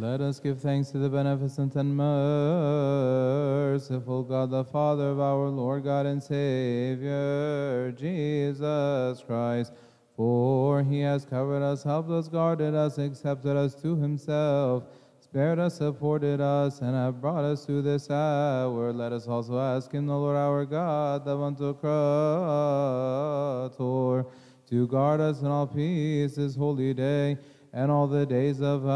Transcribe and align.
Let 0.00 0.20
us 0.20 0.40
give 0.40 0.60
thanks 0.60 0.90
to 0.90 0.98
the 0.98 1.08
beneficent 1.08 1.76
and 1.76 1.96
merciful 1.96 2.24
God, 4.24 4.50
the 4.50 4.64
Father 4.64 5.10
of 5.10 5.20
our 5.20 5.48
Lord 5.48 5.84
God 5.84 6.04
and 6.06 6.20
Savior, 6.20 7.94
Jesus 7.96 9.22
Christ. 9.22 9.72
For 10.16 10.82
he 10.82 10.98
has 11.00 11.24
covered 11.24 11.62
us, 11.62 11.84
helped 11.84 12.10
us, 12.10 12.26
guarded 12.26 12.74
us, 12.74 12.98
accepted 12.98 13.56
us 13.56 13.76
to 13.82 13.94
himself, 13.94 14.82
spared 15.20 15.60
us, 15.60 15.76
supported 15.76 16.40
us, 16.40 16.80
and 16.80 16.96
have 16.96 17.20
brought 17.20 17.44
us 17.44 17.64
to 17.66 17.80
this 17.80 18.10
hour. 18.10 18.92
Let 18.92 19.12
us 19.12 19.28
also 19.28 19.60
ask 19.60 19.92
him, 19.92 20.06
the 20.06 20.16
Lord 20.16 20.36
our 20.36 20.64
God, 20.64 21.24
the 21.24 21.36
Pantocrator, 23.76 24.26
to 24.70 24.86
guard 24.88 25.20
us 25.20 25.40
in 25.40 25.46
all 25.46 25.68
peace 25.68 26.34
this 26.34 26.56
holy 26.56 26.94
day 26.94 27.38
and 27.74 27.90
all 27.90 28.06
the 28.06 28.24
days 28.24 28.62
of 28.62 28.86
our 28.86 28.94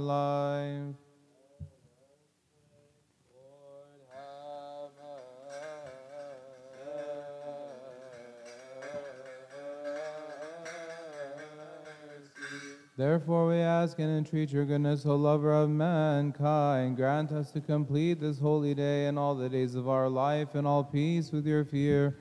life. 0.00 0.94
Therefore, 12.96 13.48
we 13.48 13.56
ask 13.56 13.98
and 13.98 14.08
entreat 14.08 14.50
your 14.50 14.64
goodness, 14.64 15.04
O 15.04 15.14
lover 15.14 15.52
of 15.52 15.68
mankind, 15.68 16.96
grant 16.96 17.32
us 17.32 17.50
to 17.50 17.60
complete 17.60 18.18
this 18.18 18.38
holy 18.38 18.72
day 18.72 19.08
and 19.08 19.18
all 19.18 19.34
the 19.34 19.50
days 19.50 19.74
of 19.74 19.90
our 19.90 20.08
life 20.08 20.54
in 20.54 20.64
all 20.64 20.84
peace 20.84 21.32
with 21.32 21.46
your 21.46 21.66
fear. 21.66 22.16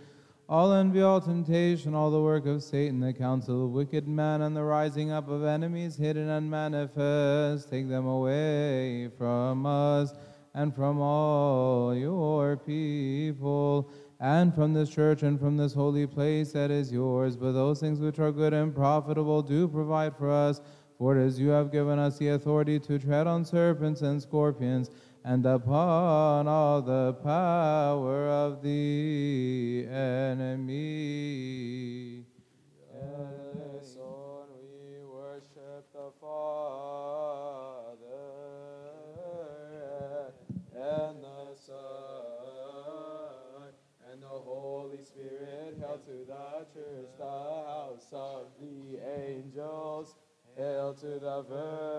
All 0.53 0.71
envy, 0.71 1.01
all 1.01 1.19
temptation, 1.19 1.95
all 1.95 2.11
the 2.11 2.21
work 2.21 2.45
of 2.45 2.61
Satan, 2.61 2.99
the 2.99 3.11
counsel 3.11 3.65
of 3.65 3.71
wicked 3.71 4.07
men, 4.07 4.43
and 4.43 4.55
the 4.55 4.61
rising 4.61 5.09
up 5.09 5.27
of 5.27 5.43
enemies 5.43 5.95
hidden 5.95 6.29
and 6.29 6.47
manifest, 6.47 7.71
take 7.71 7.89
them 7.89 8.05
away 8.05 9.09
from 9.17 9.65
us 9.65 10.13
and 10.53 10.75
from 10.75 11.01
all 11.01 11.95
your 11.95 12.55
people, 12.55 13.89
and 14.19 14.53
from 14.53 14.75
this 14.75 14.91
church 14.91 15.23
and 15.23 15.39
from 15.39 15.57
this 15.57 15.73
holy 15.73 16.05
place 16.05 16.51
that 16.51 16.69
is 16.69 16.91
yours. 16.91 17.35
But 17.35 17.53
those 17.53 17.79
things 17.79 17.99
which 17.99 18.19
are 18.19 18.31
good 18.31 18.53
and 18.53 18.75
profitable 18.75 19.41
do 19.41 19.67
provide 19.67 20.15
for 20.15 20.29
us, 20.29 20.61
for 20.99 21.17
it 21.17 21.25
is 21.25 21.39
you 21.39 21.49
have 21.49 21.71
given 21.71 21.97
us 21.97 22.19
the 22.19 22.27
authority 22.27 22.79
to 22.81 22.99
tread 22.99 23.25
on 23.25 23.43
serpents 23.43 24.01
and 24.01 24.21
scorpions 24.21 24.91
and 25.25 25.45
upon 25.45 26.47
all 26.49 26.81
the 26.81 27.13
power 27.23 28.27
of 28.27 28.61
the 28.61 29.87
enemy. 29.89 31.05
Yes, 32.93 33.93
Son, 33.93 34.49
we 34.59 35.01
worship 35.05 35.85
the 35.93 36.11
Father 36.19 38.03
and 40.75 41.23
the 41.23 41.55
Son 41.55 41.75
and 44.11 44.21
the 44.21 44.27
Holy 44.27 45.01
Spirit. 45.03 45.77
Hail 45.79 45.99
to 46.05 46.25
the 46.25 46.65
church, 46.73 47.07
the 47.17 47.23
house 47.23 48.11
of 48.11 48.47
the 48.59 48.99
angels. 49.17 50.15
Hail 50.57 50.93
to 50.93 51.19
the 51.19 51.41
Virgin 51.49 51.93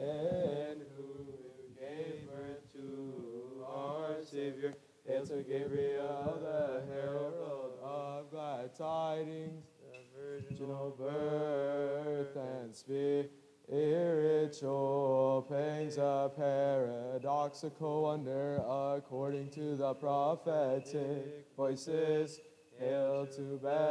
and 0.00 0.80
who 0.96 1.26
gave 1.78 2.26
birth 2.28 2.72
to 2.72 3.64
our 3.66 4.22
Savior. 4.22 4.74
To 5.06 5.42
Gabriel, 5.42 6.38
the 6.40 6.82
herald 6.92 7.78
of 7.82 8.30
glad 8.30 8.74
tidings, 8.74 9.66
the 9.80 9.98
virginal 10.18 10.90
birth 10.98 12.34
and 12.36 12.74
spiritual 12.74 13.28
pangs, 15.48 15.98
a 15.98 16.30
paradoxical 16.34 18.02
wonder 18.04 18.62
according 18.66 19.50
to 19.50 19.76
the 19.76 19.92
prophetic 19.94 21.46
voices. 21.56 22.40
Hail 22.78 23.26
to 23.26 23.58
Bethlehem 23.62 23.84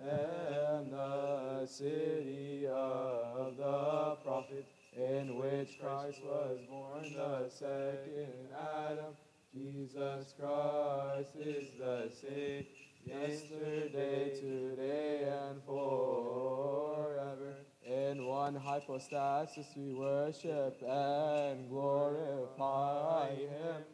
and 0.00 0.92
the 0.92 1.66
city 1.66 2.66
of 2.68 3.56
the 3.56 4.16
prophet 4.24 4.66
in 4.96 5.38
which 5.38 5.78
Christ 5.80 6.20
was 6.24 6.58
born, 6.68 7.12
the 7.14 7.48
second 7.48 8.48
Adam. 8.52 9.14
Jesus 9.54 10.34
Christ 10.38 11.30
is 11.36 11.68
the 11.78 12.10
same 12.10 12.66
yesterday, 13.04 14.32
today, 14.34 15.28
and 15.30 15.62
forever. 15.64 17.54
In 17.86 18.26
one 18.26 18.54
hypostasis 18.56 19.66
we 19.76 19.94
worship 19.94 20.82
and 20.82 21.68
glorify 21.68 23.34
Him, 23.34 23.84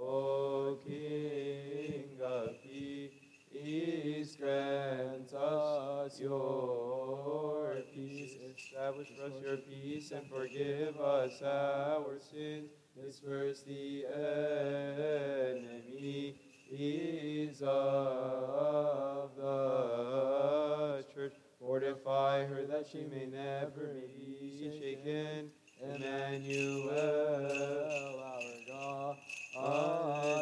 O 0.00 0.78
King 0.86 2.18
of 2.22 2.50
peace. 3.52 4.36
Grant 4.36 5.32
us 5.34 6.20
your 6.20 7.82
peace, 7.94 8.36
establish 8.56 9.08
for 9.16 9.24
us 9.26 9.32
your 9.42 9.56
peace, 9.58 10.10
and 10.12 10.28
forgive 10.28 10.98
us 11.00 11.42
our 11.42 12.18
sins. 12.18 12.70
Disperse 12.96 13.62
the 13.62 14.04
enemy. 14.06 15.72
enemies 16.72 17.62
of 17.62 19.30
the 19.36 21.04
church. 21.14 21.34
Fortify 21.60 22.44
her 22.46 22.64
that 22.66 22.86
she 22.90 23.04
may 23.04 23.26
never 23.26 23.94
be 24.16 24.70
shaken. 24.80 25.50
Emmanuel, 25.82 26.92
our 28.22 28.54
God, 28.66 29.16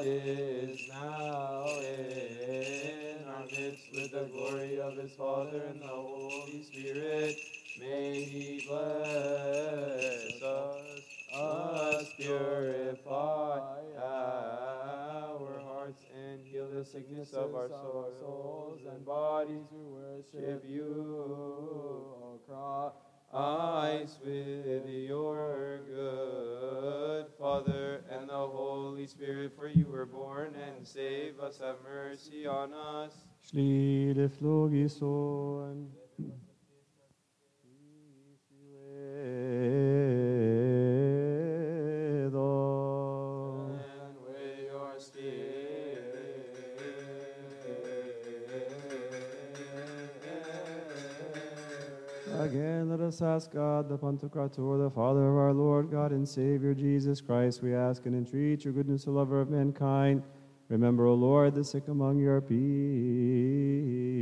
is 0.04 0.86
now 0.88 1.78
in 1.80 3.24
our 3.26 3.44
midst 3.50 3.92
with 3.94 4.12
the 4.12 4.24
glory 4.24 4.78
of 4.78 4.96
his 4.96 5.12
Father 5.14 5.62
and 5.70 5.80
the 5.80 5.86
Holy 5.86 6.62
Spirit. 6.62 7.42
May 7.78 8.24
he 8.24 8.60
bless 8.66 10.42
us, 10.42 11.08
us 11.32 12.12
purify 12.18 13.60
our 13.98 15.60
hearts 15.64 16.04
and 16.14 16.40
heal 16.52 16.68
the 16.70 16.84
sickness 16.84 17.32
of 17.32 17.54
our 17.54 17.68
souls 17.68 18.80
and 18.92 19.04
bodies. 19.06 19.66
We 19.72 19.84
worship 19.84 20.64
you, 20.68 21.24
O 22.22 22.38
Christ, 22.46 23.09
with 24.24 24.88
your 24.88 25.80
good 25.86 27.26
Father 27.38 28.02
and 28.10 28.28
the 28.28 28.32
Holy 28.32 29.06
Spirit. 29.06 29.52
For 29.56 29.68
you 29.68 29.86
were 29.86 30.06
born 30.06 30.54
and 30.56 30.86
save 30.86 31.38
us. 31.38 31.58
Have 31.58 31.76
mercy 31.84 32.46
on 32.46 32.72
us. 32.74 33.12
Us 53.22 53.44
ask 53.44 53.52
God, 53.52 53.88
the 53.88 53.98
Pantocrator, 53.98 54.82
the 54.82 54.90
Father 54.94 55.28
of 55.28 55.36
our 55.36 55.52
Lord 55.52 55.90
God 55.90 56.12
and 56.12 56.26
Savior 56.28 56.74
Jesus 56.74 57.20
Christ. 57.20 57.62
We 57.62 57.74
ask 57.74 58.06
and 58.06 58.14
entreat 58.14 58.64
your 58.64 58.72
goodness, 58.72 59.04
the 59.04 59.10
lover 59.10 59.40
of 59.40 59.50
mankind. 59.50 60.22
Remember, 60.68 61.06
O 61.06 61.14
Lord, 61.14 61.54
the 61.54 61.64
sick 61.64 61.88
among 61.88 62.18
your 62.18 62.40
people. 62.40 64.19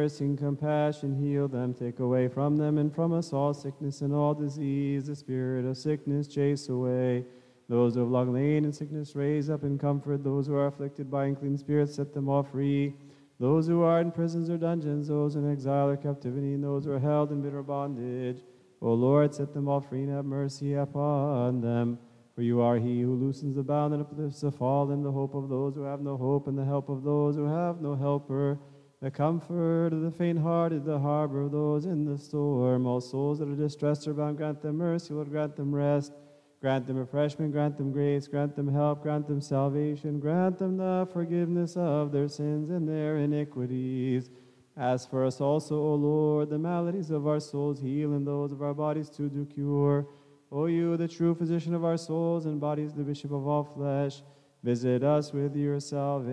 Mercy 0.00 0.24
and 0.24 0.38
compassion, 0.38 1.14
heal 1.14 1.46
them, 1.46 1.74
take 1.74 1.98
away 1.98 2.26
from 2.26 2.56
them 2.56 2.78
and 2.78 2.94
from 2.94 3.12
us 3.12 3.34
all 3.34 3.52
sickness 3.52 4.00
and 4.00 4.14
all 4.14 4.32
disease, 4.32 5.08
the 5.08 5.14
spirit 5.14 5.66
of 5.66 5.76
sickness, 5.76 6.26
chase 6.26 6.70
away. 6.70 7.22
Those 7.68 7.92
who 7.92 8.00
have 8.00 8.08
long 8.08 8.32
lain 8.32 8.64
in 8.64 8.72
sickness, 8.72 9.14
raise 9.14 9.50
up 9.50 9.62
and 9.62 9.78
comfort. 9.78 10.24
Those 10.24 10.46
who 10.46 10.54
are 10.54 10.68
afflicted 10.68 11.10
by 11.10 11.26
unclean 11.26 11.58
spirits, 11.58 11.94
set 11.96 12.14
them 12.14 12.30
all 12.30 12.42
free. 12.42 12.94
Those 13.38 13.66
who 13.66 13.82
are 13.82 14.00
in 14.00 14.10
prisons 14.10 14.48
or 14.48 14.56
dungeons, 14.56 15.08
those 15.08 15.36
in 15.36 15.52
exile 15.52 15.90
or 15.90 15.98
captivity, 15.98 16.54
and 16.54 16.64
those 16.64 16.86
who 16.86 16.92
are 16.92 16.98
held 16.98 17.30
in 17.30 17.42
bitter 17.42 17.62
bondage. 17.62 18.42
O 18.80 18.94
Lord, 18.94 19.34
set 19.34 19.52
them 19.52 19.68
all 19.68 19.82
free 19.82 20.04
and 20.04 20.14
have 20.14 20.24
mercy 20.24 20.72
upon 20.76 21.60
them. 21.60 21.98
For 22.34 22.40
you 22.40 22.62
are 22.62 22.78
he 22.78 23.02
who 23.02 23.16
loosens 23.16 23.54
the 23.54 23.62
bound 23.62 23.92
and 23.92 24.02
uplifts 24.02 24.40
the 24.40 24.50
fallen, 24.50 25.02
the 25.02 25.12
hope 25.12 25.34
of 25.34 25.50
those 25.50 25.74
who 25.74 25.82
have 25.82 26.00
no 26.00 26.16
hope, 26.16 26.46
and 26.48 26.56
the 26.56 26.64
help 26.64 26.88
of 26.88 27.02
those 27.02 27.36
who 27.36 27.44
have 27.44 27.82
no 27.82 27.94
helper. 27.94 28.58
The 29.00 29.10
comfort 29.10 29.92
of 29.92 30.02
the 30.02 30.10
faint-hearted, 30.10 30.84
the 30.84 30.98
harbor 30.98 31.42
of 31.42 31.52
those 31.52 31.86
in 31.86 32.04
the 32.04 32.18
storm. 32.18 32.86
All 32.86 33.00
souls 33.00 33.38
that 33.38 33.48
are 33.48 33.54
distressed 33.54 34.06
or 34.06 34.14
bound, 34.14 34.36
grant 34.36 34.60
them 34.60 34.76
mercy, 34.76 35.14
Lord, 35.14 35.30
grant 35.30 35.56
them 35.56 35.74
rest. 35.74 36.12
Grant 36.60 36.86
them 36.86 36.98
refreshment, 36.98 37.52
grant 37.52 37.78
them 37.78 37.90
grace, 37.90 38.28
grant 38.28 38.54
them 38.54 38.68
help, 38.68 39.02
grant 39.02 39.26
them 39.26 39.40
salvation, 39.40 40.20
grant 40.20 40.58
them 40.58 40.76
the 40.76 41.08
forgiveness 41.10 41.74
of 41.74 42.12
their 42.12 42.28
sins 42.28 42.68
and 42.68 42.86
their 42.86 43.16
iniquities. 43.16 44.28
As 44.76 45.06
for 45.06 45.24
us 45.24 45.40
also, 45.40 45.76
O 45.76 45.94
Lord, 45.94 46.50
the 46.50 46.58
maladies 46.58 47.10
of 47.10 47.26
our 47.26 47.40
souls 47.40 47.80
heal, 47.80 48.12
and 48.12 48.26
those 48.26 48.52
of 48.52 48.60
our 48.60 48.74
bodies 48.74 49.08
to 49.10 49.30
do 49.30 49.46
cure. 49.46 50.06
O 50.52 50.66
you, 50.66 50.98
the 50.98 51.08
true 51.08 51.34
physician 51.34 51.74
of 51.74 51.82
our 51.82 51.96
souls 51.96 52.44
and 52.44 52.60
bodies, 52.60 52.92
the 52.92 53.04
bishop 53.04 53.32
of 53.32 53.46
all 53.46 53.64
flesh, 53.64 54.22
visit 54.62 55.02
us 55.02 55.32
with 55.32 55.56
your 55.56 55.80
salvation. 55.80 56.30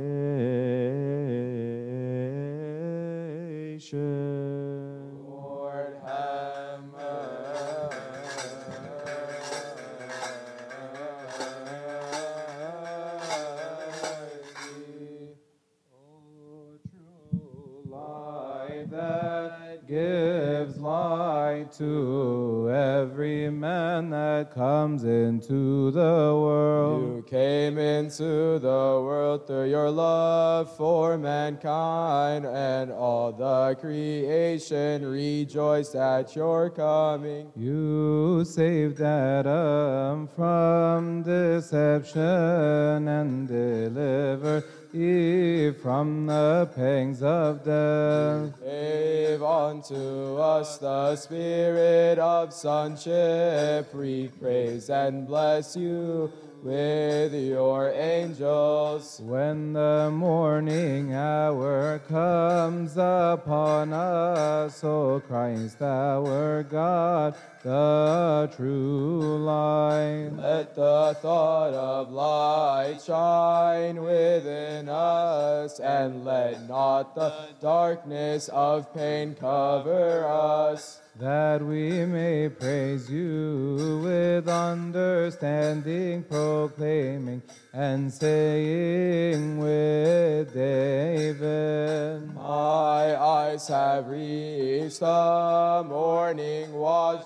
Gives 20.58 20.78
light 20.80 21.72
to 21.72 22.70
every 22.72 23.50
man 23.50 24.10
that 24.10 24.52
comes 24.54 25.04
into 25.04 25.92
the 25.92 26.02
world. 26.02 27.18
You 27.18 27.26
came 27.30 27.78
into 27.78 28.58
the 28.58 29.02
world 29.06 29.46
through 29.46 29.70
your 29.70 29.92
love 29.92 30.76
for 30.76 31.18
mankind, 31.18 32.46
and 32.46 32.92
all 32.92 33.32
the 33.32 33.76
creation 33.80 35.06
rejoiced 35.06 35.96
at 35.96 36.36
your 36.36 36.72
coming. 36.72 37.52
You 37.56 38.44
saved 38.44 39.02
Adam 39.02 40.28
from 40.36 41.22
deception 41.22 43.08
and 43.08 43.48
delivered 43.48 44.64
Eve 44.98 45.78
from 45.78 46.26
the 46.26 46.68
pangs 46.76 47.22
of 47.22 47.64
death. 47.64 48.60
Gave 48.64 49.44
unto 49.44 50.38
us 50.38 50.80
the 50.80 51.16
spirit 51.16 52.18
of 52.18 52.52
sonship. 52.52 53.94
We 53.94 54.30
praise 54.40 54.90
and 54.90 55.28
bless 55.28 55.76
you 55.76 56.32
with 56.64 57.34
your 57.34 57.92
angels. 57.92 59.22
When 59.24 59.74
the 59.74 60.10
morning 60.12 61.14
hour 61.14 62.00
comes 62.08 62.94
upon 62.98 63.94
us, 63.94 64.84
O 64.84 65.22
Christ 65.28 65.82
our 65.82 66.64
God, 66.64 67.36
the 67.64 68.52
true 68.56 69.38
light. 69.44 70.30
Let 70.36 70.76
the 70.76 71.18
thought 71.22 71.74
of 71.74 72.12
light 72.12 73.02
shine 73.06 74.02
within 74.02 74.90
us, 74.90 75.80
and 75.80 76.26
let 76.26 76.68
not 76.68 77.16
the 77.16 77.34
darkness 77.62 78.50
of 78.50 78.94
pain 78.94 79.36
cover 79.36 80.26
us. 80.26 81.02
That 81.20 81.62
we 81.64 82.06
may 82.06 82.48
praise 82.48 83.10
you 83.10 84.02
with 84.04 84.48
understanding, 84.48 86.24
proclaiming 86.24 87.42
and 87.74 88.14
saying 88.14 89.58
with 89.58 90.54
David. 90.54 92.36
My 92.36 93.18
eyes 93.18 93.68
have 93.68 94.08
reached 94.08 95.00
the 95.00 95.84
morning 95.88 96.72
watch, 96.74 97.24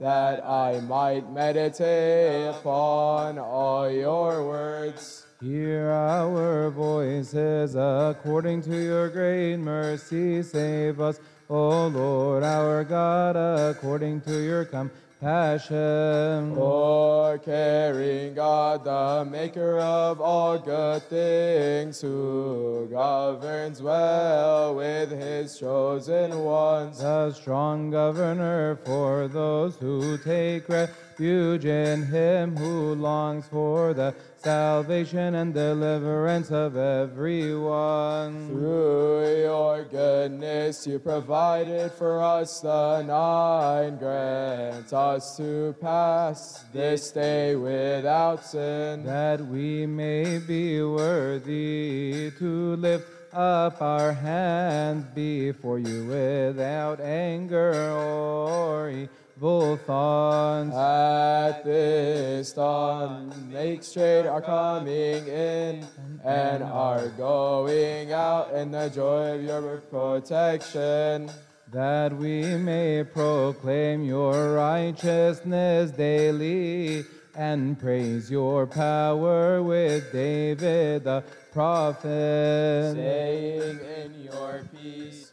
that 0.00 0.44
I 0.44 0.80
might 0.80 1.30
meditate 1.30 2.48
upon 2.48 3.38
all 3.38 3.90
your 3.90 4.46
words. 4.46 5.26
Hear 5.40 5.90
our 5.90 6.70
voices 6.70 7.74
according 7.74 8.62
to 8.62 8.74
your 8.82 9.10
great 9.10 9.56
mercy. 9.56 10.42
Save 10.42 11.00
us, 11.00 11.20
O 11.50 11.88
Lord 11.88 12.42
our 12.42 12.84
God, 12.84 13.36
according 13.36 14.22
to 14.22 14.42
your 14.42 14.64
compassion. 14.64 16.54
For 16.54 17.36
caring 17.36 18.34
God, 18.34 18.84
the 18.84 19.28
maker 19.30 19.78
of 19.78 20.22
all 20.22 20.58
good 20.58 21.02
things, 21.02 22.00
who 22.00 22.88
governs 22.90 23.82
well 23.82 24.74
with 24.74 25.10
his 25.10 25.58
chosen 25.58 26.38
ones. 26.38 27.00
the 27.00 27.30
strong 27.32 27.90
governor 27.90 28.76
for 28.84 29.28
those 29.28 29.76
who 29.76 30.16
take 30.16 30.66
refuge 30.70 31.13
in 31.20 32.06
him 32.06 32.56
who 32.56 32.94
longs 32.94 33.46
for 33.46 33.94
the 33.94 34.14
salvation 34.38 35.34
and 35.34 35.54
deliverance 35.54 36.50
of 36.50 36.76
everyone. 36.76 38.48
Through 38.48 39.42
your 39.42 39.84
goodness, 39.84 40.86
you 40.86 40.98
provided 40.98 41.92
for 41.92 42.22
us 42.22 42.60
the 42.60 43.02
nine. 43.02 43.96
Grant 43.96 44.92
us 44.92 45.36
to 45.36 45.74
pass 45.80 46.64
this 46.72 47.10
day 47.10 47.56
without 47.56 48.44
sin. 48.44 49.04
That 49.04 49.40
we 49.40 49.86
may 49.86 50.38
be 50.38 50.82
worthy 50.82 52.30
to 52.38 52.76
lift 52.76 53.08
up 53.32 53.82
our 53.82 54.12
hands 54.12 55.04
before 55.14 55.78
you 55.78 56.06
without 56.06 57.00
anger 57.00 57.90
or 57.90 59.08
thoughts. 59.44 60.74
At 60.74 61.64
this 61.64 62.52
dawn, 62.52 63.32
make 63.52 63.82
straight 63.82 64.26
our 64.26 64.40
coming 64.40 65.26
in 65.26 65.86
and 66.24 66.62
our 66.62 67.08
going 67.10 68.12
out 68.12 68.52
in 68.54 68.70
the 68.70 68.88
joy 68.88 69.34
of 69.34 69.42
your 69.42 69.78
protection. 69.90 71.30
that 71.72 72.16
we 72.16 72.56
may 72.56 73.02
proclaim 73.02 74.04
your 74.04 74.54
righteousness 74.54 75.90
daily 75.90 77.04
and 77.34 77.76
praise 77.78 78.30
your 78.30 78.64
power 78.64 79.60
with 79.60 80.12
David 80.12 81.02
the 81.02 81.24
prophet. 81.52 82.94
Saying 82.94 83.80
in 83.96 84.22
your 84.22 84.64
peace, 84.72 85.23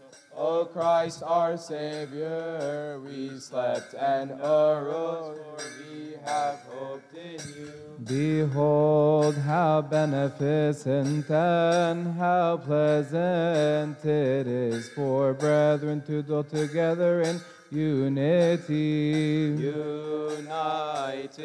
O 0.43 0.65
Christ 0.65 1.21
our 1.23 1.55
Savior, 1.55 2.99
we 3.05 3.29
slept 3.39 3.93
and 3.93 4.31
arose, 4.41 5.37
for 5.37 5.57
we 5.77 6.15
have 6.25 6.57
hoped 6.67 7.15
in 7.15 7.39
you. 7.55 7.71
Behold, 8.03 9.35
how 9.35 9.81
beneficent 9.81 11.29
and 11.29 12.17
how 12.17 12.57
pleasant 12.57 14.03
it 14.03 14.47
is 14.47 14.89
for 14.89 15.35
brethren 15.35 16.01
to 16.07 16.23
dwell 16.23 16.43
together 16.43 17.21
in 17.21 17.39
unity. 17.71 19.55
United 20.37 21.37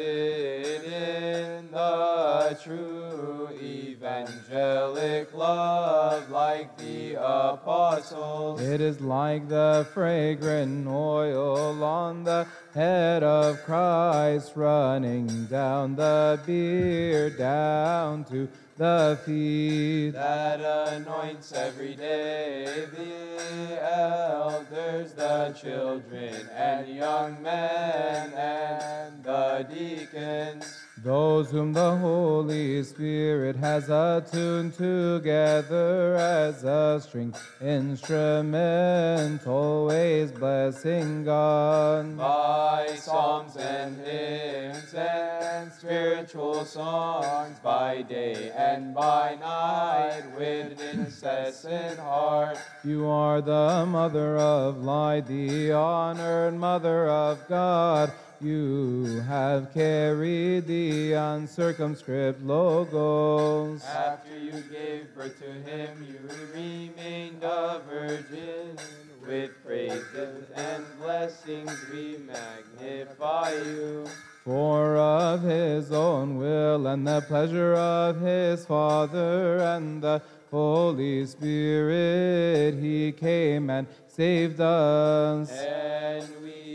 in 0.83 1.71
the 1.71 2.59
true 2.61 3.49
evangelic 3.61 5.33
love, 5.33 6.29
like 6.29 6.77
the 6.77 7.15
apostles. 7.15 8.61
It 8.61 8.81
is 8.81 8.99
like 8.99 9.47
the 9.47 9.87
fragrant 9.93 10.85
oil 10.87 11.81
on 11.83 12.25
the 12.25 12.45
head 12.73 13.23
of 13.23 13.63
Christ, 13.63 14.51
running 14.55 15.45
down 15.45 15.95
the 15.95 16.39
beard, 16.45 17.37
down 17.37 18.25
to 18.25 18.49
the 18.77 19.17
feet. 19.25 20.11
that 20.11 20.61
anoints 20.93 21.51
every 21.53 21.95
day 21.95 22.85
the 22.95 23.91
elders, 23.91 25.13
the 25.13 25.55
children, 25.59 26.47
and 26.55 26.87
young 26.87 27.41
men, 27.41 28.33
and 28.33 29.23
the 29.23 29.67
deacons. 29.73 30.86
Those 31.07 31.49
whom 31.51 31.71
the 31.71 31.95
Holy 31.95 32.83
Spirit 32.83 33.55
has 33.55 33.89
attuned 33.89 34.73
together 34.73 36.15
as 36.15 36.65
a 36.65 36.99
string 37.01 37.33
instrument, 37.61 39.47
always 39.47 40.33
blessing 40.33 41.23
God. 41.23 42.17
By 42.17 42.87
psalms 42.97 43.55
and 43.55 44.05
hymns 44.05 44.93
and 44.93 45.71
spiritual 45.71 46.65
songs, 46.65 47.57
by 47.59 48.01
day 48.01 48.51
and 48.53 48.93
by 48.93 49.37
night, 49.39 50.23
with 50.37 50.77
an 50.81 50.99
incessant 50.99 51.99
heart. 51.99 52.57
You 52.83 53.07
are 53.07 53.39
the 53.39 53.85
mother 53.87 54.35
of 54.35 54.83
light, 54.83 55.27
the 55.27 55.71
honored 55.71 56.55
mother 56.55 57.07
of 57.07 57.47
God. 57.47 58.11
You 58.41 59.21
have 59.27 59.73
carried 59.73 60.67
the 60.67 61.13
uncircumscribed 61.13 62.41
logos. 62.43 63.83
After 63.83 64.37
you 64.37 64.51
gave 64.71 65.13
birth 65.15 65.39
to 65.39 65.51
him, 65.69 66.05
you 66.07 66.19
remained 66.53 67.43
a 67.43 67.81
virgin. 67.89 68.77
With 69.25 69.51
praises 69.65 70.49
and 70.55 70.85
blessings 71.01 71.85
we 71.91 72.17
magnify 72.17 73.51
you. 73.51 74.05
For 74.45 74.95
of 74.95 75.41
his 75.41 75.91
own 75.91 76.37
will 76.37 76.87
and 76.87 77.05
the 77.05 77.19
pleasure 77.19 77.73
of 77.73 78.21
his 78.21 78.65
Father 78.65 79.57
and 79.57 80.01
the 80.01 80.21
Holy 80.49 81.25
Spirit, 81.25 82.75
he 82.75 83.11
came 83.11 83.69
and 83.69 83.87
saved 84.07 84.61
us. 84.61 85.51
And 85.51 86.29
we 86.41 86.66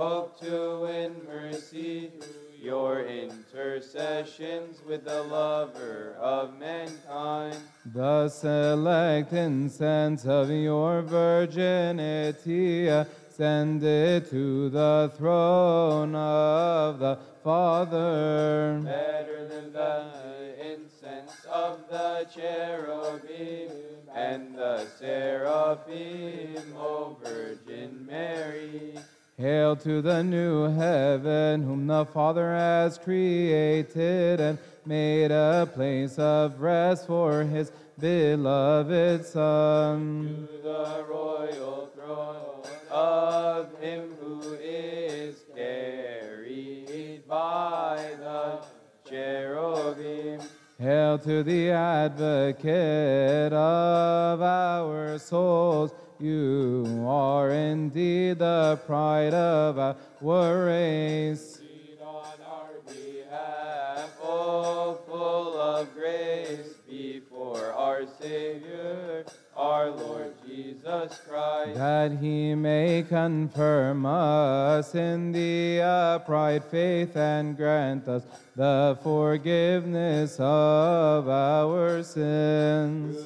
hope 0.00 0.40
to 0.40 0.80
win 0.80 1.14
mercy 1.26 2.10
through 2.18 2.56
your 2.58 3.04
intercessions 3.04 4.80
with 4.88 5.04
the 5.04 5.22
lover 5.24 6.16
of 6.18 6.58
mankind. 6.58 7.54
The 7.84 8.30
select 8.30 9.34
incense 9.34 10.24
of 10.24 10.50
your 10.50 11.02
virginity 11.02 12.88
uh, 12.88 13.04
send 13.28 13.84
it 13.84 14.30
to 14.30 14.70
the 14.70 15.12
throne 15.18 16.14
of 16.14 16.98
the 16.98 17.18
Father. 17.44 18.80
Better 18.82 19.48
than 19.48 19.70
the 19.70 20.54
incense 20.64 21.44
of 21.44 21.86
the 21.90 22.26
cherubim 22.34 23.70
and 24.14 24.56
the 24.56 24.86
seraphim, 24.98 26.74
O 26.74 27.18
Virgin 27.22 28.06
Mary. 28.06 28.94
Hail 29.40 29.74
to 29.76 30.02
the 30.02 30.22
new 30.22 30.64
heaven, 30.64 31.62
whom 31.62 31.86
the 31.86 32.04
Father 32.04 32.52
has 32.52 32.98
created 32.98 34.38
and 34.38 34.58
made 34.84 35.30
a 35.30 35.66
place 35.72 36.18
of 36.18 36.60
rest 36.60 37.06
for 37.06 37.44
his 37.44 37.72
beloved 37.98 39.24
Son. 39.24 40.46
To 40.46 40.62
the 40.62 41.06
royal 41.08 41.90
throne 41.94 42.64
of 42.90 43.80
him 43.80 44.10
who 44.20 44.58
is 44.62 45.36
carried 45.56 47.26
by 47.26 48.10
the 48.18 48.62
cherubim. 49.08 50.42
Hail 50.78 51.18
to 51.18 51.42
the 51.42 51.70
advocate 51.70 53.54
of 53.54 54.42
our 54.42 55.18
souls. 55.18 55.94
You 56.20 57.06
are 57.08 57.48
indeed 57.50 58.40
the 58.40 58.78
pride 58.84 59.32
of 59.32 59.78
our 59.78 60.64
race. 60.66 61.56
Plead 61.56 61.96
on 62.04 62.26
our 62.46 62.68
behalf, 62.86 64.10
O 64.22 65.00
full 65.08 65.58
of 65.58 65.94
grace, 65.94 66.74
before 66.86 67.72
our 67.72 68.02
Savior, 68.20 69.24
our 69.56 69.88
Lord 69.92 70.34
Jesus 70.46 71.18
Christ. 71.26 71.78
that 71.78 72.18
he 72.20 72.54
may 72.54 73.02
confirm 73.08 74.04
us 74.04 74.94
in 74.94 75.32
the 75.32 75.80
upright 75.80 76.64
faith 76.64 77.16
and 77.16 77.56
grant 77.56 78.06
us 78.08 78.24
the 78.56 78.98
forgiveness 79.02 80.36
of 80.38 81.30
our 81.30 82.02
sins. 82.02 83.16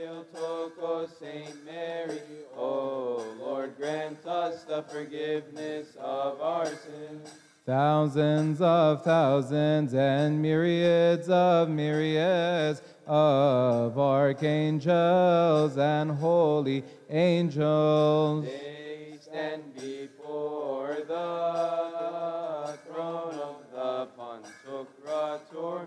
Through 0.00 0.08
the 0.08 0.12
intercessions 0.12 0.32
of 0.32 0.32
the 0.32 0.78
Theotokos, 0.78 1.10
Saint 1.18 1.64
Mary, 1.66 2.20
O 2.56 3.22
Lord, 3.38 3.76
grant 3.76 4.26
us 4.26 4.64
the 4.64 4.82
forgiveness 4.84 5.88
of 6.00 6.40
our 6.40 6.64
sins. 6.66 7.34
Thousands 7.66 8.62
of 8.62 9.04
thousands 9.04 9.92
and 9.92 10.40
myriads 10.40 11.28
of 11.28 11.68
myriads 11.68 12.80
of 13.06 13.98
archangels 13.98 15.76
and 15.76 16.12
holy 16.12 16.82
angels. 17.10 18.46
They 18.46 19.18
stand 19.20 19.74
before 19.74 20.96
the 21.06 22.78
throne 22.86 23.34
of 23.34 23.56
the 23.74 24.08
Pantocrator, 24.18 25.86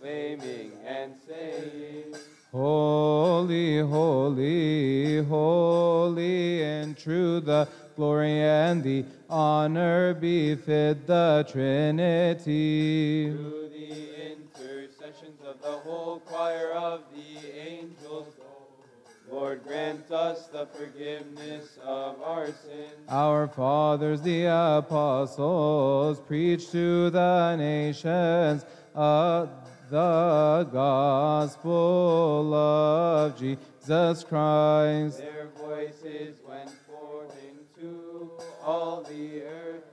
proclaiming 0.00 0.72
and 0.86 1.14
saying, 1.28 2.14
Holy, 2.52 3.78
holy, 3.78 5.22
holy, 5.22 6.64
and 6.64 6.98
true 6.98 7.38
the 7.38 7.68
glory 7.94 8.42
and 8.42 8.82
the 8.82 9.04
honor 9.28 10.14
befit 10.14 11.06
the 11.06 11.46
Trinity. 11.48 13.30
Through 13.30 13.68
the 13.68 14.32
intercessions 14.32 15.40
of 15.46 15.62
the 15.62 15.70
whole 15.70 16.18
choir 16.26 16.72
of 16.72 17.02
the 17.14 17.56
angels, 17.56 18.26
Lord, 19.30 19.62
grant 19.62 20.10
us 20.10 20.48
the 20.48 20.66
forgiveness 20.66 21.78
of 21.84 22.20
our 22.20 22.46
sins. 22.46 23.06
Our 23.08 23.46
fathers, 23.46 24.22
the 24.22 24.46
apostles, 24.46 26.18
preached 26.18 26.72
to 26.72 27.10
the 27.10 27.54
nations 27.54 28.64
of 28.92 29.50
the 29.90 30.68
gospel 30.72 32.54
of 32.54 33.36
Jesus 33.36 34.22
Christ. 34.22 35.18
Their 35.18 35.48
voices 35.56 36.36
went 36.48 36.70
forth 36.86 37.36
into 37.42 38.30
all 38.64 39.02
the 39.02 39.42
earth, 39.42 39.89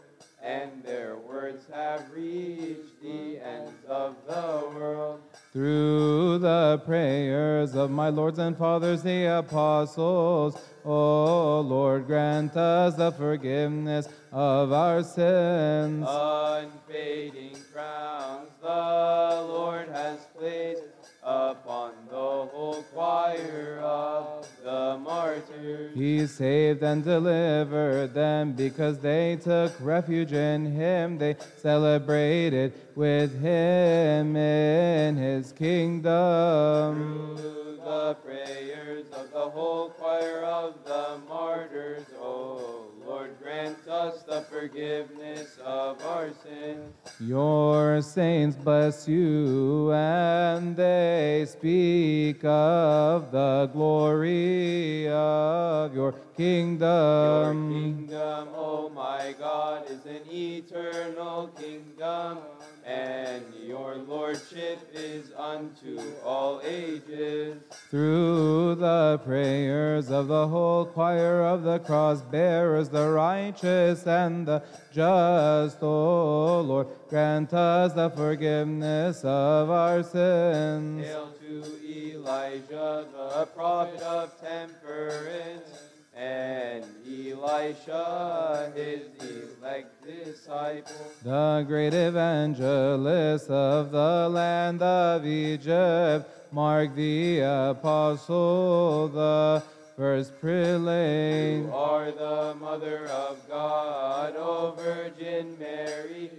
and 0.47 0.81
their 0.81 1.17
words 1.17 1.65
have 1.73 2.09
reached 2.15 3.01
the 3.01 3.37
ends 3.39 3.83
of 3.89 4.15
the 4.25 4.69
world. 4.73 5.19
Through 5.51 6.37
the 6.39 6.81
prayers 6.85 7.75
of 7.75 7.91
my 7.91 8.07
lords 8.07 8.39
and 8.39 8.57
fathers, 8.57 9.03
the 9.03 9.25
apostles, 9.25 10.57
O 10.85 11.59
Lord, 11.59 12.07
grant 12.07 12.55
us 12.55 12.95
the 12.95 13.11
forgiveness 13.11 14.07
of 14.31 14.71
our 14.71 15.03
sins. 15.03 16.07
Unfading 16.07 17.57
crowns 17.73 18.49
the 18.61 18.67
Lord 18.67 19.89
has 19.89 20.27
placed 20.37 20.83
upon 21.23 21.93
the 22.09 22.15
whole 22.15 22.83
choir 22.93 23.79
of 23.83 24.47
the 24.63 24.97
martyrs. 24.97 25.95
He 25.95 26.25
saved 26.27 26.83
and 26.83 27.03
delivered 27.03 28.13
them 28.13 28.53
because 28.53 28.99
they 28.99 29.37
took 29.37 29.73
refuge 29.79 30.33
in 30.33 30.65
him. 30.65 31.17
They 31.17 31.35
celebrated 31.61 32.73
with 32.95 33.39
him 33.41 34.35
in 34.35 35.17
his 35.17 35.51
kingdom. 35.51 37.35
Through 37.37 37.79
the 37.83 38.15
prayers 38.23 39.05
of 39.11 39.31
the 39.31 39.49
whole 39.49 39.89
choir 39.89 40.43
of 40.43 40.75
the 40.85 41.19
martyrs, 41.27 42.05
O 42.19 42.86
Lord, 43.07 43.37
grant 43.41 43.87
us 43.87 44.23
the 44.23 44.41
forgiveness 44.41 45.57
of 45.63 46.03
our 46.03 46.29
sins. 46.43 46.93
Your 47.21 48.01
saints 48.01 48.57
bless 48.57 49.07
you, 49.07 49.93
and 49.93 50.75
they 50.75 51.45
speak 51.47 52.43
of 52.43 53.31
the 53.31 53.69
glory 53.71 55.07
of 55.07 55.95
your 55.95 56.15
kingdom. 56.35 57.71
Your 57.71 57.81
kingdom. 57.81 58.49
O 58.53 58.89
my 58.89 59.33
God, 59.39 59.89
is 59.89 60.05
an 60.05 60.21
eternal 60.29 61.47
kingdom, 61.57 62.39
and 62.85 63.43
your 63.65 63.95
lordship 63.95 64.79
is 64.93 65.31
unto 65.37 65.99
all 66.23 66.61
ages. 66.63 67.57
Through 67.89 68.75
the 68.75 69.19
prayers 69.23 70.09
of 70.09 70.27
the 70.27 70.47
whole 70.47 70.85
choir 70.85 71.41
of 71.41 71.63
the 71.63 71.79
cross 71.79 72.21
bearers, 72.21 72.89
the 72.97 73.09
righteous 73.09 74.07
and 74.07 74.47
the 74.47 74.59
just, 74.91 75.77
O 75.83 76.61
Lord, 76.61 76.87
grant 77.09 77.53
us 77.53 77.93
the 77.93 78.09
forgiveness 78.09 79.23
of 79.23 79.69
our 79.69 80.01
sins. 80.01 81.05
Hail 81.05 81.31
to 81.39 81.55
Elijah, 81.85 83.05
the 83.13 83.45
prophet 83.55 84.01
of 84.01 84.33
temperance, 84.41 85.69
and 86.15 86.85
Elisha, 87.05 88.71
his 88.75 89.01
elect 89.21 89.91
disciple. 90.03 91.11
The 91.23 91.65
great 91.67 91.93
evangelist 91.93 93.49
of 93.49 93.91
the 93.91 94.27
land 94.29 94.81
of 94.81 95.23
Egypt, 95.23 96.51
Mark 96.51 96.95
the 96.95 97.41
apostle, 97.41 99.09
the 99.09 99.61
first 99.97 100.39
prelate. 100.39 101.63
You 101.63 101.73
are 101.73 102.11
the 102.11 102.55
mother 102.59 103.07
of 103.07 103.49
God, 103.49 104.35
O 104.37 104.75
Virgin 104.77 105.57
Mary. 105.59 106.29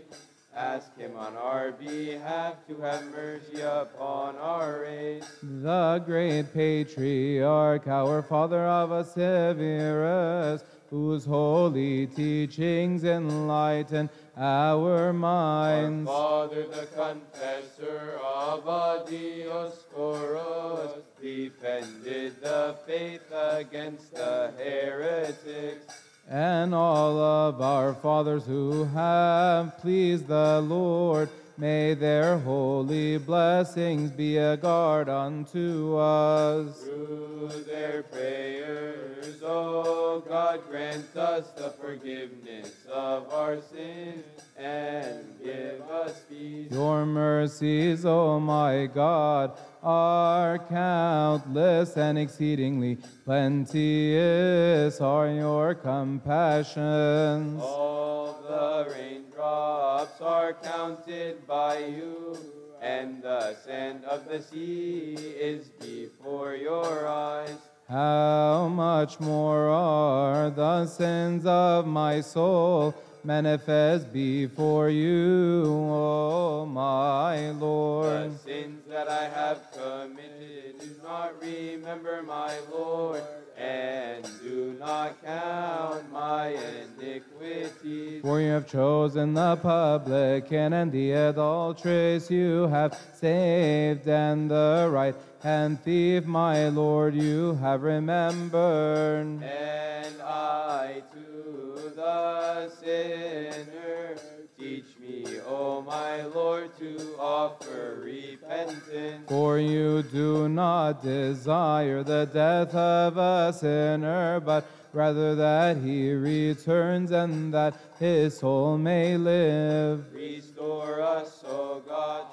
Ask 0.54 0.96
him 0.96 1.16
on 1.16 1.36
our 1.36 1.72
behalf 1.72 2.54
to 2.68 2.80
have 2.80 3.04
mercy 3.10 3.60
upon 3.60 4.36
our 4.36 4.82
race. 4.82 5.24
The 5.42 6.00
great 6.06 6.54
patriarch, 6.54 7.88
our 7.88 8.22
father 8.22 8.64
of 8.64 8.92
us, 8.92 9.14
Severus, 9.14 10.62
whose 10.88 11.24
holy 11.24 12.06
teachings 12.06 13.02
enlighten 13.02 14.08
our 14.38 15.06
Our 15.08 15.12
minds. 15.12 16.08
Father, 16.08 16.66
the 16.68 16.86
confessor 16.86 18.20
of 18.24 18.62
Dioscorus, 19.08 21.02
defended 21.20 22.40
the 22.40 22.76
faith 22.86 23.32
against 23.32 24.14
the 24.14 24.52
heretics. 24.56 25.92
And 26.28 26.72
all 26.72 27.18
of 27.18 27.60
our 27.60 27.94
fathers 27.94 28.44
who 28.44 28.84
have 28.84 29.76
pleased 29.78 30.28
the 30.28 30.60
Lord, 30.60 31.30
may 31.58 31.92
their 31.92 32.38
holy 32.38 33.18
blessings 33.18 34.12
be 34.12 34.36
a 34.36 34.56
guard 34.56 35.08
unto 35.08 35.96
us. 35.96 36.84
Through 36.84 37.64
their 37.66 38.04
prayers, 38.04 39.42
O 39.42 40.22
God, 40.28 40.60
grant 40.70 41.16
us 41.16 41.50
the 41.50 41.70
forgiveness 41.70 42.86
of 42.92 43.32
our 43.32 43.60
sins 43.60 44.24
and 44.56 45.24
give 45.42 45.82
us 45.90 46.20
peace. 46.28 46.70
Your 46.70 47.04
mercies, 47.04 48.04
O 48.04 48.38
my 48.38 48.86
God, 48.86 49.58
are 49.88 50.58
countless 50.58 51.96
and 51.96 52.18
exceedingly 52.18 52.98
plenteous 53.24 55.00
are 55.00 55.30
your 55.30 55.74
compassions. 55.74 57.58
All 57.62 58.38
the 58.46 58.92
raindrops 58.92 60.20
are 60.20 60.52
counted 60.52 61.46
by 61.46 61.78
you, 61.78 62.36
and 62.82 63.22
the 63.22 63.54
sand 63.64 64.04
of 64.04 64.28
the 64.28 64.42
sea 64.42 65.14
is 65.14 65.70
before 65.80 66.54
your 66.54 67.08
eyes. 67.08 67.56
How 67.88 68.68
much 68.68 69.18
more 69.20 69.70
are 69.70 70.50
the 70.50 70.84
sins 70.84 71.46
of 71.46 71.86
my 71.86 72.20
soul 72.20 72.94
manifest 73.24 74.12
before 74.12 74.88
you, 74.90 75.64
O 75.66 76.66
my 76.66 77.50
Lord. 77.50 78.32
The 78.32 78.38
sins 78.38 78.82
that 78.88 79.08
I 79.08 79.24
have 79.28 79.70
committed 79.72 80.37
do 80.78 80.86
not 81.02 81.40
remember, 81.42 82.22
my 82.22 82.54
Lord, 82.70 83.22
and 83.56 84.24
do 84.42 84.76
not 84.78 85.22
count 85.24 86.10
my 86.12 86.56
iniquities. 87.00 88.22
For 88.22 88.40
you 88.40 88.50
have 88.50 88.66
chosen 88.68 89.34
the 89.34 89.56
publican 89.56 90.72
and 90.72 90.92
the 90.92 91.12
adulteress, 91.12 92.30
you 92.30 92.68
have 92.68 92.96
saved, 93.14 94.06
and 94.06 94.50
the 94.50 94.88
right 94.90 95.16
hand 95.42 95.82
thief, 95.82 96.24
my 96.26 96.68
Lord, 96.68 97.14
you 97.14 97.54
have 97.56 97.82
remembered. 97.82 99.42
And 99.42 100.22
I 100.22 101.02
to 101.12 101.92
the 101.96 102.70
sinner 102.80 104.16
teach 104.58 104.86
me, 105.00 105.24
O 105.46 105.82
my 105.82 106.24
Lord, 106.24 106.76
to 106.78 107.16
offer 107.18 108.00
repentance. 108.02 109.28
For 109.28 109.58
you 109.58 110.02
do 110.02 110.48
not 110.48 111.02
desire 111.02 112.02
the 112.02 112.26
death 112.26 112.74
of 112.74 113.16
a 113.16 113.52
sinner, 113.52 114.40
but 114.40 114.66
rather 114.92 115.36
that 115.36 115.76
he 115.76 116.12
returns 116.12 117.12
and 117.12 117.54
that 117.54 117.74
his 118.00 118.38
soul 118.38 118.76
may 118.78 119.16
live. 119.16 120.12
Restore 120.12 121.02
us, 121.02 121.44
O 121.46 121.80
God, 121.86 122.26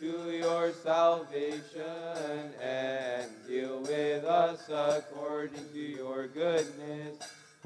to 0.00 0.30
your 0.32 0.72
salvation, 0.72 2.52
and 2.60 3.30
deal 3.46 3.80
with 3.82 4.24
us 4.24 4.68
according 4.68 5.68
to 5.72 5.78
your 5.78 6.26
goodness. 6.26 7.18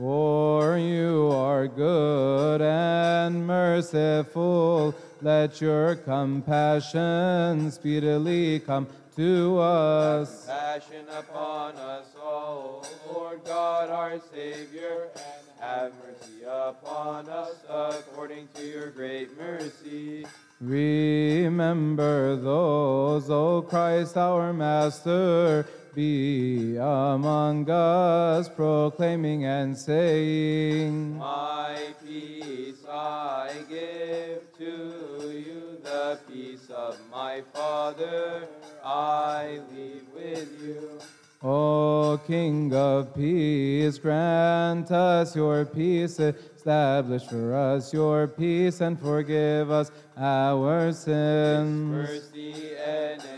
For 0.03 0.77
you 0.79 1.31
are 1.31 1.69
good 1.69 2.61
and 2.61 3.47
merciful. 3.47 4.97
Let 5.21 5.61
your 5.61 5.95
compassion 5.95 7.71
speedily 7.71 8.59
come 8.59 8.89
to 9.15 9.61
us. 9.61 10.47
Passion 10.47 11.07
upon 11.09 11.77
us 11.77 12.07
all, 12.21 12.85
O 12.85 13.13
Lord 13.15 13.45
God, 13.45 13.91
our 13.91 14.21
Savior, 14.35 15.11
and 15.15 15.61
have 15.61 15.93
mercy 16.05 16.43
upon 16.51 17.29
us 17.29 17.55
according 17.71 18.49
to 18.57 18.67
your 18.67 18.91
great 18.91 19.39
mercy. 19.39 20.27
Remember 20.61 22.35
those, 22.35 23.31
O 23.31 23.63
Christ 23.63 24.17
our 24.17 24.53
Master, 24.53 25.65
be 25.95 26.77
among 26.77 27.69
us, 27.69 28.49
proclaiming 28.49 29.45
and 29.45 29.77
saying, 29.77 31.19
My 31.19 31.79
peace 32.05 32.85
I 32.89 33.53
give 33.69 34.41
to 34.59 35.33
you, 35.33 35.79
the 35.83 36.19
peace 36.31 36.71
of 36.71 36.99
my 37.11 37.43
Father 37.53 38.49
I 38.85 39.61
leave 39.71 40.07
with 40.15 40.63
you. 40.63 41.01
O 41.45 42.21
King 42.27 42.73
of 42.73 43.15
peace, 43.15 43.99
grant 43.99 44.91
us 44.93 45.35
your 45.35 45.65
peace, 45.65 46.21
establish 46.21 47.25
for 47.25 47.55
us 47.55 47.93
your 47.93 48.29
peace, 48.29 48.81
and 48.81 48.99
forgive 48.99 49.71
us 49.71 49.91
our 50.17 50.93
sins. 50.93 52.09
Disperse 52.09 52.29
the 52.29 52.79
enemies 52.87 53.32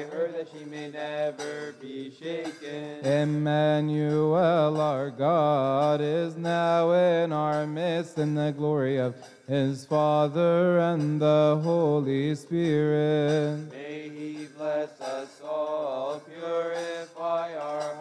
her 0.00 0.28
that 0.32 0.48
she 0.52 0.64
may 0.64 0.90
never 0.90 1.74
be 1.80 2.10
shaken. 2.10 3.04
Emmanuel, 3.04 4.80
our 4.80 5.10
God, 5.10 6.00
is 6.00 6.36
now 6.36 6.92
in 6.92 7.32
our 7.32 7.66
midst 7.66 8.18
in 8.18 8.34
the 8.34 8.52
glory 8.52 8.98
of 8.98 9.14
his 9.46 9.84
Father 9.84 10.78
and 10.78 11.20
the 11.20 11.60
Holy 11.62 12.34
Spirit. 12.34 13.70
May 13.70 14.08
he 14.08 14.46
bless 14.56 15.00
us 15.00 15.40
all, 15.44 16.20
purify 16.20 17.54
our 17.56 17.91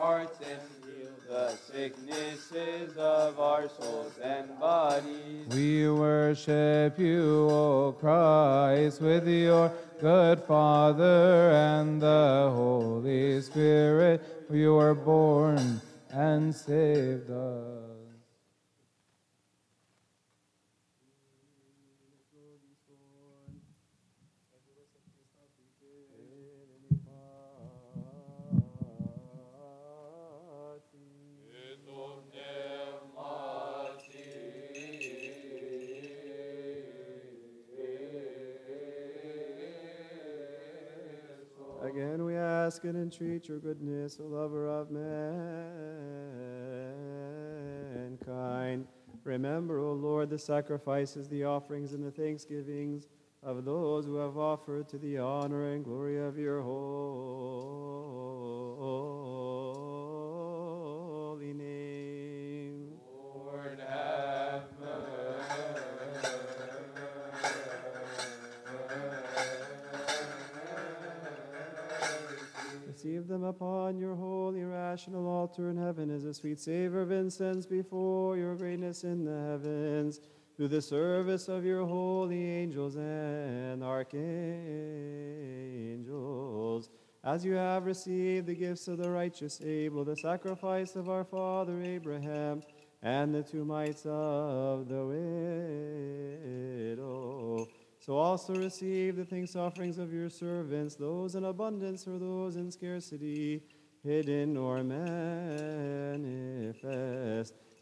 sicknesses 1.81 2.95
of 2.95 3.39
our 3.39 3.67
souls 3.67 4.13
and 4.23 4.47
bodies. 4.59 5.47
We 5.49 5.89
worship 5.89 6.99
you, 6.99 7.47
O 7.49 7.95
Christ, 7.99 9.01
with 9.01 9.27
your 9.27 9.73
good 9.99 10.43
Father 10.43 11.49
and 11.51 11.99
the 11.99 12.51
Holy 12.53 13.41
Spirit. 13.41 14.21
You 14.51 14.77
are 14.77 14.93
born 14.93 15.81
and 16.11 16.53
saved 16.53 17.31
us. 17.31 17.90
Ask 42.71 42.85
and 42.85 42.95
entreat 42.95 43.49
your 43.49 43.59
goodness, 43.59 44.17
O 44.21 44.27
lover 44.27 44.65
of 44.69 44.89
mankind. 48.01 48.87
Remember, 49.25 49.79
O 49.79 49.91
Lord, 49.91 50.29
the 50.29 50.39
sacrifices, 50.39 51.27
the 51.27 51.43
offerings, 51.43 51.91
and 51.91 52.01
the 52.01 52.11
thanksgivings 52.11 53.09
of 53.43 53.65
those 53.65 54.05
who 54.05 54.15
have 54.15 54.37
offered 54.37 54.87
to 54.87 54.97
the 54.97 55.17
honor 55.17 55.73
and 55.73 55.83
glory 55.83 56.25
of 56.25 56.37
your 56.37 56.61
holy 56.61 57.91
Receive 73.03 73.27
them 73.27 73.43
upon 73.43 73.97
your 73.97 74.13
holy 74.13 74.63
rational 74.63 75.27
altar 75.27 75.71
in 75.71 75.77
heaven 75.77 76.11
as 76.11 76.23
a 76.23 76.35
sweet 76.35 76.59
savor 76.59 77.01
of 77.01 77.11
incense 77.11 77.65
before 77.65 78.37
your 78.37 78.55
greatness 78.55 79.03
in 79.03 79.25
the 79.25 79.41
heavens, 79.49 80.19
through 80.55 80.67
the 80.67 80.83
service 80.83 81.47
of 81.47 81.65
your 81.65 81.83
holy 81.83 82.45
angels 82.47 82.97
and 82.97 83.83
archangels. 83.83 84.21
As 87.23 87.43
you 87.43 87.53
have 87.53 87.87
received 87.87 88.45
the 88.45 88.53
gifts 88.53 88.87
of 88.87 88.99
the 88.99 89.09
righteous 89.09 89.59
Abel, 89.63 90.05
the 90.05 90.17
sacrifice 90.17 90.95
of 90.95 91.09
our 91.09 91.23
father 91.23 91.81
Abraham, 91.81 92.61
and 93.01 93.33
the 93.33 93.41
two 93.41 93.65
mites 93.65 94.05
of 94.05 94.87
the 94.87 95.03
widow, 96.93 97.65
So 98.01 98.17
also 98.17 98.55
receive 98.55 99.15
the 99.15 99.23
thanks 99.25 99.55
offerings 99.55 99.99
of 99.99 100.11
your 100.11 100.27
servants, 100.27 100.95
those 100.95 101.35
in 101.35 101.45
abundance 101.45 102.07
or 102.07 102.17
those 102.17 102.55
in 102.55 102.71
scarcity, 102.71 103.61
hidden 104.03 104.57
or 104.57 104.83
manifest. 104.83 105.13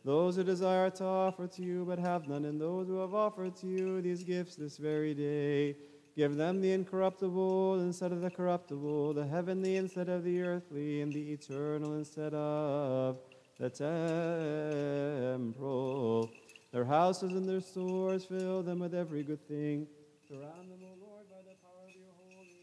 Those 0.03 0.35
who 0.35 0.43
desire 0.43 0.89
to 0.89 1.05
offer 1.05 1.47
to 1.47 1.61
you 1.61 1.85
but 1.85 1.99
have 1.99 2.27
none, 2.27 2.43
and 2.43 2.59
those 2.59 2.87
who 2.87 2.97
have 2.97 3.13
offered 3.13 3.55
to 3.57 3.67
you 3.67 4.01
these 4.01 4.25
gifts 4.25 4.57
this 4.57 4.75
very 4.75 5.13
day. 5.13 5.77
Give 6.17 6.35
them 6.35 6.59
the 6.59 6.73
incorruptible 6.73 7.79
instead 7.79 8.11
of 8.11 8.19
the 8.19 8.29
corruptible, 8.29 9.13
the 9.13 9.25
heavenly 9.25 9.77
instead 9.77 10.09
of 10.09 10.25
the 10.25 10.41
earthly, 10.41 10.99
and 11.01 11.13
the 11.13 11.31
eternal 11.31 11.93
instead 11.93 12.33
of 12.33 13.19
the 13.57 13.69
temporal. 15.29 16.29
Their 16.73 16.83
houses 16.83 17.31
and 17.31 17.47
their 17.47 17.61
stores 17.61 18.25
fill 18.25 18.63
them 18.63 18.79
with 18.79 18.93
every 18.93 19.23
good 19.23 19.47
thing. 19.47 19.87
Surround 20.29 20.69
them, 20.69 20.77
O 20.83 20.93
Lord, 21.03 21.25
by 21.27 21.41
the 21.41 21.55
power 21.57 21.89
of 21.89 21.95
your 21.95 22.13
holy 22.21 22.53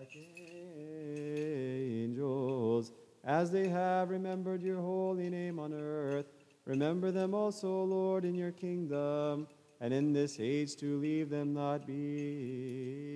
angels 0.00 2.00
angels, 2.00 2.92
as 3.24 3.50
they 3.50 3.68
have 3.68 4.08
remembered 4.08 4.62
your 4.62 4.80
holy 4.80 5.28
name 5.28 5.58
on 5.58 5.74
earth. 5.74 6.32
Remember 6.64 7.10
them 7.10 7.34
also, 7.34 7.84
Lord, 7.84 8.24
in 8.24 8.34
your 8.34 8.52
kingdom, 8.52 9.46
and 9.82 9.92
in 9.92 10.14
this 10.14 10.40
age 10.40 10.76
to 10.76 10.98
leave 10.98 11.28
them 11.28 11.52
not 11.52 11.86
behind. 11.86 13.12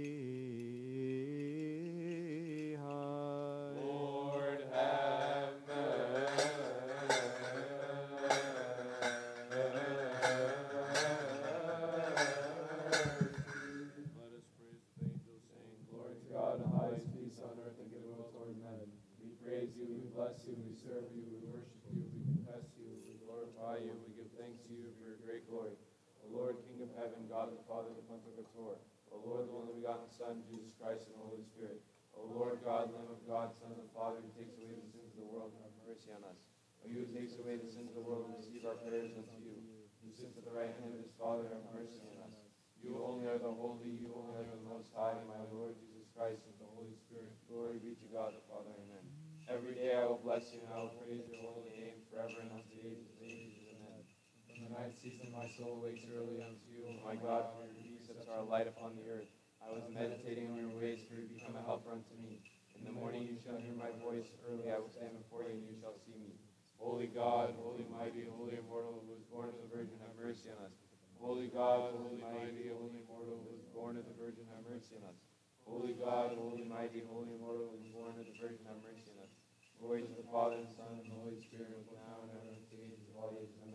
God 27.46 27.54
the 27.54 27.70
Father, 27.70 27.94
the 27.94 28.02
Pantocrator. 28.10 28.74
O 29.14 29.22
Lord, 29.22 29.46
the 29.46 29.54
only 29.54 29.78
begotten 29.78 30.10
Son, 30.10 30.42
Jesus 30.50 30.74
Christ, 30.82 31.06
and 31.06 31.14
the 31.14 31.22
Holy 31.30 31.46
Spirit. 31.46 31.78
O 32.10 32.26
Lord 32.26 32.58
God, 32.66 32.90
Lamb 32.90 33.06
of 33.06 33.22
God, 33.22 33.54
Son 33.54 33.70
of 33.70 33.78
the 33.78 33.86
Father, 33.94 34.18
who 34.18 34.34
takes 34.34 34.58
away 34.58 34.74
the 34.74 34.90
sins 34.90 35.14
of 35.14 35.22
the 35.22 35.30
world, 35.30 35.54
have 35.62 35.70
mercy 35.86 36.10
on 36.10 36.26
us. 36.26 36.42
O 36.82 36.90
you 36.90 37.06
who 37.06 37.14
takes 37.14 37.38
away 37.38 37.54
the 37.62 37.70
sins 37.70 37.94
of 37.94 38.02
the 38.02 38.02
world, 38.02 38.26
and 38.26 38.34
receive 38.34 38.66
our 38.66 38.74
prayers 38.82 39.14
unto 39.14 39.38
you. 39.38 39.62
Who 40.02 40.10
sits 40.10 40.34
at 40.34 40.42
the 40.42 40.50
right 40.58 40.74
hand 40.74 40.98
of 40.98 41.06
his 41.06 41.14
Father, 41.14 41.46
have 41.46 41.62
mercy 41.70 42.18
on 42.18 42.34
us. 42.34 42.50
You 42.82 42.98
only 42.98 43.30
are 43.30 43.38
the 43.38 43.54
holy, 43.54 43.94
you 43.94 44.10
only 44.10 44.42
are 44.42 44.50
the 44.50 44.66
most 44.66 44.90
high, 44.90 45.14
my 45.30 45.46
Lord 45.54 45.78
Jesus 45.78 46.10
Christ, 46.18 46.42
and 46.50 46.58
the 46.58 46.66
Holy 46.74 46.98
Spirit. 46.98 47.30
Glory 47.46 47.78
be 47.78 47.94
to 47.94 48.06
God 48.10 48.34
the 48.34 48.42
Father, 48.50 48.74
amen. 48.74 49.06
Every 49.46 49.78
day 49.78 49.94
I 49.94 50.02
will 50.10 50.18
bless 50.18 50.50
you, 50.50 50.66
and 50.66 50.74
I 50.74 50.82
will 50.82 50.98
praise 50.98 51.22
your 51.30 51.46
holy 51.46 51.70
name 51.70 52.02
forever 52.10 52.42
and 52.42 52.58
unto 52.58 52.74
the 52.74 52.90
ages 52.90 53.06
of 53.06 53.22
ages, 53.22 53.70
amen. 53.70 54.02
From 54.50 54.58
the 54.65 54.65
night 54.76 54.92
season 55.00 55.32
my 55.32 55.48
soul 55.56 55.80
waits 55.80 56.04
early 56.12 56.44
unto 56.44 56.68
you, 56.68 56.84
my 57.00 57.16
God, 57.16 57.48
for 57.56 57.64
your 57.64 57.96
precepts 57.96 58.28
are 58.28 58.44
a 58.44 58.48
light 58.48 58.68
upon 58.68 58.92
the 59.00 59.08
earth. 59.08 59.32
I 59.64 59.72
was 59.72 59.88
meditating 59.88 60.52
on 60.52 60.60
your 60.60 60.76
ways, 60.76 61.00
for 61.08 61.16
you 61.16 61.32
become 61.32 61.56
a 61.56 61.64
helper 61.64 61.96
unto 61.96 62.12
me. 62.20 62.44
In 62.76 62.84
the 62.84 62.92
morning 62.92 63.24
you 63.24 63.40
shall 63.40 63.56
hear 63.56 63.72
my 63.72 63.88
voice, 64.04 64.28
early 64.44 64.68
I 64.68 64.76
will 64.76 64.92
stand 64.92 65.16
before 65.16 65.48
you, 65.48 65.56
and 65.56 65.64
you 65.64 65.80
shall 65.80 65.96
see 66.04 66.12
me. 66.20 66.36
Holy 66.76 67.08
God, 67.08 67.56
holy 67.56 67.88
mighty, 67.88 68.28
holy 68.28 68.60
immortal, 68.60 69.00
who 69.00 69.16
was 69.16 69.24
born 69.32 69.48
of 69.48 69.56
the 69.64 69.68
Virgin, 69.72 69.96
have 70.04 70.12
mercy 70.20 70.52
on 70.52 70.60
us. 70.68 70.76
Holy 71.16 71.48
God, 71.48 71.96
holy 71.96 72.20
mighty, 72.20 72.68
holy 72.68 73.00
immortal, 73.00 73.40
who 73.48 73.56
was 73.56 73.64
born 73.72 73.96
of 73.96 74.04
the 74.04 74.16
Virgin, 74.20 74.44
have 74.52 74.60
mercy 74.68 74.92
on 75.00 75.08
us. 75.08 75.16
Holy 75.64 75.96
God, 75.96 76.36
holy 76.36 76.68
mighty, 76.68 77.00
holy 77.08 77.32
immortal, 77.32 77.72
who 77.72 77.80
was 77.80 77.88
born 77.96 78.12
of 78.20 78.28
the 78.28 78.36
Virgin, 78.36 78.68
have 78.68 78.84
mercy 78.84 79.08
on 79.16 79.24
us. 79.24 79.32
Glory 79.80 80.04
to 80.04 80.14
the 80.20 80.28
Father, 80.28 80.60
and 80.60 80.68
Son, 80.68 81.00
and 81.00 81.08
the 81.08 81.16
Holy 81.16 81.40
Spirit, 81.40 81.72
now 81.96 82.28
and 82.28 82.30
ever, 82.36 82.52
and 82.52 82.60
to 82.60 82.76
the 82.76 82.92
ages 82.92 83.08
of 83.08 83.16
all 83.16 83.32
ages. 83.40 83.65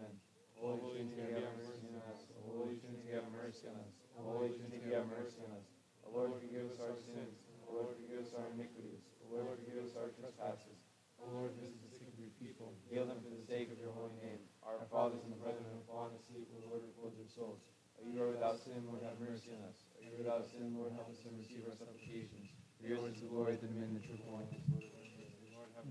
Holy 0.61 1.09
Trinity, 1.09 1.41
have 1.41 1.57
mercy 1.57 1.89
on 1.89 2.05
us. 2.13 2.21
Holy 2.45 2.77
Trinity, 2.77 3.09
have 3.17 3.25
mercy 3.33 3.65
on 3.65 3.81
us. 3.81 3.97
Holy 4.13 4.53
Trinity, 4.53 4.93
have 4.93 5.09
mercy 5.09 5.41
on 5.41 5.57
us. 5.57 5.65
O 6.05 6.13
Lord, 6.13 6.37
forgive 6.37 6.69
us 6.69 6.77
our 6.77 6.93
sins. 7.01 7.33
O 7.65 7.81
Lord, 7.81 7.97
forgive 7.97 8.21
us 8.21 8.37
our 8.37 8.45
iniquities. 8.53 9.01
O 9.25 9.41
Lord, 9.41 9.57
forgive 9.57 9.81
us 9.81 9.97
our 9.97 10.13
trespasses. 10.13 10.77
O 11.17 11.25
Lord, 11.33 11.57
visit 11.57 11.81
the 11.81 11.89
sick 11.89 12.13
of 12.13 12.17
your 12.21 12.29
people. 12.37 12.77
Heal 12.93 13.09
them 13.09 13.25
for 13.25 13.33
the 13.33 13.41
sake 13.41 13.73
of 13.73 13.81
your 13.81 13.89
holy 13.97 14.13
name. 14.21 14.45
Our 14.61 14.85
fathers 14.93 15.25
and 15.25 15.33
brethren 15.41 15.65
have 15.65 15.85
fallen 15.89 16.13
asleep. 16.13 16.45
O 16.53 16.69
Lord, 16.69 16.85
repose 16.85 17.17
their 17.17 17.33
souls. 17.33 17.65
O 17.97 18.05
you 18.05 18.21
are 18.21 18.29
without 18.29 18.61
sin, 18.61 18.85
Lord, 18.85 19.01
have 19.01 19.17
mercy 19.17 19.57
on 19.57 19.65
us. 19.65 19.81
O 19.97 20.05
you 20.05 20.13
are 20.13 20.21
without 20.21 20.45
sin, 20.45 20.77
Lord, 20.77 20.93
help 20.93 21.09
us 21.09 21.25
and 21.25 21.41
receive 21.41 21.65
our 21.65 21.73
supplications. 21.73 22.53
Yours 22.77 23.17
is 23.17 23.25
the 23.25 23.33
glory, 23.33 23.57
the 23.57 23.65
dominion, 23.65 23.97
the 23.97 24.05
true 24.05 24.21
point. 24.29 24.49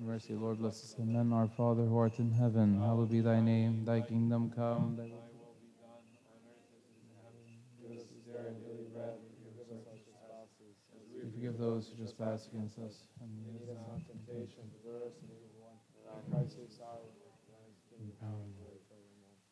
Mercy, 0.01 0.35
Lord, 0.35 0.59
bless 0.59 0.83
us. 0.83 0.97
Amen. 0.99 1.33
Our 1.33 1.47
Father 1.47 1.83
who 1.85 1.97
art 1.99 2.19
in 2.19 2.33
heaven, 2.33 2.81
hallowed 2.81 3.11
be 3.11 3.21
thy 3.21 3.41
name. 3.41 3.85
Thy 3.85 4.01
kingdom 4.01 4.51
come. 4.57 4.97
Thy 4.97 5.05
Thy 5.05 5.13
will 5.37 5.53
be 5.61 5.69
done 5.77 6.01
on 6.25 6.41
earth 6.49 6.73
as 6.73 6.89
in 6.89 7.05
heaven. 7.21 7.45
Give 7.77 7.93
us 8.01 8.09
this 8.09 8.25
day 8.25 8.41
our 8.41 8.57
daily 8.65 8.89
bread, 8.97 9.21
forgive 9.45 9.69
us 9.77 9.85
our 9.85 10.01
trespasses, 10.01 10.73
as 10.97 11.05
we 11.13 11.21
We 11.21 11.31
forgive 11.31 11.59
those 11.61 11.93
who 11.93 12.01
trespass 12.01 12.49
against 12.49 12.79
us. 12.81 13.13
And 13.21 13.29
lead 13.45 13.61
lead 13.61 13.77
us 13.77 13.77
us 13.77 13.85
not 13.93 14.01
into 14.01 14.09
temptation, 14.09 14.73
deliver 14.81 15.05
us 15.05 15.13
from 15.21 15.29
evil 15.37 15.69
one. 15.69 15.77
And 16.09 16.25
Christ 16.33 16.57
is 16.65 16.81
our 16.81 16.97
Lord, 16.97 17.37
and 17.53 17.61
his 17.69 17.85
kingdom, 17.93 18.17
power, 18.25 18.41
and 18.41 18.57
glory 18.57 18.81
forever. 18.89 19.05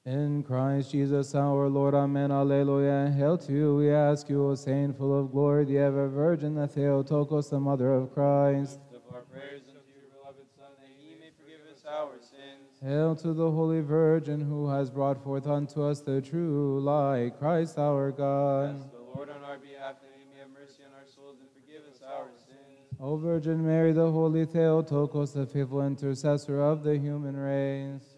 Amen. 0.08 0.40
In 0.40 0.42
Christ 0.48 0.96
Jesus 0.96 1.34
our 1.36 1.68
Lord, 1.68 1.92
Amen, 1.92 2.32
Alleluia. 2.32 3.12
Hail 3.12 3.36
to 3.36 3.52
you, 3.52 3.76
we 3.76 3.92
ask 3.92 4.32
you, 4.32 4.40
O 4.48 4.54
Saint, 4.56 4.96
full 4.96 5.12
of 5.12 5.28
glory, 5.30 5.68
the 5.68 5.76
ever 5.76 6.08
Virgin, 6.08 6.56
the 6.56 6.66
Theotokos, 6.66 7.50
the 7.50 7.60
Mother 7.60 7.92
of 7.92 8.08
Christ. 8.16 8.80
Lift 8.88 9.04
up 9.04 9.12
our 9.12 9.28
prayers 9.28 9.68
unto 9.68 9.84
your 9.92 10.08
beloved 10.08 10.48
Son, 10.56 10.72
that 10.80 10.88
he 10.96 11.12
may 11.20 11.28
forgive 11.36 11.60
us 11.68 11.84
our 11.84 12.16
sins. 12.18 12.67
Hail 12.80 13.16
to 13.16 13.32
the 13.32 13.50
Holy 13.50 13.80
Virgin, 13.80 14.40
who 14.40 14.68
has 14.68 14.88
brought 14.88 15.22
forth 15.24 15.48
unto 15.48 15.82
us 15.82 16.00
the 16.00 16.20
true 16.20 16.80
light, 16.80 17.32
Christ 17.36 17.76
our 17.76 18.12
God. 18.12 18.76
Bless 18.76 18.90
the 18.92 19.16
Lord 19.16 19.30
on 19.30 19.42
our 19.42 19.58
behalf, 19.58 19.96
that 20.00 20.12
he 20.16 20.24
may 20.32 20.38
have 20.38 20.50
mercy 20.50 20.84
on 20.86 20.92
our 20.94 21.06
souls 21.06 21.38
and 21.40 21.48
forgive 21.50 21.82
us 21.92 22.00
our 22.06 22.28
sins. 22.46 22.86
O 23.00 23.16
Virgin 23.16 23.66
Mary, 23.66 23.90
the 23.92 24.08
Holy 24.08 24.44
Theotokos, 24.44 25.32
the 25.32 25.46
faithful 25.46 25.84
intercessor 25.84 26.60
of 26.60 26.84
the 26.84 26.96
human 26.96 27.36
race. 27.36 28.17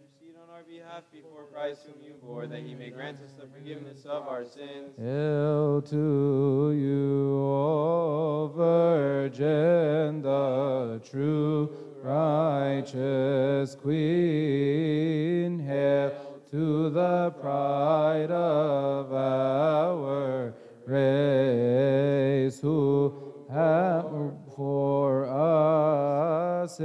Christ, 1.61 1.85
whom 1.85 2.03
you 2.03 2.15
bore, 2.23 2.47
that 2.47 2.61
he 2.61 2.75
may 2.75 2.89
grant 2.89 3.19
us 3.19 3.33
the 3.39 3.47
forgiveness 3.47 4.07
of 4.07 4.27
our 4.27 4.47
sins. 4.47 4.97
Hail 4.99 5.83
to 5.83 6.73
you, 6.75 7.37
O 7.37 8.51
Virgin, 8.57 10.23
the 10.23 11.03
true 11.05 11.71
righteous 12.03 13.75
Queen. 13.75 15.59
Hail 15.59 16.13
to 16.51 16.89
the 16.89 17.31
pride 17.33 18.31
of 18.31 19.13
our 19.13 20.55
race, 20.87 22.59
who 22.59 23.13
have 23.51 24.11
for 24.57 25.27
us 25.27 26.81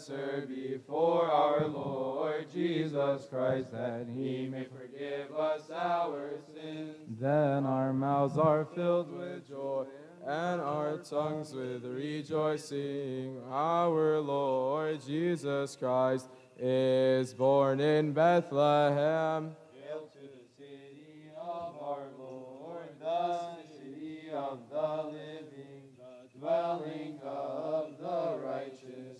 intercessor, 0.00 0.46
before 0.46 1.30
our 1.30 1.66
Lord 1.66 2.46
Jesus 2.52 3.26
Christ, 3.30 3.72
that 3.72 4.06
he 4.12 4.48
may 4.50 4.64
forgive 4.64 5.34
us 5.36 5.70
our 5.74 6.30
sins. 6.54 6.96
Then 7.20 7.66
our 7.66 7.92
mouths 7.92 8.38
are 8.38 8.64
filled 8.64 9.12
with 9.12 9.48
joy, 9.48 9.84
and 10.26 10.60
our 10.60 10.98
tongues 10.98 11.52
with 11.52 11.84
rejoicing. 11.84 13.40
Our 13.50 14.20
Lord 14.20 15.04
Jesus 15.04 15.76
Christ 15.76 16.28
is 16.58 17.34
born 17.34 17.80
in 17.80 18.12
Bethlehem. 18.12 19.56
Hail 19.74 20.08
to 20.12 20.18
the 20.18 20.46
city 20.56 21.30
of 21.36 21.74
our 21.80 22.06
Lord, 22.18 22.88
the 23.00 23.56
city 23.78 24.30
of 24.32 24.60
the 24.70 25.02
living, 25.10 25.96
the 25.96 26.38
dwelling 26.38 27.18
of 27.24 27.98
the 27.98 28.38
righteous, 28.46 29.19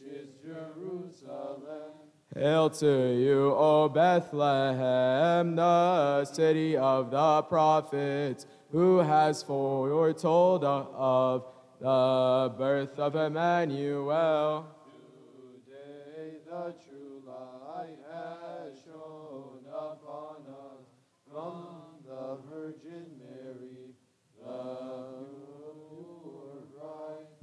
which 0.00 0.12
is 0.12 0.28
Jerusalem. 0.42 1.62
Hail 2.34 2.70
to 2.70 3.14
you, 3.14 3.54
O 3.54 3.88
Bethlehem, 3.88 5.54
the 5.54 6.24
city 6.24 6.76
of 6.76 7.10
the 7.10 7.42
prophets, 7.42 8.46
who 8.72 8.98
has 8.98 9.42
foretold 9.42 10.64
of 10.64 11.44
the 11.80 12.54
birth 12.56 12.98
of 12.98 13.14
Emmanuel. 13.14 14.66
Today 15.66 16.38
the 16.48 16.74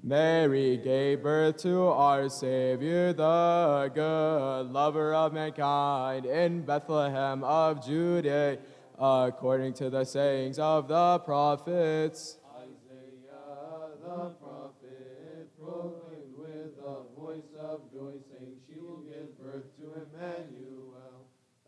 Mary, 0.03 0.77
gave 0.77 1.21
birth 1.21 1.57
to 1.57 1.83
our 1.83 2.27
Savior, 2.27 3.13
the 3.13 3.91
good 3.93 4.71
lover 4.71 5.13
of 5.13 5.31
mankind, 5.31 6.25
in 6.25 6.63
Bethlehem 6.63 7.43
of 7.43 7.85
Judea, 7.85 8.57
according 8.97 9.73
to 9.75 9.91
the 9.91 10.03
sayings 10.03 10.57
of 10.57 10.87
the 10.87 11.19
prophets. 11.19 12.39
Isaiah 12.57 13.91
the 14.01 14.29
prophet 14.41 15.49
proclaimed 15.59 16.33
with 16.35 16.79
a 16.83 17.19
voice 17.19 17.53
of 17.59 17.91
joy, 17.93 18.13
saying, 18.27 18.55
She 18.67 18.79
will 18.79 19.01
give 19.01 19.39
birth 19.39 19.69
to 19.77 20.01
Emmanuel, 20.01 21.27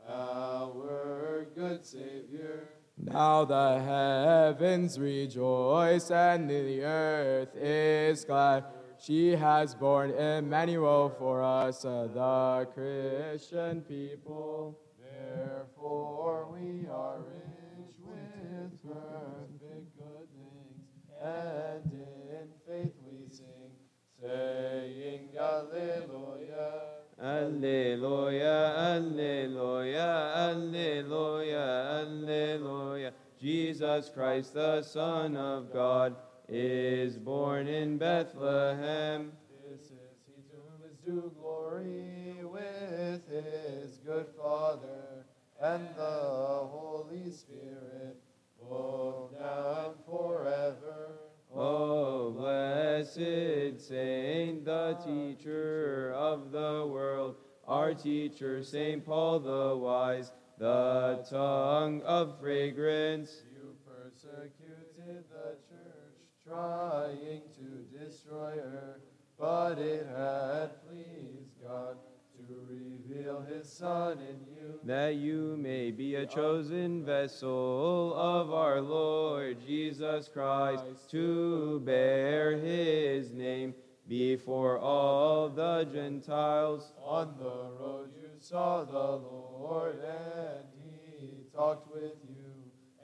our 0.09 1.45
good 1.53 1.85
Savior. 1.85 2.72
Now 2.97 3.43
the 3.45 3.79
heavens 3.79 4.99
rejoice 4.99 6.11
and 6.11 6.49
the 6.49 6.83
earth 6.83 7.55
is 7.55 8.23
glad. 8.23 8.65
She 8.99 9.31
has 9.31 9.75
borne 9.75 10.11
Emmanuel 10.11 11.09
for 11.17 11.43
us, 11.43 11.83
uh, 11.83 12.07
the 12.13 12.67
Christian 12.73 13.81
people. 13.81 14.79
Therefore 14.97 16.47
we 16.53 16.87
are 16.87 17.19
rich 17.19 17.95
with 17.99 18.81
perfect 18.81 19.97
good 19.97 20.27
things, 20.31 20.85
and 21.21 21.91
in 21.91 22.47
faith 22.65 22.93
we 23.05 23.27
sing, 23.29 23.73
saying, 24.21 25.29
Alleluia. 25.37 27.02
Alleluia, 27.21 28.73
Alleluia, 28.75 30.33
Alleluia, 30.35 32.01
Alleluia. 32.01 33.11
Jesus 33.39 34.09
Christ, 34.09 34.53
the 34.53 34.81
Son 34.81 35.37
of 35.37 35.71
God, 35.71 36.15
is 36.49 37.17
born 37.17 37.67
in 37.67 37.97
Bethlehem. 37.97 39.31
This 39.69 39.81
is 39.81 39.91
he 40.25 40.41
to 40.41 40.57
whom 40.57 40.89
is 40.89 40.97
due 41.05 41.31
glory 41.39 42.43
with 42.43 43.21
his 43.29 43.97
good 44.05 44.27
Father 44.37 45.25
and 45.61 45.87
the 45.95 46.01
Holy 46.01 47.31
Spirit, 47.31 48.17
both 48.59 49.31
now 49.39 49.87
and 49.87 50.05
forever. 50.05 51.32
O 51.55 52.31
blessed 52.31 53.79
saint, 53.79 54.65
the 54.65 54.97
teacher 55.05 56.11
of 56.15 56.51
the 56.51 56.87
world, 56.89 57.35
our 57.67 57.93
teacher, 57.93 58.63
Saint 58.63 59.05
Paul 59.05 59.39
the 59.39 59.77
wise, 59.77 60.31
the 60.57 61.23
tongue 61.29 62.01
of 62.01 62.39
fragrance. 62.39 63.43
You 63.51 63.75
persecuted 63.85 65.25
the 65.29 65.57
church, 65.69 66.17
trying 66.43 67.43
to 67.55 67.99
destroy 67.99 68.55
her, 68.55 69.01
but 69.37 69.77
it 69.77 70.07
had 70.07 70.83
pleased 70.87 71.51
God 71.61 71.97
to 72.37 72.53
reveal 72.69 73.41
his 73.41 73.71
Son 73.71 74.17
in 74.19 74.39
you. 74.55 74.79
that 74.83 75.15
you 75.15 75.55
may 75.59 75.91
be 75.91 76.15
a 76.15 76.25
chosen 76.25 77.05
vessel 77.05 78.13
of 78.15 78.51
our 78.51 78.81
Lord 78.81 79.57
Jesus 79.65 80.27
Christ, 80.27 80.83
to 81.11 81.79
bear 81.81 82.57
his 82.57 83.31
name 83.31 83.73
before 84.07 84.77
all 84.79 85.49
the 85.49 85.85
Gentiles. 85.91 86.91
On 87.03 87.33
the 87.37 87.69
road 87.79 88.09
you 88.15 88.29
saw 88.39 88.83
the 88.83 89.17
Lord, 89.17 89.99
and 90.03 90.65
he 90.83 91.45
talked 91.55 91.93
with 91.93 92.17
you, 92.27 92.53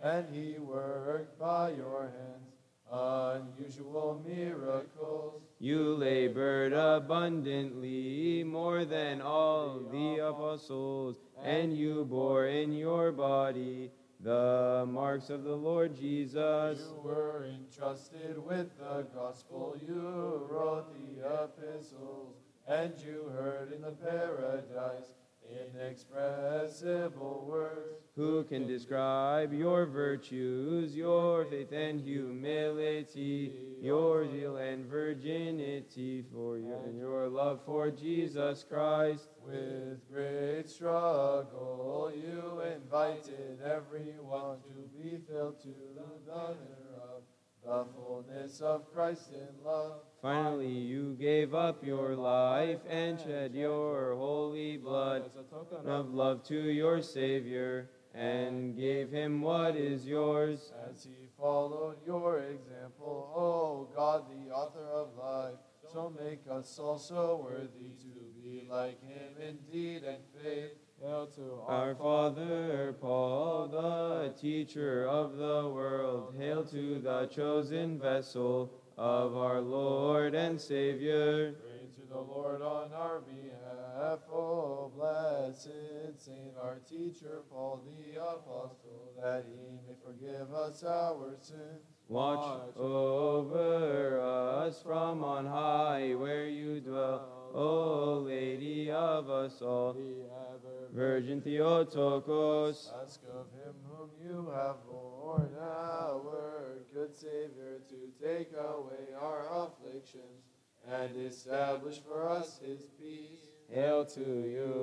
and 0.04 0.26
he 0.34 0.60
worked 0.60 1.40
by 1.40 1.72
your 1.72 2.02
hands 2.02 2.49
unusual 2.92 4.22
miracles. 4.26 5.42
You 5.60 5.96
labored 5.96 6.74
abundantly 6.74 8.44
more 8.44 8.86
than 8.86 9.22
all 9.22 9.80
the 9.92 10.26
apostles, 10.28 11.18
and 11.44 11.76
you 11.76 12.06
bore 12.06 12.48
in 12.48 12.72
your 12.74 13.12
body 13.12 13.92
the 14.22 14.86
marks 14.90 15.30
of 15.30 15.44
the 15.44 15.56
Lord 15.56 15.96
Jesus. 15.96 16.80
You 16.80 17.02
were 17.04 17.46
entrusted 17.46 18.38
with 18.44 18.78
the 18.78 19.06
gospel, 19.16 19.78
you 19.88 20.48
wrote 20.50 20.88
the 20.94 21.44
epistles, 21.44 22.36
and 22.68 22.94
you 23.00 23.32
heard 23.36 23.72
in 23.72 23.82
the 23.82 23.92
paradise 23.92 25.14
inexpressible 25.50 27.46
words. 27.48 28.04
Who 28.16 28.44
can 28.44 28.68
describe 28.68 29.54
your 29.54 29.86
virtues, 29.86 30.96
your 30.96 31.46
faith 31.46 31.72
and 31.72 32.02
humility, 32.02 33.54
your 33.82 34.30
zeal 34.30 34.58
and 34.58 34.86
virginity 34.86 36.24
for 36.34 36.58
your, 36.58 36.84
and 36.86 36.98
your 36.98 37.30
love 37.30 37.62
for 37.66 37.90
Jesus 37.90 38.66
Christ? 38.70 39.30
With 39.46 40.00
great 40.12 40.70
struggle, 40.70 42.12
you 42.14 42.62
invited 42.62 43.60
everyone 43.64 44.58
to 44.64 45.02
be 45.02 45.18
filled 45.28 45.62
to 45.62 45.70
the 45.96 46.32
measure 46.32 46.58
of 47.02 47.24
the 47.64 47.86
fullness 47.96 48.62
of 48.62 48.92
Christ 48.94 49.32
in 49.34 49.64
love. 49.64 50.02
Finally, 50.22 50.68
you 50.68 51.16
gave 51.20 51.54
up 51.54 51.86
your 51.86 52.16
life 52.16 52.80
and 52.90 53.20
shed 53.20 53.54
your 53.54 54.16
holy 54.16 54.78
blood 54.78 55.24
As 55.26 55.36
a 55.36 55.44
token 55.44 55.90
of 55.90 56.14
love 56.14 56.44
to 56.46 56.60
your 56.72 57.02
Savior, 57.02 57.90
and 58.14 58.76
gave 58.76 59.12
him 59.12 59.42
what 59.42 59.76
is 59.76 60.06
yours. 60.06 60.74
As 60.90 61.04
he 61.04 61.30
followed 61.38 61.98
your 62.06 62.40
example, 62.40 63.32
O 63.36 63.88
God, 63.96 64.26
the 64.30 64.52
author 64.52 64.88
of 64.92 65.10
life, 65.18 65.60
so 65.94 66.14
make 66.20 66.42
us 66.52 66.78
also 66.80 67.42
worthy 67.44 67.92
to 68.02 68.42
be 68.42 68.68
like 68.70 69.02
him 69.02 69.42
in 69.42 69.58
deed 69.72 70.04
and 70.04 70.24
faith. 70.44 70.72
Hail 71.02 71.28
to 71.28 71.62
Our 71.66 71.96
Father, 71.96 72.94
Paul, 73.00 73.70
the 73.70 74.34
teacher 74.38 75.08
of 75.08 75.38
the 75.38 75.70
world, 75.70 76.36
hail 76.38 76.66
to 76.66 77.00
the 77.00 77.28
chosen 77.28 77.98
vessel 77.98 78.74
of 78.98 79.38
our 79.38 79.62
Lord 79.62 80.36
and 80.36 80.60
Savior. 80.60 81.54
Pray 81.54 81.88
to 81.96 82.14
the 82.14 82.20
Lord 82.20 82.62
on 82.62 82.92
our 82.92 83.22
behalf, 83.22 84.20
O 84.30 84.92
blessed 84.94 85.70
Saint, 86.18 86.56
our 86.62 86.80
teacher, 86.80 87.44
Paul 87.50 87.82
the 87.86 88.20
Apostle, 88.20 89.14
that 89.22 89.46
he 89.48 89.78
may 89.88 89.96
forgive 90.04 90.54
us 90.54 90.84
our 90.84 91.38
sins. 91.42 91.99
Watch 92.10 92.74
over 92.76 94.20
us 94.20 94.82
from 94.82 95.24
on 95.24 95.46
high 95.46 96.16
where 96.16 96.48
you 96.48 96.80
dwell, 96.80 97.30
O 97.54 98.24
Lady 98.26 98.90
of 98.90 99.30
us 99.30 99.62
all. 99.62 99.94
The 99.94 100.26
ever 100.52 100.90
Virgin 100.92 101.40
Theotokos, 101.40 102.92
Ask 103.00 103.22
of 103.32 103.46
him 103.54 103.76
whom 103.88 104.10
you 104.20 104.52
have 104.56 104.78
borne, 104.90 105.52
our 105.62 106.80
good 106.92 107.16
Savior, 107.16 107.82
to 107.90 108.28
take 108.28 108.54
away 108.54 109.14
our 109.22 109.46
afflictions 109.66 110.50
and 110.92 111.16
establish 111.16 112.00
for 112.00 112.28
us 112.28 112.60
his 112.66 112.88
peace. 113.00 113.59
Hail 113.72 114.04
to 114.04 114.20
you, 114.20 114.74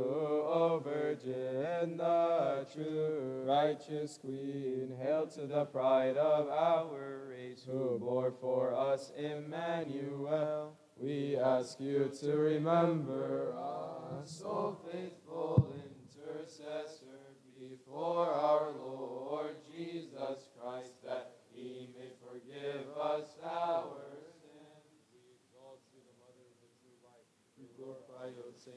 O 0.46 0.80
Virgin, 0.84 1.96
the 1.96 2.64
true 2.72 3.42
righteous 3.44 4.18
Queen. 4.18 4.94
Hail 5.02 5.26
to 5.26 5.46
the 5.46 5.64
pride 5.64 6.16
of 6.16 6.48
our 6.48 7.26
race, 7.28 7.64
who 7.66 7.98
bore 7.98 8.32
for 8.40 8.74
us 8.74 9.10
Emmanuel. 9.16 10.76
We 10.96 11.36
ask 11.36 11.80
you 11.80 12.10
to 12.20 12.36
remember 12.36 13.54
us, 13.58 14.42
O 14.46 14.76
faithful 14.90 15.74
intercessor 15.74 17.34
before 17.58 18.30
our 18.30 18.70
Lord 18.70 19.56
Jesus 19.74 20.48
Christ, 20.56 20.92
that 21.04 21.32
he 21.52 21.88
may 21.98 22.12
forgive 22.22 22.86
us 22.96 23.34
our 23.42 23.98
sins. 24.40 24.84
We 25.12 25.20
exalt 25.36 25.80
you, 25.92 26.00
the 26.06 26.16
mother 26.22 26.44
of 26.48 26.56
the 26.60 26.70
true 26.78 26.96
light. 27.02 27.26
We 27.58 27.66
glorify 27.76 28.28
you, 28.28 28.44
O 28.44 28.52
Saint 28.54 28.76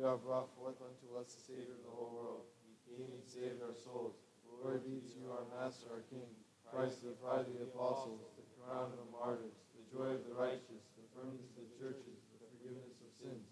We 0.00 0.08
are 0.08 0.16
brought 0.16 0.48
forth 0.56 0.80
unto 0.80 1.12
us 1.20 1.28
the 1.36 1.52
Savior 1.52 1.76
of 1.76 1.84
the 1.84 1.92
whole 1.92 2.16
world. 2.16 2.48
He 2.64 2.72
came 2.88 3.12
and 3.12 3.20
saved 3.20 3.60
our 3.60 3.76
souls. 3.76 4.16
Glory 4.48 4.80
be 4.80 4.96
to 4.96 5.12
you, 5.20 5.28
our 5.28 5.44
Master, 5.52 5.92
our 5.92 6.00
King. 6.08 6.24
Christ, 6.72 7.04
the 7.04 7.12
pride 7.20 7.44
of 7.44 7.52
the 7.52 7.68
apostles, 7.68 8.24
the 8.32 8.48
crown 8.56 8.96
of 8.96 8.96
the 8.96 9.12
martyrs, 9.12 9.60
the 9.76 9.84
joy 9.92 10.16
of 10.16 10.24
the 10.24 10.32
righteous, 10.32 10.88
the 10.96 11.04
firmness 11.12 11.52
of 11.52 11.68
the 11.68 11.76
churches, 11.76 12.16
the 12.32 12.40
forgiveness 12.48 12.96
of 13.04 13.12
sins. 13.12 13.44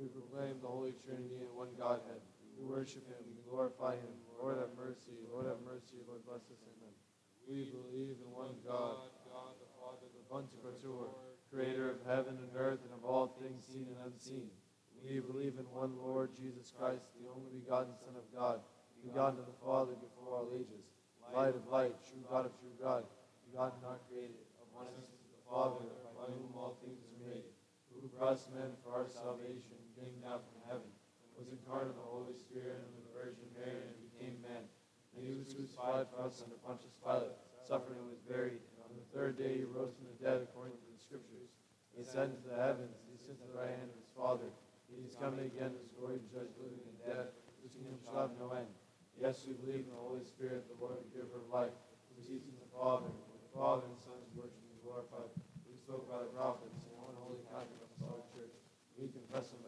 We 0.00 0.08
proclaim 0.08 0.56
the 0.64 0.72
Holy 0.72 0.96
Trinity 1.04 1.44
in 1.44 1.52
one 1.52 1.76
Godhead. 1.76 2.24
We 2.56 2.64
worship 2.64 3.04
Him, 3.04 3.20
we 3.28 3.44
glorify 3.44 4.00
Him. 4.00 4.16
Lord 4.40 4.56
have 4.56 4.72
mercy, 4.80 5.20
Lord 5.28 5.52
have 5.52 5.60
mercy, 5.68 6.00
Lord 6.08 6.24
bless 6.24 6.48
us, 6.48 6.64
amen. 6.64 6.96
We 7.44 7.76
believe 7.76 8.16
in 8.16 8.30
one 8.32 8.56
God, 8.64 9.04
God 9.28 9.52
the 9.60 9.68
Father, 9.76 10.08
the 10.16 10.24
Pantocrator, 10.32 11.12
creator 11.52 11.92
of 11.92 12.00
heaven 12.08 12.40
and 12.40 12.56
earth 12.56 12.80
and 12.88 12.96
of 12.96 13.04
all 13.04 13.36
things 13.36 13.68
seen 13.68 13.84
and 13.84 14.00
unseen. 14.08 14.48
We 15.00 15.18
believe 15.18 15.56
in 15.56 15.66
one 15.72 15.96
Lord 15.96 16.30
Jesus 16.36 16.70
Christ, 16.76 17.08
the 17.16 17.26
only 17.32 17.50
begotten 17.50 17.96
Son 17.98 18.14
of 18.14 18.26
God, 18.30 18.60
begotten 19.00 19.40
of 19.40 19.48
the 19.48 19.60
Father 19.64 19.96
before 19.96 20.36
all 20.36 20.48
ages, 20.52 20.84
light 21.32 21.56
of 21.56 21.64
light, 21.72 21.96
true 22.04 22.22
God 22.28 22.46
of 22.46 22.54
true 22.60 22.76
God, 22.76 23.08
begotten, 23.48 23.80
not 23.80 24.04
created, 24.06 24.44
of 24.60 24.68
one 24.76 24.86
essence 25.00 25.18
with 25.24 25.34
the 25.34 25.44
Father, 25.48 25.88
by 26.14 26.28
whom 26.30 26.52
all 26.52 26.76
things 26.84 27.00
are 27.00 27.20
made, 27.26 27.48
who 27.90 28.06
brought 28.12 28.36
us 28.36 28.46
men 28.52 28.70
for 28.84 28.92
our 28.92 29.08
salvation 29.08 29.80
came 29.98 30.16
down 30.20 30.40
from 30.40 30.60
heaven, 30.68 30.90
was 31.36 31.48
incarnate 31.52 31.92
of 31.92 32.00
the 32.00 32.08
Holy 32.08 32.36
Spirit 32.36 32.80
and 32.80 32.88
of 32.88 33.04
the 33.04 33.12
Virgin 33.16 33.48
Mary, 33.56 33.84
and 33.84 33.98
became 34.12 34.36
man. 34.44 34.64
And 35.16 35.24
he 35.24 35.32
was 35.36 35.48
crucified 35.52 36.08
for 36.12 36.24
us 36.24 36.40
under 36.44 36.56
Pontius 36.60 36.96
Pilate, 37.00 37.36
suffered 37.64 37.96
and 37.98 38.08
was 38.08 38.20
buried, 38.28 38.60
and 38.60 38.78
on 38.84 38.92
the 38.94 39.06
third 39.10 39.40
day 39.40 39.60
he 39.60 39.66
rose 39.66 39.92
from 39.96 40.08
the 40.12 40.18
dead 40.20 40.44
according 40.44 40.76
to 40.76 40.88
the 40.92 41.00
Scriptures. 41.00 41.52
He 41.92 42.04
ascended 42.04 42.40
to 42.44 42.54
the 42.54 42.60
heavens, 42.60 43.00
he 43.10 43.18
sits 43.18 43.42
at 43.42 43.48
the 43.50 43.58
right 43.58 43.74
hand 43.74 43.90
of 43.90 43.98
his 43.98 44.12
Father. 44.14 44.48
He 44.90 45.06
is 45.06 45.14
coming 45.16 45.46
again 45.46 45.72
his 45.78 45.90
glory 45.94 46.18
to 46.18 46.28
judge 46.28 46.52
living 46.58 46.82
and 46.82 46.98
dead, 47.06 47.26
whose 47.62 47.72
kingdom 47.72 47.96
shall 48.02 48.26
have 48.26 48.34
no 48.36 48.50
end. 48.52 48.70
Yes, 49.14 49.46
we 49.46 49.54
believe 49.62 49.86
in 49.86 49.92
the 49.94 50.02
Holy 50.02 50.24
Spirit, 50.26 50.66
the 50.66 50.76
Lord, 50.80 50.98
the 50.98 51.10
giver 51.14 51.38
of 51.38 51.48
life, 51.52 51.72
who 52.08 52.18
proceeds 52.18 52.42
from 52.48 52.58
the 52.58 52.70
Father, 52.72 53.12
with 53.30 53.40
the 53.44 53.52
Father 53.54 53.86
and 53.86 53.98
Son 54.00 54.18
is 54.24 54.32
worshipped 54.34 54.66
and 54.66 54.80
glorified, 54.82 55.30
who 55.62 55.72
spoke 55.76 56.08
by 56.10 56.24
the 56.24 56.32
prophets, 56.34 56.82
in 56.88 56.92
one 56.98 57.14
holy 57.20 57.38
Catholic 57.46 57.70
and 57.70 57.84
Apostolic 57.86 58.26
Church. 58.34 58.54
We 58.98 59.12
confess 59.12 59.54
and 59.54 59.62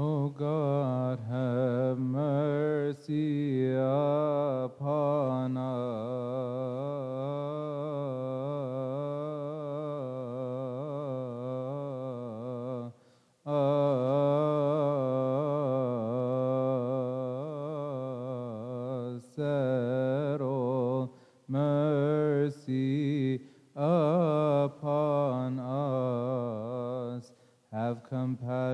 O 0.00 0.28
God, 0.28 1.18
have 1.28 1.98
mercy 1.98 3.74
upon 3.74 5.56
us. 5.56 7.07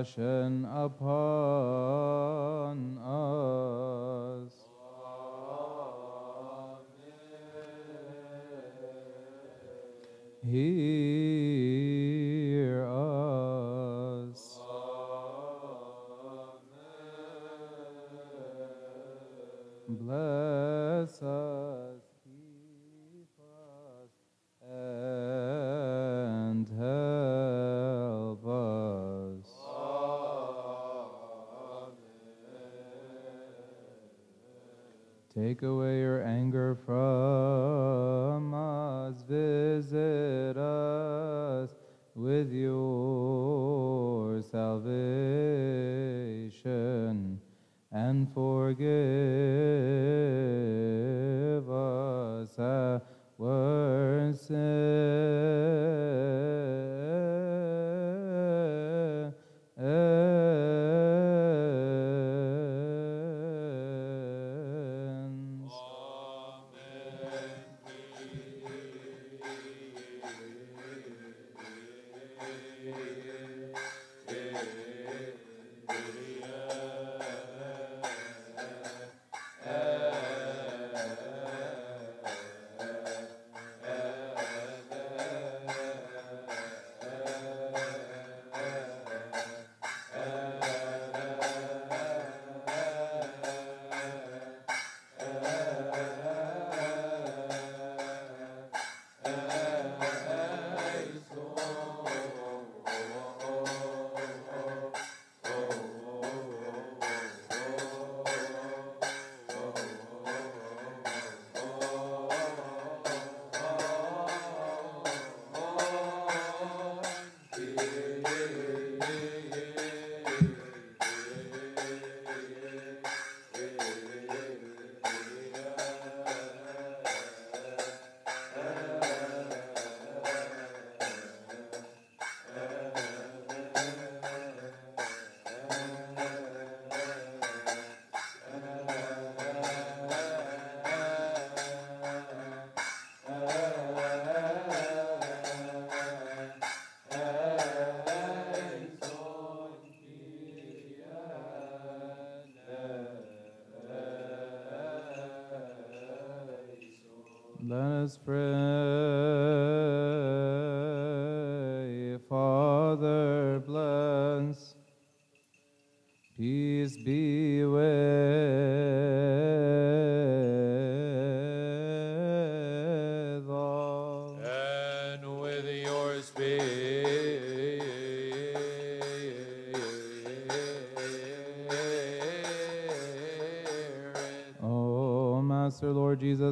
Compassion 0.03 0.67
upon 0.73 1.95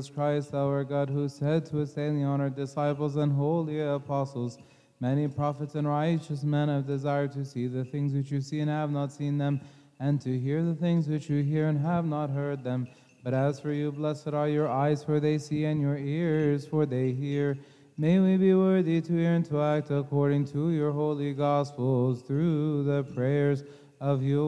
Jesus 0.04 0.16
Christ, 0.16 0.54
our 0.54 0.84
God, 0.84 1.10
who 1.10 1.30
said 1.30 1.66
to 1.68 1.78
his 1.78 1.94
daily 1.94 2.24
honored 2.24 2.58
disciples 2.58 3.16
and 3.16 3.32
holy 3.32 3.80
apostles, 3.80 4.58
Many 5.00 5.30
prophets 5.30 5.76
and 5.76 5.88
righteous 5.88 6.44
men 6.44 6.68
have 6.68 6.86
desired 6.86 7.32
to 7.34 7.46
see 7.46 7.68
the 7.68 7.86
things 7.86 8.14
which 8.14 8.30
you 8.30 8.42
see 8.42 8.60
and 8.60 8.70
have 8.70 8.92
not 8.92 9.14
seen 9.14 9.38
them, 9.38 9.62
and 10.02 10.20
to 10.20 10.38
hear 10.38 10.62
the 10.62 10.76
things 10.76 11.08
which 11.08 11.30
you 11.30 11.42
hear 11.42 11.70
and 11.70 11.80
have 11.80 12.06
not 12.06 12.30
heard 12.30 12.66
them. 12.66 12.86
But 13.24 13.34
as 13.34 13.62
for 13.62 13.72
you, 13.72 13.94
blessed 13.94 14.28
are 14.34 14.50
your 14.50 14.68
eyes, 14.68 15.06
for 15.06 15.22
they 15.22 15.38
see, 15.38 15.64
and 15.64 15.80
your 15.80 15.98
ears, 15.98 16.66
for 16.66 16.86
they 16.86 17.14
hear. 17.14 17.58
May 17.98 18.20
we 18.20 18.36
be 18.36 18.54
worthy 18.54 19.00
to 19.00 19.14
hear 19.14 19.36
and 19.36 19.46
to 19.46 19.62
act 19.62 19.90
according 19.90 20.48
to 20.48 20.72
your 20.72 20.92
holy 20.92 21.34
gospels 21.34 22.24
through 22.24 22.84
the 22.84 23.04
prayers 23.14 23.64
of 24.02 24.22
your 24.22 24.44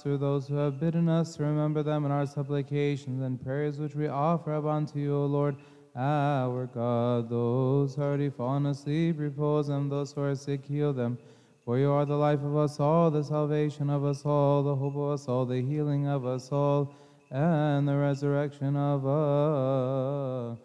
Master, 0.00 0.16
those 0.16 0.48
who 0.48 0.54
have 0.54 0.80
bidden 0.80 1.10
us 1.10 1.36
to 1.36 1.42
remember 1.42 1.82
them 1.82 2.06
in 2.06 2.10
our 2.10 2.24
supplications 2.24 3.20
and 3.20 3.38
prayers 3.38 3.78
which 3.78 3.94
we 3.94 4.08
offer 4.08 4.54
up 4.54 4.64
unto 4.64 4.98
you, 4.98 5.14
O 5.14 5.26
Lord, 5.26 5.56
our 5.94 6.64
God. 6.64 7.28
Those 7.28 7.96
who 7.96 8.00
are 8.00 8.06
already 8.06 8.30
fallen 8.30 8.64
asleep, 8.64 9.16
repose 9.18 9.66
them. 9.66 9.90
Those 9.90 10.12
who 10.14 10.22
are 10.22 10.34
sick, 10.34 10.64
heal 10.64 10.94
them. 10.94 11.18
For 11.66 11.76
you 11.78 11.90
are 11.90 12.06
the 12.06 12.16
life 12.16 12.42
of 12.42 12.56
us 12.56 12.80
all, 12.80 13.10
the 13.10 13.22
salvation 13.22 13.90
of 13.90 14.02
us 14.06 14.24
all, 14.24 14.62
the 14.62 14.74
hope 14.74 14.96
of 14.96 15.10
us 15.10 15.28
all, 15.28 15.44
the 15.44 15.60
healing 15.60 16.06
of 16.06 16.24
us 16.24 16.50
all, 16.50 16.94
and 17.30 17.86
the 17.86 17.98
resurrection 17.98 18.76
of 18.76 19.04
us 19.04 20.56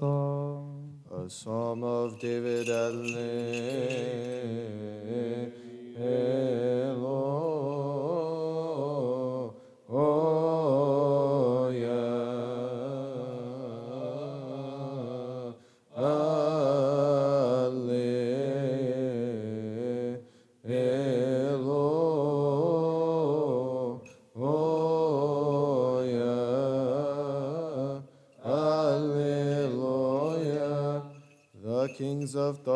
all. 0.00 0.70
A 1.12 1.28
psalm 1.28 1.82
of 1.82 2.20
David 2.20 2.68
Alleluia. 5.96 6.34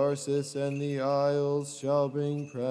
Tarsus 0.09 0.55
and 0.55 0.81
the 0.81 1.03
isles 1.03 1.77
shall 1.79 2.09
bring 2.09 2.49
presents. 2.49 2.65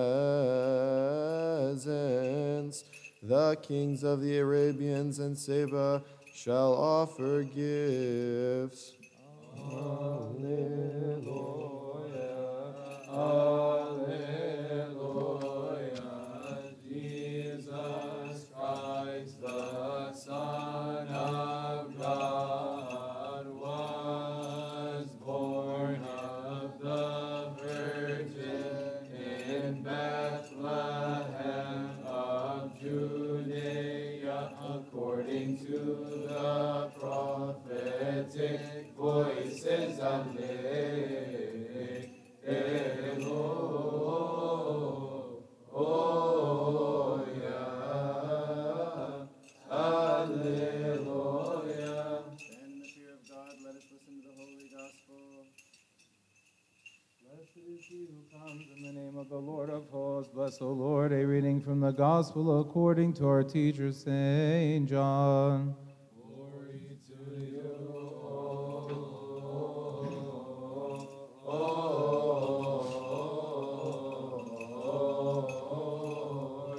The 3.21 3.55
kings 3.61 4.03
of 4.03 4.21
the 4.21 4.39
Arabians 4.39 5.19
and 5.19 5.37
Seba 5.37 6.01
shall 6.33 6.73
offer 6.73 7.43
gifts. 7.43 8.93
Alleluia. 9.55 10.87
Bless, 60.47 60.61
O 60.61 60.71
Lord, 60.71 61.11
a 61.11 61.27
reading 61.27 61.59
from 61.59 61.81
the 61.81 61.91
Gospel 61.91 62.61
according 62.61 63.11
to 63.15 63.27
our 63.27 63.43
teacher, 63.43 63.91
St. 63.91 64.87
John. 64.87 65.75
Glory 66.15 66.97
to 67.05 67.15
you, 67.37 67.59
O 68.25 68.87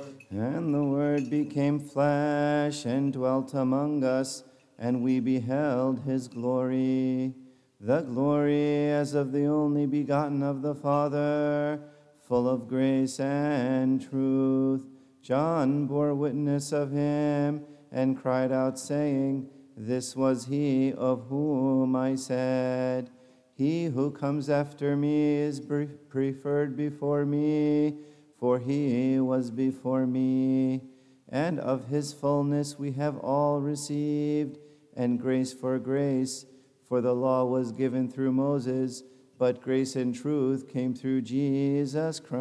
Lord. 0.01 0.25
And 0.31 0.75
the 0.75 0.83
Word 0.83 1.29
became 1.29 1.79
flesh 1.79 2.87
and 2.87 3.13
dwelt 3.13 3.53
among 3.53 4.03
us, 4.03 4.45
and 4.79 5.03
we 5.03 5.21
beheld 5.21 6.01
his 6.07 6.27
glory. 6.27 7.35
The 7.81 8.01
glory 8.01 8.89
as 8.89 9.13
of 9.13 9.33
the 9.33 9.45
only 9.45 9.85
begotten 9.85 10.43
of 10.43 10.63
the 10.63 10.75
Father, 10.75 11.83
full 12.29 12.49
of 12.49 12.69
grace 12.69 13.19
and 13.19 14.01
truth. 14.01 14.87
John 15.23 15.87
bore 15.87 16.15
witness 16.15 16.73
of 16.73 16.93
him 16.93 17.65
and 17.91 18.21
cried 18.21 18.53
out, 18.53 18.79
saying, 18.79 19.49
This 19.77 20.15
was 20.15 20.47
he 20.47 20.93
of 20.93 21.27
whom 21.29 21.97
I 21.97 22.15
said, 22.15 23.11
He 23.55 23.87
who 23.87 24.11
comes 24.11 24.51
after 24.51 24.97
me 24.97 25.37
is 25.37 25.61
preferred 25.61 26.77
before 26.77 27.25
me 27.25 27.99
for 28.39 28.59
he 28.59 29.19
was 29.19 29.51
before 29.51 30.07
me. 30.07 30.83
And 31.29 31.59
of 31.59 31.89
his 31.89 32.13
fullness 32.13 32.79
we 32.79 32.93
have 32.93 33.19
all 33.19 33.61
received, 33.61 34.59
and 34.97 35.21
grace 35.21 35.53
for 35.53 35.79
grace. 35.79 36.47
For 36.89 37.01
the 37.01 37.15
law 37.15 37.45
was 37.45 37.73
given 37.73 38.09
through 38.09 38.33
Moses, 38.33 39.03
but 39.39 39.63
grace 39.63 39.95
and 39.95 40.15
truth 40.15 40.69
came 40.69 40.93
through 40.95 41.23
Jesus 41.23 42.19
Christ. 42.19 42.33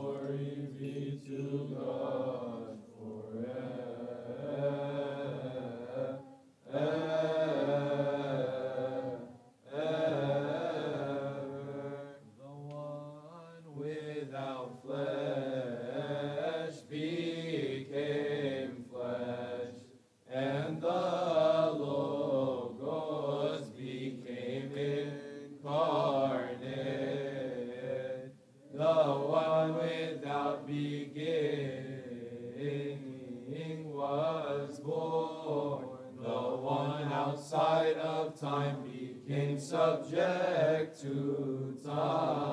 Glory 0.00 0.19
subject 40.10 41.00
to 41.02 41.78
time. 41.84 42.49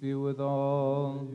Be 0.00 0.14
with 0.14 0.40
all. 0.40 1.26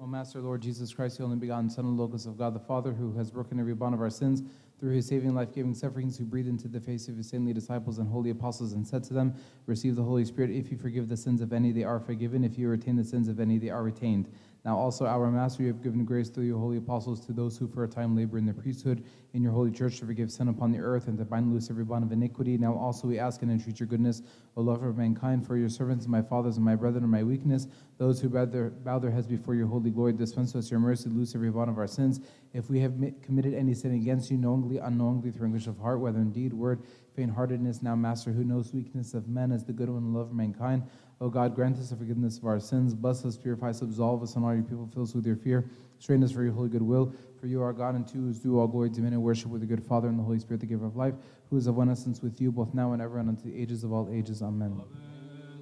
O 0.00 0.06
Master 0.06 0.40
Lord 0.40 0.60
Jesus 0.60 0.94
Christ, 0.94 1.18
the 1.18 1.24
only 1.24 1.36
begotten 1.36 1.68
Son 1.68 1.84
and 1.84 1.98
Logos 1.98 2.26
of 2.26 2.38
God 2.38 2.54
the 2.54 2.60
Father, 2.60 2.92
who 2.92 3.12
has 3.14 3.30
broken 3.30 3.58
every 3.58 3.74
bond 3.74 3.94
of 3.94 4.00
our 4.00 4.10
sins 4.10 4.42
through 4.78 4.92
his 4.92 5.06
saving, 5.06 5.34
life 5.34 5.52
giving 5.52 5.74
sufferings, 5.74 6.16
who 6.16 6.24
breathed 6.24 6.48
into 6.48 6.68
the 6.68 6.80
face 6.80 7.08
of 7.08 7.16
his 7.16 7.28
saintly 7.28 7.52
disciples 7.52 7.98
and 7.98 8.08
holy 8.08 8.30
apostles 8.30 8.74
and 8.74 8.86
said 8.86 9.02
to 9.04 9.14
them, 9.14 9.34
Receive 9.66 9.96
the 9.96 10.02
Holy 10.02 10.24
Spirit. 10.24 10.52
If 10.52 10.70
you 10.70 10.78
forgive 10.78 11.08
the 11.08 11.16
sins 11.16 11.40
of 11.40 11.52
any, 11.52 11.72
they 11.72 11.82
are 11.82 11.98
forgiven. 11.98 12.44
If 12.44 12.56
you 12.56 12.68
retain 12.68 12.94
the 12.94 13.04
sins 13.04 13.26
of 13.26 13.40
any, 13.40 13.58
they 13.58 13.70
are 13.70 13.82
retained. 13.82 14.30
Now 14.64 14.76
also, 14.76 15.06
our 15.06 15.30
Master, 15.30 15.62
you 15.62 15.68
have 15.68 15.82
given 15.82 16.04
grace 16.04 16.28
through 16.28 16.44
your 16.44 16.58
holy 16.58 16.78
apostles 16.78 17.24
to 17.26 17.32
those 17.32 17.56
who 17.56 17.68
for 17.68 17.84
a 17.84 17.88
time 17.88 18.16
labor 18.16 18.38
in 18.38 18.44
the 18.44 18.52
priesthood 18.52 19.04
in 19.32 19.42
your 19.42 19.52
holy 19.52 19.70
church 19.70 19.98
to 20.00 20.06
forgive 20.06 20.32
sin 20.32 20.48
upon 20.48 20.72
the 20.72 20.80
earth 20.80 21.06
and 21.06 21.16
to 21.18 21.24
bind 21.24 21.52
loose 21.52 21.70
every 21.70 21.84
bond 21.84 22.04
of 22.04 22.12
iniquity. 22.12 22.58
Now 22.58 22.74
also 22.74 23.06
we 23.06 23.18
ask 23.18 23.42
and 23.42 23.50
entreat 23.50 23.78
your 23.78 23.86
goodness, 23.86 24.22
O 24.56 24.62
lover 24.62 24.88
of 24.88 24.98
mankind, 24.98 25.46
for 25.46 25.56
your 25.56 25.68
servants 25.68 26.04
and 26.04 26.12
my 26.12 26.22
fathers 26.22 26.56
and 26.56 26.64
my 26.64 26.74
brethren 26.74 27.04
and 27.04 27.10
my 27.10 27.22
weakness, 27.22 27.68
those 27.98 28.20
who 28.20 28.28
bow 28.28 28.46
their, 28.46 28.70
bow 28.70 28.98
their 28.98 29.10
heads 29.10 29.26
before 29.26 29.54
your 29.54 29.68
holy 29.68 29.90
glory, 29.90 30.12
dispense 30.12 30.54
us 30.56 30.70
your 30.70 30.80
mercy, 30.80 31.08
loose 31.08 31.34
every 31.34 31.50
bond 31.50 31.70
of 31.70 31.78
our 31.78 31.86
sins. 31.86 32.20
If 32.52 32.68
we 32.68 32.80
have 32.80 32.98
mi- 32.98 33.14
committed 33.22 33.54
any 33.54 33.74
sin 33.74 33.94
against 33.94 34.30
you, 34.30 34.38
knowingly, 34.38 34.78
unknowingly, 34.78 35.30
through 35.30 35.46
anguish 35.46 35.66
of 35.66 35.78
heart, 35.78 36.00
whether 36.00 36.18
in 36.18 36.32
deed, 36.32 36.52
word, 36.52 36.82
faint-heartedness, 37.18 37.82
now, 37.82 37.96
Master, 37.96 38.30
who 38.30 38.44
knows 38.44 38.72
weakness 38.72 39.12
of 39.12 39.26
men 39.28 39.50
as 39.50 39.64
the 39.64 39.72
good 39.72 39.90
one 39.90 40.14
love 40.14 40.28
of 40.28 40.32
mankind, 40.32 40.84
O 41.20 41.28
God, 41.28 41.52
grant 41.52 41.76
us 41.78 41.90
the 41.90 41.96
forgiveness 41.96 42.38
of 42.38 42.44
our 42.44 42.60
sins. 42.60 42.94
Bless 42.94 43.24
us, 43.24 43.36
purify 43.36 43.70
us, 43.70 43.82
absolve 43.82 44.22
us, 44.22 44.36
and 44.36 44.44
all 44.44 44.54
your 44.54 44.62
people 44.62 44.88
fill 44.94 45.02
us 45.02 45.14
with 45.14 45.26
your 45.26 45.34
fear. 45.34 45.68
Strain 45.98 46.22
us 46.22 46.30
for 46.30 46.44
your 46.44 46.52
holy 46.52 46.68
goodwill. 46.68 47.12
For 47.40 47.48
you 47.48 47.60
are 47.60 47.72
God, 47.72 47.96
and 47.96 48.06
to 48.06 48.28
is 48.28 48.38
due 48.38 48.60
all 48.60 48.68
glory, 48.68 48.90
dominion, 48.90 49.20
worship 49.20 49.50
with 49.50 49.62
the 49.62 49.66
good 49.66 49.82
Father 49.82 50.06
and 50.06 50.16
the 50.16 50.22
Holy 50.22 50.38
Spirit, 50.38 50.60
the 50.60 50.66
giver 50.66 50.86
of 50.86 50.94
life, 50.94 51.14
who 51.50 51.56
is 51.56 51.66
of 51.66 51.74
one 51.74 51.90
essence 51.90 52.22
with 52.22 52.40
you, 52.40 52.52
both 52.52 52.72
now 52.72 52.92
and 52.92 53.02
ever, 53.02 53.18
and 53.18 53.28
unto 53.30 53.50
the 53.50 53.60
ages 53.60 53.82
of 53.82 53.92
all 53.92 54.08
ages. 54.12 54.40
Amen. 54.40 54.70
Amen. 54.70 54.86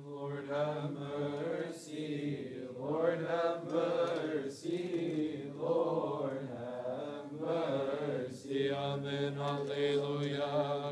Lord 0.07 0.46
have 0.50 0.90
mercy, 0.92 2.50
Lord 2.78 3.26
have 3.30 3.64
mercy, 3.72 5.50
Lord 5.59 6.50
have 6.59 7.32
mercy. 7.40 8.70
Amen. 8.74 9.38
Alleluia. 9.38 10.86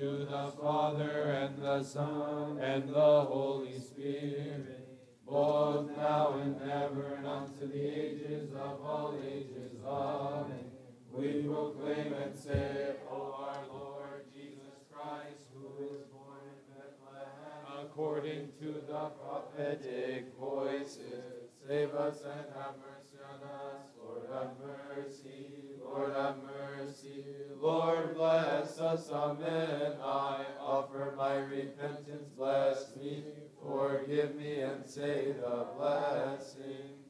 To 0.00 0.26
the 0.28 0.52
Father 0.60 1.22
and 1.22 1.62
the 1.62 1.82
Son 1.82 2.58
and 2.58 2.88
the 2.88 3.20
Holy 3.22 3.78
Spirit, 3.78 4.88
both 5.24 5.96
now 5.96 6.40
and 6.42 6.60
ever 6.62 7.14
and 7.16 7.26
unto 7.26 7.68
the 7.68 7.80
ages 7.80 8.50
of 8.52 8.80
all 8.82 9.14
ages. 9.24 9.78
Amen. 9.86 10.72
We 11.12 11.44
proclaim 11.44 12.12
and 12.12 12.36
say, 12.36 12.96
O 13.08 13.36
our 13.38 13.62
Lord 13.72 14.24
Jesus 14.34 14.82
Christ, 14.92 15.46
who 15.54 15.84
is 15.84 16.02
born 16.10 16.42
in 16.50 16.58
Bethlehem, 16.74 17.86
according 17.86 18.48
to 18.60 18.82
the 18.86 19.10
prophetic 19.22 20.36
voices, 20.36 21.52
save 21.68 21.94
us 21.94 22.20
and 22.24 22.46
have 22.56 22.74
mercy 22.82 23.03
on 23.30 23.40
us. 23.48 23.86
Lord, 23.98 24.22
have 24.32 24.50
mercy. 24.96 25.80
Lord, 25.82 26.12
have 26.14 26.36
mercy. 26.42 27.24
Lord, 27.60 28.14
bless 28.14 28.78
us. 28.80 29.10
Amen. 29.10 29.92
I 30.02 30.44
offer 30.60 31.14
my 31.16 31.36
repentance. 31.36 32.28
Bless 32.36 32.96
me. 32.96 33.24
Forgive 33.62 34.34
me 34.36 34.60
and 34.60 34.84
say 34.84 35.34
the 35.40 35.66
blessing. 35.76 37.04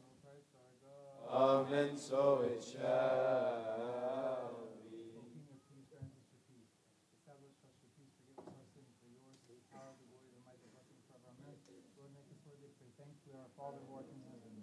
Amen. 1.30 1.96
So 1.96 2.44
it 2.48 2.64
shall 2.64 4.50
be. 4.90 5.04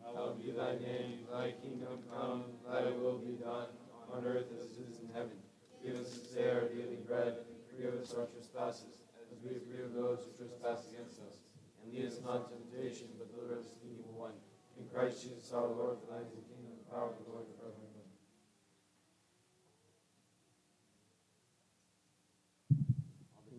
Hallowed 0.03 0.43
be 0.43 0.51
thy 0.51 0.73
name, 0.73 1.19
thy 1.31 1.51
kingdom 1.61 1.99
come, 2.11 2.43
thy 2.67 2.83
will 2.91 3.17
be 3.19 3.33
done, 3.33 3.67
on 4.13 4.25
earth 4.25 4.47
as 4.59 4.65
it 4.65 4.89
is 4.89 4.99
in 4.99 5.09
heaven. 5.13 5.37
Give 5.83 5.95
us 5.95 6.09
this 6.13 6.27
day 6.33 6.49
our 6.51 6.67
daily 6.67 6.99
bread, 7.07 7.27
and 7.27 7.45
forgive 7.69 8.00
us 8.11 8.19
our 8.19 8.27
trespasses, 8.27 8.99
as 9.31 9.39
we 9.39 9.55
forgive 9.55 9.95
those 9.95 10.19
who 10.27 10.35
trespass 10.35 10.83
against 10.91 11.23
us. 11.23 11.39
And 11.79 11.93
lead 11.93 12.05
us 12.05 12.19
not 12.19 12.51
into 12.51 12.59
temptation, 12.59 13.07
but 13.17 13.31
deliver 13.31 13.59
us 13.59 13.71
from 13.71 13.87
the 13.87 13.95
evil 13.95 14.11
one. 14.19 14.35
In 14.75 14.83
Christ 14.91 15.23
Jesus 15.23 15.51
our 15.55 15.67
Lord, 15.67 15.97
for 16.03 16.11
thine 16.11 16.27
is 16.27 16.35
the 16.35 16.43
kingdom, 16.51 16.75
the 16.75 16.91
power, 16.91 17.15
and 17.15 17.23
the 17.23 17.31
glory 17.31 17.47
forever. 17.55 17.75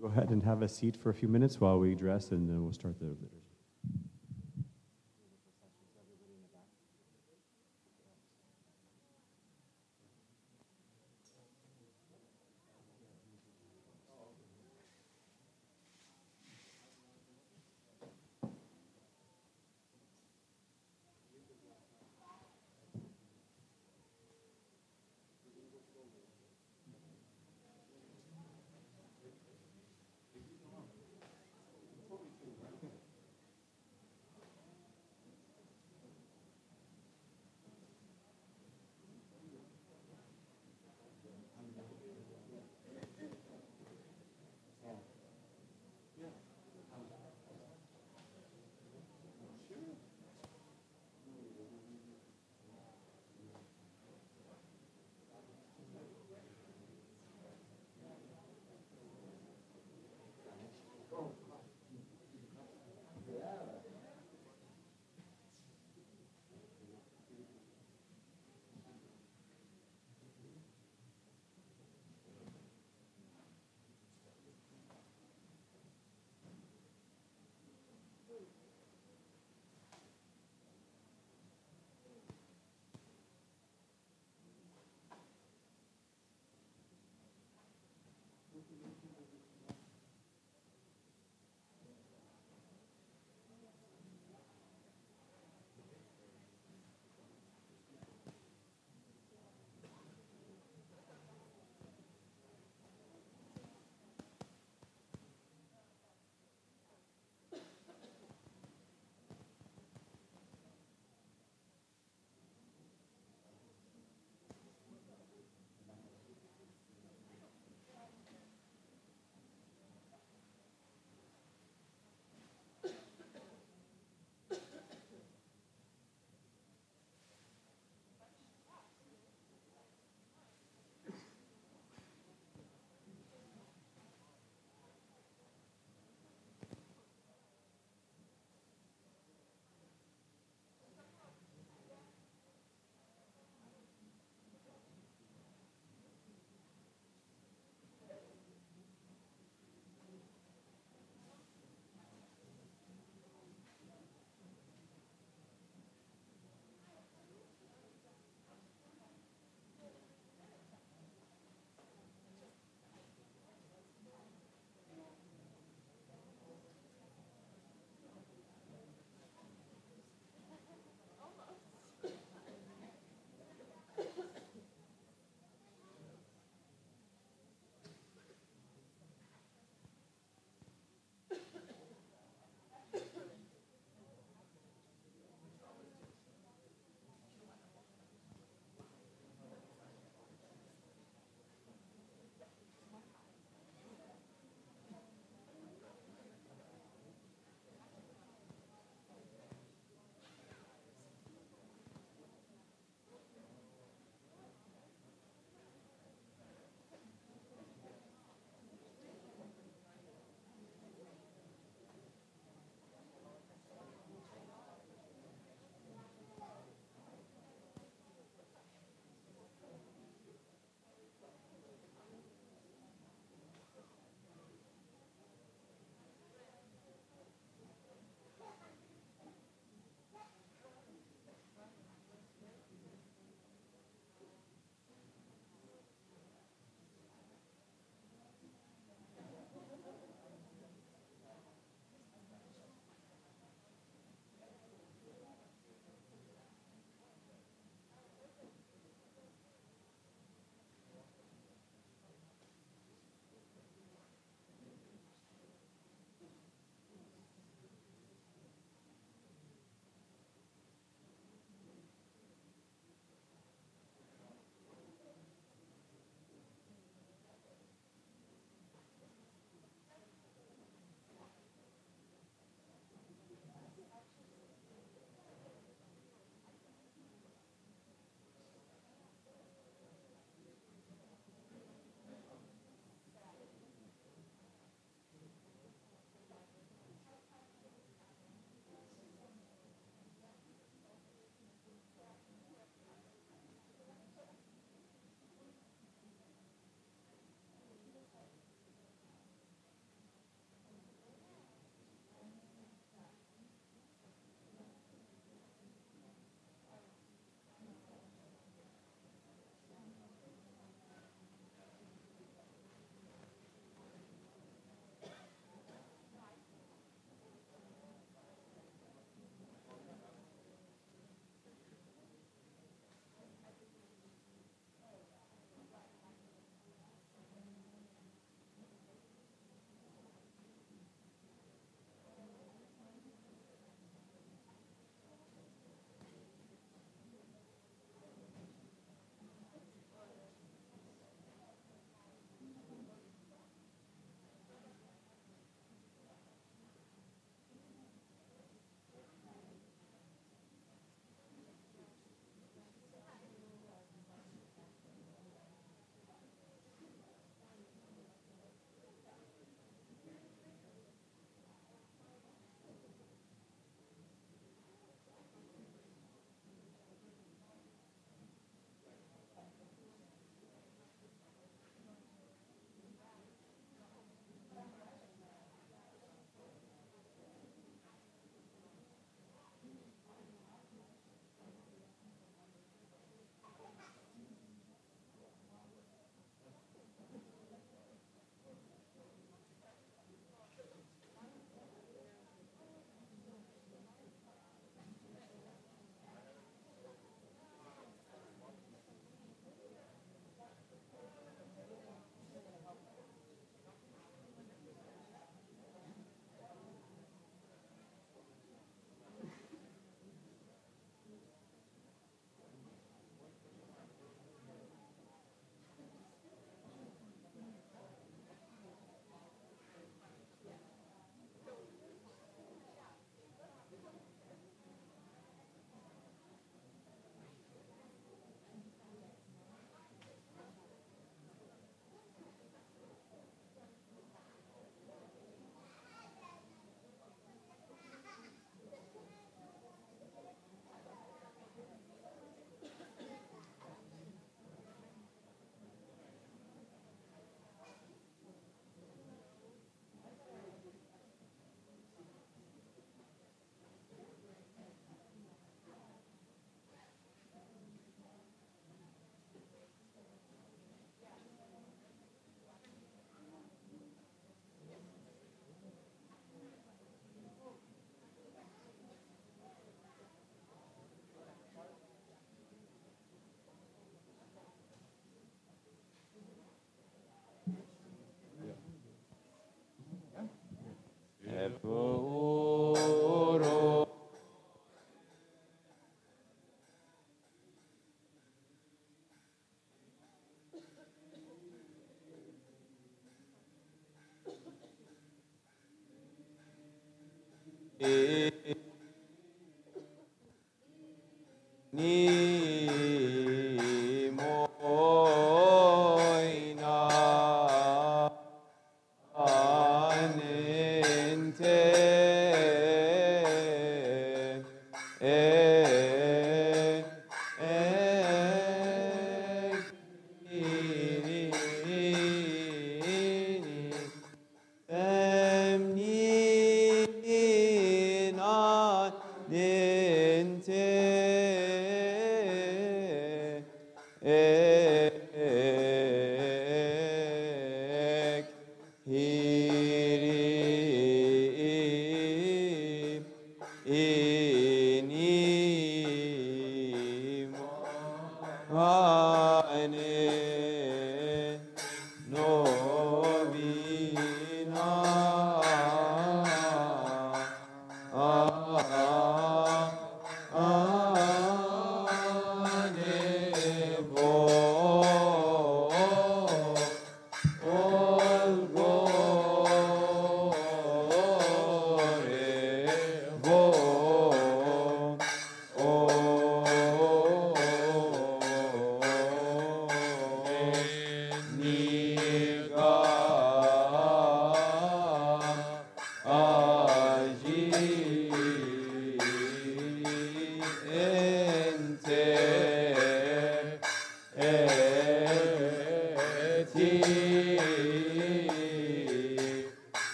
Go 0.00 0.06
ahead 0.06 0.30
and 0.30 0.44
have 0.44 0.62
a 0.62 0.68
seat 0.68 0.96
for 0.96 1.10
a 1.10 1.14
few 1.14 1.26
minutes 1.26 1.60
while 1.60 1.80
we 1.80 1.96
dress, 1.96 2.30
and 2.30 2.48
then 2.48 2.62
we'll 2.62 2.72
start 2.72 3.00
the 3.00 3.06
liturgy. 3.06 3.37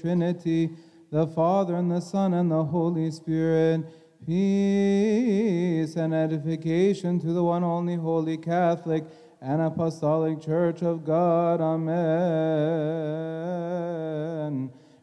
Trinity, 0.00 0.70
the 1.10 1.26
Father 1.26 1.74
and 1.76 1.90
the 1.90 2.00
Son 2.00 2.34
and 2.34 2.50
the 2.50 2.64
Holy 2.64 3.10
Spirit. 3.10 3.84
Peace 4.26 5.96
and 5.96 6.14
edification 6.14 7.18
to 7.20 7.32
the 7.32 7.42
one 7.42 7.64
only 7.64 7.96
holy 7.96 8.36
Catholic 8.36 9.04
and 9.40 9.62
Apostolic 9.62 10.40
Church 10.40 10.82
of 10.82 11.04
God. 11.04 11.60
Amen. 11.60 12.00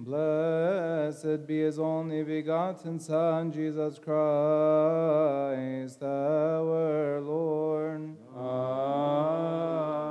Blessed 0.00 1.46
be 1.46 1.60
his 1.60 1.78
only 1.78 2.22
begotten 2.22 2.98
Son, 2.98 3.52
Jesus 3.52 3.98
Christ, 3.98 6.02
our 6.02 7.20
Lord. 7.20 8.16
Amen. 8.36 10.01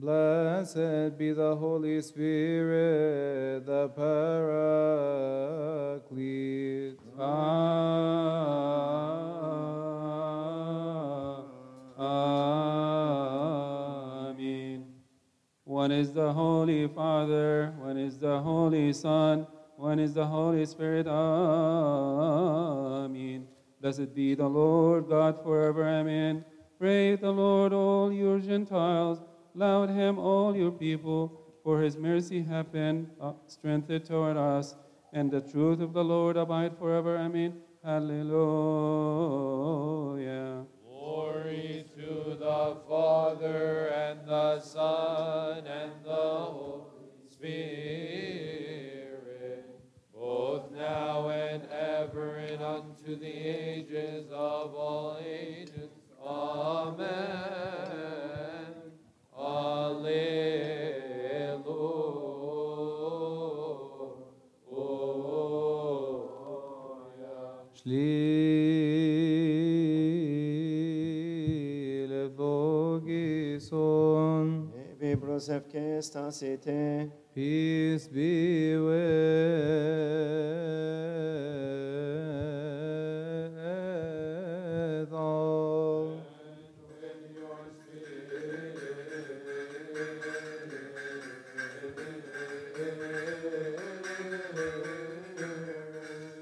Blessed 0.00 1.18
be 1.18 1.32
the 1.32 1.54
Holy 1.56 2.00
Spirit, 2.00 3.66
the 3.66 3.90
Paraclete. 3.90 4.98
Amen. 7.18 7.44
One 15.64 15.92
is 15.92 16.14
the 16.14 16.32
Holy 16.32 16.88
Father, 16.88 17.74
one 17.78 17.98
is 17.98 18.16
the 18.16 18.40
Holy 18.40 18.94
Son, 18.94 19.46
one 19.76 19.98
is 19.98 20.14
the 20.14 20.24
Holy 20.24 20.64
Spirit. 20.64 21.06
Amen. 21.08 21.36
Blessed 23.82 24.14
be 24.14 24.34
the 24.34 24.48
Lord 24.48 25.10
God 25.10 25.42
forever. 25.42 25.86
Amen. 25.86 26.42
Praise 26.78 27.18
the 27.20 27.30
Lord, 27.30 27.74
all 27.74 28.10
you 28.10 28.40
Gentiles. 28.40 29.20
Laud 29.54 29.90
him, 29.90 30.18
all 30.18 30.56
your 30.56 30.70
people, 30.70 31.40
for 31.62 31.80
his 31.82 31.96
mercy 31.96 32.42
hath 32.42 32.70
been 32.72 33.10
uh, 33.20 33.32
strengthened 33.46 34.04
toward 34.04 34.36
us, 34.36 34.76
and 35.12 35.30
the 35.30 35.40
truth 35.40 35.80
of 35.80 35.92
the 35.92 36.04
Lord 36.04 36.36
abide 36.36 36.78
forever. 36.78 37.16
Amen. 37.16 37.60
Hallelujah. 37.84 38.36
Glory 40.86 41.84
to 41.96 42.36
the 42.38 42.76
Father 42.88 43.88
and 43.88 44.26
the 44.26 44.60
Son 44.60 45.66
and 45.66 45.92
the 46.04 46.10
Holy 46.10 47.10
Spirit, 47.30 47.60
both 50.14 50.70
now 50.72 51.30
and 51.30 51.62
ever 51.70 52.36
and 52.36 52.62
unto 52.62 53.16
the 53.16 53.26
ages 53.26 54.30
of 54.30 54.74
all 54.74 55.18
ages. 55.24 55.90
Amen. 56.22 57.29
Ebe 75.40 75.46
brosef 75.46 75.64
que 75.68 75.78
estas 75.96 76.42
ete, 76.42 77.10
peace 77.34 78.06
be 78.08 78.76
with 78.76 79.12
all. 85.14 86.20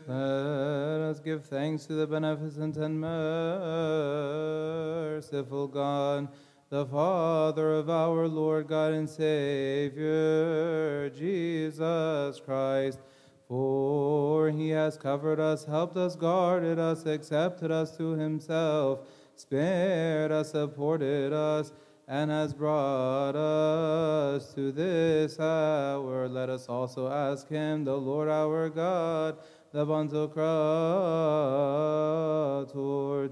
Let 0.08 1.00
us 1.08 1.20
give 1.20 1.44
thanks 1.44 1.86
to 1.86 1.94
the 1.94 2.06
beneficent 2.08 2.76
and 2.78 3.00
merciful 3.00 4.08
God, 5.68 6.28
the 6.70 6.84
Father 6.84 7.72
of 7.72 7.88
our 7.88 8.28
Lord 8.28 8.68
God 8.68 8.92
and 8.92 9.08
Savior, 9.08 11.08
Jesus 11.10 12.40
Christ. 12.40 12.98
For 13.48 14.50
he 14.50 14.68
has 14.70 14.98
covered 14.98 15.40
us, 15.40 15.64
helped 15.64 15.96
us, 15.96 16.14
guarded 16.14 16.78
us, 16.78 17.06
accepted 17.06 17.70
us 17.70 17.96
to 17.96 18.10
himself, 18.10 19.00
spared 19.36 20.30
us, 20.30 20.50
supported 20.50 21.32
us, 21.32 21.72
and 22.06 22.30
has 22.30 22.52
brought 22.52 23.34
us 23.34 24.52
to 24.52 24.70
this 24.70 25.40
hour. 25.40 26.28
Let 26.28 26.50
us 26.50 26.68
also 26.68 27.10
ask 27.10 27.48
him, 27.48 27.84
the 27.84 27.96
Lord 27.96 28.28
our 28.28 28.68
God, 28.68 29.38
the 29.72 29.86
Pantocrator, 29.86 30.28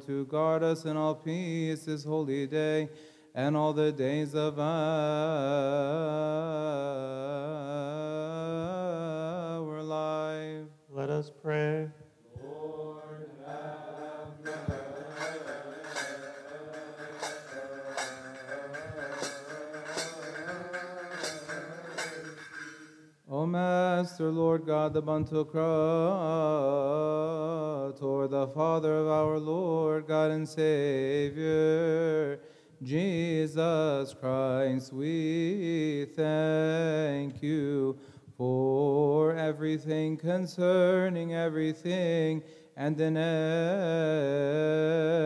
to 0.07 0.24
guard 0.26 0.62
us 0.62 0.87
in 0.87 0.97
all 0.97 1.14
peace 1.14 1.84
this 1.84 2.05
holy 2.05 2.47
day 2.47 2.89
and 3.37 3.55
all 3.55 3.72
the 3.74 3.93
days 3.93 4.34
of 4.34 4.59
our 4.59 4.66
life. 9.82 10.66
Let 10.91 11.11
us 11.11 11.30
pray. 11.43 11.91
O 23.28 23.45
Master, 23.45 24.30
Lord 24.30 24.64
God, 24.64 24.95
the 24.95 25.03
Pantocrator, 25.03 25.51
the 28.30 28.47
Father 28.55 28.95
of 28.97 29.09
our 29.09 29.39
Lord 29.39 30.07
God 30.07 30.30
and 30.30 30.49
Savior, 30.49 32.41
Jesus 32.83 34.14
Christ, 34.14 34.93
we 34.93 36.07
thank 36.14 37.43
you 37.43 37.99
for 38.37 39.35
everything 39.35 40.16
concerning 40.16 41.35
everything 41.35 42.43
and 42.77 43.01
in 43.01 43.16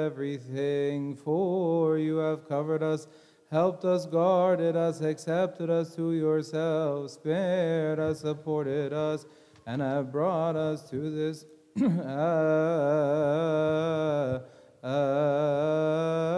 everything, 0.06 1.16
for 1.16 1.98
you 1.98 2.18
have 2.18 2.48
covered 2.48 2.82
us 2.82 3.08
helped 3.50 3.84
us, 3.84 4.06
guarded 4.06 4.76
us, 4.76 5.00
accepted 5.00 5.68
us 5.70 5.96
to 5.96 6.12
yourself, 6.12 7.10
spared 7.10 7.98
us, 7.98 8.20
supported 8.20 8.92
us, 8.92 9.26
and 9.66 9.82
have 9.82 10.12
brought 10.12 10.54
us 10.56 10.88
to 10.88 11.10
this 11.10 11.44
uh, 11.82 12.00
hour. 14.82 16.30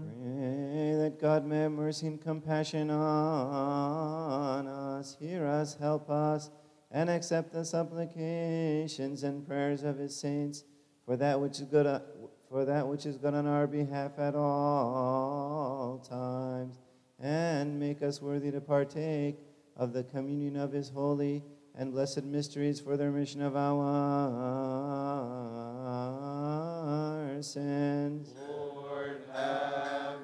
Pray 0.00 0.94
that 0.96 1.18
God 1.20 1.44
may 1.44 1.60
have 1.60 1.72
mercy 1.72 2.08
and 2.08 2.20
compassion 2.20 2.90
on 2.90 4.66
us, 4.66 5.16
hear 5.20 5.46
us, 5.46 5.76
help 5.78 6.10
us, 6.10 6.50
and 6.90 7.08
accept 7.08 7.52
the 7.52 7.64
supplications 7.64 9.22
and 9.22 9.46
prayers 9.46 9.84
of 9.84 9.96
his 9.98 10.18
saints 10.18 10.64
for 11.06 11.16
that 11.16 11.40
which 11.40 11.60
is 11.60 11.66
good, 11.66 11.86
uh, 11.86 12.00
for 12.48 12.64
that 12.64 12.86
which 12.86 13.06
is 13.06 13.16
good 13.16 13.34
on 13.34 13.46
our 13.46 13.66
behalf 13.66 14.18
at 14.18 14.34
all 14.34 15.98
times, 15.98 16.78
and 17.18 17.78
make 17.78 18.02
us 18.02 18.20
worthy 18.20 18.50
to 18.50 18.60
partake 18.60 19.38
of 19.76 19.92
the 19.92 20.02
communion 20.04 20.56
of 20.56 20.72
his 20.72 20.88
holy 20.88 21.44
and 21.80 21.92
blessed 21.92 22.24
mysteries 22.24 22.78
for 22.78 22.96
the 22.98 23.10
remission 23.10 23.40
of 23.40 23.56
our 23.56 23.72
sins. 27.42 28.34
Lord, 28.46 29.22
have 29.32 30.18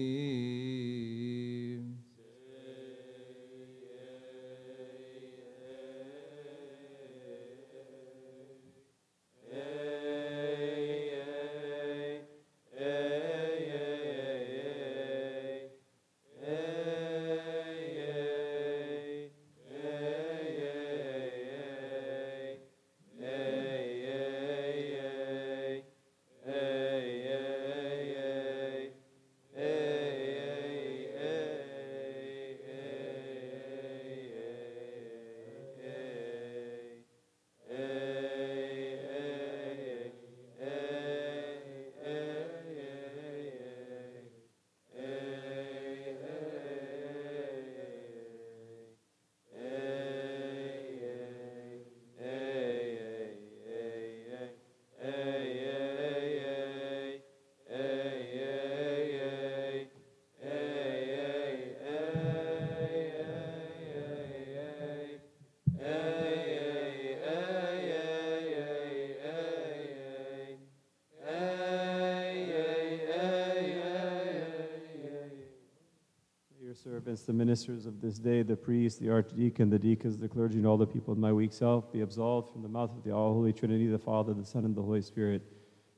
The 77.24 77.32
ministers 77.32 77.86
of 77.86 78.00
this 78.00 78.18
day, 78.18 78.42
the 78.42 78.56
priests, 78.56 78.98
the 78.98 79.10
archdeacon, 79.10 79.70
the 79.70 79.78
deacons, 79.78 80.18
the 80.18 80.28
clergy, 80.28 80.58
and 80.58 80.66
all 80.66 80.76
the 80.76 80.86
people 80.86 81.12
of 81.12 81.18
my 81.18 81.32
weak 81.32 81.52
self, 81.52 81.92
be 81.92 82.00
absolved 82.00 82.52
from 82.52 82.62
the 82.62 82.68
mouth 82.68 82.90
of 82.90 83.02
the 83.04 83.10
all 83.10 83.32
holy 83.32 83.52
Trinity, 83.52 83.86
the 83.86 83.98
Father, 83.98 84.34
the 84.34 84.44
Son, 84.44 84.64
and 84.64 84.74
the 84.74 84.82
Holy 84.82 85.02
Spirit, 85.02 85.42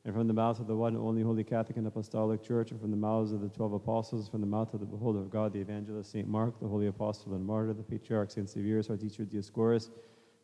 and 0.05 0.14
from 0.14 0.29
the 0.29 0.33
mouth 0.33 0.61
of 0.61 0.66
the 0.66 0.77
one 0.77 0.95
and 0.95 1.03
only 1.03 1.22
Holy 1.22 1.45
Catholic 1.45 1.77
and 1.77 1.87
Apostolic 1.87 2.43
Church, 2.43 2.70
and 2.70 2.81
from 2.81 2.91
the 2.91 2.97
mouths 2.97 3.33
of 3.33 3.41
the 3.41 3.49
twelve 3.49 3.72
apostles, 3.72 4.29
from 4.29 4.41
the 4.41 4.47
mouth 4.47 4.72
of 4.74 4.81
the 4.81 4.87
beholder 4.87 5.18
of 5.18 5.31
God, 5.31 5.53
the 5.53 5.61
evangelist 5.61 6.12
Saint 6.12 6.29
Mark, 6.29 6.61
the 6.61 6.68
holy 6.68 6.87
apostle 6.87 7.35
and 7.35 7.45
martyr, 7.45 7.72
the 7.72 7.83
patriarch 7.83 8.31
Saint 8.31 8.49
Severus, 8.49 8.89
our 8.91 8.97
teacher 8.97 9.24
Dioscorus, 9.24 9.91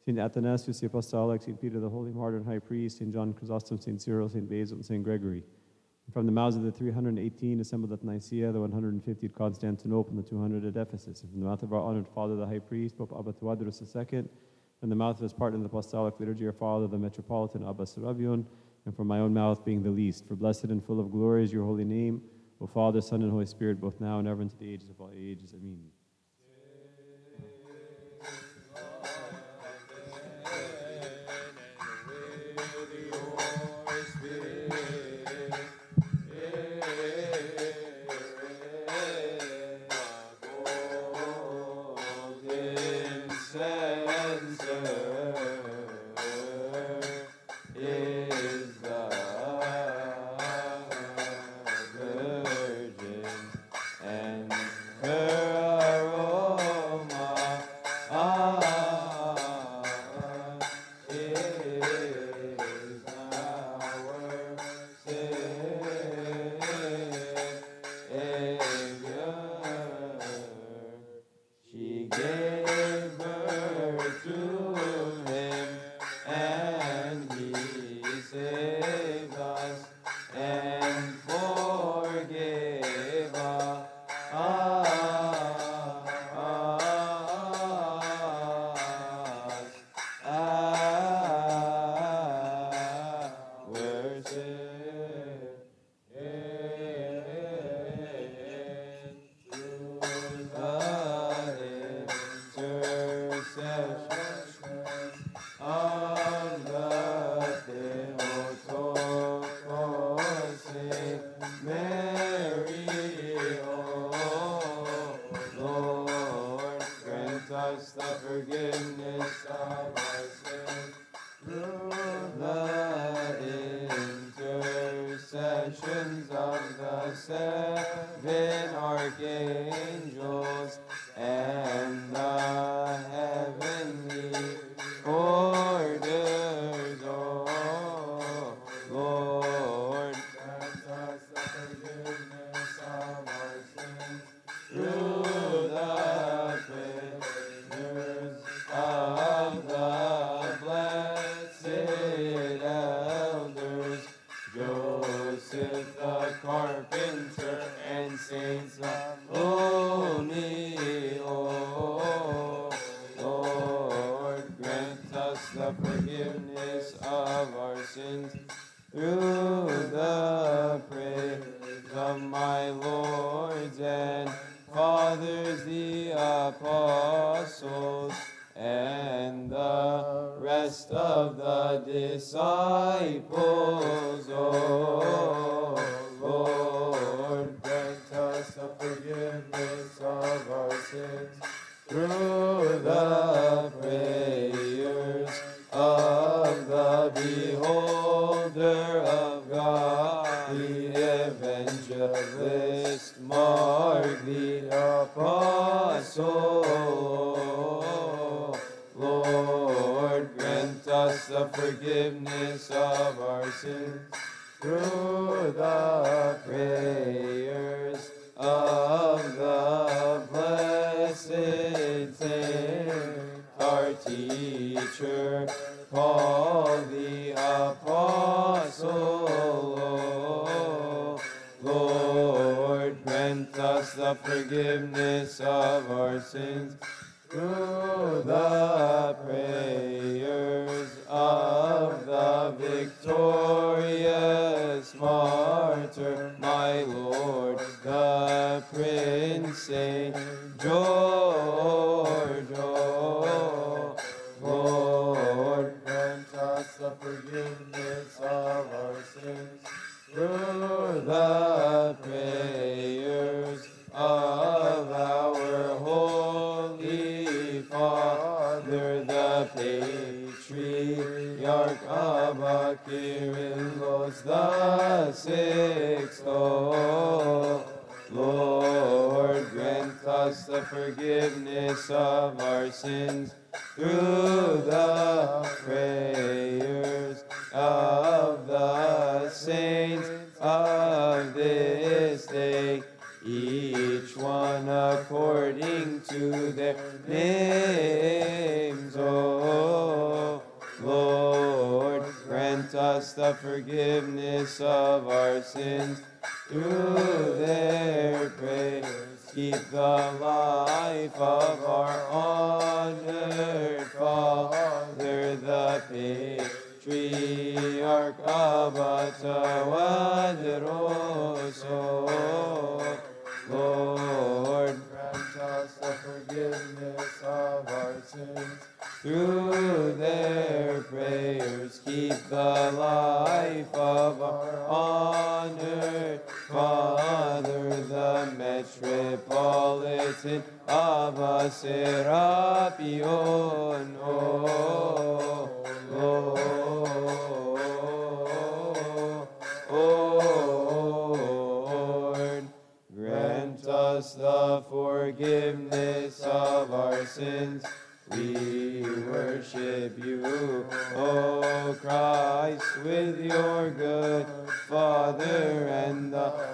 Saint 0.05 0.19
Athanasius 0.19 0.81
the 0.81 0.87
Apostolic, 0.87 1.43
Saint 1.43 1.61
Peter 1.61 1.79
the 1.79 1.89
holy 1.89 2.13
martyr 2.13 2.39
and 2.39 2.47
high 2.47 2.59
priest, 2.59 2.99
Saint 2.99 3.13
John 3.13 3.33
Chrysostom, 3.33 3.81
Saint 3.81 4.03
Cyril, 4.03 4.29
Saint 4.29 4.51
Basil, 4.51 4.77
and 4.77 4.85
Saint 4.85 5.05
Gregory. 5.05 5.45
From 6.13 6.27
the 6.27 6.33
mouths 6.33 6.57
of 6.57 6.63
the 6.63 6.71
318 6.71 7.61
assembled 7.61 7.93
at 7.93 8.05
Nicaea, 8.05 8.53
the 8.53 8.61
150 8.61 9.27
at 9.27 9.35
Constantinople, 9.35 10.11
and 10.11 10.23
the 10.23 10.29
200 10.29 10.65
at 10.65 10.77
Ephesus. 10.77 11.23
And 11.23 11.31
from 11.31 11.41
the 11.41 11.47
mouth 11.47 11.63
of 11.63 11.73
our 11.73 11.81
honored 11.81 12.07
father, 12.07 12.37
the 12.37 12.47
high 12.47 12.59
priest, 12.59 12.99
Pope 12.99 13.15
Abba 13.19 13.33
Tawadros 13.33 13.81
II, 13.81 14.25
from 14.79 14.91
the 14.91 14.97
mouth 14.97 15.17
of 15.17 15.23
his 15.23 15.33
partner 15.33 15.57
in 15.57 15.63
the 15.63 15.69
apostolic 15.69 16.21
liturgy, 16.21 16.45
our 16.45 16.53
father, 16.53 16.87
the 16.87 16.99
metropolitan 16.99 17.67
Abba 17.67 17.85
Serapion, 17.85 18.45
and 18.85 18.95
from 18.95 19.07
my 19.07 19.21
own 19.21 19.33
mouth 19.33 19.65
being 19.65 19.83
the 19.83 19.91
least. 19.91 20.27
For 20.29 20.35
blessed 20.35 20.65
and 20.65 20.85
full 20.85 21.01
of 21.01 21.11
glory 21.11 21.45
is 21.45 21.53
your 21.53 21.65
holy 21.65 21.85
name, 21.85 22.21
O 22.61 22.67
Father, 22.67 23.01
Son, 23.01 23.23
and 23.23 23.31
Holy 23.31 23.47
Spirit, 23.47 23.81
both 23.81 23.99
now 23.99 24.19
and 24.19 24.29
ever 24.29 24.43
into 24.43 24.57
the 24.57 24.71
ages 24.71 24.91
of 24.91 25.01
all 25.01 25.11
ages. 25.17 25.55
Amen. 25.55 26.02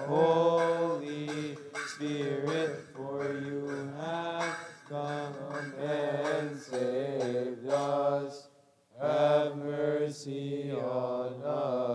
Holy 0.07 1.57
Spirit, 1.87 2.85
for 2.95 3.39
you 3.43 3.91
have 3.99 4.57
come 4.87 5.35
and 5.79 6.59
saved 6.59 7.67
us. 7.67 8.47
Have 9.01 9.57
mercy 9.57 10.71
on 10.71 11.41
us. 11.43 11.89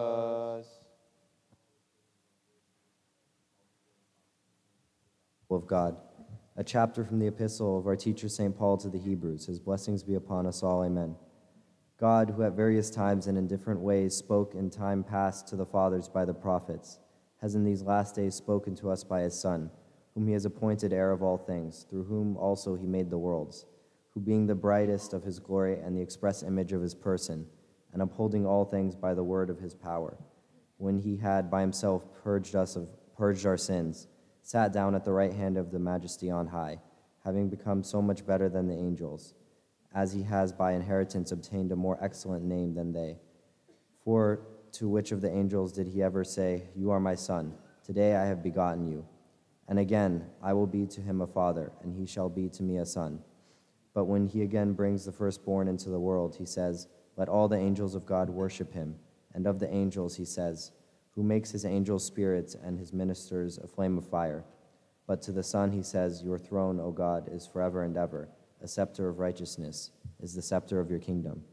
of 5.55 5.67
God. 5.67 5.97
A 6.57 6.65
chapter 6.65 7.05
from 7.05 7.19
the 7.19 7.27
epistle 7.27 7.79
of 7.79 7.87
our 7.87 7.97
teacher 7.97 8.29
St. 8.29 8.57
Paul 8.57 8.77
to 8.79 8.89
the 8.89 8.99
Hebrews. 8.99 9.47
His 9.47 9.59
blessings 9.59 10.03
be 10.03 10.15
upon 10.15 10.47
us 10.47 10.63
all. 10.63 10.85
Amen. 10.85 11.17
God, 11.99 12.31
who 12.31 12.43
at 12.43 12.53
various 12.53 12.91
times 12.91 13.27
and 13.27 13.39
in 13.39 13.47
different 13.47 13.81
ways 13.81 14.17
spoke 14.17 14.55
in 14.55 14.71
time 14.71 15.03
past 15.03 15.49
to 15.49 15.57
the 15.57 15.67
fathers 15.67 16.09
by 16.09 16.25
the 16.25 16.35
prophets, 16.35 16.99
has 17.45 17.55
in 17.55 17.63
these 17.63 17.83
last 17.83 18.15
days 18.15 18.35
spoken 18.35 18.75
to 18.75 18.91
us 18.91 19.05
by 19.05 19.21
his 19.21 19.39
Son, 19.39 19.71
whom 20.15 20.27
he 20.27 20.33
has 20.33 20.47
appointed 20.47 20.95
heir 20.95 21.13
of 21.13 21.23
all 21.23 21.37
things, 21.37 21.85
through 21.91 22.05
whom 22.05 22.39
also 22.39 22.75
he 22.75 22.87
made 22.87 23.11
the 23.11 23.19
worlds, 23.19 23.67
who 24.15 24.21
being 24.21 24.47
the 24.47 24.55
brightest 24.55 25.13
of 25.13 25.25
his 25.25 25.39
glory 25.39 25.79
and 25.79 25.95
the 25.95 26.01
express 26.01 26.43
image 26.43 26.73
of 26.73 26.81
his 26.81 26.95
person, 26.95 27.47
and 27.93 28.01
upholding 28.01 28.47
all 28.47 28.65
things 28.65 28.97
by 28.97 29.13
the 29.13 29.23
word 29.23 29.51
of 29.51 29.59
his 29.59 29.75
power, 29.75 30.17
when 30.79 30.99
he 30.99 31.19
had 31.19 31.51
by 31.51 31.61
himself 31.61 32.03
purged 32.23 32.57
us 32.57 32.77
of 32.77 32.89
purged 33.15 33.45
our 33.45 33.59
sins, 33.59 34.09
sat 34.41 34.73
down 34.73 34.95
at 34.95 35.05
the 35.05 35.13
right 35.13 35.35
hand 35.35 35.59
of 35.59 35.71
the 35.71 35.79
majesty 35.79 36.31
on 36.31 36.47
high, 36.47 36.81
having 37.27 37.51
become 37.51 37.85
so 37.85 38.01
much 38.01 38.27
better 38.27 38.49
than 38.49 38.69
the 38.69 38.75
angels, 38.75 39.35
as 39.95 40.15
he 40.15 40.23
has 40.23 40.51
by 40.51 40.73
inheritance 40.73 41.31
obtained 41.31 41.71
a 41.73 41.77
more 41.77 41.99
excellent 42.01 42.43
name 42.43 42.75
than 42.75 42.91
they. 42.91 43.19
For 44.03 44.41
to 44.75 44.89
which 44.89 45.13
of 45.13 45.21
the 45.21 45.31
angels 45.31 45.73
did 45.73 45.87
he 45.87 46.03
ever 46.03 46.25
say, 46.25 46.65
You 46.75 46.91
are 46.91 47.01
my 47.01 47.15
son, 47.15 47.55
today 47.85 48.17
I 48.17 48.27
have 48.27 48.43
begotten 48.43 48.87
you? 48.87 49.07
And 49.69 49.79
again, 49.79 50.27
I 50.43 50.53
will 50.53 50.67
be 50.67 50.87
to 50.87 51.01
him 51.01 51.21
a 51.21 51.27
father, 51.27 51.73
and 51.83 51.95
he 51.95 52.07
shall 52.07 52.29
be 52.29 52.49
to 52.51 52.63
me 52.63 52.79
a 52.79 52.87
son. 52.87 53.21
But 53.95 54.05
when 54.05 54.27
he 54.27 54.43
again 54.43 54.73
brings 54.73 55.05
the 55.05 55.13
firstborn 55.13 55.69
into 55.69 55.89
the 55.89 56.01
world, 56.01 56.37
he 56.37 56.45
says, 56.45 56.89
Let 57.17 57.29
all 57.29 57.49
the 57.49 57.59
angels 57.59 57.95
of 57.95 58.05
God 58.05 58.29
worship 58.29 58.73
him. 58.73 58.97
And 59.33 59.47
of 59.47 59.59
the 59.59 59.73
angels, 59.73 60.17
he 60.17 60.25
says, 60.25 60.73
Who 61.13 61.23
makes 61.23 61.53
his 61.53 61.65
angels 61.65 62.05
spirits 62.05 62.55
and 62.55 62.79
his 62.79 62.93
ministers 62.93 63.59
a 63.59 63.69
flame 63.69 63.97
of 63.97 64.07
fire. 64.07 64.45
But 65.07 65.23
to 65.23 65.33
the 65.33 65.43
Son, 65.43 65.71
he 65.71 65.83
says, 65.83 66.23
Your 66.23 66.39
throne, 66.39 66.81
O 66.81 66.91
God, 66.91 67.29
is 67.31 67.47
forever 67.47 67.85
and 67.85 67.97
ever. 67.97 68.29
A 68.61 68.69
scepter 68.69 69.09
of 69.09 69.19
righteousness 69.19 69.91
is 70.21 70.35
the 70.35 70.43
scepter 70.43 70.81
of 70.81 70.91
your 70.91 70.99
kingdom. 70.99 71.45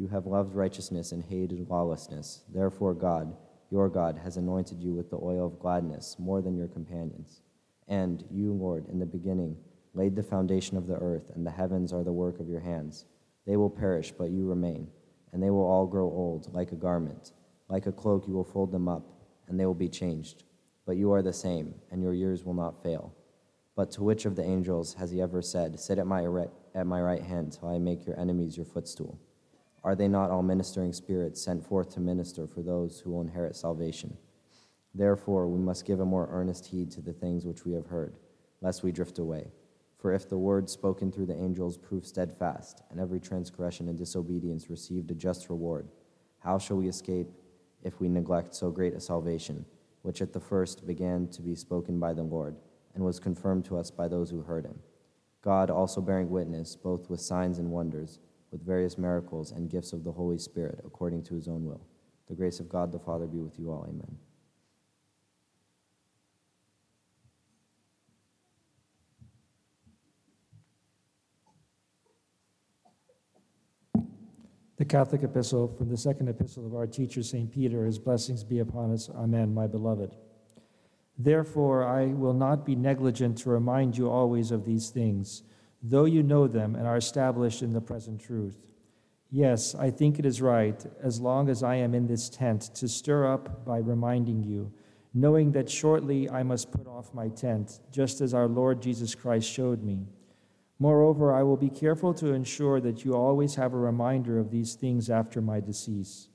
You 0.00 0.08
have 0.08 0.26
loved 0.26 0.54
righteousness 0.54 1.12
and 1.12 1.22
hated 1.22 1.68
lawlessness. 1.68 2.40
Therefore, 2.48 2.94
God, 2.94 3.36
your 3.70 3.90
God, 3.90 4.16
has 4.16 4.38
anointed 4.38 4.80
you 4.80 4.94
with 4.94 5.10
the 5.10 5.18
oil 5.22 5.44
of 5.44 5.58
gladness 5.58 6.16
more 6.18 6.40
than 6.40 6.56
your 6.56 6.68
companions. 6.68 7.42
And 7.86 8.24
you, 8.30 8.54
Lord, 8.54 8.88
in 8.88 8.98
the 8.98 9.04
beginning, 9.04 9.58
laid 9.92 10.16
the 10.16 10.22
foundation 10.22 10.78
of 10.78 10.86
the 10.86 10.96
earth, 10.96 11.30
and 11.34 11.46
the 11.46 11.50
heavens 11.50 11.92
are 11.92 12.02
the 12.02 12.14
work 12.14 12.40
of 12.40 12.48
your 12.48 12.60
hands. 12.60 13.04
They 13.46 13.58
will 13.58 13.68
perish, 13.68 14.10
but 14.10 14.30
you 14.30 14.46
remain, 14.46 14.88
and 15.34 15.42
they 15.42 15.50
will 15.50 15.66
all 15.66 15.86
grow 15.86 16.06
old, 16.06 16.50
like 16.54 16.72
a 16.72 16.76
garment. 16.76 17.32
Like 17.68 17.84
a 17.84 17.92
cloak, 17.92 18.26
you 18.26 18.32
will 18.32 18.42
fold 18.42 18.72
them 18.72 18.88
up, 18.88 19.06
and 19.48 19.60
they 19.60 19.66
will 19.66 19.74
be 19.74 19.90
changed. 19.90 20.44
But 20.86 20.96
you 20.96 21.12
are 21.12 21.20
the 21.20 21.34
same, 21.34 21.74
and 21.90 22.02
your 22.02 22.14
years 22.14 22.42
will 22.42 22.54
not 22.54 22.82
fail. 22.82 23.14
But 23.76 23.90
to 23.90 24.02
which 24.02 24.24
of 24.24 24.34
the 24.34 24.44
angels 24.44 24.94
has 24.94 25.10
he 25.10 25.20
ever 25.20 25.42
said, 25.42 25.78
Sit 25.78 25.98
at 25.98 26.06
my 26.06 26.24
right, 26.24 26.48
at 26.74 26.86
my 26.86 27.02
right 27.02 27.22
hand 27.22 27.52
till 27.52 27.68
I 27.68 27.78
make 27.78 28.06
your 28.06 28.18
enemies 28.18 28.56
your 28.56 28.64
footstool? 28.64 29.20
Are 29.82 29.94
they 29.94 30.08
not 30.08 30.30
all 30.30 30.42
ministering 30.42 30.92
spirits 30.92 31.42
sent 31.42 31.64
forth 31.64 31.94
to 31.94 32.00
minister 32.00 32.46
for 32.46 32.62
those 32.62 33.00
who 33.00 33.10
will 33.10 33.22
inherit 33.22 33.56
salvation? 33.56 34.16
Therefore, 34.94 35.46
we 35.48 35.58
must 35.58 35.86
give 35.86 36.00
a 36.00 36.04
more 36.04 36.28
earnest 36.30 36.66
heed 36.66 36.90
to 36.92 37.00
the 37.00 37.12
things 37.12 37.46
which 37.46 37.64
we 37.64 37.72
have 37.72 37.86
heard, 37.86 38.16
lest 38.60 38.82
we 38.82 38.92
drift 38.92 39.18
away. 39.18 39.50
For 39.98 40.12
if 40.12 40.28
the 40.28 40.38
word 40.38 40.68
spoken 40.68 41.12
through 41.12 41.26
the 41.26 41.36
angels 41.36 41.76
proved 41.76 42.06
steadfast, 42.06 42.82
and 42.90 42.98
every 42.98 43.20
transgression 43.20 43.88
and 43.88 43.96
disobedience 43.96 44.68
received 44.68 45.10
a 45.10 45.14
just 45.14 45.48
reward, 45.48 45.88
how 46.40 46.58
shall 46.58 46.78
we 46.78 46.88
escape 46.88 47.28
if 47.82 48.00
we 48.00 48.08
neglect 48.08 48.54
so 48.54 48.70
great 48.70 48.94
a 48.94 49.00
salvation, 49.00 49.64
which 50.02 50.20
at 50.20 50.32
the 50.32 50.40
first 50.40 50.86
began 50.86 51.28
to 51.28 51.42
be 51.42 51.54
spoken 51.54 52.00
by 52.00 52.12
the 52.12 52.22
Lord, 52.22 52.56
and 52.94 53.04
was 53.04 53.20
confirmed 53.20 53.64
to 53.66 53.76
us 53.76 53.90
by 53.90 54.08
those 54.08 54.30
who 54.30 54.42
heard 54.42 54.64
him? 54.64 54.80
God 55.42 55.70
also 55.70 56.00
bearing 56.00 56.28
witness, 56.28 56.76
both 56.76 57.08
with 57.08 57.20
signs 57.20 57.58
and 57.58 57.70
wonders, 57.70 58.18
with 58.50 58.64
various 58.64 58.98
miracles 58.98 59.52
and 59.52 59.70
gifts 59.70 59.92
of 59.92 60.04
the 60.04 60.12
Holy 60.12 60.38
Spirit, 60.38 60.80
according 60.84 61.22
to 61.24 61.34
his 61.34 61.48
own 61.48 61.64
will. 61.64 61.86
The 62.28 62.34
grace 62.34 62.60
of 62.60 62.68
God 62.68 62.92
the 62.92 62.98
Father 62.98 63.26
be 63.26 63.38
with 63.38 63.58
you 63.58 63.70
all. 63.70 63.86
Amen. 63.88 64.16
The 74.80 74.86
Catholic 74.86 75.22
Epistle 75.22 75.68
from 75.76 75.90
the 75.90 75.96
second 75.98 76.28
epistle 76.28 76.64
of 76.64 76.74
our 76.74 76.86
teacher, 76.86 77.22
St. 77.22 77.52
Peter, 77.52 77.84
his 77.84 77.98
blessings 77.98 78.42
be 78.42 78.60
upon 78.60 78.90
us. 78.94 79.10
Amen, 79.14 79.52
my 79.52 79.66
beloved. 79.66 80.16
Therefore, 81.18 81.84
I 81.84 82.06
will 82.06 82.32
not 82.32 82.64
be 82.64 82.74
negligent 82.74 83.36
to 83.38 83.50
remind 83.50 83.98
you 83.98 84.08
always 84.08 84.50
of 84.50 84.64
these 84.64 84.88
things, 84.88 85.42
though 85.82 86.04
you 86.04 86.22
know 86.22 86.46
them 86.46 86.74
and 86.74 86.86
are 86.86 86.96
established 86.96 87.62
in 87.62 87.72
the 87.72 87.80
present 87.80 88.20
truth. 88.20 88.56
Yes, 89.30 89.74
I 89.74 89.90
think 89.90 90.18
it 90.18 90.26
is 90.26 90.42
right, 90.42 90.84
as 91.02 91.20
long 91.20 91.48
as 91.48 91.62
I 91.62 91.76
am 91.76 91.94
in 91.94 92.06
this 92.06 92.28
tent, 92.28 92.74
to 92.74 92.88
stir 92.88 93.32
up 93.32 93.64
by 93.64 93.78
reminding 93.78 94.42
you, 94.42 94.72
knowing 95.14 95.52
that 95.52 95.70
shortly 95.70 96.28
I 96.28 96.42
must 96.42 96.72
put 96.72 96.88
off 96.88 97.14
my 97.14 97.28
tent, 97.28 97.80
just 97.92 98.20
as 98.20 98.34
our 98.34 98.48
Lord 98.48 98.82
Jesus 98.82 99.14
Christ 99.14 99.48
showed 99.48 99.82
me. 99.82 100.08
Moreover, 100.80 101.32
I 101.32 101.42
will 101.42 101.56
be 101.56 101.68
careful 101.68 102.14
to 102.14 102.32
ensure 102.32 102.80
that 102.80 103.04
you 103.04 103.14
always 103.14 103.54
have 103.54 103.74
a 103.74 103.78
reminder 103.78 104.38
of 104.38 104.50
these 104.50 104.74
things 104.74 105.10
after 105.10 105.40
my 105.40 105.60
decease. 105.60 106.28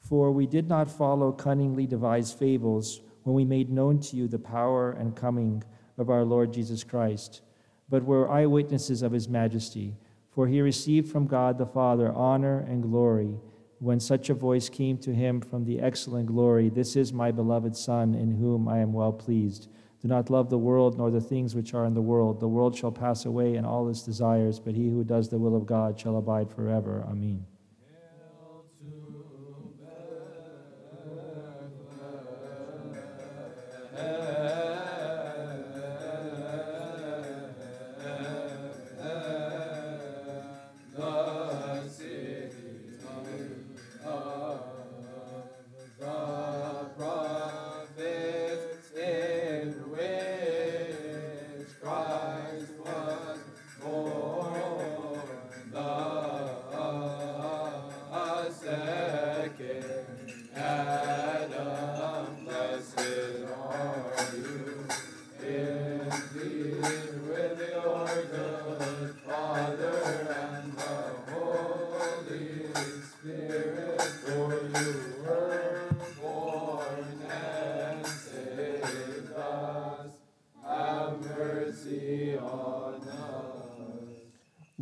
For 0.00 0.32
we 0.32 0.46
did 0.46 0.66
not 0.66 0.90
follow 0.90 1.30
cunningly 1.30 1.86
devised 1.86 2.38
fables 2.38 3.02
when 3.22 3.34
we 3.34 3.44
made 3.44 3.70
known 3.70 4.00
to 4.00 4.16
you 4.16 4.28
the 4.28 4.38
power 4.38 4.92
and 4.92 5.14
coming 5.14 5.62
of 5.98 6.10
our 6.10 6.24
Lord 6.24 6.52
Jesus 6.52 6.84
Christ, 6.84 7.42
but 7.88 8.04
were 8.04 8.30
eyewitnesses 8.30 9.02
of 9.02 9.12
his 9.12 9.28
majesty. 9.28 9.96
For 10.30 10.46
he 10.46 10.60
received 10.60 11.10
from 11.10 11.26
God 11.26 11.56
the 11.56 11.66
Father 11.66 12.12
honor 12.12 12.58
and 12.58 12.82
glory 12.82 13.38
when 13.78 14.00
such 14.00 14.30
a 14.30 14.34
voice 14.34 14.68
came 14.68 14.98
to 14.98 15.14
him 15.14 15.40
from 15.40 15.64
the 15.64 15.80
excellent 15.80 16.26
glory 16.26 16.68
This 16.68 16.96
is 16.96 17.12
my 17.12 17.30
beloved 17.30 17.76
Son, 17.76 18.14
in 18.14 18.32
whom 18.32 18.68
I 18.68 18.78
am 18.78 18.92
well 18.92 19.12
pleased. 19.12 19.68
Do 20.00 20.08
not 20.08 20.30
love 20.30 20.50
the 20.50 20.58
world 20.58 20.98
nor 20.98 21.10
the 21.10 21.20
things 21.20 21.54
which 21.54 21.74
are 21.74 21.84
in 21.84 21.94
the 21.94 22.02
world. 22.02 22.40
The 22.40 22.48
world 22.48 22.76
shall 22.76 22.92
pass 22.92 23.24
away 23.24 23.56
and 23.56 23.66
all 23.66 23.88
its 23.88 24.02
desires, 24.02 24.60
but 24.60 24.74
he 24.74 24.88
who 24.88 25.04
does 25.04 25.28
the 25.28 25.38
will 25.38 25.56
of 25.56 25.66
God 25.66 25.98
shall 25.98 26.16
abide 26.16 26.50
forever. 26.50 27.04
Amen. 27.08 27.44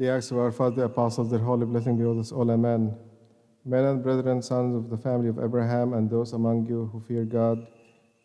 The 0.05 0.11
acts 0.11 0.31
of 0.31 0.37
our 0.37 0.53
Father, 0.53 0.77
the 0.77 0.85
apostles, 0.85 1.31
their 1.31 1.39
holy 1.39 1.65
blessing 1.65 1.97
be 1.97 2.05
with 2.05 2.19
us 2.19 2.31
all. 2.31 2.51
Amen. 2.51 2.95
Men 3.65 3.85
and 3.87 4.03
brethren, 4.03 4.43
sons 4.43 4.77
of 4.77 4.91
the 4.91 4.99
family 4.99 5.31
of 5.31 5.39
Abraham, 5.39 5.95
and 5.95 6.11
those 6.11 6.35
among 6.35 6.67
you 6.67 6.91
who 6.93 7.01
fear 7.01 7.25
God, 7.25 7.67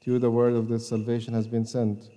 to 0.01 0.11
you 0.11 0.19
the 0.19 0.29
word 0.29 0.55
of 0.55 0.67
this 0.67 0.89
salvation 0.89 1.33
has 1.33 1.47
been 1.47 1.65
sent. 1.65 2.09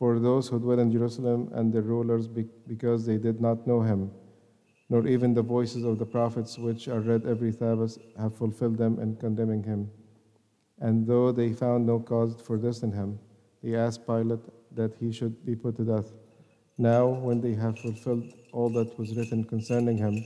For 0.00 0.18
those 0.18 0.48
who 0.48 0.58
dwell 0.58 0.80
in 0.80 0.90
Jerusalem 0.90 1.48
and 1.54 1.72
their 1.72 1.82
rulers, 1.82 2.26
because 2.26 3.06
they 3.06 3.18
did 3.18 3.40
not 3.40 3.68
know 3.68 3.82
him, 3.82 4.10
nor 4.90 5.06
even 5.06 5.32
the 5.32 5.42
voices 5.42 5.84
of 5.84 6.00
the 6.00 6.06
prophets 6.06 6.58
which 6.58 6.88
are 6.88 6.98
read 6.98 7.24
every 7.24 7.52
Sabbath 7.52 7.98
have 8.18 8.36
fulfilled 8.36 8.78
them 8.78 8.98
in 8.98 9.14
condemning 9.14 9.62
him. 9.62 9.92
And 10.80 11.06
though 11.06 11.30
they 11.30 11.52
found 11.52 11.86
no 11.86 12.00
cause 12.00 12.34
for 12.44 12.58
this 12.58 12.82
in 12.82 12.90
him, 12.90 13.20
they 13.62 13.76
asked 13.76 14.08
Pilate 14.08 14.42
that 14.74 14.96
he 14.98 15.12
should 15.12 15.46
be 15.46 15.54
put 15.54 15.76
to 15.76 15.84
death. 15.84 16.10
Now, 16.76 17.06
when 17.06 17.40
they 17.40 17.54
have 17.54 17.78
fulfilled 17.78 18.32
all 18.52 18.70
that 18.70 18.98
was 18.98 19.16
written 19.16 19.44
concerning 19.44 19.96
him, 19.96 20.24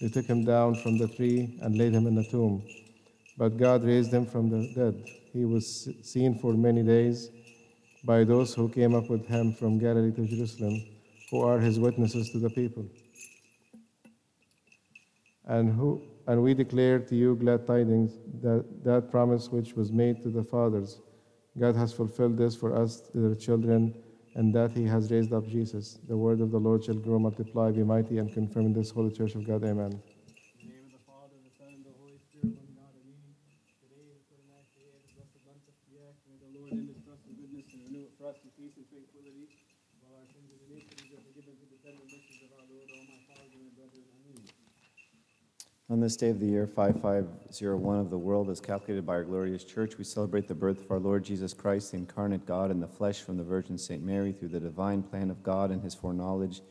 they 0.00 0.08
took 0.08 0.26
him 0.26 0.44
down 0.44 0.74
from 0.76 0.98
the 0.98 1.08
tree 1.08 1.58
and 1.62 1.76
laid 1.76 1.92
him 1.92 2.06
in 2.06 2.18
a 2.18 2.24
tomb. 2.24 2.62
But 3.36 3.56
God 3.56 3.84
raised 3.84 4.12
him 4.12 4.26
from 4.26 4.48
the 4.48 4.72
dead. 4.74 5.04
He 5.32 5.44
was 5.44 5.88
seen 6.02 6.38
for 6.38 6.52
many 6.54 6.82
days 6.82 7.30
by 8.04 8.24
those 8.24 8.54
who 8.54 8.68
came 8.68 8.94
up 8.94 9.08
with 9.08 9.26
him 9.26 9.54
from 9.54 9.78
Galilee 9.78 10.12
to 10.12 10.26
Jerusalem, 10.26 10.84
who 11.30 11.40
are 11.40 11.58
his 11.58 11.78
witnesses 11.78 12.30
to 12.30 12.38
the 12.38 12.50
people. 12.50 12.86
And, 15.46 15.72
who, 15.74 16.02
and 16.26 16.42
we 16.42 16.54
declare 16.54 17.00
to 17.00 17.16
you 17.16 17.34
glad 17.36 17.66
tidings 17.66 18.12
that 18.42 18.64
that 18.84 19.10
promise 19.10 19.48
which 19.50 19.74
was 19.74 19.90
made 19.90 20.22
to 20.22 20.30
the 20.30 20.42
fathers, 20.42 20.98
God 21.58 21.76
has 21.76 21.92
fulfilled 21.92 22.36
this 22.36 22.54
for 22.54 22.74
us, 22.76 23.02
their 23.14 23.34
children, 23.34 23.94
and 24.34 24.54
that 24.54 24.72
he 24.72 24.84
has 24.84 25.10
raised 25.10 25.32
up 25.32 25.46
Jesus. 25.46 25.98
The 26.08 26.16
word 26.16 26.40
of 26.40 26.50
the 26.50 26.58
Lord 26.58 26.84
shall 26.84 26.98
grow, 26.98 27.18
multiply, 27.18 27.70
be 27.70 27.84
mighty, 27.84 28.18
and 28.18 28.32
confirm 28.32 28.66
in 28.66 28.72
this 28.72 28.90
holy 28.90 29.10
church 29.10 29.34
of 29.34 29.46
God. 29.46 29.62
Amen. 29.62 29.94
In 29.94 30.66
the 30.66 30.74
name 30.74 30.90
of 30.90 30.92
the 30.98 31.04
Father, 31.06 31.38
the 31.38 31.54
Son, 31.54 31.70
and 31.70 31.86
the 31.86 31.94
Holy 32.02 32.18
Spirit, 32.18 32.58
one 32.58 32.74
God, 32.74 32.90
Amen. 32.98 33.22
Today 33.78 34.10
is 34.10 34.26
the 34.26 34.42
ninth 34.50 34.66
day 34.74 34.90
of 34.90 34.98
the 35.06 35.10
blessed 35.14 35.38
month 35.46 35.62
of 35.70 35.74
Kiahk. 35.86 36.18
May 36.26 36.36
the 36.42 36.50
Lord 36.50 36.74
in 36.74 36.90
his 36.90 36.98
trust 37.06 37.22
and 37.30 37.38
goodness 37.38 37.70
and 37.70 37.86
renew 37.86 38.10
it 38.10 38.14
for 38.18 38.26
us 38.26 38.42
in 38.42 38.50
peace 38.58 38.74
and 38.74 38.86
tranquility. 38.90 39.46
While 40.02 40.18
our 40.18 40.26
sins 40.26 40.50
and 40.50 40.60
iniquities 40.66 41.14
are 41.14 41.22
forgiven 41.30 41.54
to 41.54 41.66
the 41.70 41.78
tender 41.78 42.02
mercies 42.10 42.42
of 42.42 42.50
our 42.58 42.66
Lord, 42.66 42.90
all 42.90 43.06
my 43.06 43.20
fathers 43.30 43.54
and 43.54 43.62
my 43.70 43.72
brethren. 43.78 44.02
Amen. 44.02 44.42
On 45.90 46.00
this 46.00 46.16
day 46.16 46.30
of 46.30 46.40
the 46.40 46.46
year 46.46 46.66
5501 46.66 48.00
of 48.00 48.08
the 48.08 48.16
world, 48.16 48.48
as 48.48 48.58
calculated 48.58 49.04
by 49.04 49.16
our 49.16 49.24
glorious 49.24 49.64
church, 49.64 49.98
we 49.98 50.04
celebrate 50.04 50.48
the 50.48 50.54
birth 50.54 50.82
of 50.82 50.90
our 50.90 50.98
Lord 50.98 51.22
Jesus 51.22 51.52
Christ, 51.52 51.90
the 51.90 51.98
incarnate 51.98 52.46
God 52.46 52.70
in 52.70 52.80
the 52.80 52.88
flesh 52.88 53.20
from 53.20 53.36
the 53.36 53.44
Virgin 53.44 53.76
St. 53.76 54.02
Mary 54.02 54.32
through 54.32 54.48
the 54.48 54.60
divine 54.60 55.02
plan 55.02 55.30
of 55.30 55.42
God 55.42 55.70
and 55.70 55.82
his 55.82 55.94
foreknowledge. 55.94 56.62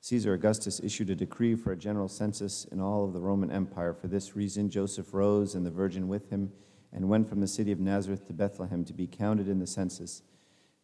Caesar 0.00 0.32
Augustus 0.32 0.80
issued 0.80 1.10
a 1.10 1.14
decree 1.14 1.54
for 1.54 1.70
a 1.70 1.76
general 1.76 2.08
census 2.08 2.64
in 2.72 2.80
all 2.80 3.04
of 3.04 3.12
the 3.12 3.20
Roman 3.20 3.52
Empire. 3.52 3.94
For 3.94 4.08
this 4.08 4.34
reason, 4.34 4.68
Joseph 4.68 5.14
rose 5.14 5.54
and 5.54 5.64
the 5.64 5.70
Virgin 5.70 6.08
with 6.08 6.28
him 6.30 6.50
and 6.92 7.08
went 7.08 7.28
from 7.28 7.40
the 7.40 7.46
city 7.46 7.70
of 7.70 7.78
Nazareth 7.78 8.26
to 8.26 8.32
Bethlehem 8.32 8.84
to 8.86 8.92
be 8.92 9.06
counted 9.06 9.46
in 9.46 9.60
the 9.60 9.66
census. 9.68 10.22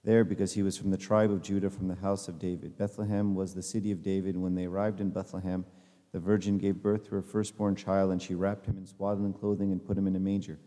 There, 0.04 0.22
because 0.22 0.52
he 0.52 0.62
was 0.62 0.78
from 0.78 0.92
the 0.92 0.96
tribe 0.96 1.32
of 1.32 1.42
Judah, 1.42 1.70
from 1.70 1.88
the 1.88 1.96
house 1.96 2.28
of 2.28 2.38
David. 2.38 2.78
Bethlehem 2.78 3.34
was 3.34 3.54
the 3.54 3.62
city 3.62 3.90
of 3.90 4.02
David. 4.02 4.36
When 4.36 4.54
they 4.54 4.66
arrived 4.66 5.00
in 5.00 5.10
Bethlehem, 5.10 5.64
the 6.12 6.20
virgin 6.20 6.58
gave 6.58 6.82
birth 6.82 7.04
to 7.06 7.14
her 7.14 7.22
firstborn 7.22 7.74
child, 7.74 8.12
and 8.12 8.20
she 8.20 8.34
wrapped 8.34 8.66
him 8.66 8.76
in 8.76 8.86
swaddling 8.86 9.32
clothing 9.32 9.72
and 9.72 9.84
put 9.84 9.96
him 9.96 10.06
in 10.06 10.16
a 10.16 10.20
manger, 10.20 10.58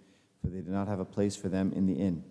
for 0.42 0.48
they 0.48 0.58
did 0.58 0.70
not 0.70 0.88
have 0.88 1.00
a 1.00 1.06
place 1.06 1.36
for 1.36 1.50
them 1.50 1.72
in 1.74 1.86
the 1.86 1.94
inn. 1.94 2.24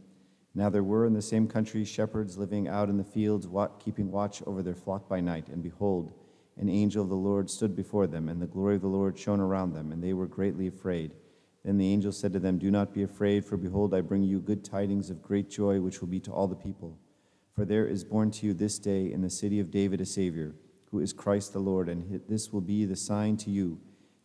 Now 0.54 0.68
there 0.68 0.84
were 0.84 1.06
in 1.06 1.14
the 1.14 1.22
same 1.22 1.48
country 1.48 1.84
shepherds 1.84 2.36
living 2.36 2.68
out 2.68 2.88
in 2.88 2.96
the 2.96 3.04
fields, 3.04 3.48
keeping 3.78 4.10
watch 4.10 4.42
over 4.46 4.62
their 4.62 4.74
flock 4.74 5.08
by 5.08 5.20
night. 5.20 5.48
And 5.48 5.62
behold, 5.62 6.12
an 6.56 6.68
angel 6.68 7.02
of 7.02 7.08
the 7.08 7.16
Lord 7.16 7.50
stood 7.50 7.74
before 7.74 8.06
them, 8.06 8.28
and 8.28 8.40
the 8.40 8.46
glory 8.46 8.76
of 8.76 8.82
the 8.82 8.88
Lord 8.88 9.18
shone 9.18 9.40
around 9.40 9.72
them, 9.72 9.92
and 9.92 10.02
they 10.02 10.12
were 10.12 10.26
greatly 10.26 10.66
afraid. 10.66 11.14
Then 11.64 11.78
the 11.78 11.92
angel 11.92 12.12
said 12.12 12.32
to 12.34 12.38
them, 12.38 12.58
Do 12.58 12.70
not 12.70 12.92
be 12.92 13.02
afraid, 13.02 13.44
for 13.44 13.56
behold, 13.56 13.94
I 13.94 14.00
bring 14.00 14.22
you 14.22 14.38
good 14.38 14.64
tidings 14.64 15.08
of 15.10 15.22
great 15.22 15.50
joy, 15.50 15.80
which 15.80 16.00
will 16.00 16.08
be 16.08 16.20
to 16.20 16.32
all 16.32 16.46
the 16.46 16.54
people. 16.54 16.98
For 17.54 17.64
there 17.64 17.86
is 17.86 18.04
born 18.04 18.30
to 18.32 18.46
you 18.46 18.54
this 18.54 18.78
day 18.78 19.10
in 19.10 19.22
the 19.22 19.30
city 19.30 19.60
of 19.60 19.70
David 19.70 20.00
a 20.00 20.06
Savior 20.06 20.54
who 20.94 21.00
is 21.00 21.12
Christ 21.12 21.52
the 21.52 21.58
Lord, 21.58 21.88
and 21.88 22.20
this 22.28 22.52
will 22.52 22.60
be 22.60 22.84
the 22.84 22.94
sign 22.94 23.36
to 23.38 23.50
you. 23.50 23.80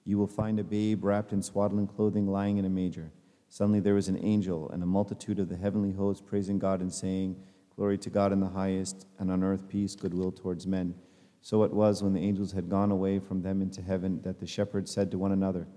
You 0.06 0.20
will 0.20 0.28
find 0.28 0.60
a 0.60 0.64
babe 0.64 1.04
wrapped 1.04 1.34
in 1.34 1.42
swaddling 1.42 1.88
clothing 1.88 2.28
lying 2.28 2.60
in 2.60 2.66
a 2.66 2.70
manger. 2.70 3.12
Suddenly 3.48 3.80
there 3.80 3.96
was 3.96 4.08
an 4.08 4.24
angel 4.24 4.70
and 4.70 4.84
a 4.84 4.86
multitude 4.86 5.40
of 5.40 5.50
the 5.50 5.58
heavenly 5.58 5.94
hosts 5.94 6.24
praising 6.24 6.60
God 6.60 6.82
and 6.82 6.94
saying, 6.94 7.38
Glory 7.76 7.98
to 7.98 8.12
God 8.12 8.32
in 8.32 8.40
the 8.40 8.50
highest, 8.50 9.08
and 9.18 9.32
on 9.32 9.44
earth 9.44 9.68
peace, 9.68 9.96
goodwill 9.96 10.32
towards 10.32 10.68
men. 10.68 10.94
So 11.42 11.64
it 11.64 11.74
was 11.74 12.04
when 12.04 12.14
the 12.14 12.22
angels 12.22 12.52
had 12.52 12.70
gone 12.70 12.92
away 12.92 13.18
from 13.18 13.42
them 13.42 13.64
into 13.64 13.82
heaven 13.82 14.22
that 14.22 14.40
the 14.40 14.46
shepherds 14.46 14.92
said 14.92 15.10
to 15.10 15.18
one 15.18 15.32
another, 15.32 15.68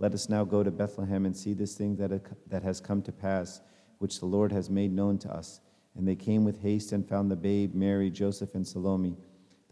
Let 0.00 0.12
us 0.12 0.28
now 0.28 0.42
go 0.42 0.64
to 0.64 0.72
Bethlehem 0.72 1.24
and 1.24 1.36
see 1.36 1.54
this 1.54 1.76
thing 1.76 1.94
that, 1.98 2.20
that 2.48 2.64
has 2.64 2.80
come 2.80 3.00
to 3.02 3.12
pass, 3.12 3.60
which 3.98 4.18
the 4.18 4.26
Lord 4.26 4.50
has 4.50 4.68
made 4.68 4.92
known 4.92 5.18
to 5.18 5.32
us. 5.32 5.60
And 5.94 6.08
they 6.08 6.16
came 6.16 6.42
with 6.42 6.62
haste 6.62 6.90
and 6.90 7.08
found 7.08 7.30
the 7.30 7.36
babe, 7.36 7.76
Mary, 7.76 8.10
Joseph, 8.10 8.56
and 8.56 8.66
Salome 8.66 9.16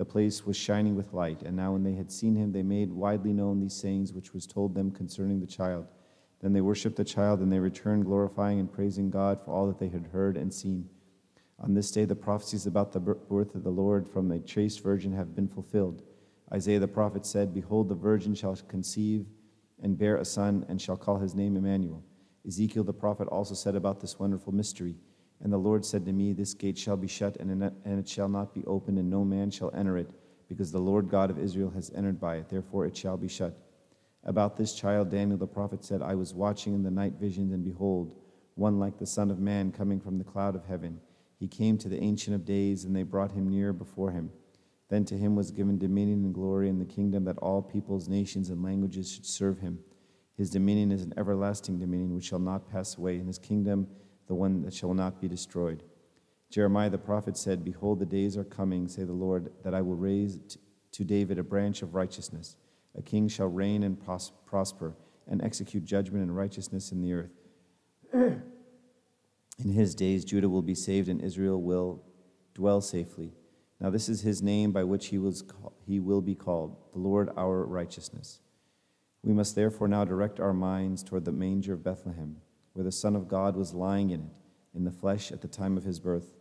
the 0.00 0.04
place 0.06 0.46
was 0.46 0.56
shining 0.56 0.96
with 0.96 1.12
light, 1.12 1.42
and 1.42 1.54
now 1.54 1.72
when 1.72 1.82
they 1.82 1.92
had 1.92 2.10
seen 2.10 2.34
him, 2.34 2.52
they 2.52 2.62
made 2.62 2.90
widely 2.90 3.34
known 3.34 3.60
these 3.60 3.74
sayings 3.74 4.14
which 4.14 4.32
was 4.32 4.46
told 4.46 4.74
them 4.74 4.90
concerning 4.90 5.40
the 5.40 5.46
child. 5.46 5.86
Then 6.40 6.54
they 6.54 6.62
worshipped 6.62 6.96
the 6.96 7.04
child, 7.04 7.40
and 7.40 7.52
they 7.52 7.58
returned, 7.58 8.06
glorifying 8.06 8.58
and 8.58 8.72
praising 8.72 9.10
God 9.10 9.44
for 9.44 9.52
all 9.52 9.66
that 9.66 9.78
they 9.78 9.90
had 9.90 10.06
heard 10.06 10.38
and 10.38 10.54
seen. 10.54 10.88
On 11.58 11.74
this 11.74 11.90
day, 11.90 12.06
the 12.06 12.14
prophecies 12.14 12.64
about 12.64 12.92
the 12.92 13.00
birth 13.00 13.54
of 13.54 13.62
the 13.62 13.68
Lord 13.68 14.08
from 14.08 14.26
the 14.26 14.38
chaste 14.38 14.82
virgin 14.82 15.12
have 15.12 15.36
been 15.36 15.48
fulfilled. 15.48 16.00
Isaiah 16.50 16.78
the 16.78 16.88
prophet 16.88 17.26
said, 17.26 17.52
Behold, 17.52 17.90
the 17.90 17.94
virgin 17.94 18.34
shall 18.34 18.56
conceive 18.56 19.26
and 19.82 19.98
bear 19.98 20.16
a 20.16 20.24
son, 20.24 20.64
and 20.70 20.80
shall 20.80 20.96
call 20.96 21.18
his 21.18 21.34
name 21.34 21.58
Emmanuel. 21.58 22.02
Ezekiel 22.48 22.84
the 22.84 22.94
prophet 22.94 23.28
also 23.28 23.52
said 23.52 23.76
about 23.76 24.00
this 24.00 24.18
wonderful 24.18 24.54
mystery. 24.54 24.96
And 25.42 25.52
the 25.52 25.58
Lord 25.58 25.84
said 25.84 26.04
to 26.06 26.12
me, 26.12 26.32
This 26.32 26.54
gate 26.54 26.76
shall 26.76 26.96
be 26.96 27.08
shut, 27.08 27.36
and 27.36 27.62
it 27.84 28.08
shall 28.08 28.28
not 28.28 28.54
be 28.54 28.64
opened, 28.66 28.98
and 28.98 29.08
no 29.08 29.24
man 29.24 29.50
shall 29.50 29.74
enter 29.74 29.96
it, 29.96 30.10
because 30.48 30.70
the 30.70 30.78
Lord 30.78 31.08
God 31.08 31.30
of 31.30 31.38
Israel 31.38 31.70
has 31.70 31.90
entered 31.94 32.20
by 32.20 32.36
it. 32.36 32.48
Therefore 32.48 32.86
it 32.86 32.96
shall 32.96 33.16
be 33.16 33.28
shut. 33.28 33.56
About 34.24 34.56
this 34.56 34.74
child, 34.74 35.10
Daniel 35.10 35.38
the 35.38 35.46
prophet 35.46 35.82
said, 35.82 36.02
I 36.02 36.14
was 36.14 36.34
watching 36.34 36.74
in 36.74 36.82
the 36.82 36.90
night 36.90 37.14
visions, 37.14 37.52
and 37.52 37.64
behold, 37.64 38.14
one 38.54 38.78
like 38.78 38.98
the 38.98 39.06
Son 39.06 39.30
of 39.30 39.38
Man 39.38 39.72
coming 39.72 39.98
from 39.98 40.18
the 40.18 40.24
cloud 40.24 40.54
of 40.54 40.66
heaven. 40.66 41.00
He 41.38 41.48
came 41.48 41.78
to 41.78 41.88
the 41.88 42.02
Ancient 42.02 42.36
of 42.36 42.44
Days, 42.44 42.84
and 42.84 42.94
they 42.94 43.02
brought 43.02 43.32
him 43.32 43.48
near 43.48 43.72
before 43.72 44.10
him. 44.10 44.30
Then 44.90 45.06
to 45.06 45.16
him 45.16 45.36
was 45.36 45.52
given 45.52 45.78
dominion 45.78 46.24
and 46.24 46.34
glory 46.34 46.68
and 46.68 46.78
the 46.80 46.84
kingdom 46.84 47.24
that 47.24 47.38
all 47.38 47.62
peoples, 47.62 48.08
nations, 48.08 48.50
and 48.50 48.62
languages 48.62 49.10
should 49.10 49.24
serve 49.24 49.60
him. 49.60 49.78
His 50.36 50.50
dominion 50.50 50.92
is 50.92 51.02
an 51.02 51.14
everlasting 51.16 51.78
dominion 51.78 52.14
which 52.14 52.24
shall 52.24 52.40
not 52.40 52.70
pass 52.70 52.98
away, 52.98 53.16
and 53.16 53.26
his 53.26 53.38
kingdom 53.38 53.86
the 54.30 54.34
one 54.36 54.62
that 54.62 54.72
shall 54.72 54.94
not 54.94 55.20
be 55.20 55.26
destroyed. 55.26 55.82
Jeremiah 56.50 56.88
the 56.88 56.98
prophet 56.98 57.36
said, 57.36 57.64
Behold, 57.64 57.98
the 57.98 58.06
days 58.06 58.36
are 58.36 58.44
coming, 58.44 58.86
say 58.86 59.02
the 59.02 59.12
Lord, 59.12 59.50
that 59.64 59.74
I 59.74 59.80
will 59.82 59.96
raise 59.96 60.38
to 60.92 61.04
David 61.04 61.40
a 61.40 61.42
branch 61.42 61.82
of 61.82 61.96
righteousness. 61.96 62.54
A 62.96 63.02
king 63.02 63.26
shall 63.26 63.48
reign 63.48 63.82
and 63.82 64.00
prosper, 64.00 64.94
and 65.26 65.42
execute 65.42 65.84
judgment 65.84 66.22
and 66.22 66.36
righteousness 66.36 66.92
in 66.92 67.02
the 67.02 67.12
earth. 67.12 67.32
in 68.12 68.42
his 69.58 69.96
days, 69.96 70.24
Judah 70.24 70.48
will 70.48 70.62
be 70.62 70.76
saved, 70.76 71.08
and 71.08 71.20
Israel 71.20 71.60
will 71.60 72.00
dwell 72.54 72.80
safely. 72.80 73.32
Now, 73.80 73.90
this 73.90 74.08
is 74.08 74.20
his 74.20 74.42
name 74.42 74.70
by 74.70 74.84
which 74.84 75.08
he, 75.08 75.18
was, 75.18 75.42
he 75.84 75.98
will 75.98 76.20
be 76.20 76.36
called, 76.36 76.76
the 76.92 77.00
Lord 77.00 77.30
our 77.36 77.64
righteousness. 77.64 78.38
We 79.24 79.32
must 79.32 79.56
therefore 79.56 79.88
now 79.88 80.04
direct 80.04 80.38
our 80.38 80.54
minds 80.54 81.02
toward 81.02 81.24
the 81.24 81.32
manger 81.32 81.72
of 81.72 81.82
Bethlehem 81.82 82.36
where 82.72 82.84
the 82.84 82.92
Son 82.92 83.16
of 83.16 83.28
God 83.28 83.56
was 83.56 83.74
lying 83.74 84.10
in 84.10 84.20
it, 84.20 84.32
in 84.74 84.84
the 84.84 84.90
flesh 84.90 85.32
at 85.32 85.40
the 85.40 85.48
time 85.48 85.76
of 85.76 85.84
his 85.84 85.98
birth, 85.98 86.34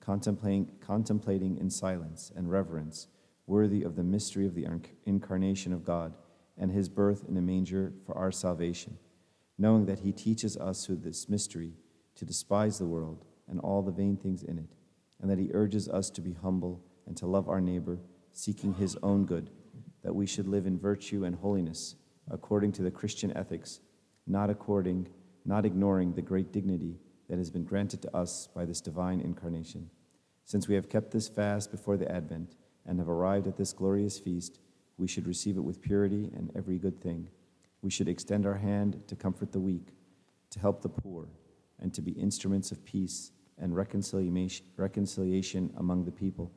contemplating, 0.00 0.70
contemplating 0.80 1.56
in 1.56 1.70
silence 1.70 2.32
and 2.34 2.50
reverence, 2.50 3.08
worthy 3.46 3.82
of 3.82 3.96
the 3.96 4.02
mystery 4.02 4.46
of 4.46 4.54
the 4.54 4.66
incarnation 5.04 5.72
of 5.72 5.84
God 5.84 6.14
and 6.58 6.70
his 6.70 6.88
birth 6.88 7.24
in 7.28 7.36
a 7.36 7.42
manger 7.42 7.92
for 8.04 8.16
our 8.16 8.32
salvation, 8.32 8.98
knowing 9.58 9.86
that 9.86 10.00
he 10.00 10.12
teaches 10.12 10.56
us 10.56 10.84
through 10.84 10.96
this 10.96 11.28
mystery 11.28 11.74
to 12.14 12.24
despise 12.24 12.78
the 12.78 12.86
world 12.86 13.24
and 13.48 13.60
all 13.60 13.82
the 13.82 13.92
vain 13.92 14.16
things 14.16 14.42
in 14.42 14.58
it, 14.58 14.74
and 15.20 15.30
that 15.30 15.38
he 15.38 15.50
urges 15.52 15.88
us 15.88 16.10
to 16.10 16.20
be 16.20 16.32
humble 16.32 16.82
and 17.06 17.16
to 17.16 17.26
love 17.26 17.48
our 17.48 17.60
neighbor, 17.60 18.00
seeking 18.32 18.74
his 18.74 18.96
own 19.02 19.24
good, 19.24 19.50
that 20.02 20.14
we 20.14 20.26
should 20.26 20.48
live 20.48 20.66
in 20.66 20.78
virtue 20.78 21.24
and 21.24 21.36
holiness 21.36 21.96
according 22.30 22.72
to 22.72 22.82
the 22.82 22.90
Christian 22.90 23.36
ethics, 23.36 23.80
not 24.26 24.50
according 24.50 25.08
not 25.46 25.64
ignoring 25.64 26.12
the 26.12 26.22
great 26.22 26.52
dignity 26.52 26.98
that 27.28 27.38
has 27.38 27.50
been 27.50 27.64
granted 27.64 28.02
to 28.02 28.16
us 28.16 28.48
by 28.54 28.64
this 28.64 28.80
divine 28.80 29.20
incarnation. 29.20 29.90
Since 30.44 30.68
we 30.68 30.74
have 30.74 30.88
kept 30.88 31.10
this 31.10 31.28
fast 31.28 31.70
before 31.70 31.96
the 31.96 32.10
Advent 32.10 32.56
and 32.84 32.98
have 32.98 33.08
arrived 33.08 33.46
at 33.46 33.56
this 33.56 33.72
glorious 33.72 34.18
feast, 34.18 34.60
we 34.96 35.08
should 35.08 35.26
receive 35.26 35.56
it 35.56 35.64
with 35.64 35.82
purity 35.82 36.30
and 36.34 36.50
every 36.54 36.78
good 36.78 37.00
thing. 37.00 37.28
We 37.82 37.90
should 37.90 38.08
extend 38.08 38.46
our 38.46 38.54
hand 38.54 39.02
to 39.08 39.16
comfort 39.16 39.52
the 39.52 39.60
weak, 39.60 39.88
to 40.50 40.60
help 40.60 40.82
the 40.82 40.88
poor, 40.88 41.28
and 41.80 41.92
to 41.94 42.00
be 42.00 42.12
instruments 42.12 42.70
of 42.72 42.84
peace 42.84 43.32
and 43.58 43.74
reconciliation 43.74 45.72
among 45.76 46.04
the 46.04 46.12
people, 46.12 46.52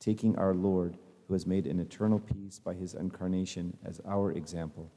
taking 0.00 0.36
our 0.36 0.54
Lord, 0.54 0.96
who 1.26 1.34
has 1.34 1.46
made 1.46 1.66
an 1.66 1.80
eternal 1.80 2.18
peace 2.18 2.58
by 2.58 2.74
his 2.74 2.94
incarnation, 2.94 3.76
as 3.84 4.00
our 4.06 4.32
example. 4.32 4.90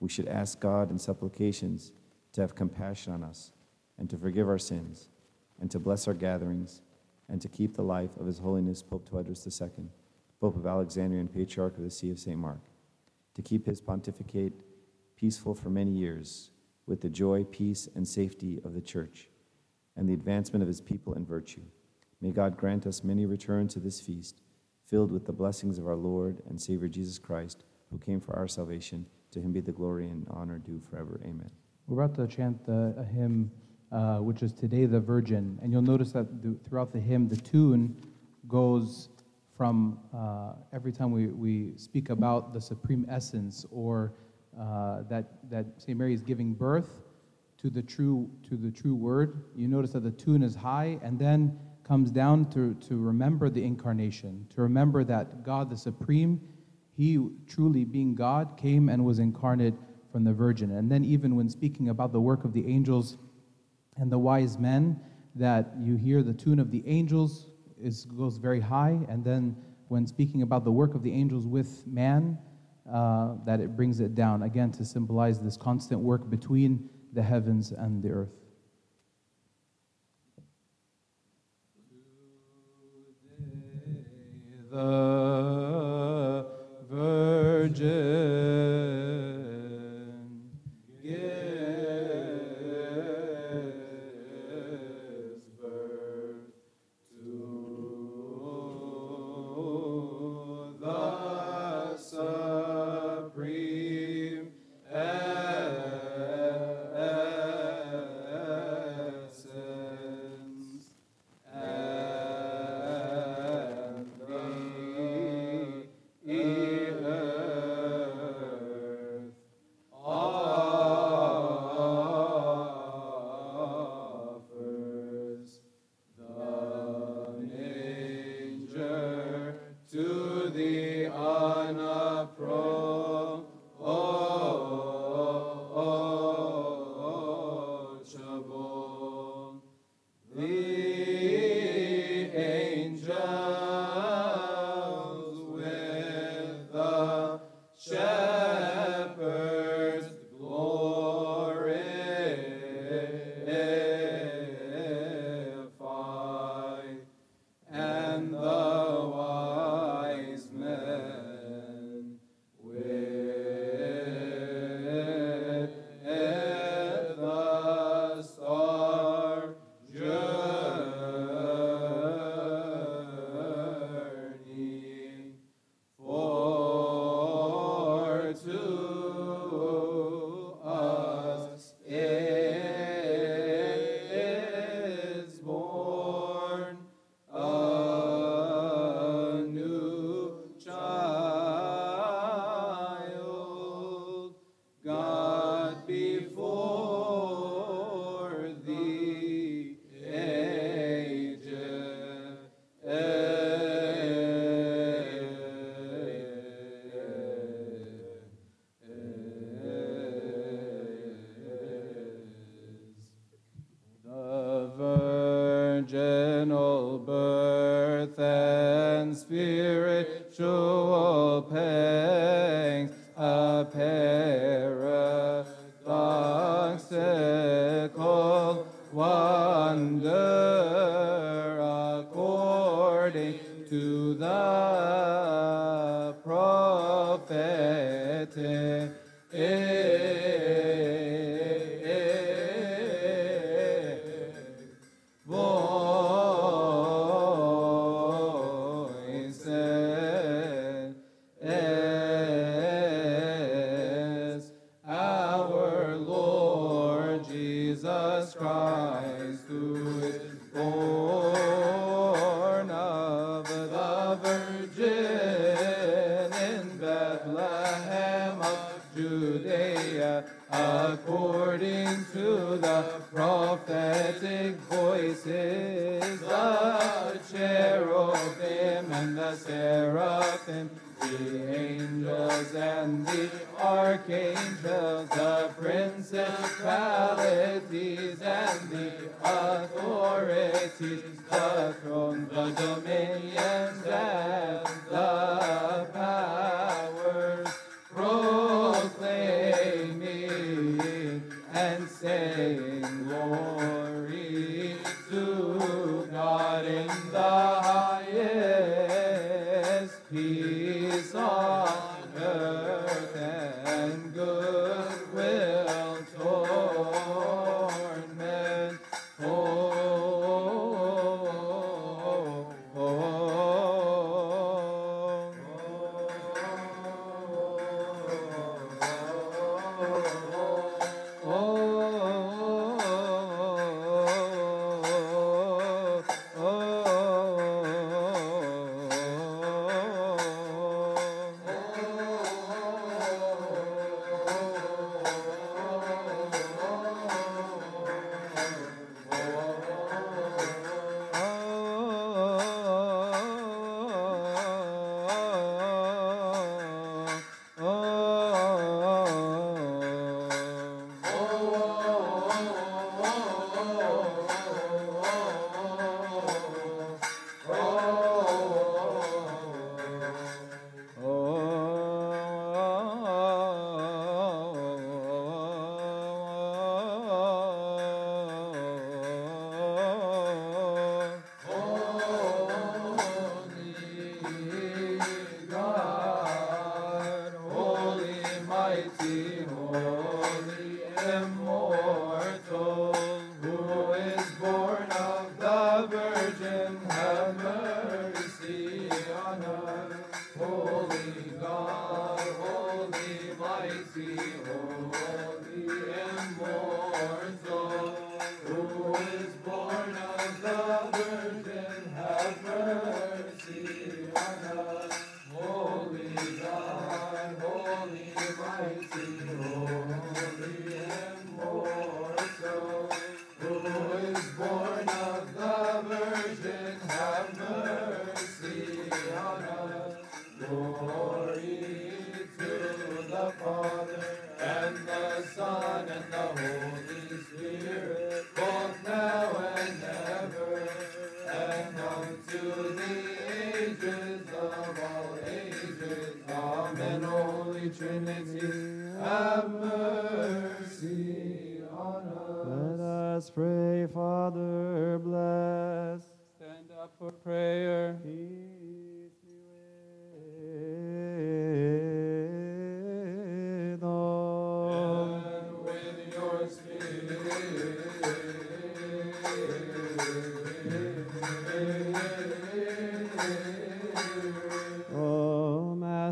We 0.00 0.08
should 0.08 0.28
ask 0.28 0.60
God 0.60 0.90
in 0.90 0.98
supplications 0.98 1.92
to 2.36 2.42
have 2.42 2.54
compassion 2.54 3.14
on 3.14 3.24
us, 3.24 3.52
and 3.98 4.10
to 4.10 4.18
forgive 4.18 4.46
our 4.46 4.58
sins, 4.58 5.08
and 5.58 5.70
to 5.70 5.78
bless 5.78 6.06
our 6.06 6.12
gatherings, 6.12 6.82
and 7.30 7.40
to 7.40 7.48
keep 7.48 7.74
the 7.74 7.82
life 7.82 8.14
of 8.18 8.26
His 8.26 8.38
Holiness 8.38 8.82
Pope 8.82 9.08
Tawadros 9.08 9.46
II, 9.46 9.86
Pope 10.38 10.54
of 10.54 10.66
Alexandria 10.66 11.22
and 11.22 11.32
Patriarch 11.32 11.78
of 11.78 11.82
the 11.82 11.90
See 11.90 12.10
of 12.10 12.18
St. 12.18 12.38
Mark, 12.38 12.60
to 13.34 13.40
keep 13.40 13.64
his 13.64 13.80
pontificate 13.80 14.52
peaceful 15.16 15.54
for 15.54 15.70
many 15.70 15.92
years, 15.92 16.50
with 16.86 17.00
the 17.00 17.08
joy, 17.08 17.42
peace, 17.44 17.88
and 17.94 18.06
safety 18.06 18.60
of 18.66 18.74
the 18.74 18.82
Church, 18.82 19.30
and 19.96 20.06
the 20.06 20.12
advancement 20.12 20.62
of 20.62 20.68
his 20.68 20.82
people 20.82 21.14
in 21.14 21.24
virtue. 21.24 21.62
May 22.20 22.32
God 22.32 22.58
grant 22.58 22.86
us 22.86 23.02
many 23.02 23.24
returns 23.24 23.72
to 23.72 23.80
this 23.80 23.98
feast, 23.98 24.42
filled 24.84 25.10
with 25.10 25.24
the 25.24 25.32
blessings 25.32 25.78
of 25.78 25.86
our 25.86 25.96
Lord 25.96 26.42
and 26.50 26.60
Savior 26.60 26.88
Jesus 26.88 27.18
Christ, 27.18 27.64
who 27.90 27.96
came 27.96 28.20
for 28.20 28.36
our 28.36 28.46
salvation. 28.46 29.06
To 29.30 29.40
him 29.40 29.52
be 29.52 29.60
the 29.60 29.72
glory 29.72 30.04
and 30.04 30.26
honor 30.28 30.58
due 30.58 30.80
forever. 30.80 31.18
Amen. 31.24 31.50
We're 31.88 32.02
about 32.02 32.16
to 32.16 32.26
chant 32.26 32.66
the, 32.66 32.96
a 32.98 33.04
hymn, 33.04 33.48
uh, 33.92 34.16
which 34.16 34.42
is 34.42 34.52
Today 34.52 34.86
the 34.86 34.98
Virgin. 34.98 35.56
And 35.62 35.70
you'll 35.70 35.82
notice 35.82 36.10
that 36.12 36.42
the, 36.42 36.56
throughout 36.68 36.92
the 36.92 36.98
hymn, 36.98 37.28
the 37.28 37.36
tune 37.36 37.96
goes 38.48 39.08
from 39.56 40.00
uh, 40.12 40.54
every 40.72 40.90
time 40.90 41.12
we, 41.12 41.28
we 41.28 41.74
speak 41.76 42.10
about 42.10 42.52
the 42.52 42.60
supreme 42.60 43.06
essence 43.08 43.64
or 43.70 44.14
uh, 44.60 45.02
that, 45.08 45.48
that 45.48 45.66
St. 45.76 45.96
Mary 45.96 46.12
is 46.12 46.22
giving 46.22 46.54
birth 46.54 46.90
to 47.58 47.70
the 47.70 47.82
true 47.82 48.28
to 48.48 48.56
the 48.56 48.72
true 48.72 48.96
word. 48.96 49.44
You 49.54 49.68
notice 49.68 49.92
that 49.92 50.02
the 50.02 50.10
tune 50.10 50.42
is 50.42 50.56
high 50.56 50.98
and 51.02 51.16
then 51.20 51.56
comes 51.84 52.10
down 52.10 52.50
to, 52.50 52.74
to 52.88 52.96
remember 52.96 53.48
the 53.48 53.62
incarnation, 53.62 54.44
to 54.56 54.60
remember 54.60 55.04
that 55.04 55.44
God 55.44 55.70
the 55.70 55.76
Supreme, 55.76 56.40
He 56.96 57.16
truly 57.46 57.84
being 57.84 58.16
God, 58.16 58.56
came 58.56 58.88
and 58.88 59.04
was 59.04 59.20
incarnate 59.20 59.74
from 60.16 60.24
the 60.24 60.32
Virgin. 60.32 60.70
And 60.70 60.90
then, 60.90 61.04
even 61.04 61.36
when 61.36 61.50
speaking 61.50 61.90
about 61.90 62.10
the 62.10 62.20
work 62.22 62.44
of 62.44 62.54
the 62.54 62.66
angels 62.66 63.18
and 63.98 64.10
the 64.10 64.16
wise 64.16 64.56
men, 64.56 64.98
that 65.34 65.74
you 65.78 65.96
hear 65.96 66.22
the 66.22 66.32
tune 66.32 66.58
of 66.58 66.70
the 66.70 66.82
angels 66.86 67.50
is, 67.78 68.06
goes 68.06 68.38
very 68.38 68.60
high. 68.60 68.98
And 69.10 69.22
then, 69.22 69.54
when 69.88 70.06
speaking 70.06 70.40
about 70.40 70.64
the 70.64 70.72
work 70.72 70.94
of 70.94 71.02
the 71.02 71.12
angels 71.12 71.46
with 71.46 71.86
man, 71.86 72.38
uh, 72.90 73.34
that 73.44 73.60
it 73.60 73.76
brings 73.76 74.00
it 74.00 74.14
down, 74.14 74.42
again, 74.42 74.72
to 74.72 74.86
symbolize 74.86 75.38
this 75.38 75.58
constant 75.58 76.00
work 76.00 76.30
between 76.30 76.88
the 77.12 77.22
heavens 77.22 77.72
and 77.72 78.02
the 78.02 78.08
earth. 78.08 78.32
The 84.70 86.46
Virgin 86.88 88.46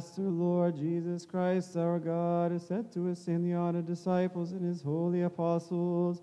Master 0.05 0.21
Lord 0.21 0.77
Jesus 0.77 1.25
Christ, 1.25 1.79
our 1.79 1.99
God, 1.99 2.53
has 2.53 2.67
said 2.67 2.93
to 2.93 3.09
us 3.11 3.27
in 3.27 3.43
the 3.43 3.55
honored 3.55 3.87
disciples 3.87 4.53
and 4.53 4.63
his 4.63 4.83
holy 4.83 5.23
apostles, 5.23 6.21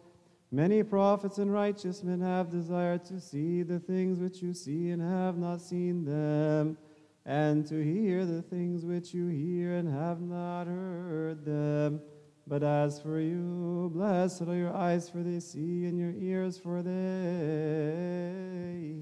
Many 0.51 0.83
prophets 0.83 1.39
and 1.39 1.51
righteous 1.51 2.03
men 2.03 2.21
have 2.21 2.51
desired 2.51 3.03
to 3.05 3.19
see 3.19 3.63
the 3.63 3.79
things 3.79 4.19
which 4.19 4.39
you 4.43 4.53
see 4.53 4.91
and 4.91 5.01
have 5.01 5.35
not 5.39 5.61
seen 5.61 6.05
them, 6.05 6.77
and 7.25 7.65
to 7.69 7.83
hear 7.83 8.23
the 8.23 8.43
things 8.43 8.85
which 8.85 9.15
you 9.15 9.29
hear 9.29 9.73
and 9.73 9.91
have 9.91 10.21
not 10.21 10.67
heard 10.67 11.43
them. 11.43 12.01
But 12.45 12.61
as 12.61 13.01
for 13.01 13.19
you, 13.19 13.89
blessed 13.91 14.43
are 14.43 14.55
your 14.55 14.75
eyes, 14.75 15.09
for 15.09 15.23
they 15.23 15.39
see, 15.39 15.87
and 15.87 15.97
your 15.97 16.13
ears, 16.19 16.55
for 16.55 16.83
they 16.83 16.91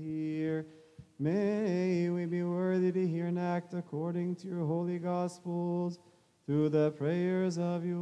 hear. 0.01 0.65
May 1.21 2.09
we 2.09 2.25
be 2.27 2.43
worthy 2.43 2.93
to 2.93 3.05
hear 3.05 3.25
and 3.25 3.37
act 3.37 3.73
according 3.73 4.37
to 4.37 4.47
your 4.47 4.65
holy 4.65 4.99
gospels 4.99 5.99
through 6.45 6.69
the 6.69 6.91
prayers 6.91 7.57
of 7.57 7.85
your 7.85 7.99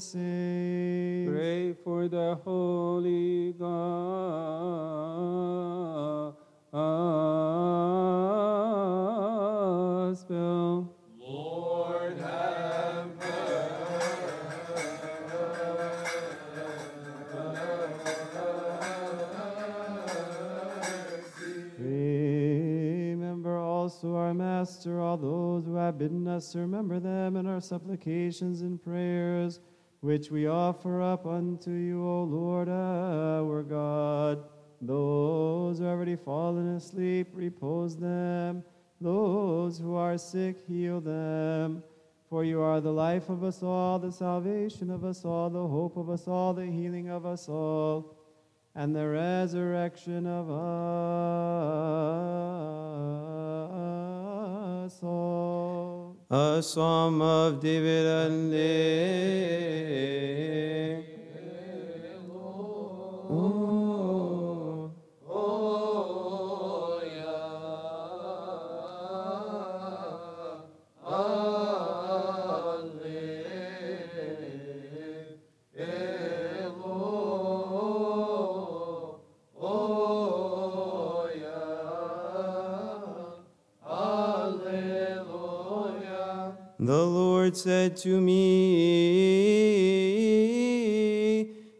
saints. 0.00 1.30
Pray 1.30 1.74
for 1.74 2.08
the 2.08 2.40
Holy 2.44 3.52
Gospel. 3.52 3.80
Master, 24.60 25.00
all 25.00 25.16
those 25.16 25.64
who 25.64 25.76
have 25.76 25.96
bidden 25.96 26.28
us 26.28 26.52
to 26.52 26.58
remember 26.58 27.00
them 27.00 27.36
in 27.36 27.46
our 27.46 27.62
supplications 27.62 28.60
and 28.60 28.78
prayers, 28.82 29.58
which 30.00 30.30
we 30.30 30.48
offer 30.48 31.00
up 31.00 31.24
unto 31.24 31.70
you, 31.70 32.06
O 32.06 32.24
Lord 32.24 32.68
our 32.68 33.62
God. 33.62 34.44
Those 34.82 35.78
who 35.78 35.84
have 35.84 35.94
already 35.94 36.14
fallen 36.14 36.76
asleep, 36.76 37.28
repose 37.32 37.96
them. 37.96 38.62
Those 39.00 39.78
who 39.78 39.94
are 39.94 40.18
sick, 40.18 40.58
heal 40.68 41.00
them. 41.00 41.82
For 42.28 42.44
you 42.44 42.60
are 42.60 42.82
the 42.82 42.92
life 42.92 43.30
of 43.30 43.42
us 43.42 43.62
all, 43.62 43.98
the 43.98 44.12
salvation 44.12 44.90
of 44.90 45.06
us 45.06 45.24
all, 45.24 45.48
the 45.48 45.66
hope 45.66 45.96
of 45.96 46.10
us 46.10 46.28
all, 46.28 46.52
the 46.52 46.66
healing 46.66 47.08
of 47.08 47.24
us 47.24 47.48
all 47.48 48.14
and 48.74 48.94
the 48.94 49.08
resurrection 49.08 50.26
of 50.26 50.50
us 50.50 52.20
A 54.98 56.60
psalm 56.60 57.22
of 57.22 57.60
David 57.60 58.06
Lord 87.50 87.58
said 87.58 87.96
to 87.96 88.20
me, 88.20 88.30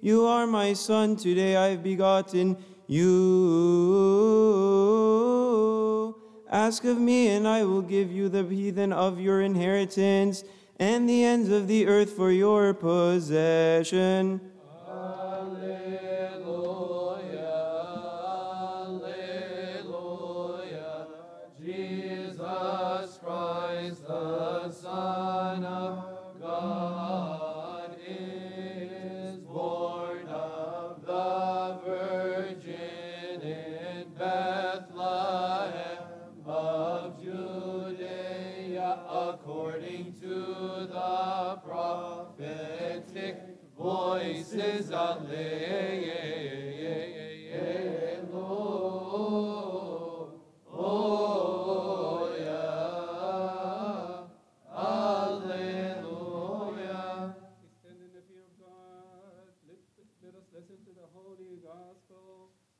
You 0.00 0.26
are 0.26 0.48
my 0.48 0.72
son, 0.72 1.14
today 1.14 1.54
I 1.54 1.68
have 1.68 1.84
begotten 1.84 2.56
you. 2.88 3.06
Ask 6.50 6.84
of 6.84 6.98
me, 6.98 7.28
and 7.28 7.46
I 7.46 7.62
will 7.62 7.82
give 7.82 8.10
you 8.10 8.28
the 8.28 8.42
heathen 8.42 8.92
of 8.92 9.20
your 9.20 9.42
inheritance, 9.42 10.42
and 10.80 11.08
the 11.08 11.22
ends 11.22 11.50
of 11.50 11.68
the 11.68 11.86
earth 11.86 12.10
for 12.10 12.32
your 12.32 12.74
possession. 12.74 14.40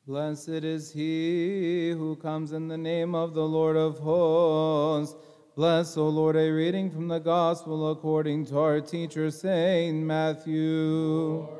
Blessed 0.07 0.49
is 0.49 0.91
he 0.91 1.91
who 1.91 2.17
comes 2.17 2.51
in 2.51 2.67
the 2.67 2.77
name 2.77 3.15
of 3.15 3.33
the 3.35 3.47
Lord 3.47 3.77
of 3.77 3.99
hosts. 3.99 5.15
Bless, 5.55 5.97
O 5.97 6.09
Lord, 6.09 6.35
a 6.35 6.51
reading 6.51 6.91
from 6.91 7.07
the 7.07 7.21
Gospel 7.21 7.93
according 7.93 8.47
to 8.47 8.59
our 8.59 8.81
teacher, 8.81 9.31
Saint 9.31 9.99
Matthew. 9.99 11.47
Glory 11.47 11.60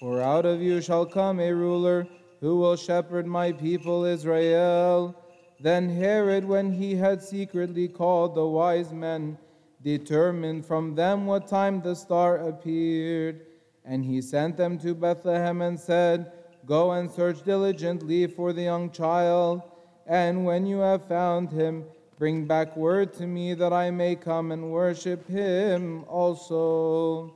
For 0.00 0.20
out 0.20 0.44
of 0.44 0.60
you 0.60 0.80
shall 0.80 1.06
come 1.06 1.40
a 1.40 1.52
ruler 1.52 2.06
who 2.40 2.56
will 2.58 2.76
shepherd 2.76 3.26
my 3.26 3.52
people 3.52 4.04
Israel. 4.04 5.14
Then 5.60 5.88
Herod, 5.88 6.44
when 6.44 6.72
he 6.72 6.94
had 6.94 7.22
secretly 7.22 7.88
called 7.88 8.34
the 8.34 8.46
wise 8.46 8.92
men, 8.92 9.38
determined 9.82 10.66
from 10.66 10.94
them 10.94 11.24
what 11.24 11.46
time 11.46 11.80
the 11.80 11.94
star 11.94 12.36
appeared. 12.48 13.46
And 13.84 14.04
he 14.04 14.20
sent 14.20 14.56
them 14.56 14.78
to 14.80 14.94
Bethlehem 14.94 15.62
and 15.62 15.78
said, 15.78 16.32
Go 16.66 16.92
and 16.92 17.10
search 17.10 17.42
diligently 17.44 18.26
for 18.26 18.52
the 18.52 18.62
young 18.62 18.90
child, 18.90 19.62
and 20.06 20.44
when 20.44 20.66
you 20.66 20.78
have 20.78 21.06
found 21.06 21.52
him, 21.52 21.84
Bring 22.18 22.46
back 22.46 22.74
word 22.78 23.12
to 23.14 23.26
me 23.26 23.52
that 23.52 23.74
I 23.74 23.90
may 23.90 24.16
come 24.16 24.50
and 24.50 24.72
worship 24.72 25.28
him 25.28 26.04
also. 26.04 27.35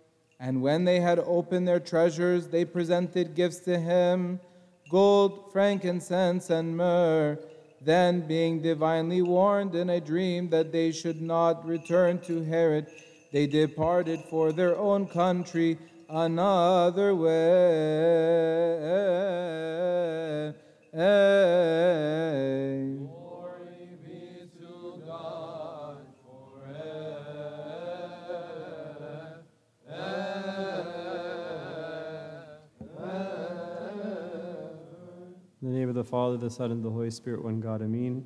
And 0.41 0.63
when 0.63 0.85
they 0.85 0.99
had 0.99 1.19
opened 1.19 1.67
their 1.67 1.79
treasures, 1.79 2.47
they 2.47 2.65
presented 2.65 3.35
gifts 3.35 3.59
to 3.59 3.77
him 3.77 4.39
gold, 4.89 5.51
frankincense, 5.53 6.49
and 6.49 6.75
myrrh. 6.75 7.37
Then, 7.79 8.27
being 8.27 8.61
divinely 8.61 9.21
warned 9.21 9.75
in 9.75 9.91
a 9.91 10.01
dream 10.01 10.49
that 10.49 10.71
they 10.71 10.91
should 10.91 11.21
not 11.21 11.63
return 11.65 12.19
to 12.21 12.43
Herod, 12.43 12.87
they 13.31 13.45
departed 13.45 14.19
for 14.29 14.51
their 14.51 14.75
own 14.77 15.07
country 15.07 15.77
another 16.09 17.15
way. 17.15 18.41
The 36.01 36.09
Father, 36.09 36.35
the 36.35 36.49
Son, 36.49 36.71
and 36.71 36.83
the 36.83 36.89
Holy 36.89 37.11
Spirit, 37.11 37.43
one 37.43 37.59
God, 37.59 37.83
Amen. 37.83 38.25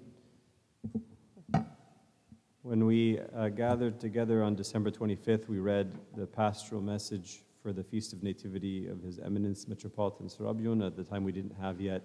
When 2.61 2.85
we 2.85 3.19
uh, 3.35 3.49
gathered 3.49 3.99
together 3.99 4.41
on 4.43 4.56
December 4.56 4.91
25th, 4.91 5.49
we 5.49 5.60
read 5.60 5.99
the 6.15 6.26
pastoral 6.26 6.81
message 6.81 7.43
for 7.61 7.73
the 7.73 7.84
Feast 7.84 8.14
of 8.14 8.23
Nativity 8.23 8.88
of 8.88 9.02
His 9.02 9.19
Eminence 9.19 9.68
Metropolitan 9.68 10.30
Serapion. 10.30 10.88
At 10.88 10.95
the 10.95 11.03
time, 11.03 11.26
we 11.26 11.34
didn't 11.34 11.53
have 11.60 11.81
yet 11.81 12.03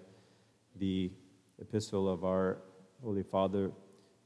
the 0.75 1.09
epistle 1.61 2.11
of 2.11 2.25
our 2.25 2.57
Holy 3.01 3.23
Father, 3.23 3.71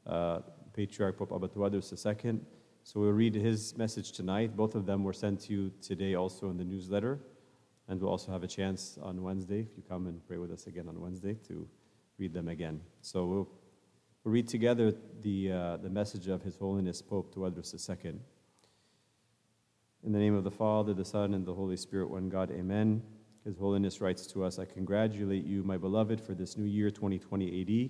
uh, 0.08 0.40
Patriarch 0.74 1.16
Pope 1.16 1.32
Abba 1.32 1.50
Tawadros 1.50 2.26
II. 2.26 2.40
So 2.82 3.02
we'll 3.02 3.12
read 3.12 3.36
his 3.36 3.78
message 3.78 4.14
tonight. 4.14 4.58
Both 4.58 4.74
of 4.74 4.88
them 4.88 5.04
were 5.04 5.14
sent 5.14 5.42
to 5.42 5.54
you 5.54 5.72
today 5.80 6.16
also 6.16 6.50
in 6.50 6.58
the 6.58 6.66
newsletter. 6.66 7.20
And 7.88 8.02
we'll 8.02 8.10
also 8.10 8.32
have 8.32 8.44
a 8.44 8.48
chance 8.48 8.98
on 9.02 9.22
Wednesday, 9.22 9.60
if 9.60 9.78
you 9.78 9.84
come 9.88 10.08
and 10.08 10.26
pray 10.28 10.38
with 10.38 10.52
us 10.52 10.68
again 10.68 10.88
on 10.88 11.00
Wednesday, 11.00 11.36
to 11.48 11.68
read 12.18 12.34
them 12.34 12.48
again. 12.48 12.82
So 13.02 13.26
we'll, 13.26 13.50
we'll 14.24 14.34
read 14.34 14.48
together 14.48 14.94
the, 15.22 15.52
uh, 15.52 15.78
the 15.78 15.90
message 15.90 16.28
of 16.28 16.42
His 16.42 16.56
Holiness 16.56 17.02
Pope 17.02 17.36
Tawadros 17.36 17.90
II. 17.90 18.14
In 20.04 20.12
the 20.12 20.20
name 20.20 20.36
of 20.36 20.44
the 20.44 20.52
Father, 20.52 20.94
the 20.94 21.06
Son, 21.06 21.34
and 21.34 21.46
the 21.46 21.54
Holy 21.54 21.78
Spirit, 21.78 22.10
one 22.10 22.30
God, 22.30 22.52
amen. 22.52 23.02
His 23.44 23.58
Holiness 23.58 24.02
writes 24.02 24.26
to 24.28 24.44
us 24.44 24.58
I 24.58 24.66
congratulate 24.66 25.46
you, 25.46 25.64
my 25.64 25.78
beloved, 25.78 26.20
for 26.20 26.34
this 26.34 26.58
new 26.58 26.66
year 26.66 26.90
2020 26.90 27.62
AD 27.62 27.90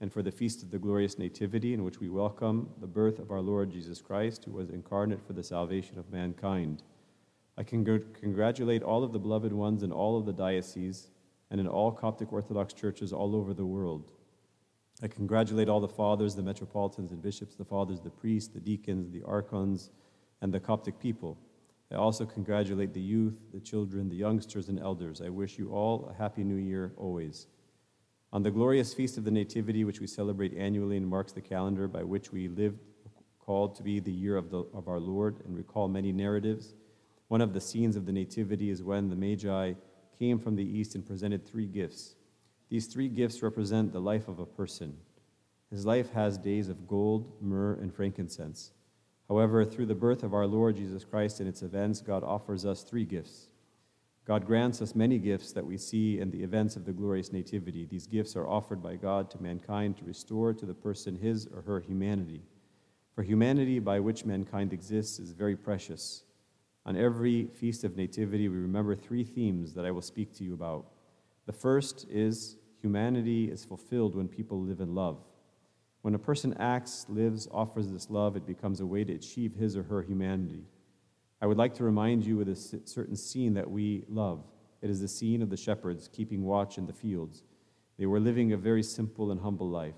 and 0.00 0.12
for 0.12 0.22
the 0.22 0.30
feast 0.30 0.62
of 0.62 0.70
the 0.70 0.78
glorious 0.78 1.18
Nativity, 1.18 1.74
in 1.74 1.82
which 1.82 2.00
we 2.00 2.08
welcome 2.08 2.68
the 2.80 2.86
birth 2.86 3.18
of 3.18 3.30
our 3.30 3.40
Lord 3.40 3.70
Jesus 3.70 4.00
Christ, 4.00 4.44
who 4.44 4.52
was 4.52 4.70
incarnate 4.70 5.20
for 5.26 5.32
the 5.32 5.42
salvation 5.42 5.98
of 5.98 6.10
mankind. 6.10 6.82
I 7.58 7.64
congr- 7.64 8.14
congratulate 8.14 8.84
all 8.84 9.02
of 9.02 9.12
the 9.12 9.18
beloved 9.18 9.52
ones 9.52 9.82
in 9.82 9.90
all 9.90 10.16
of 10.16 10.26
the 10.26 10.32
dioceses 10.32 11.10
and 11.50 11.60
in 11.60 11.66
all 11.66 11.90
Coptic 11.90 12.32
Orthodox 12.32 12.72
churches 12.72 13.12
all 13.12 13.34
over 13.34 13.52
the 13.52 13.66
world. 13.66 14.12
I 15.02 15.08
congratulate 15.08 15.68
all 15.68 15.80
the 15.80 15.88
fathers, 15.88 16.36
the 16.36 16.42
metropolitans 16.42 17.10
and 17.10 17.20
bishops, 17.20 17.56
the 17.56 17.64
fathers, 17.64 18.00
the 18.00 18.10
priests, 18.10 18.54
the 18.54 18.60
deacons, 18.60 19.10
the 19.10 19.24
archons, 19.24 19.90
and 20.40 20.54
the 20.54 20.60
Coptic 20.60 21.00
people. 21.00 21.36
I 21.90 21.96
also 21.96 22.24
congratulate 22.24 22.94
the 22.94 23.00
youth, 23.00 23.36
the 23.52 23.60
children, 23.60 24.08
the 24.08 24.16
youngsters, 24.16 24.68
and 24.68 24.78
elders. 24.78 25.20
I 25.20 25.28
wish 25.28 25.58
you 25.58 25.70
all 25.70 26.08
a 26.10 26.14
happy 26.14 26.44
new 26.44 26.56
year 26.56 26.92
always. 26.96 27.48
On 28.32 28.44
the 28.44 28.52
glorious 28.52 28.94
feast 28.94 29.18
of 29.18 29.24
the 29.24 29.32
Nativity, 29.32 29.84
which 29.84 30.00
we 30.00 30.06
celebrate 30.06 30.56
annually 30.56 30.96
and 30.96 31.08
marks 31.08 31.32
the 31.32 31.40
calendar 31.40 31.88
by 31.88 32.04
which 32.04 32.30
we 32.30 32.46
lived, 32.46 32.78
called 33.40 33.74
to 33.74 33.82
be 33.82 33.98
the 33.98 34.12
year 34.12 34.36
of, 34.36 34.50
the, 34.50 34.58
of 34.74 34.86
our 34.86 35.00
Lord, 35.00 35.40
and 35.44 35.56
recall 35.56 35.88
many 35.88 36.12
narratives, 36.12 36.74
one 37.28 37.40
of 37.40 37.52
the 37.52 37.60
scenes 37.60 37.94
of 37.94 38.06
the 38.06 38.12
Nativity 38.12 38.70
is 38.70 38.82
when 38.82 39.08
the 39.08 39.16
Magi 39.16 39.74
came 40.18 40.38
from 40.38 40.56
the 40.56 40.64
east 40.64 40.94
and 40.94 41.06
presented 41.06 41.46
three 41.46 41.66
gifts. 41.66 42.16
These 42.68 42.86
three 42.86 43.08
gifts 43.08 43.42
represent 43.42 43.92
the 43.92 44.00
life 44.00 44.28
of 44.28 44.38
a 44.38 44.46
person. 44.46 44.96
His 45.70 45.86
life 45.86 46.10
has 46.12 46.38
days 46.38 46.68
of 46.68 46.88
gold, 46.88 47.30
myrrh, 47.40 47.74
and 47.74 47.94
frankincense. 47.94 48.72
However, 49.28 49.64
through 49.64 49.86
the 49.86 49.94
birth 49.94 50.22
of 50.22 50.32
our 50.32 50.46
Lord 50.46 50.76
Jesus 50.76 51.04
Christ 51.04 51.40
and 51.40 51.48
its 51.48 51.62
events, 51.62 52.00
God 52.00 52.24
offers 52.24 52.64
us 52.64 52.82
three 52.82 53.04
gifts. 53.04 53.48
God 54.24 54.46
grants 54.46 54.82
us 54.82 54.94
many 54.94 55.18
gifts 55.18 55.52
that 55.52 55.66
we 55.66 55.76
see 55.76 56.18
in 56.18 56.30
the 56.30 56.42
events 56.42 56.76
of 56.76 56.84
the 56.84 56.92
glorious 56.92 57.32
Nativity. 57.32 57.86
These 57.86 58.06
gifts 58.06 58.36
are 58.36 58.46
offered 58.46 58.82
by 58.82 58.96
God 58.96 59.30
to 59.30 59.42
mankind 59.42 59.96
to 59.98 60.04
restore 60.04 60.52
to 60.54 60.66
the 60.66 60.74
person 60.74 61.16
his 61.16 61.46
or 61.46 61.62
her 61.62 61.80
humanity. 61.80 62.42
For 63.14 63.22
humanity 63.22 63.78
by 63.78 64.00
which 64.00 64.26
mankind 64.26 64.72
exists 64.72 65.18
is 65.18 65.32
very 65.32 65.56
precious. 65.56 66.24
On 66.88 66.96
every 66.96 67.48
feast 67.48 67.84
of 67.84 67.98
Nativity, 67.98 68.48
we 68.48 68.56
remember 68.56 68.96
three 68.96 69.22
themes 69.22 69.74
that 69.74 69.84
I 69.84 69.90
will 69.90 70.00
speak 70.00 70.32
to 70.38 70.42
you 70.42 70.54
about. 70.54 70.86
The 71.44 71.52
first 71.52 72.06
is 72.10 72.56
humanity 72.80 73.50
is 73.50 73.62
fulfilled 73.62 74.14
when 74.14 74.26
people 74.26 74.58
live 74.58 74.80
in 74.80 74.94
love. 74.94 75.18
When 76.00 76.14
a 76.14 76.18
person 76.18 76.56
acts, 76.58 77.04
lives, 77.10 77.46
offers 77.52 77.92
this 77.92 78.08
love, 78.08 78.36
it 78.36 78.46
becomes 78.46 78.80
a 78.80 78.86
way 78.86 79.04
to 79.04 79.12
achieve 79.12 79.54
his 79.54 79.76
or 79.76 79.82
her 79.82 80.00
humanity. 80.00 80.64
I 81.42 81.46
would 81.46 81.58
like 81.58 81.74
to 81.74 81.84
remind 81.84 82.24
you 82.24 82.40
of 82.40 82.48
a 82.48 82.56
certain 82.56 83.16
scene 83.16 83.52
that 83.52 83.70
we 83.70 84.04
love. 84.08 84.42
It 84.80 84.88
is 84.88 85.02
the 85.02 85.08
scene 85.08 85.42
of 85.42 85.50
the 85.50 85.58
shepherds 85.58 86.08
keeping 86.10 86.42
watch 86.42 86.78
in 86.78 86.86
the 86.86 86.94
fields. 86.94 87.42
They 87.98 88.06
were 88.06 88.18
living 88.18 88.54
a 88.54 88.56
very 88.56 88.82
simple 88.82 89.30
and 89.30 89.42
humble 89.42 89.68
life, 89.68 89.96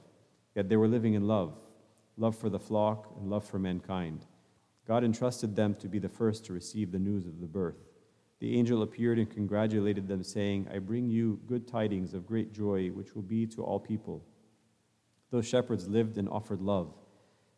yet 0.57 0.69
they 0.69 0.77
were 0.77 0.89
living 0.89 1.15
in 1.15 1.29
love 1.29 1.55
love 2.17 2.37
for 2.37 2.51
the 2.51 2.59
flock 2.59 3.15
and 3.17 3.31
love 3.31 3.45
for 3.45 3.61
mankind. 3.61 4.27
God 4.91 5.05
entrusted 5.05 5.55
them 5.55 5.77
to 5.77 5.87
be 5.87 6.01
the 6.01 6.09
first 6.09 6.45
to 6.47 6.53
receive 6.53 6.91
the 6.91 6.99
news 6.99 7.25
of 7.25 7.41
the 7.41 7.47
birth. 7.47 7.77
The 8.41 8.59
angel 8.59 8.83
appeared 8.83 9.21
and 9.21 9.31
congratulated 9.31 10.09
them, 10.09 10.25
saying, 10.25 10.67
I 10.69 10.81
bring 10.81 11.09
you 11.09 11.39
good 11.47 11.69
tidings 11.69 12.13
of 12.13 12.27
great 12.27 12.53
joy, 12.53 12.89
which 12.89 13.15
will 13.15 13.23
be 13.23 13.47
to 13.47 13.63
all 13.63 13.79
people. 13.79 14.25
Those 15.31 15.47
shepherds 15.47 15.87
lived 15.87 16.19
and 16.19 16.29
offered 16.29 16.61
love. 16.61 16.93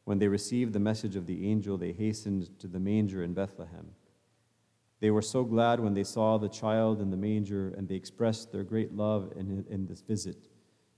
When 0.05 0.19
they 0.19 0.29
received 0.29 0.75
the 0.75 0.79
message 0.79 1.17
of 1.17 1.27
the 1.27 1.49
angel, 1.49 1.79
they 1.79 1.93
hastened 1.93 2.51
to 2.59 2.67
the 2.67 2.79
manger 2.79 3.23
in 3.23 3.33
Bethlehem. 3.33 3.93
They 5.01 5.11
were 5.11 5.23
so 5.23 5.43
glad 5.43 5.81
when 5.81 5.95
they 5.95 6.05
saw 6.05 6.37
the 6.37 6.51
child 6.51 7.01
in 7.01 7.09
the 7.09 7.17
manger, 7.17 7.73
and 7.79 7.89
they 7.89 7.95
expressed 7.95 8.53
their 8.53 8.63
great 8.63 8.95
love 8.95 9.33
in, 9.37 9.65
in 9.71 9.87
this 9.87 10.03
visit. 10.03 10.51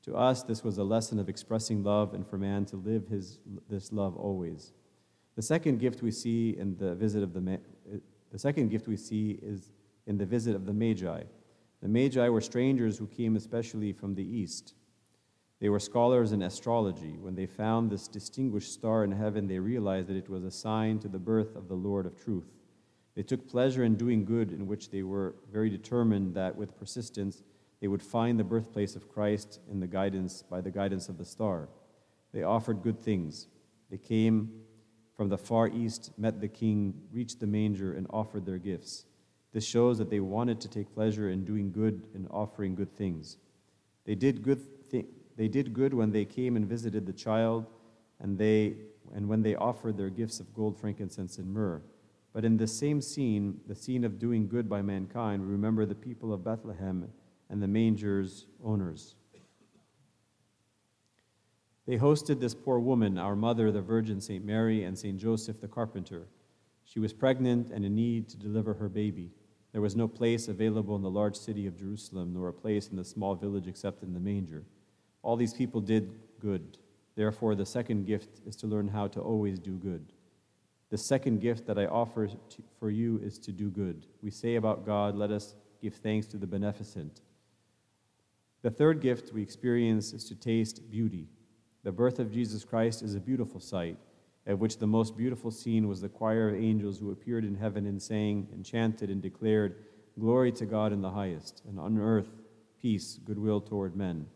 To 0.03 0.17
us, 0.17 0.43
this 0.43 0.65
was 0.65 0.79
a 0.79 0.83
lesson 0.85 1.21
of 1.21 1.29
expressing 1.29 1.85
love 1.85 2.13
and 2.13 2.27
for 2.27 2.39
man 2.39 2.65
to 2.65 2.77
live 2.77 3.07
his, 3.07 3.39
this 3.69 3.93
love 3.93 4.17
always. 4.17 4.73
The 5.37 5.43
second 5.43 5.79
gift 5.79 6.03
we 6.03 6.11
see 6.11 6.57
in 6.59 6.77
the 6.77 6.95
visit 6.95 7.23
of 7.23 7.33
the, 7.33 7.41
Ma- 7.41 7.57
the 8.31 8.39
second 8.39 8.69
gift 8.69 8.87
we 8.87 8.97
see 8.97 9.39
is 9.43 9.73
in 10.07 10.19
the 10.19 10.27
visit 10.27 10.55
of 10.55 10.67
the 10.67 10.73
Magi. 10.73 11.23
The 11.83 11.89
Magi 11.89 12.29
were 12.29 12.41
strangers 12.41 12.99
who 12.99 13.07
came 13.07 13.37
especially 13.37 13.93
from 13.93 14.15
the 14.15 14.25
east. 14.25 14.75
They 15.61 15.69
were 15.69 15.81
scholars 15.81 16.33
in 16.33 16.43
astrology. 16.43 17.17
When 17.19 17.35
they 17.35 17.47
found 17.47 17.91
this 17.91 18.07
distinguished 18.07 18.73
star 18.73 19.05
in 19.05 19.13
heaven, 19.13 19.47
they 19.47 19.59
realized 19.59 20.09
that 20.09 20.17
it 20.17 20.29
was 20.29 20.45
a 20.45 20.51
sign 20.51 20.99
to 21.01 21.09
the 21.09 21.19
birth 21.19 21.57
of 21.57 21.69
the 21.69 21.75
Lord 21.75 22.07
of 22.07 22.23
truth. 22.23 22.53
They 23.15 23.23
took 23.23 23.49
pleasure 23.49 23.85
in 23.85 23.95
doing 23.97 24.25
good, 24.25 24.51
in 24.51 24.67
which 24.67 24.91
they 24.91 25.03
were 25.03 25.37
very 25.53 25.71
determined 25.71 26.35
that 26.35 26.57
with 26.57 26.77
persistence 26.77 27.43
they 27.81 27.89
would 27.89 28.03
find 28.03 28.39
the 28.39 28.45
birthplace 28.45 28.97
of 28.97 29.09
Christ 29.09 29.61
in 29.71 29.81
the 29.81 29.87
guidance 29.87 30.43
by 30.43 30.61
the 30.61 30.71
guidance 30.71 31.09
of 31.09 31.19
the 31.19 31.25
star. 31.25 31.69
They 32.33 32.43
offered 32.43 32.83
good 32.83 33.01
things. 33.01 33.47
They 33.91 33.99
came 33.99 34.51
from 35.15 35.29
the 35.29 35.39
far 35.39 35.69
east, 35.69 36.11
met 36.19 36.41
the 36.41 36.49
king, 36.49 36.95
reached 37.13 37.41
the 37.41 37.47
manger, 37.47 37.93
and 37.93 38.07
offered 38.11 38.45
their 38.45 38.59
gifts. 38.59 39.07
This 39.53 39.65
shows 39.65 39.99
that 39.99 40.11
they 40.11 40.21
wanted 40.21 40.61
to 40.63 40.69
take 40.69 40.93
pleasure 40.93 41.31
in 41.31 41.45
doing 41.45 41.71
good 41.71 42.09
and 42.15 42.27
offering 42.31 42.75
good 42.75 42.93
things. 42.93 43.39
They 44.05 44.17
did 44.17 44.43
good, 44.43 44.61
they 45.37 45.49
did 45.49 45.73
good 45.73 45.95
when 45.95 46.11
they 46.11 46.25
came 46.25 46.57
and 46.57 46.69
visited 46.69 47.07
the 47.07 47.13
child, 47.13 47.67
and, 48.21 48.37
they, 48.37 48.75
and 49.15 49.29
when 49.29 49.43
they 49.43 49.55
offered 49.55 49.97
their 49.97 50.11
gifts 50.11 50.41
of 50.41 50.53
gold, 50.55 50.79
frankincense, 50.79 51.39
and 51.39 51.53
myrrh. 51.53 51.83
But 52.33 52.45
in 52.45 52.57
the 52.57 52.67
same 52.67 53.01
scene, 53.01 53.61
the 53.69 53.77
scene 53.77 54.03
of 54.03 54.19
doing 54.19 54.49
good 54.49 54.69
by 54.69 54.83
mankind, 54.83 55.43
we 55.43 55.53
remember 55.53 55.87
the 55.87 55.95
people 55.95 56.33
of 56.33 56.43
Bethlehem 56.43 57.09
and 57.49 57.63
the 57.63 57.69
manger's 57.69 58.47
owners. 58.65 59.15
They 61.87 61.99
hosted 61.99 62.41
this 62.41 62.55
poor 62.55 62.79
woman, 62.79 63.19
our 63.19 63.37
mother, 63.37 63.71
the 63.71 63.83
Virgin 63.83 64.21
St. 64.21 64.45
Mary, 64.45 64.85
and 64.85 64.99
St. 64.99 65.19
Joseph 65.19 65.61
the 65.61 65.69
carpenter. 65.69 66.27
She 66.85 66.99
was 66.99 67.13
pregnant 67.13 67.71
and 67.71 67.85
in 67.85 67.95
need 67.95 68.29
to 68.31 68.37
deliver 68.37 68.75
her 68.75 68.89
baby. 68.89 69.31
There 69.73 69.83
was 69.83 69.97
no 69.97 70.09
place 70.09 70.49
available 70.49 70.97
in 70.97 71.03
the 71.03 71.11
large 71.11 71.37
city 71.37 71.67
of 71.67 71.77
Jerusalem, 71.77 72.33
nor 72.33 72.49
a 72.49 72.53
place 72.53 72.89
in 72.89 72.97
the 72.97 73.05
small 73.05 73.35
village 73.35 73.67
except 73.67 74.03
in 74.03 74.15
the 74.15 74.21
manger. 74.21 74.65
All 75.23 75.37
these 75.37 75.53
people 75.53 75.81
did 75.81 76.13
good. 76.41 76.79
Therefore, 77.17 77.55
the 77.55 77.67
second 77.67 78.07
gift 78.07 78.41
is 78.47 78.57
to 78.57 78.67
learn 78.67 78.89
how 78.89 79.09
to 79.09 79.21
always 79.21 79.59
do 79.59 79.73
good. 79.73 80.13
The 80.91 80.99
second 80.99 81.41
gift 81.41 81.67
that 81.67 81.79
I 81.79 81.87
offer 81.87 82.29
to, 82.29 82.63
for 82.79 82.91
you 82.91 83.19
is 83.23 83.39
to 83.41 83.53
do 83.53 83.69
good. 83.69 84.07
We 84.23 84.31
say 84.31 84.55
about 84.57 84.87
God, 84.87 85.17
let 85.17 85.31
us 85.31 85.55
give 85.83 85.95
thanks 85.95 86.27
to 86.29 86.37
the 86.37 86.47
beneficent. 86.47 87.21
The 88.63 88.71
third 88.71 89.01
gift 89.01 89.33
we 89.33 89.43
experience 89.43 90.13
is 90.13 90.25
to 90.27 90.35
taste 90.35 90.89
beauty. 90.91 91.27
The 91.85 91.93
birth 91.93 92.19
of 92.19 92.33
Jesus 92.33 92.65
Christ 92.65 93.03
is 93.03 93.15
a 93.15 93.21
beautiful 93.21 93.61
sight, 93.61 93.99
of 94.47 94.59
which 94.59 94.79
the 94.79 94.87
most 94.87 95.19
beautiful 95.19 95.51
scene 95.51 95.87
was 95.87 96.01
the 96.01 96.09
choir 96.09 96.49
of 96.49 96.55
angels 96.55 96.99
who 96.99 97.11
appeared 97.11 97.45
in 97.45 97.55
heaven 97.55 97.85
and 97.87 98.01
sang, 98.01 98.49
and 98.53 98.65
chanted, 98.65 99.11
and 99.11 99.21
declared, 99.21 99.77
Glory 100.19 100.51
to 100.53 100.65
God 100.65 100.95
in 100.95 101.03
the 101.03 101.11
highest, 101.11 101.63
and 101.69 101.79
on 101.79 101.99
earth 101.99 102.31
peace, 102.81 103.19
goodwill 103.25 103.61
toward 103.61 103.97
men. 103.97 104.27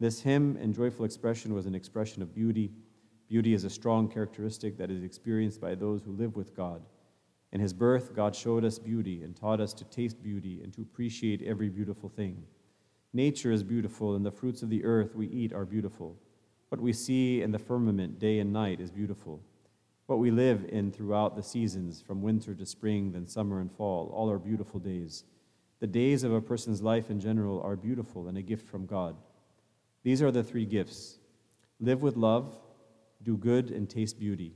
This 0.00 0.20
hymn 0.20 0.56
and 0.60 0.74
joyful 0.74 1.04
expression 1.04 1.54
was 1.54 1.66
an 1.66 1.74
expression 1.74 2.22
of 2.22 2.34
beauty. 2.34 2.72
Beauty 3.28 3.54
is 3.54 3.64
a 3.64 3.70
strong 3.70 4.08
characteristic 4.08 4.76
that 4.78 4.90
is 4.90 5.04
experienced 5.04 5.60
by 5.60 5.74
those 5.74 6.02
who 6.02 6.12
live 6.12 6.36
with 6.36 6.56
God. 6.56 6.82
In 7.52 7.60
his 7.60 7.72
birth, 7.72 8.14
God 8.14 8.34
showed 8.34 8.64
us 8.64 8.78
beauty 8.78 9.22
and 9.22 9.36
taught 9.36 9.60
us 9.60 9.74
to 9.74 9.84
taste 9.84 10.22
beauty 10.22 10.60
and 10.62 10.72
to 10.72 10.82
appreciate 10.82 11.42
every 11.42 11.68
beautiful 11.68 12.08
thing. 12.08 12.44
Nature 13.12 13.52
is 13.52 13.62
beautiful, 13.62 14.14
and 14.16 14.24
the 14.24 14.30
fruits 14.30 14.62
of 14.62 14.70
the 14.70 14.84
earth 14.84 15.14
we 15.14 15.26
eat 15.28 15.52
are 15.52 15.64
beautiful. 15.64 16.16
What 16.70 16.80
we 16.80 16.92
see 16.92 17.42
in 17.42 17.50
the 17.50 17.58
firmament 17.58 18.18
day 18.18 18.38
and 18.38 18.52
night 18.52 18.80
is 18.80 18.90
beautiful. 18.90 19.42
What 20.06 20.20
we 20.20 20.30
live 20.30 20.66
in 20.68 20.90
throughout 20.90 21.36
the 21.36 21.42
seasons, 21.42 22.00
from 22.00 22.22
winter 22.22 22.54
to 22.54 22.64
spring, 22.64 23.12
then 23.12 23.26
summer 23.26 23.60
and 23.60 23.70
fall, 23.70 24.10
all 24.14 24.30
are 24.30 24.38
beautiful 24.38 24.80
days. 24.80 25.24
The 25.80 25.86
days 25.86 26.22
of 26.22 26.32
a 26.32 26.40
person's 26.40 26.80
life 26.80 27.10
in 27.10 27.20
general 27.20 27.60
are 27.62 27.76
beautiful 27.76 28.28
and 28.28 28.38
a 28.38 28.42
gift 28.42 28.68
from 28.68 28.86
God. 28.86 29.16
These 30.04 30.22
are 30.22 30.30
the 30.30 30.44
three 30.44 30.64
gifts 30.64 31.18
live 31.80 32.02
with 32.02 32.16
love, 32.16 32.58
do 33.22 33.36
good, 33.36 33.70
and 33.70 33.88
taste 33.88 34.18
beauty. 34.18 34.54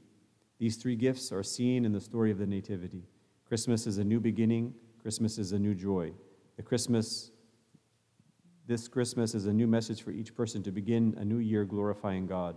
These 0.58 0.76
three 0.76 0.96
gifts 0.96 1.32
are 1.32 1.42
seen 1.42 1.84
in 1.84 1.92
the 1.92 2.00
story 2.00 2.30
of 2.30 2.38
the 2.38 2.46
Nativity. 2.46 3.02
Christmas 3.48 3.86
is 3.86 3.98
a 3.98 4.04
new 4.04 4.20
beginning, 4.20 4.74
Christmas 5.02 5.38
is 5.38 5.52
a 5.52 5.58
new 5.58 5.74
joy. 5.74 6.12
The 6.56 6.62
Christmas 6.62 7.30
this 8.66 8.88
Christmas 8.88 9.34
is 9.34 9.44
a 9.44 9.52
new 9.52 9.66
message 9.66 10.02
for 10.02 10.10
each 10.10 10.34
person 10.34 10.62
to 10.62 10.72
begin 10.72 11.14
a 11.18 11.24
new 11.24 11.38
year 11.38 11.64
glorifying 11.64 12.26
God. 12.26 12.56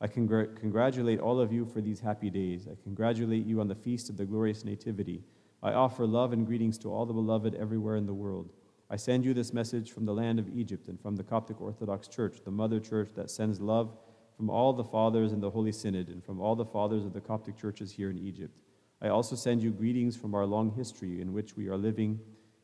I 0.00 0.08
congr- 0.08 0.56
congratulate 0.56 1.20
all 1.20 1.40
of 1.40 1.52
you 1.52 1.64
for 1.64 1.80
these 1.80 2.00
happy 2.00 2.30
days. 2.30 2.66
I 2.66 2.74
congratulate 2.82 3.46
you 3.46 3.60
on 3.60 3.68
the 3.68 3.74
feast 3.76 4.10
of 4.10 4.16
the 4.16 4.24
glorious 4.24 4.64
Nativity. 4.64 5.22
I 5.62 5.72
offer 5.72 6.04
love 6.04 6.32
and 6.32 6.46
greetings 6.46 6.78
to 6.78 6.92
all 6.92 7.06
the 7.06 7.12
beloved 7.12 7.54
everywhere 7.54 7.94
in 7.96 8.06
the 8.06 8.14
world. 8.14 8.50
I 8.90 8.96
send 8.96 9.24
you 9.24 9.34
this 9.34 9.52
message 9.52 9.92
from 9.92 10.04
the 10.04 10.14
land 10.14 10.40
of 10.40 10.48
Egypt 10.48 10.88
and 10.88 11.00
from 11.00 11.14
the 11.14 11.22
Coptic 11.22 11.60
Orthodox 11.60 12.08
Church, 12.08 12.38
the 12.44 12.50
mother 12.50 12.80
church 12.80 13.10
that 13.14 13.30
sends 13.30 13.60
love 13.60 13.96
from 14.36 14.50
all 14.50 14.72
the 14.72 14.84
fathers 14.84 15.32
in 15.32 15.40
the 15.40 15.50
Holy 15.50 15.72
Synod 15.72 16.08
and 16.08 16.24
from 16.24 16.40
all 16.40 16.56
the 16.56 16.64
fathers 16.64 17.04
of 17.04 17.12
the 17.12 17.20
Coptic 17.20 17.56
churches 17.56 17.92
here 17.92 18.10
in 18.10 18.18
Egypt. 18.18 18.62
I 19.00 19.08
also 19.08 19.36
send 19.36 19.62
you 19.62 19.70
greetings 19.70 20.16
from 20.16 20.34
our 20.34 20.44
long 20.44 20.72
history 20.72 21.20
in 21.20 21.32
which 21.32 21.56
we 21.56 21.68
are 21.68 21.76
living 21.76 22.18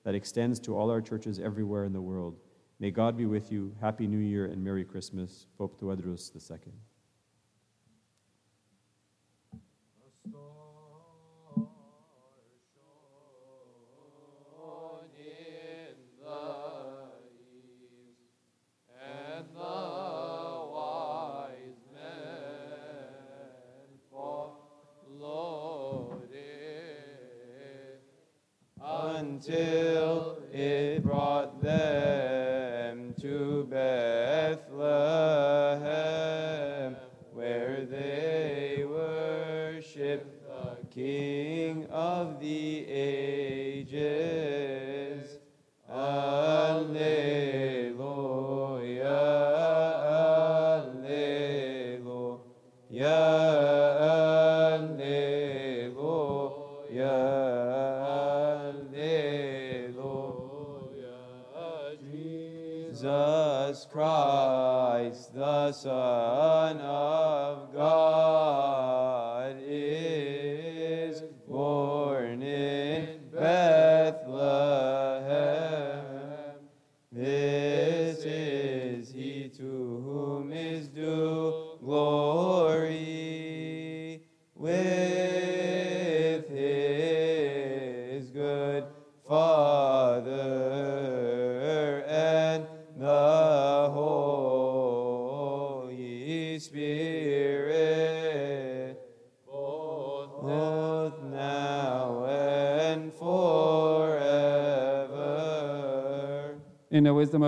that 0.04 0.16
extends 0.16 0.58
to 0.60 0.76
all 0.76 0.90
our 0.90 1.00
churches 1.00 1.38
everywhere 1.38 1.84
in 1.84 1.92
the 1.92 2.00
world. 2.00 2.40
May 2.80 2.90
God 2.90 3.16
be 3.16 3.26
with 3.26 3.52
you. 3.52 3.74
Happy 3.80 4.06
New 4.06 4.18
Year 4.18 4.46
and 4.46 4.62
Merry 4.62 4.84
Christmas. 4.84 5.46
Pope 5.56 5.80
Tawadros 5.80 6.34
II. 6.34 6.72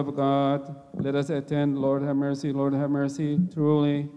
Of 0.08 0.16
God, 0.16 0.76
let 0.94 1.14
us 1.14 1.30
attend, 1.30 1.78
Lord 1.78 2.02
have 2.02 2.16
mercy, 2.16 2.52
Lord 2.52 2.74
have 2.74 2.90
mercy, 2.90 3.38
truly. 3.52 4.08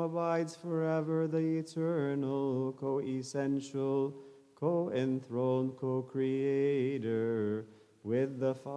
Abides 0.00 0.56
forever, 0.56 1.28
the 1.28 1.58
eternal, 1.58 2.72
co 2.72 3.00
essential, 3.00 4.14
co 4.56 4.90
enthroned, 4.90 5.76
co 5.76 6.02
creator 6.02 7.66
with 8.06 8.38
the 8.38 8.54
Father, 8.54 8.72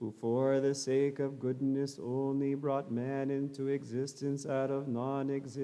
who 0.00 0.12
for 0.20 0.58
the 0.58 0.74
sake 0.74 1.20
of 1.20 1.38
goodness 1.38 2.00
only 2.02 2.56
brought 2.56 2.90
man 2.90 3.30
into 3.30 3.68
existence 3.68 4.44
out 4.46 4.72
of 4.72 4.88
non 4.88 5.30
existence 5.30 5.62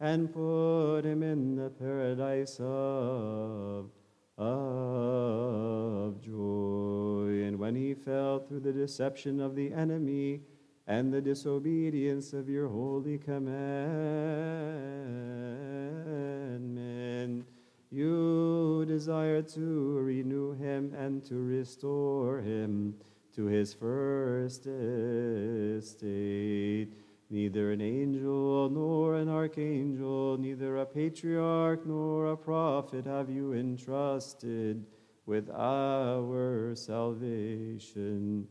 and 0.00 0.32
put 0.32 1.02
him 1.02 1.22
in 1.22 1.54
the 1.54 1.70
paradise 1.70 2.58
of, 2.58 3.92
of 4.36 6.20
joy. 6.20 7.44
And 7.44 7.60
when 7.60 7.76
he 7.76 7.94
fell 7.94 8.40
through 8.40 8.58
the 8.60 8.72
deception 8.72 9.40
of 9.40 9.54
the 9.54 9.72
enemy 9.72 10.40
and 10.86 11.12
the 11.12 11.20
disobedience 11.20 12.32
of 12.32 12.48
your 12.48 12.68
holy 12.68 13.18
commandment, 13.18 13.86
you 17.90 18.84
desire 18.86 19.42
to 19.42 19.98
renew 19.98 20.52
him 20.52 20.94
and 20.96 21.24
to 21.24 21.34
restore 21.34 22.40
him 22.40 22.94
to 23.34 23.46
his 23.46 23.74
first 23.74 24.66
estate. 24.66 25.86
Neither 27.28 27.72
an 27.72 27.80
angel 27.80 28.70
nor 28.70 29.16
an 29.16 29.28
archangel, 29.28 30.38
neither 30.38 30.76
a 30.76 30.86
patriarch 30.86 31.84
nor 31.84 32.26
a 32.26 32.36
prophet 32.36 33.04
have 33.04 33.28
you 33.28 33.52
entrusted 33.52 34.86
with 35.26 35.50
our 35.50 36.76
salvation. 36.76 38.46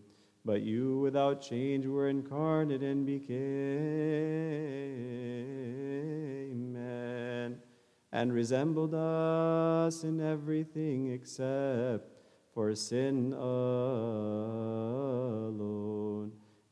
But 0.46 0.62
you 0.62 1.00
without 1.00 1.42
change 1.42 1.88
were 1.88 2.08
incarnate 2.08 2.84
and 2.84 3.04
became 3.04 3.36
man, 6.72 7.58
and 8.12 8.32
resembled 8.32 8.94
us 8.94 10.04
in 10.04 10.22
everything 10.22 11.12
except 11.12 12.12
for 12.54 12.76
sin 12.76 13.34
alone, 13.34 13.52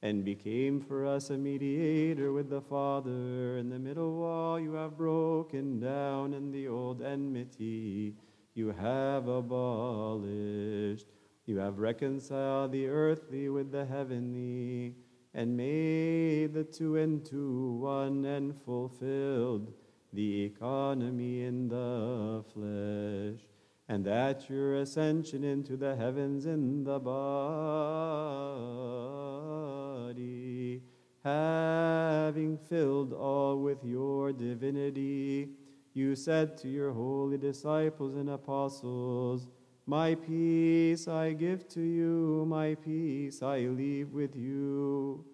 and 0.04 0.24
became 0.24 0.80
for 0.80 1.08
us 1.08 1.32
a 1.32 1.38
mediator 1.38 2.32
with 2.32 2.52
the 2.52 2.62
Father. 2.62 3.58
In 3.58 3.70
the 3.70 3.80
middle 3.80 4.14
wall 4.18 4.60
you 4.60 4.74
have 4.74 4.96
broken 4.96 5.80
down, 5.80 6.36
and 6.36 6.54
the 6.54 6.68
old 6.68 7.02
enmity 7.02 8.14
you 8.54 8.70
have 8.70 9.28
abolished. 9.28 11.08
You 11.46 11.58
have 11.58 11.80
reconciled 11.80 12.72
the 12.72 12.88
earthly 12.88 13.50
with 13.50 13.72
the 13.72 13.86
heavenly, 13.86 14.96
and 15.34 15.58
made 15.58 16.54
the 16.54 16.64
two 16.64 16.96
into 16.96 17.74
one, 17.82 18.24
and 18.24 18.56
fulfilled 18.64 19.74
the 20.14 20.44
economy 20.44 21.44
in 21.44 21.68
the 21.68 22.46
flesh. 22.54 23.42
And 23.90 24.08
at 24.08 24.50
your 24.50 24.76
ascension 24.78 25.44
into 25.44 25.76
the 25.76 25.98
heavens 25.98 26.46
in 26.46 26.86
the 26.86 27.00
body, 27.00 27.24
having 31.26 32.58
filled 32.58 33.12
all 33.12 33.58
with 33.58 33.84
your 33.84 34.32
divinity, 34.32 35.50
you 35.94 36.16
said 36.16 36.58
to 36.60 36.70
your 36.70 36.94
holy 36.94 37.38
disciples 37.38 38.16
and 38.16 38.30
apostles, 38.30 39.50
My 39.86 40.16
peace 40.16 41.10
I 41.10 41.34
give 41.34 41.68
to 41.70 41.82
you, 41.82 42.46
my 42.48 42.76
peace 42.76 43.44
I 43.44 43.60
leave 43.68 44.14
with 44.14 44.34
you. 44.34 45.26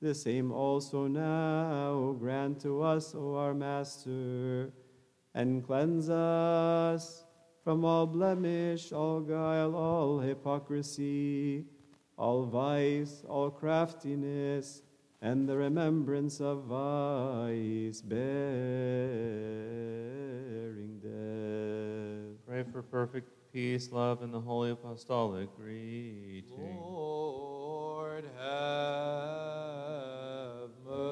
The 0.00 0.14
same 0.14 0.50
also 0.50 1.06
now 1.08 2.16
grant 2.18 2.60
to 2.62 2.80
us, 2.82 3.14
O 3.14 3.34
our 3.36 3.52
Master, 3.52 4.72
and 5.34 5.62
cleanse 5.62 6.08
us 6.08 7.24
from 7.62 7.84
all 7.84 8.06
blemish, 8.06 8.92
all 8.92 9.20
guile, 9.20 9.76
all 9.76 10.20
hypocrisy, 10.20 11.66
all 12.16 12.46
vice, 12.46 13.24
all 13.28 13.50
craftiness, 13.50 14.80
and 15.20 15.46
the 15.46 15.56
remembrance 15.56 16.40
of 16.40 16.62
vice, 16.64 18.00
bearing 18.00 18.18
death. 21.02 22.38
Pray 22.46 22.62
for 22.72 22.82
perfect 22.82 23.37
peace, 23.58 23.90
love, 23.90 24.22
and 24.22 24.32
the 24.32 24.38
holy 24.38 24.70
apostolic 24.70 25.48
greeting. 25.56 26.44
Lord 26.80 28.24
have 28.38 28.70
mercy. 30.86 31.02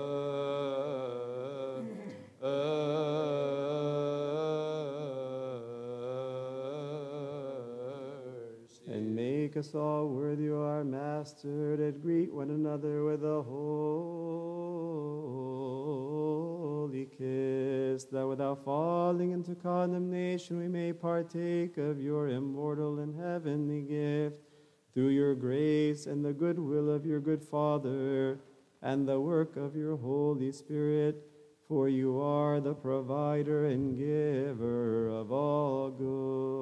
And 8.86 9.16
make 9.16 9.56
us 9.56 9.74
all 9.74 10.06
worthy, 10.06 10.48
O 10.50 10.62
our 10.62 10.84
Master, 10.84 11.76
that 11.76 12.00
greet 12.00 12.32
one 12.32 12.50
another 12.50 13.02
with 13.02 13.24
a 13.24 13.42
holy 13.42 14.45
kiss, 17.06 18.04
that 18.04 18.26
without 18.26 18.64
falling 18.64 19.32
into 19.32 19.54
condemnation 19.54 20.58
we 20.58 20.68
may 20.68 20.92
partake 20.92 21.78
of 21.78 22.00
your 22.00 22.28
immortal 22.28 22.98
and 22.98 23.14
heavenly 23.18 23.82
gift, 23.82 24.36
through 24.94 25.08
your 25.08 25.34
grace 25.34 26.06
and 26.06 26.24
the 26.24 26.32
goodwill 26.32 26.90
of 26.90 27.04
your 27.04 27.20
good 27.20 27.42
Father, 27.42 28.40
and 28.82 29.06
the 29.08 29.20
work 29.20 29.56
of 29.56 29.76
your 29.76 29.96
Holy 29.96 30.52
Spirit. 30.52 31.16
For 31.68 31.88
you 31.88 32.20
are 32.20 32.60
the 32.60 32.74
provider 32.74 33.66
and 33.66 33.96
giver 33.96 35.08
of 35.08 35.32
all 35.32 35.90
goodness. 35.90 36.56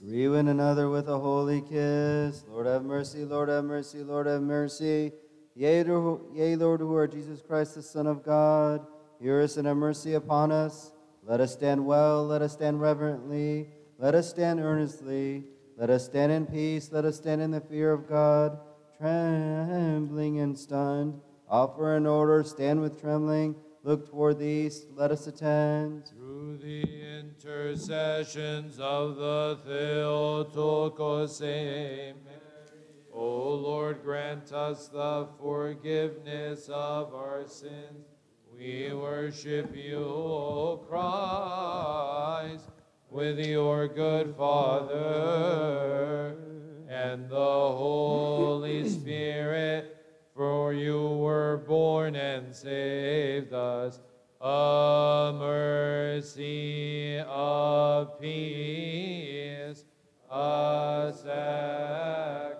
Greet 0.00 0.28
one 0.28 0.46
another 0.48 0.88
with 0.88 1.08
a 1.08 1.18
holy 1.18 1.62
kiss. 1.62 2.44
Lord 2.48 2.66
have 2.66 2.84
mercy, 2.84 3.24
Lord 3.24 3.48
have 3.48 3.64
mercy, 3.64 4.04
Lord 4.04 4.28
have 4.28 4.42
mercy. 4.42 5.12
Yea, 5.54 5.84
Lord, 5.84 6.80
who 6.80 6.94
art 6.94 7.12
Jesus 7.12 7.42
Christ, 7.42 7.74
the 7.74 7.82
Son 7.82 8.06
of 8.06 8.22
God, 8.24 8.86
hear 9.20 9.42
us 9.42 9.56
and 9.56 9.66
have 9.66 9.76
mercy 9.76 10.14
upon 10.14 10.52
us. 10.52 10.92
Let 11.22 11.40
us 11.40 11.52
stand 11.52 11.84
well, 11.84 12.26
let 12.26 12.40
us 12.40 12.52
stand 12.52 12.80
reverently, 12.80 13.68
let 13.98 14.14
us 14.14 14.30
stand 14.30 14.60
earnestly, 14.60 15.44
let 15.76 15.90
us 15.90 16.06
stand 16.06 16.32
in 16.32 16.46
peace, 16.46 16.90
let 16.92 17.04
us 17.04 17.16
stand 17.16 17.42
in 17.42 17.50
the 17.50 17.60
fear 17.60 17.92
of 17.92 18.08
God, 18.08 18.58
trembling 18.96 20.40
and 20.40 20.58
stunned. 20.58 21.20
Offer 21.48 21.96
in 21.96 22.06
order, 22.06 22.42
stand 22.44 22.80
with 22.80 23.00
trembling, 23.00 23.54
look 23.82 24.08
toward 24.08 24.38
the 24.38 24.46
east, 24.46 24.86
let 24.94 25.10
us 25.10 25.26
attend. 25.26 26.06
Through 26.06 26.58
the 26.58 26.84
intercessions 27.18 28.78
of 28.78 29.16
the 29.16 29.58
Theotokos, 29.66 31.40
Mary, 31.40 32.14
O 33.22 33.52
Lord, 33.52 34.02
grant 34.02 34.50
us 34.50 34.88
the 34.88 35.28
forgiveness 35.38 36.70
of 36.70 37.14
our 37.14 37.46
sins. 37.46 38.06
We 38.56 38.94
worship 38.94 39.76
you, 39.76 39.98
O 39.98 40.78
Christ, 40.88 42.64
with 43.10 43.38
your 43.38 43.88
good 43.88 44.34
Father 44.36 46.34
and 46.88 47.28
the 47.28 47.36
Holy 47.36 48.88
Spirit, 48.88 49.98
for 50.34 50.72
you 50.72 51.06
were 51.06 51.58
born 51.68 52.16
and 52.16 52.56
saved 52.56 53.52
us 53.52 54.00
a 54.40 55.34
mercy 55.38 57.18
of 57.18 58.18
peace, 58.18 59.84
a 60.30 61.12
sacrifice 61.14 62.59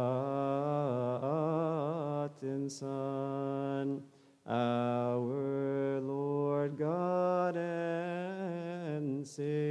and 2.61 2.71
Son, 2.71 4.03
our 4.47 5.99
Lord 5.99 6.77
God 6.77 7.57
and 7.57 9.25
Savior, 9.27 9.70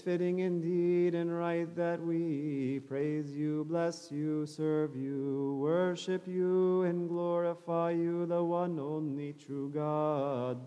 fitting 0.00 0.40
indeed 0.40 1.14
and 1.14 1.36
right 1.36 1.74
that 1.76 2.00
we 2.00 2.80
praise 2.88 3.32
you, 3.32 3.64
bless 3.64 4.10
you, 4.10 4.46
serve 4.46 4.96
you, 4.96 5.58
worship 5.60 6.26
you, 6.26 6.82
and 6.82 7.08
glorify 7.08 7.90
you, 7.90 8.26
the 8.26 8.42
one 8.42 8.78
only 8.78 9.32
true 9.32 9.70
God, 9.70 10.66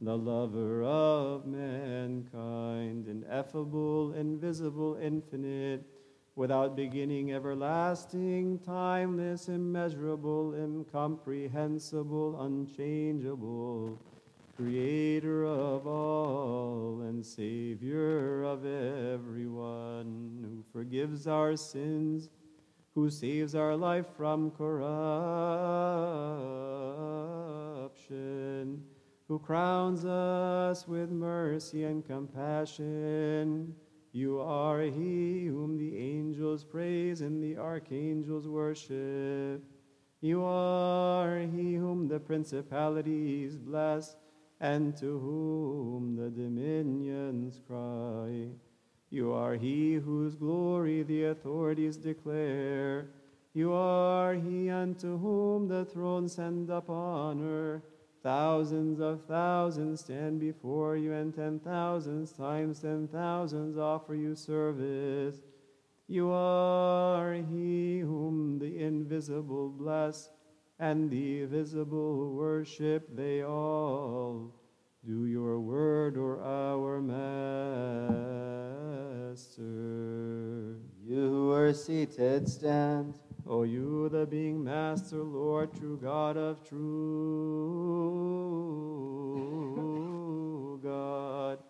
the 0.00 0.16
lover 0.16 0.82
of 0.82 1.46
mankind, 1.46 3.08
ineffable, 3.08 4.12
invisible, 4.14 4.98
infinite, 5.00 5.84
without 6.34 6.74
beginning, 6.74 7.32
everlasting, 7.32 8.58
timeless, 8.60 9.48
immeasurable, 9.48 10.54
incomprehensible, 10.54 12.40
unchangeable, 12.40 14.00
creator 14.56 15.44
of 15.44 15.86
all 15.86 17.00
and 17.02 17.24
savior 17.24 18.42
of 18.42 18.64
everyone, 18.66 20.40
who 20.42 20.62
forgives 20.72 21.26
our 21.26 21.56
sins, 21.56 22.28
who 22.94 23.08
saves 23.08 23.54
our 23.54 23.74
life 23.76 24.06
from 24.16 24.50
corruption, 24.50 24.82
who 29.28 29.38
crowns 29.38 30.04
us 30.04 30.86
with 30.86 31.10
mercy 31.10 31.84
and 31.84 32.04
compassion. 32.06 33.74
You 34.12 34.40
are 34.40 34.82
he 34.82 35.46
whom 35.46 35.78
the 35.78 35.96
angels 35.96 36.64
praise 36.64 37.22
and 37.22 37.42
the 37.42 37.56
archangels 37.56 38.46
worship. 38.46 39.64
You 40.20 40.44
are 40.44 41.38
he 41.38 41.74
whom 41.74 42.08
the 42.08 42.20
principalities 42.20 43.56
bless 43.56 44.16
and 44.62 44.96
to 44.96 45.18
whom 45.18 46.14
the 46.14 46.30
dominions 46.30 47.60
cry. 47.66 48.46
You 49.10 49.32
are 49.32 49.54
he 49.56 49.94
whose 49.94 50.36
glory 50.36 51.02
the 51.02 51.24
authorities 51.24 51.96
declare. 51.96 53.08
You 53.54 53.72
are 53.72 54.34
he 54.34 54.70
unto 54.70 55.18
whom 55.18 55.66
the 55.66 55.84
thrones 55.84 56.34
send 56.34 56.70
up 56.70 56.88
honor. 56.88 57.82
Thousands 58.22 59.00
of 59.00 59.24
thousands 59.26 60.00
stand 60.00 60.38
before 60.38 60.96
you, 60.96 61.12
and 61.12 61.34
ten 61.34 61.58
thousands 61.58 62.30
times 62.30 62.78
ten 62.78 63.08
thousands 63.08 63.76
offer 63.76 64.14
you 64.14 64.36
service. 64.36 65.42
You 66.06 66.30
are 66.30 67.32
He 67.34 67.98
whom 67.98 68.60
the 68.60 68.78
invisible 68.78 69.70
bless, 69.70 70.28
and 70.82 71.08
the 71.08 71.44
visible 71.44 72.34
worship 72.34 73.08
they 73.14 73.42
all. 73.42 74.52
Do 75.06 75.26
your 75.26 75.60
word, 75.60 76.16
or 76.16 76.42
our 76.42 77.00
Master. 77.00 77.22
You 81.06 81.20
who 81.30 81.52
are 81.52 81.72
seated, 81.72 82.48
stand. 82.48 83.14
O 83.46 83.62
you, 83.62 84.08
the 84.08 84.26
being 84.26 84.64
Master, 84.64 85.22
Lord, 85.22 85.72
true 85.72 86.00
God 86.02 86.36
of 86.36 86.68
true 86.68 86.80
God, 90.82 91.60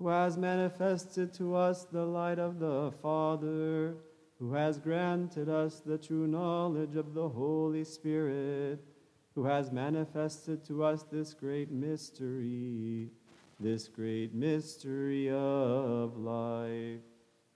who 0.00 0.08
has 0.08 0.36
manifested 0.36 1.32
to 1.34 1.54
us 1.54 1.84
the 1.84 2.04
light 2.04 2.40
of 2.40 2.58
the 2.58 2.90
Father, 3.00 3.98
who 4.38 4.52
has 4.52 4.78
granted 4.78 5.48
us 5.48 5.80
the 5.80 5.98
true 5.98 6.26
knowledge 6.26 6.96
of 6.96 7.14
the 7.14 7.28
Holy 7.28 7.84
Spirit, 7.84 8.78
who 9.34 9.44
has 9.44 9.72
manifested 9.72 10.64
to 10.66 10.84
us 10.84 11.02
this 11.04 11.34
great 11.34 11.70
mystery, 11.70 13.10
this 13.60 13.88
great 13.88 14.34
mystery 14.34 15.30
of 15.30 16.16
life 16.16 17.00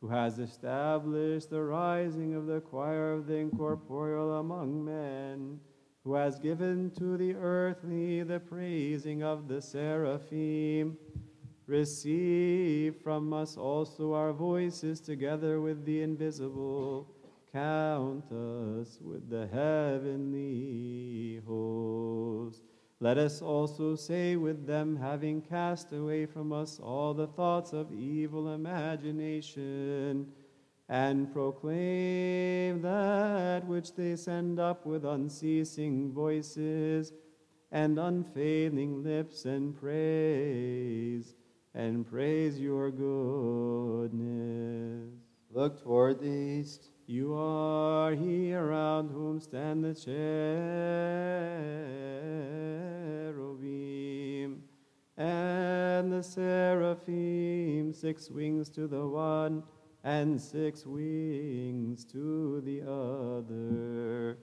who 0.02 0.08
has 0.08 0.40
established 0.40 1.48
the 1.48 1.62
rising 1.62 2.34
of 2.34 2.46
the 2.46 2.60
choir 2.60 3.12
of 3.12 3.26
the 3.28 3.36
incorporeal 3.36 4.38
among 4.38 4.84
men, 4.84 5.60
who 6.02 6.14
has 6.14 6.40
given 6.40 6.90
to 6.90 7.16
the 7.16 7.34
earthly 7.36 8.24
the 8.24 8.40
praising 8.40 9.22
of 9.22 9.46
the 9.46 9.62
seraphim. 9.62 10.98
Receive 11.66 12.96
from 13.02 13.32
us 13.32 13.56
also 13.56 14.14
our 14.14 14.32
voices 14.32 15.00
together 15.00 15.60
with 15.60 15.84
the 15.84 16.02
invisible. 16.02 17.06
Count 17.52 18.24
us 18.32 18.98
with 19.00 19.28
the 19.30 19.46
heavenly 19.46 21.40
host. 21.46 22.62
Let 22.98 23.18
us 23.18 23.42
also 23.42 23.94
say 23.96 24.36
with 24.36 24.66
them, 24.66 24.96
having 24.96 25.42
cast 25.42 25.92
away 25.92 26.24
from 26.26 26.52
us 26.52 26.80
all 26.80 27.14
the 27.14 27.26
thoughts 27.26 27.72
of 27.72 27.92
evil 27.92 28.54
imagination, 28.54 30.32
and 30.88 31.32
proclaim 31.32 32.80
that 32.82 33.66
which 33.66 33.94
they 33.94 34.14
send 34.16 34.58
up 34.60 34.86
with 34.86 35.04
unceasing 35.04 36.12
voices 36.12 37.12
and 37.70 37.98
unfailing 37.98 39.02
lips, 39.02 39.46
and 39.46 39.76
praise, 39.78 41.34
and 41.74 42.06
praise 42.08 42.60
your 42.60 42.90
goodness. 42.90 44.22
Look 45.50 45.82
toward 45.82 46.20
the 46.20 46.28
east. 46.28 46.90
You 47.06 47.34
are 47.34 48.12
he 48.12 48.54
around 48.54 49.10
whom 49.10 49.40
stand 49.40 49.84
the 49.84 49.94
cherubim 49.94 50.22
and 55.16 56.12
the 56.12 56.22
seraphim, 56.22 57.92
six 57.92 58.30
wings 58.30 58.70
to 58.70 58.86
the 58.86 59.06
one 59.06 59.62
and 60.04 60.40
six 60.40 60.86
wings 60.86 62.04
to 62.06 62.60
the 62.62 62.82
other. 62.82 64.38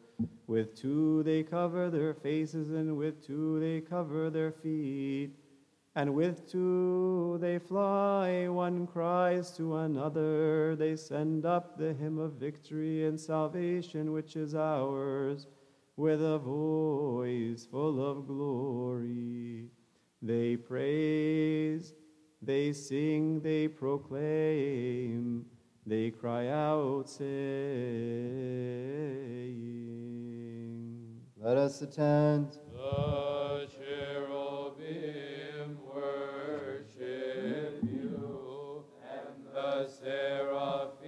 With 0.48 0.76
two 0.76 1.24
they 1.24 1.44
cover 1.44 1.90
their 1.90 2.14
faces, 2.14 2.70
and 2.70 2.98
with 2.98 3.26
two 3.26 3.60
they 3.60 3.82
cover 3.82 4.30
their 4.30 4.52
feet. 4.52 5.32
And 5.96 6.14
with 6.14 6.50
two 6.50 7.38
they 7.42 7.58
fly, 7.58 8.48
one 8.48 8.86
cries 8.86 9.52
to 9.58 9.78
another. 9.78 10.76
They 10.76 10.96
send 10.96 11.46
up 11.46 11.78
the 11.78 11.94
hymn 11.94 12.20
of 12.20 12.34
victory 12.34 13.06
and 13.06 13.20
salvation, 13.20 14.12
which 14.12 14.36
is 14.36 14.54
ours, 14.54 15.48
with 15.98 16.22
a 16.22 16.38
voice 16.38 17.66
full 17.66 18.06
of 18.06 18.28
glory. 18.28 19.70
They 20.22 20.58
praise, 20.58 21.94
they 22.42 22.72
sing, 22.74 23.42
they 23.42 23.68
proclaim, 23.68 25.46
they 25.86 26.12
cry 26.12 26.50
out, 26.50 27.10
saying, 27.10 27.30
Let 31.36 31.58
us 31.58 31.82
attend. 31.82 32.60
The 32.74 33.68
cherubim 33.76 35.29
and 39.80 39.90
the 40.04 40.99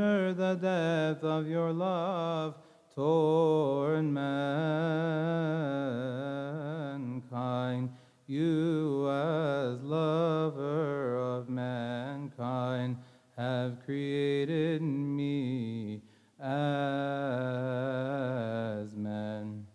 measure 0.00 0.32
the 0.32 0.54
depth 0.54 1.22
of 1.24 1.46
your 1.46 1.72
love 1.72 2.54
toward 2.94 4.04
mankind. 4.04 4.30
You, 8.26 9.08
as 9.10 9.82
lover 9.82 11.16
of 11.16 11.48
mankind, 11.50 12.96
have 13.36 13.84
created 13.84 14.80
me 14.82 16.00
as 16.38 16.46
man. 18.96 19.66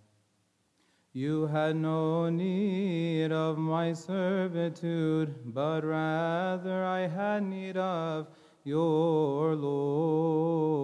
You 1.14 1.48
had 1.48 1.76
no 1.76 2.30
need 2.30 3.32
of 3.32 3.58
my 3.58 3.94
servitude, 3.94 5.36
but 5.54 5.84
rather 5.86 6.84
I 6.84 7.08
had 7.08 7.44
need 7.44 7.78
of 7.78 8.28
your 8.66 9.56
lordship, 9.56 10.76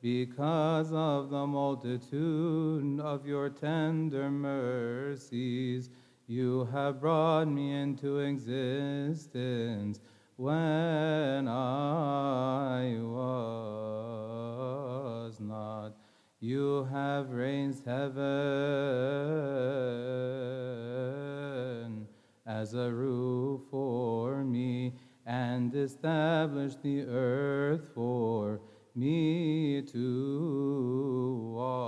because 0.00 0.90
of 0.92 1.30
the 1.30 1.46
multitude 1.46 2.98
of 2.98 3.24
your 3.26 3.50
tender 3.50 4.30
mercies. 4.30 5.90
You 6.26 6.64
have 6.72 7.00
brought 7.00 7.48
me 7.48 7.72
into 7.72 8.20
existence 8.20 10.00
when 10.36 11.46
I 11.46 12.96
was 13.02 14.08
not. 15.38 15.92
You 16.40 16.88
have 16.90 17.30
raised 17.30 17.84
heaven 17.84 18.22
as 22.46 22.72
a 22.74 22.90
roof 22.90 23.60
for 23.70 24.42
me 24.42 24.94
and 25.26 25.74
established 25.74 26.82
the 26.82 27.02
earth 27.02 27.88
for 27.94 28.60
me 28.94 29.82
to 29.82 31.52
walk 31.54 31.82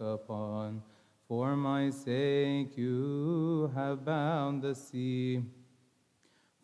upon. 0.00 0.82
For 1.28 1.56
my 1.56 1.90
sake 1.90 2.76
you 2.76 3.70
have 3.74 4.04
bound 4.04 4.62
the 4.62 4.74
sea. 4.74 5.42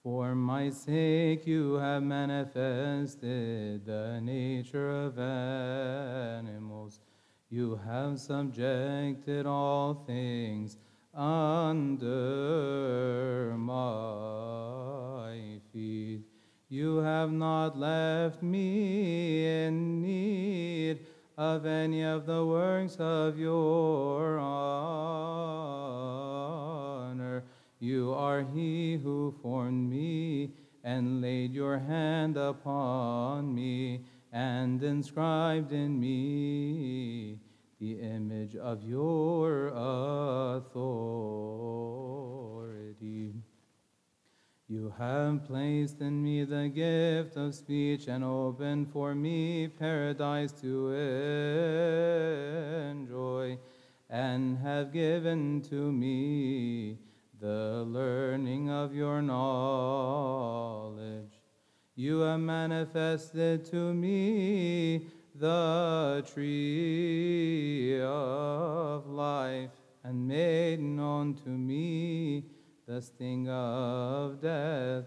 For 0.03 0.35
my 0.35 0.71
sake 0.71 1.47
you 1.47 1.75
have 1.75 2.03
manifested 2.03 3.87
the 3.87 4.21
nature 4.21 4.91
of 4.91 5.19
animals. 5.19 7.01
You 7.51 7.77
have 7.85 8.19
subjected 8.19 9.47
all 9.47 9.95
things 10.07 10.77
under 11.15 12.05
my 13.59 15.61
feet. 15.73 16.23
You 16.69 16.99
have 16.99 17.33
not 17.33 17.77
left 17.79 18.43
me 18.43 19.65
in 19.67 20.01
need 20.01 21.01
of 21.37 21.67
any 21.67 22.03
of 22.03 22.25
the 22.25 22.47
works 22.47 22.97
of 22.99 23.39
your 23.39 24.39
honor. 24.39 24.63
You 27.79 28.15
are 28.15 28.41
he 28.43 28.97
who 28.97 29.35
formed 29.43 29.91
me 29.91 30.55
and 30.83 31.21
laid 31.21 31.53
your 31.53 31.79
hand 31.79 32.39
upon 32.39 33.55
me 33.55 34.07
and 34.33 34.83
inscribed 34.83 35.73
in 35.73 36.01
me 36.01 37.39
the 37.83 37.99
image 38.01 38.55
of 38.55 38.85
your 38.85 39.73
authority. 39.75 40.63
You 44.69 44.95
have 44.97 45.45
placed 45.45 46.01
in 46.01 46.23
me 46.23 46.45
the 46.45 46.69
gift 46.69 47.37
of 47.37 47.57
speech 47.57 48.07
and 48.07 48.23
opened 48.23 48.93
for 48.93 49.17
me 49.17 49.67
paradise 49.67 50.53
to 50.61 50.93
enjoy, 52.93 53.59
and 54.09 54.59
have 54.59 54.93
given 54.93 55.61
to 55.63 55.91
me 55.91 57.01
the 57.41 57.85
learning 57.89 58.71
of 58.71 58.95
your 58.95 59.21
knowledge. 59.21 60.53
You 61.97 62.21
have 62.21 62.39
manifested 62.39 63.65
to 63.73 63.93
me 63.93 65.09
the 65.43 66.25
tree 66.33 68.01
of 68.01 69.09
life 69.09 69.71
and 70.05 70.29
made 70.29 70.79
known 70.81 71.35
to 71.35 71.49
me 71.49 72.45
the 72.87 73.03
sting 73.03 73.49
of 73.49 74.41
death. 74.41 75.05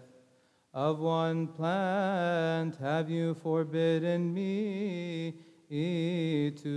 Of 0.74 0.98
one 0.98 1.46
plant 1.46 2.76
have 2.76 3.08
you 3.08 3.32
forbidden 3.32 4.34
me 4.34 5.36
to 5.70 6.68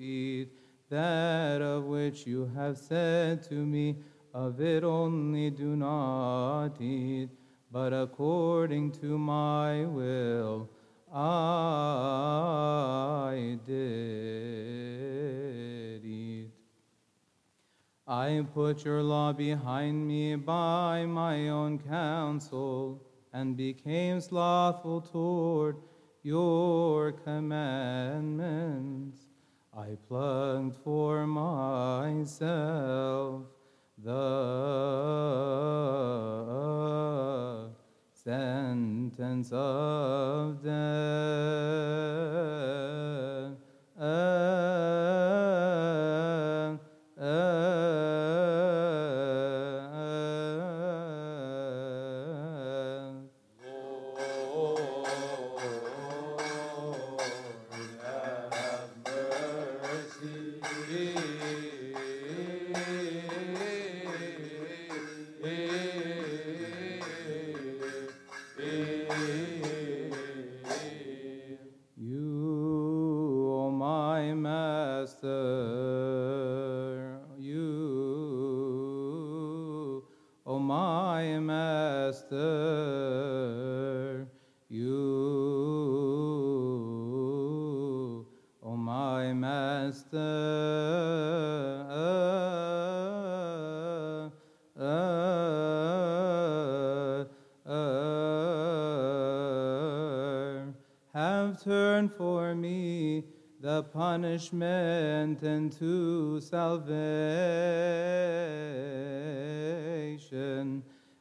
eat, 0.00 0.48
that 0.90 1.62
of 1.62 1.84
which 1.84 2.26
you 2.26 2.50
have 2.56 2.76
said 2.76 3.44
to 3.44 3.54
me, 3.54 3.98
of 4.34 4.60
it 4.60 4.82
only 4.82 5.50
do 5.50 5.76
not 5.76 6.80
eat, 6.80 7.28
but 7.72 7.92
according 7.94 8.92
to 8.92 9.16
my 9.16 9.86
will 9.86 10.68
I 11.14 13.58
did 13.66 13.74
eat. 16.04 16.50
I 18.06 18.44
put 18.54 18.84
your 18.84 19.02
law 19.02 19.32
behind 19.32 20.06
me 20.06 20.36
by 20.36 21.06
my 21.06 21.48
own 21.48 21.78
counsel, 21.78 23.02
and 23.32 23.56
became 23.56 24.20
slothful 24.20 25.00
toward 25.00 25.78
your 26.22 27.12
commandments. 27.12 29.20
I 29.74 29.96
plucked 30.06 30.76
for 30.84 31.26
myself 31.26 32.22
the 34.04 34.10
sentence 38.12 39.52
of 39.52 40.62
death. 40.64 40.82
Punishment 104.50 105.42
into 105.42 106.40
salvation. 106.40 106.92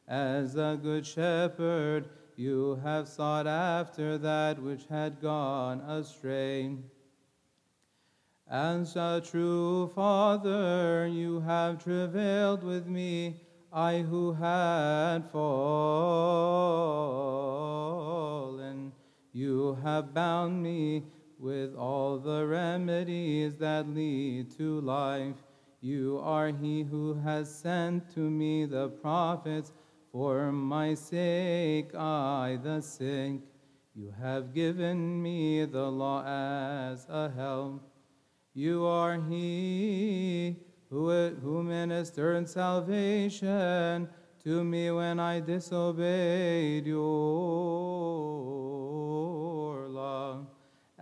As 0.08 0.56
a 0.56 0.80
good 0.82 1.06
shepherd, 1.06 2.10
you 2.36 2.80
have 2.84 3.08
sought 3.08 3.46
after 3.48 4.18
that 4.18 4.60
which 4.62 4.86
had 4.90 5.22
gone 5.22 5.82
astray. 5.82 6.76
As 8.50 8.96
a 8.96 9.22
true 9.24 9.92
father, 9.94 11.08
you 11.08 11.42
have 11.42 11.84
travailed 11.84 12.64
with 12.64 12.88
me, 12.88 13.40
I 13.72 14.00
who 14.00 14.34
had 14.34 15.30
fallen. 15.32 15.62
You 19.32 19.78
have 19.84 20.14
bound 20.14 20.62
me 20.62 21.04
with 21.42 21.76
all 21.76 22.20
the 22.20 22.46
remedies 22.46 23.56
that 23.56 23.90
lead 23.90 24.56
to 24.58 24.80
life. 24.82 25.36
You 25.82 26.22
are 26.24 26.50
he 26.50 26.84
who 26.84 27.16
has 27.16 27.54
sent 27.54 28.14
to 28.14 28.20
me 28.20 28.66
the 28.66 28.90
prophets. 28.90 29.72
For 30.12 30.52
my 30.52 30.94
sake, 30.94 31.96
I, 31.96 32.60
the 32.62 32.82
sick, 32.82 33.40
you 33.96 34.14
have 34.22 34.54
given 34.54 35.24
me 35.24 35.66
the 35.66 35.90
law 35.90 36.22
as 36.24 37.08
a 37.10 37.32
help. 37.36 37.90
You 38.54 38.86
are 38.86 39.20
he 39.30 40.58
who, 40.90 41.30
who 41.42 41.64
ministered 41.64 42.50
salvation 42.50 44.10
to 44.44 44.64
me 44.64 44.92
when 44.92 45.20
I 45.20 45.40
disobeyed 45.40 46.86
your 46.86 48.01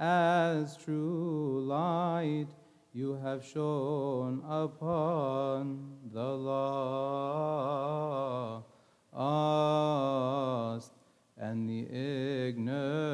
As 0.01 0.77
true 0.77 1.61
light, 1.67 2.47
you 2.93 3.15
have 3.21 3.43
shone 3.43 4.41
upon 4.47 5.97
the 6.13 6.38
us 9.13 10.89
and 11.38 11.67
the 11.67 11.81
ignorant. 11.91 13.09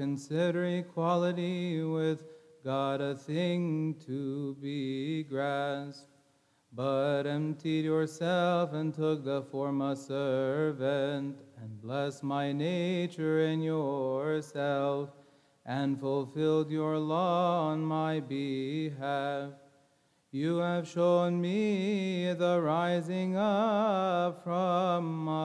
Consider 0.00 0.64
equality 0.64 1.82
with 1.82 2.24
God 2.64 3.02
a 3.02 3.14
thing 3.14 3.96
to 4.06 4.56
be 4.62 5.24
grasped, 5.24 6.08
but 6.72 7.26
emptied 7.26 7.84
yourself 7.84 8.72
and 8.72 8.94
took 8.94 9.26
the 9.26 9.42
form 9.42 9.82
of 9.82 9.98
a 9.98 10.00
servant, 10.00 11.36
and 11.60 11.82
blessed 11.82 12.22
my 12.22 12.50
nature 12.50 13.40
in 13.40 13.60
yourself 13.60 15.10
and 15.66 16.00
fulfilled 16.00 16.70
your 16.70 16.96
law 16.96 17.68
on 17.68 17.84
my 17.84 18.20
behalf. 18.20 19.52
You 20.32 20.56
have 20.60 20.88
shown 20.88 21.38
me 21.38 22.32
the 22.32 22.58
rising 22.62 23.36
up 23.36 24.42
from 24.44 25.24
my 25.26 25.40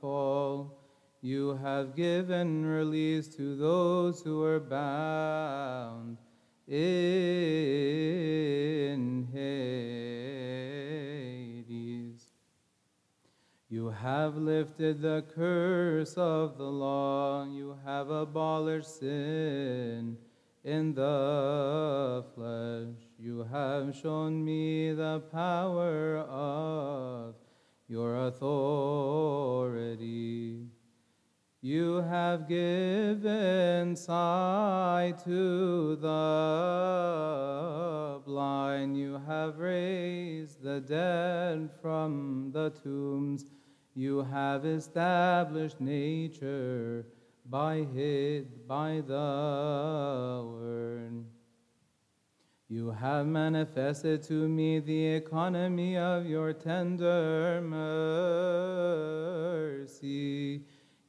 fall. 0.00 0.77
You 1.20 1.56
have 1.56 1.96
given 1.96 2.64
release 2.64 3.26
to 3.36 3.56
those 3.56 4.22
who 4.22 4.44
are 4.44 4.60
bound 4.60 6.16
in 6.68 6.78
Hades. 9.32 10.68
You 13.68 13.88
have 13.88 14.36
lifted 14.36 15.02
the 15.02 15.24
curse 15.34 16.14
of 16.14 16.56
the 16.56 16.70
law. 16.70 17.44
You 17.44 17.76
have 17.84 18.10
abolished 18.10 19.00
sin 19.00 20.16
in 20.62 20.94
the 20.94 22.24
flesh. 22.36 22.94
You 23.18 23.42
have 23.50 23.96
shown 23.96 24.44
me 24.44 24.92
the 24.92 25.18
power 25.32 26.18
of 26.18 27.34
your 27.88 28.26
authority. 28.26 29.48
You 31.60 32.02
have 32.02 32.46
given 32.48 33.96
sight 33.96 35.14
to 35.24 35.96
the 35.96 37.00
blind. 38.24 38.96
You 38.96 39.20
have 39.26 39.58
raised 39.58 40.62
the 40.62 40.78
dead 40.78 41.70
from 41.82 42.52
the 42.52 42.70
tombs. 42.70 43.44
You 43.96 44.22
have 44.22 44.64
established 44.64 45.80
nature 45.80 47.06
by 47.44 47.86
hid 47.92 48.68
by 48.68 49.02
the 49.04 50.44
word. 50.46 51.24
You 52.68 52.92
have 52.92 53.26
manifested 53.26 54.22
to 54.24 54.46
me 54.48 54.78
the 54.78 55.06
economy 55.06 55.96
of 55.96 56.24
your 56.24 56.52
tender 56.52 57.60
mercy. 57.64 58.38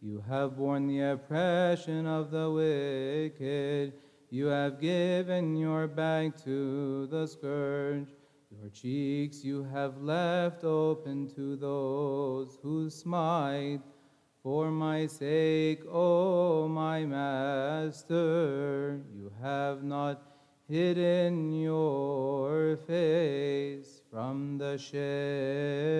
You 0.01 0.23
have 0.29 0.55
borne 0.55 0.87
the 0.87 1.01
oppression 1.01 2.07
of 2.07 2.31
the 2.31 2.49
wicked. 2.49 3.91
You 4.29 4.45
have 4.45 4.79
given 4.79 5.57
your 5.57 5.87
back 5.87 6.37
to 6.45 7.05
the 7.07 7.27
scourge. 7.27 8.07
Your 8.49 8.69
cheeks 8.69 9.43
you 9.43 9.65
have 9.65 10.01
left 10.01 10.63
open 10.63 11.27
to 11.35 11.57
those 11.57 12.57
who 12.63 12.89
smite. 12.89 13.81
For 14.41 14.71
my 14.71 15.05
sake, 15.05 15.83
O 15.91 16.69
my 16.69 17.05
Master, 17.05 19.01
you 19.13 19.33
have 19.41 19.83
not 19.83 20.21
hidden 20.69 21.51
your 21.51 22.77
face 22.77 24.01
from 24.09 24.57
the 24.57 24.77
shame 24.77 25.99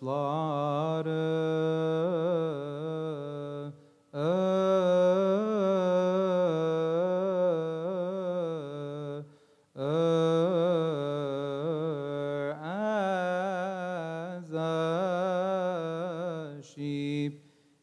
yasları 0.00 1.30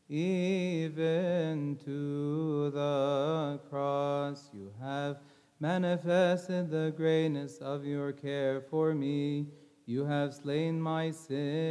Even 0.09 1.77
to 1.83 2.71
the 2.71 3.59
cross 3.69 4.49
you 4.53 4.71
have 4.79 5.17
manifested 5.59 6.69
the 6.71 6.93
greatness 6.95 7.57
of 7.57 7.85
your 7.85 8.13
care 8.13 8.61
for 8.61 8.95
me. 8.95 9.47
You 9.85 10.05
have 10.05 10.33
slain 10.33 10.81
my 10.81 11.11
sin 11.11 11.66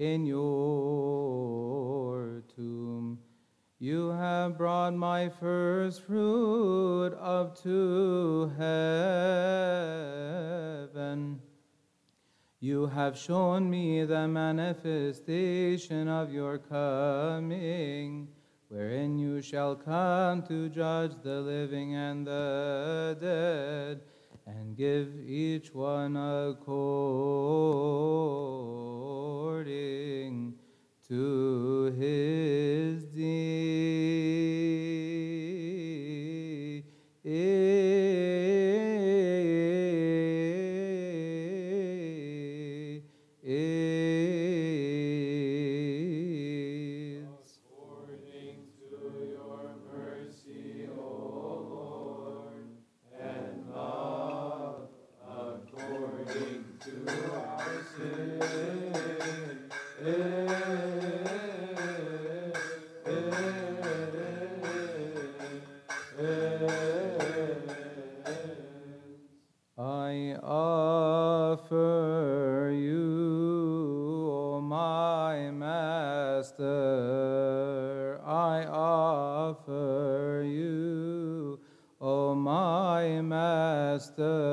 in 0.00 0.24
your 0.24 0.42
tomb. 2.56 3.18
You 3.78 4.08
have 4.08 4.56
brought 4.56 4.94
my 4.94 5.28
first 5.28 6.02
fruit 6.02 7.14
up 7.20 7.62
to 7.62 8.50
heaven. 10.88 11.42
You 12.60 12.86
have 12.86 13.18
shown 13.18 13.68
me 13.68 14.06
the 14.06 14.26
manifestation 14.26 16.08
of 16.08 16.32
your 16.32 16.56
coming, 16.56 18.28
wherein 18.68 19.18
you 19.18 19.42
shall 19.42 19.76
come 19.76 20.42
to 20.44 20.70
judge 20.70 21.12
the 21.22 21.42
living 21.42 21.94
and 21.94 22.26
the 22.26 23.18
dead, 23.20 24.00
and 24.56 24.76
give 24.76 25.08
each 25.26 25.74
one 25.74 26.16
according 26.16 26.64
to 31.08 31.84
his 31.98 33.04
deeds. 33.04 33.60
Master. 84.00 84.49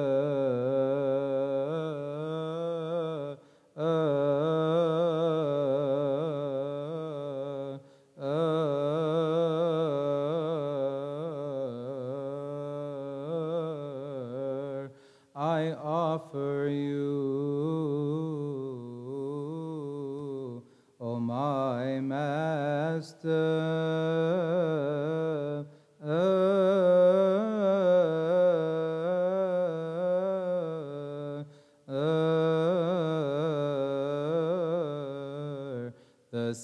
The 36.57 36.63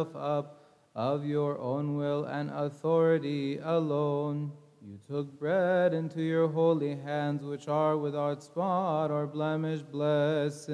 yourself 0.00 0.16
up 0.16 0.56
of 0.94 1.24
your 1.24 1.58
own 1.58 1.96
will 1.96 2.24
and 2.24 2.50
authority 2.50 3.58
alone. 3.58 4.52
You 4.82 4.98
took 5.06 5.38
bread 5.38 5.92
into 5.92 6.22
your 6.22 6.48
holy 6.48 6.96
hands, 6.96 7.42
which 7.44 7.68
are 7.68 7.96
without 7.96 8.42
spot 8.42 9.10
or 9.10 9.26
blemish, 9.26 9.82
blessed 9.82 10.66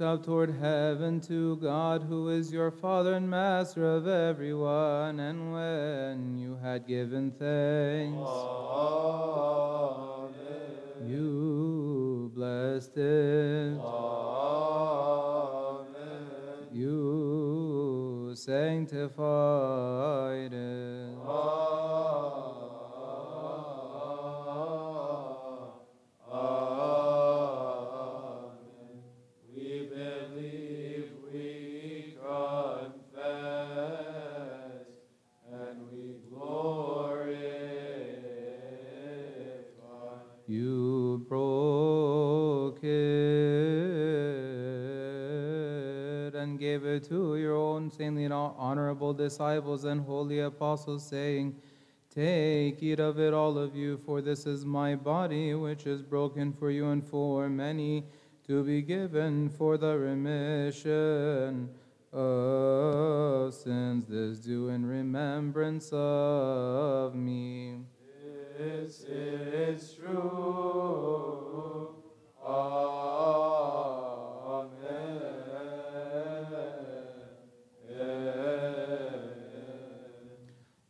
looked 0.00 0.20
up 0.20 0.24
toward 0.24 0.50
heaven 0.60 1.20
to 1.20 1.56
God, 1.56 2.04
who 2.04 2.28
is 2.28 2.52
your 2.52 2.70
Father 2.70 3.14
and 3.14 3.28
Master 3.28 3.84
of 3.84 4.06
everyone, 4.06 5.18
and 5.18 5.52
when 5.52 6.38
you 6.38 6.56
had 6.62 6.86
given 6.86 7.32
thanks, 7.32 8.16
Amen. 8.16 8.47
Disciples 49.28 49.84
and 49.84 50.00
holy 50.00 50.40
apostles, 50.40 51.06
saying, 51.06 51.54
Take, 52.14 52.82
eat 52.82 52.98
of 52.98 53.20
it, 53.20 53.34
all 53.34 53.58
of 53.58 53.76
you, 53.76 53.98
for 54.06 54.22
this 54.22 54.46
is 54.46 54.64
my 54.64 54.94
body, 54.94 55.54
which 55.54 55.86
is 55.86 56.00
broken 56.02 56.52
for 56.52 56.70
you 56.70 56.86
and 56.88 57.04
for 57.06 57.48
many, 57.50 58.04
to 58.46 58.64
be 58.64 58.80
given 58.80 59.50
for 59.50 59.76
the 59.76 59.98
remission 59.98 61.68
of 62.10 63.52
sins. 63.52 64.06
This 64.06 64.38
do 64.38 64.68
in 64.68 64.86
remembrance 64.86 65.90
of 65.92 67.14
me. 67.14 67.82
This 68.56 69.04
is 69.04 69.94
true. 69.94 71.38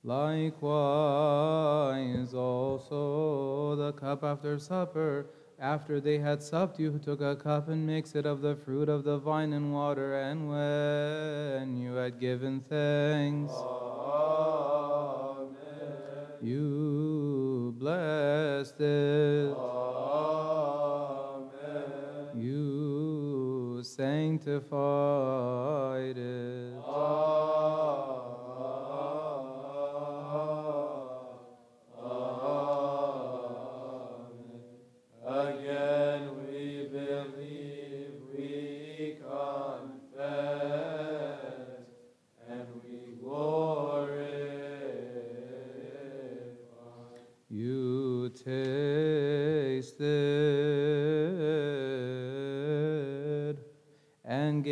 Likewise, 0.08 0.72
also 2.32 3.76
the 3.76 3.92
cup 3.92 4.24
after 4.24 4.58
supper, 4.58 5.26
after 5.60 6.00
they 6.00 6.16
had 6.16 6.42
supped, 6.42 6.80
you 6.80 6.98
took 6.98 7.20
a 7.20 7.36
cup 7.36 7.68
and 7.68 7.86
mixed 7.86 8.16
it 8.16 8.24
of 8.24 8.40
the 8.40 8.56
fruit 8.56 8.88
of 8.88 9.04
the 9.04 9.18
vine 9.18 9.52
and 9.52 9.70
water, 9.70 10.18
and 10.18 10.48
when 10.48 11.76
you 11.76 11.92
had 11.92 12.18
given 12.18 12.62
thanks, 12.70 13.52
Amen. 13.52 13.98
you 16.40 17.74
blessed 17.76 18.80
it, 18.80 19.54
Amen. 19.54 20.32
you 22.34 23.82
sanctified 23.82 24.72
it. 26.16 26.72
Again 26.78 27.57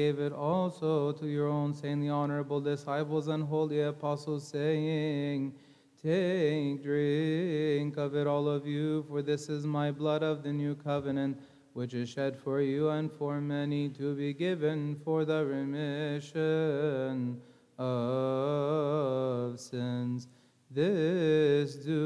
gave 0.07 0.21
it 0.21 0.33
also 0.33 1.11
to 1.11 1.27
your 1.27 1.49
own 1.49 1.75
saintly 1.75 2.09
honorable 2.09 2.61
disciples 2.61 3.27
and 3.27 3.43
holy 3.43 3.81
apostles, 3.81 4.47
saying, 4.47 5.53
Take, 6.01 6.81
drink 6.85 7.97
of 7.97 8.15
it, 8.15 8.29
all 8.29 8.49
of 8.49 8.69
you, 8.69 9.05
for 9.09 9.21
this 9.21 9.49
is 9.49 9.67
my 9.67 9.91
blood 9.91 10.23
of 10.23 10.45
the 10.45 10.53
new 10.53 10.77
covenant, 10.77 11.41
which 11.73 11.93
is 11.93 12.09
shed 12.09 12.39
for 12.39 12.61
you 12.61 12.91
and 12.91 13.11
for 13.11 13.41
many 13.41 13.89
to 13.89 14.15
be 14.15 14.33
given 14.33 14.95
for 15.05 15.25
the 15.25 15.45
remission 15.45 17.41
of 17.77 19.59
sins. 19.59 20.29
This 20.71 21.75
do 21.75 21.97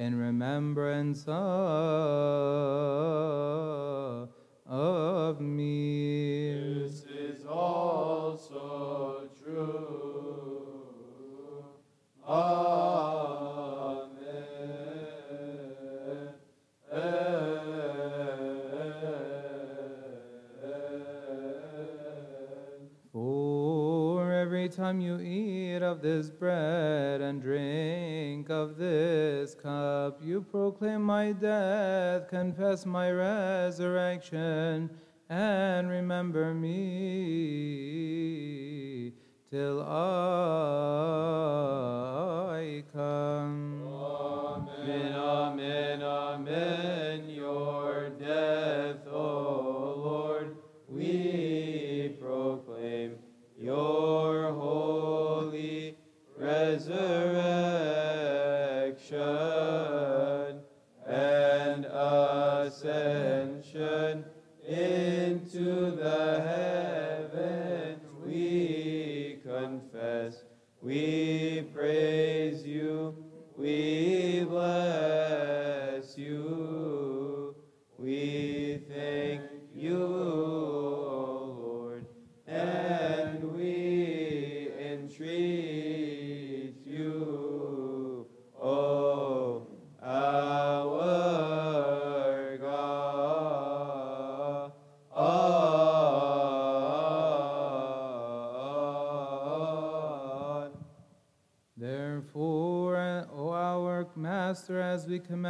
in 0.00 0.18
remembrance 0.18 1.24
of, 1.28 1.34
of 4.66 5.40
me. 5.42 6.54
This 6.54 7.04
is 7.04 7.44
also 7.44 9.28
true. 9.44 10.72
Amen. 12.26 12.79
Time 24.90 25.00
you 25.00 25.20
eat 25.20 25.82
of 25.82 26.02
this 26.02 26.30
bread 26.30 27.20
and 27.20 27.40
drink 27.40 28.50
of 28.50 28.76
this 28.76 29.54
cup, 29.54 30.20
you 30.20 30.44
proclaim 30.50 31.00
my 31.02 31.30
death, 31.30 32.26
confess 32.28 32.84
my 32.84 33.08
resurrection, 33.12 34.90
and 35.28 35.88
remember 35.88 36.52
me 36.52 37.92
till 39.48 39.80
I 39.82 39.92
come. 42.92 43.86
Amen, 43.86 45.12
amen, 45.12 46.02
amen. 46.02 47.30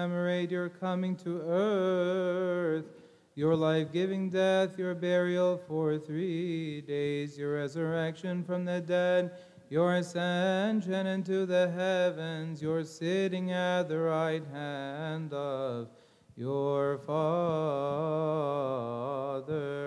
Commemorate 0.01 0.51
your 0.51 0.71
coming 0.71 1.15
to 1.15 1.43
earth, 1.47 2.87
your 3.35 3.55
life 3.55 3.93
giving 3.93 4.31
death, 4.31 4.79
your 4.79 4.95
burial 4.95 5.61
for 5.69 5.99
three 5.99 6.81
days, 6.81 7.37
your 7.37 7.57
resurrection 7.57 8.43
from 8.43 8.65
the 8.65 8.81
dead, 8.81 9.31
your 9.69 9.97
ascension 9.97 11.07
into 11.07 11.45
the 11.45 11.71
heavens, 11.73 12.63
your 12.63 12.83
sitting 12.83 13.53
at 13.53 13.91
the 13.91 13.99
right 13.99 14.43
hand 14.55 15.35
of 15.35 15.91
your 16.35 16.97
Father, 16.97 17.17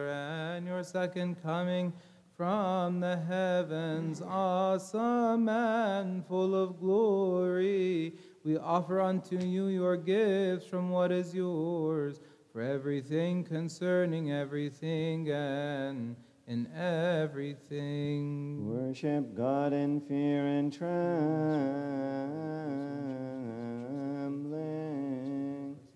and 0.09 0.67
your 0.67 0.83
second 0.83 1.41
coming 1.41 1.91
from 2.37 2.99
the 2.99 3.17
heavens, 3.17 4.21
awesome 4.21 5.49
and 5.49 6.23
full 6.27 6.53
of 6.53 6.79
glory. 6.79 8.13
We 8.45 8.57
offer 8.57 8.99
unto 8.99 9.37
you 9.37 9.67
your 9.67 9.95
gifts 9.95 10.65
from 10.65 10.89
what 10.89 11.13
is 11.13 11.33
yours, 11.33 12.19
for 12.51 12.61
everything 12.61 13.45
concerning 13.45 14.33
everything 14.33 15.29
and 15.29 16.17
in 16.45 16.67
everything. 16.75 18.67
Worship 18.67 19.33
God 19.33 19.71
in 19.71 20.01
fear 20.01 20.45
and 20.45 20.73
trembling. 20.73 20.97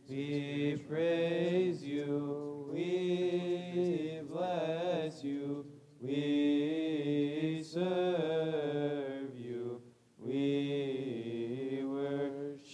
We 0.10 0.82
praise 0.88 1.84
you, 1.84 2.70
we 2.72 4.22
bless 4.26 5.22
you, 5.22 5.66
we 6.00 7.62
serve 7.62 8.97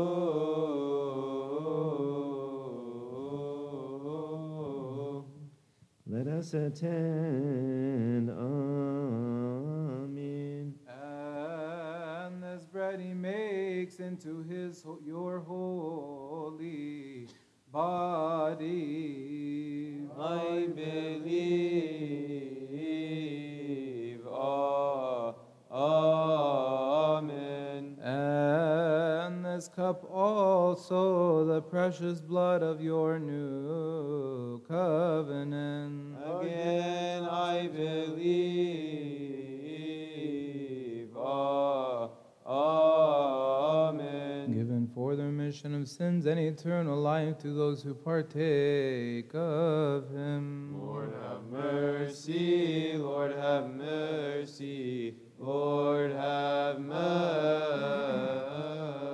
Let 6.07 6.27
us 6.27 6.53
attend. 6.53 8.29
Amen. 8.29 9.53
And 10.87 12.43
this 12.43 12.65
bread 12.65 12.99
he 12.99 13.13
makes 13.13 13.99
into 13.99 14.43
his 14.43 14.83
your 15.05 15.39
holy 15.39 17.27
body. 17.71 18.87
I 20.17 20.67
believe. 20.73 22.36
This 29.57 29.69
cup 29.69 30.05
also, 30.13 31.43
the 31.43 31.63
precious 31.63 32.21
blood 32.21 32.61
of 32.61 32.79
your 32.79 33.17
new 33.17 34.61
covenant. 34.67 36.15
Again 36.23 37.23
I 37.23 37.67
believe. 37.67 39.17
Ah, 41.17 42.09
Amen. 42.45 44.53
Given 44.53 44.87
for 44.93 45.15
the 45.15 45.23
remission 45.23 45.73
of 45.73 45.87
sins 45.87 46.27
and 46.27 46.39
eternal 46.39 47.01
life 47.01 47.39
to 47.39 47.51
those 47.51 47.81
who 47.81 47.95
partake 47.95 49.33
of 49.33 50.11
him. 50.11 50.79
Lord 50.79 51.15
have 51.23 51.41
mercy, 51.49 52.93
Lord 52.95 53.35
have 53.35 53.71
mercy, 53.71 55.15
Lord 55.39 56.11
have 56.11 56.79
mercy. 56.79 59.06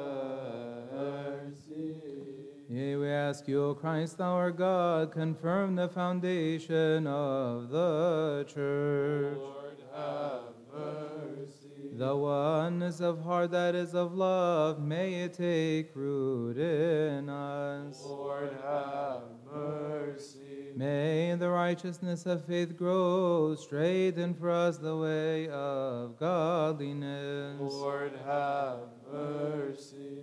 Yea, 2.74 2.96
we 2.96 3.08
ask 3.08 3.48
you, 3.48 3.64
O 3.64 3.76
Christ 3.76 4.20
our 4.20 4.50
God, 4.50 5.12
confirm 5.12 5.76
the 5.76 5.88
foundation 5.88 7.06
of 7.06 7.70
the 7.70 8.48
church. 8.52 9.38
Lord 9.38 9.78
have 9.94 10.56
mercy. 10.74 11.92
The 11.96 12.16
oneness 12.16 13.00
of 13.00 13.22
heart 13.22 13.52
that 13.52 13.76
is 13.76 13.94
of 13.94 14.16
love, 14.16 14.82
may 14.82 15.22
it 15.22 15.36
take 15.36 15.96
root 15.96 16.58
in 16.58 17.30
us. 17.30 18.04
Lord 18.04 18.58
have 18.64 19.22
mercy. 19.54 20.72
May 20.76 21.36
the 21.36 21.52
righteousness 21.52 22.26
of 22.26 22.44
faith 22.44 22.76
grow, 22.76 23.54
straighten 23.54 24.34
for 24.34 24.50
us 24.50 24.78
the 24.78 24.98
way 24.98 25.48
of 25.50 26.18
godliness. 26.18 27.72
Lord 27.72 28.14
have 28.26 28.80
mercy. 28.80 29.03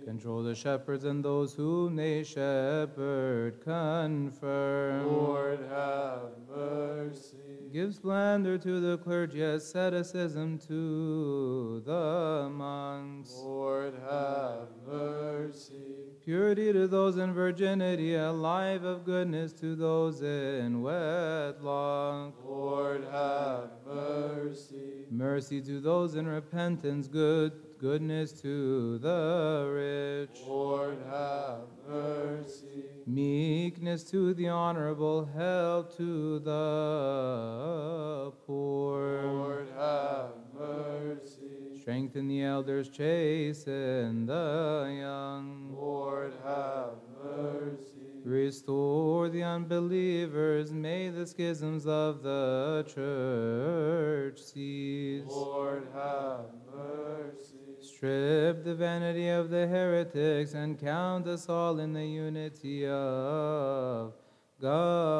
Control 0.05 0.43
the 0.43 0.55
shepherds 0.55 1.03
and 1.03 1.23
those 1.23 1.53
whom 1.53 1.95
they 1.95 2.23
shepherd, 2.23 3.61
confirm. 3.63 5.07
Lord 5.07 5.59
have 5.69 6.31
mercy. 6.49 7.37
Give 7.71 7.93
splendor 7.95 8.57
to 8.57 8.79
the 8.79 8.97
clergy, 8.97 9.41
asceticism 9.41 10.59
to 10.67 11.81
the 11.85 12.49
monks. 12.51 13.33
Lord 13.37 13.93
have 14.09 14.67
mercy. 14.85 15.95
Purity 16.23 16.73
to 16.73 16.87
those 16.87 17.17
in 17.17 17.33
virginity, 17.33 18.15
a 18.15 18.31
life 18.31 18.83
of 18.83 19.05
goodness 19.05 19.53
to 19.53 19.75
those 19.75 20.21
in 20.21 20.81
wedlock. 20.81 22.33
Lord 22.45 23.05
have 23.11 23.69
mercy. 23.85 25.05
Mercy 25.09 25.61
to 25.61 25.79
those 25.79 26.15
in 26.15 26.27
repentance, 26.27 27.07
good 27.07 27.53
goodness 27.81 28.31
to 28.31 28.99
the 28.99 29.67
rich. 29.73 30.39
Lord 30.47 30.99
have 31.09 31.61
mercy. 31.89 32.83
Meekness 33.07 34.03
to 34.11 34.35
the 34.35 34.49
honorable, 34.49 35.25
help 35.25 35.97
to 35.97 36.37
the 36.37 38.31
poor. 38.45 39.23
Lord 39.23 39.67
have 39.75 40.29
mercy. 40.55 41.79
Strengthen 41.79 42.27
the 42.27 42.43
elders, 42.43 42.87
chasten 42.89 44.27
the 44.27 44.97
young. 44.99 45.75
Lord 45.75 46.33
have 46.45 46.99
mercy. 47.23 47.87
Restore 48.23 49.29
the 49.29 49.41
unbelievers, 49.41 50.71
may 50.71 51.09
the 51.09 51.25
schisms 51.25 51.87
of 51.87 52.21
the 52.21 52.85
church 52.93 54.39
cease. 54.39 55.25
Lord 55.25 55.87
have 55.95 56.45
mercy. 56.71 57.60
Strip 57.81 58.63
the 58.63 58.75
vanity 58.75 59.29
of 59.29 59.49
the 59.49 59.65
heretics 59.65 60.53
and 60.53 60.79
count 60.79 61.27
us 61.27 61.49
all 61.49 61.79
in 61.79 61.93
the 61.93 62.05
unity 62.05 62.85
of 62.85 64.13
godliness. 64.61 65.17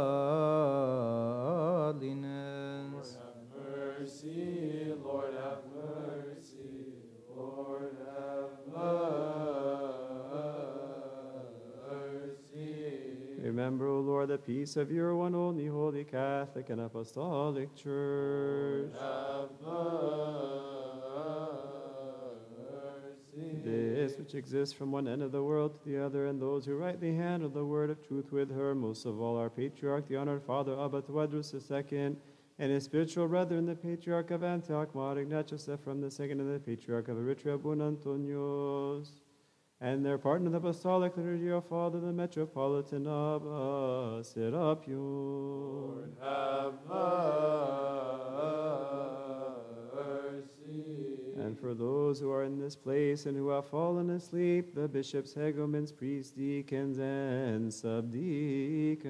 Have 3.17 3.33
mercy. 3.65 4.93
Lord 5.03 5.33
have 5.33 5.63
mercy. 5.75 6.93
Lord 7.35 7.97
have 8.15 8.51
mercy. 8.67 9.11
Remember, 13.41 13.87
O 13.87 14.01
Lord, 14.01 14.29
the 14.29 14.37
peace 14.37 14.77
of 14.77 14.91
your 14.91 15.15
one 15.15 15.33
only 15.33 15.65
holy 15.65 16.03
Catholic 16.03 16.69
and 16.69 16.79
Apostolic 16.81 17.75
Church. 17.75 18.91
Have 18.99 19.49
mercy. 19.65 20.81
This 23.33 24.17
which 24.17 24.35
exists 24.35 24.73
from 24.75 24.91
one 24.91 25.07
end 25.07 25.21
of 25.21 25.31
the 25.31 25.41
world 25.43 25.73
to 25.73 25.89
the 25.89 26.03
other, 26.03 26.25
and 26.25 26.41
those 26.41 26.65
who 26.65 26.75
rightly 26.75 27.15
handle 27.15 27.49
the 27.49 27.63
word 27.63 27.89
of 27.89 28.05
truth 28.05 28.31
with 28.31 28.51
her, 28.53 28.75
most 28.75 29.05
of 29.05 29.21
all 29.21 29.37
our 29.37 29.49
patriarch, 29.49 30.07
the 30.07 30.17
honored 30.17 30.43
Father 30.43 30.77
Abba 30.79 31.03
Tawadros 31.03 31.53
II, 31.53 32.15
and 32.59 32.71
his 32.71 32.83
spiritual 32.83 33.27
brethren, 33.27 33.65
the 33.65 33.75
patriarch 33.75 34.31
of 34.31 34.43
Antioch, 34.43 34.93
Mar 34.93 35.17
Ignatius 35.17 35.69
Ephraim 35.69 36.01
the 36.01 36.11
second, 36.11 36.41
and 36.41 36.53
the 36.53 36.59
patriarch 36.59 37.07
of 37.07 37.17
Eritrea, 37.17 37.53
Abune 37.55 37.79
Antonios, 37.79 39.11
and 39.79 40.05
their 40.05 40.17
partner, 40.17 40.49
the 40.49 40.57
apostolic 40.57 41.15
liturgy 41.15 41.49
of 41.49 41.65
Father, 41.67 41.99
the 41.99 42.11
metropolitan 42.11 43.07
uh, 43.07 43.39
Serapion. 44.21 44.97
Lord 44.97 46.17
have 46.21 46.73
mercy. 46.87 48.11
For 51.61 51.73
those 51.75 52.19
who 52.19 52.31
are 52.31 52.43
in 52.43 52.57
this 52.57 52.75
place 52.75 53.27
and 53.27 53.37
who 53.37 53.49
have 53.49 53.67
fallen 53.67 54.09
asleep, 54.09 54.73
the 54.73 54.87
bishops, 54.87 55.35
hegumens, 55.35 55.95
priests, 55.95 56.31
deacons, 56.31 56.97
and 56.97 57.71
subdeacons. 57.71 59.05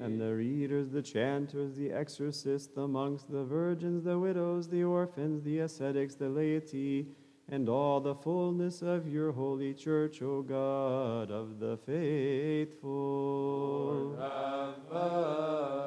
And 0.00 0.20
the 0.20 0.34
readers, 0.34 0.90
the 0.90 1.02
chanters, 1.02 1.76
the 1.76 1.92
exorcists, 1.92 2.66
the 2.74 2.88
monks, 2.88 3.22
the 3.22 3.44
virgins, 3.44 4.02
the 4.02 4.18
widows, 4.18 4.68
the 4.68 4.82
orphans, 4.82 5.44
the 5.44 5.60
ascetics, 5.60 6.16
the 6.16 6.28
laity, 6.28 7.06
and 7.48 7.68
all 7.68 8.00
the 8.00 8.16
fullness 8.16 8.82
of 8.82 9.06
your 9.06 9.30
holy 9.30 9.72
church, 9.72 10.20
O 10.20 10.42
God 10.42 11.30
of 11.30 11.60
the 11.60 11.76
faithful. 11.86 13.22
Have 14.18 15.81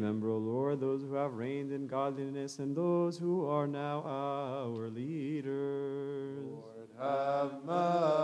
Remember, 0.00 0.30
O 0.30 0.38
Lord, 0.38 0.80
those 0.80 1.02
who 1.02 1.12
have 1.12 1.34
reigned 1.34 1.72
in 1.72 1.86
godliness 1.86 2.58
and 2.58 2.74
those 2.74 3.18
who 3.18 3.44
are 3.46 3.66
now 3.66 4.02
our 4.06 4.88
leaders. 4.88 6.38
Lord 6.42 6.88
have 6.98 7.62
mercy. 7.62 8.14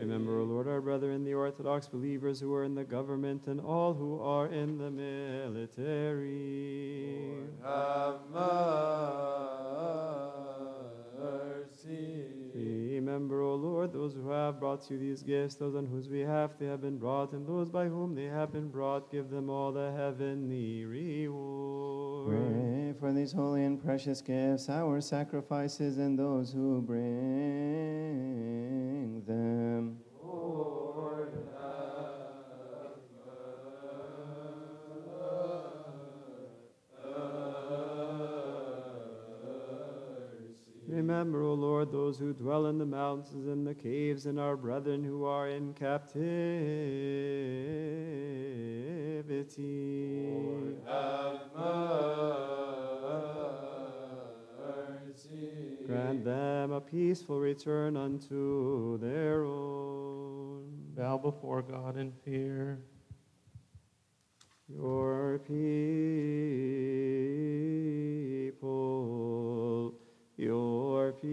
Remember, 0.00 0.40
O 0.40 0.42
Lord, 0.42 0.66
our 0.66 0.80
brethren, 0.80 1.22
the 1.22 1.34
Orthodox 1.34 1.86
believers 1.86 2.40
who 2.40 2.52
are 2.52 2.64
in 2.64 2.74
the 2.74 2.82
government 2.82 3.46
and 3.46 3.60
all 3.60 3.94
who 3.94 4.20
are 4.20 4.48
in 4.48 4.76
the 4.76 4.90
military. 4.90 6.26
Lord, 7.30 7.54
Have 7.62 8.22
mercy. 11.14 12.35
Remember, 13.06 13.40
O 13.40 13.54
Lord, 13.54 13.92
those 13.92 14.14
who 14.14 14.30
have 14.30 14.58
brought 14.58 14.90
you 14.90 14.98
these 14.98 15.22
gifts, 15.22 15.54
those 15.54 15.76
on 15.76 15.86
whose 15.86 16.08
behalf 16.08 16.58
they 16.58 16.66
have 16.66 16.80
been 16.80 16.98
brought, 16.98 17.30
and 17.34 17.46
those 17.46 17.70
by 17.70 17.86
whom 17.86 18.16
they 18.16 18.24
have 18.24 18.52
been 18.52 18.68
brought, 18.68 19.12
give 19.12 19.30
them 19.30 19.48
all 19.48 19.70
the 19.70 19.92
heavenly 19.92 20.84
reward. 20.84 22.36
Pray 22.36 22.94
for 22.98 23.12
these 23.12 23.30
holy 23.30 23.62
and 23.64 23.80
precious 23.80 24.20
gifts, 24.20 24.68
our 24.68 25.00
sacrifices, 25.00 25.98
and 25.98 26.18
those 26.18 26.52
who 26.52 26.82
bring 26.82 26.96
them. 29.24 29.98
Remember, 40.96 41.42
O 41.42 41.52
Lord, 41.52 41.92
those 41.92 42.18
who 42.18 42.32
dwell 42.32 42.64
in 42.68 42.78
the 42.78 42.86
mountains 42.86 43.46
and 43.48 43.66
the 43.66 43.74
caves, 43.74 44.24
and 44.24 44.40
our 44.40 44.56
brethren 44.56 45.04
who 45.04 45.26
are 45.26 45.46
in 45.50 45.74
captivity. 45.74 46.24
have 50.88 51.40
mercy. 55.14 55.84
Grant 55.86 56.24
them 56.24 56.72
a 56.72 56.80
peaceful 56.80 57.40
return 57.40 57.98
unto 57.98 58.96
their 58.96 59.44
own. 59.44 60.64
Bow 60.96 61.18
before 61.18 61.60
God 61.60 61.98
in 61.98 62.10
fear. 62.24 62.78
Your 64.66 65.40
people, 65.40 65.76
your 70.36 71.12
people, 71.12 71.28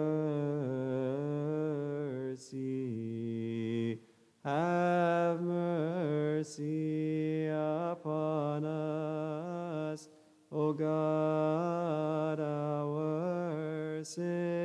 have 4.43 5.39
mercy 5.39 6.65
upon 7.45 8.65
us, 8.65 10.09
O 10.51 10.73
God, 10.73 12.39
our 12.39 14.03
Savior. 14.03 14.56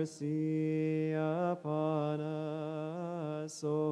Mercy 0.00 1.12
upon 1.12 2.20
us, 2.22 3.62
O 3.62 3.89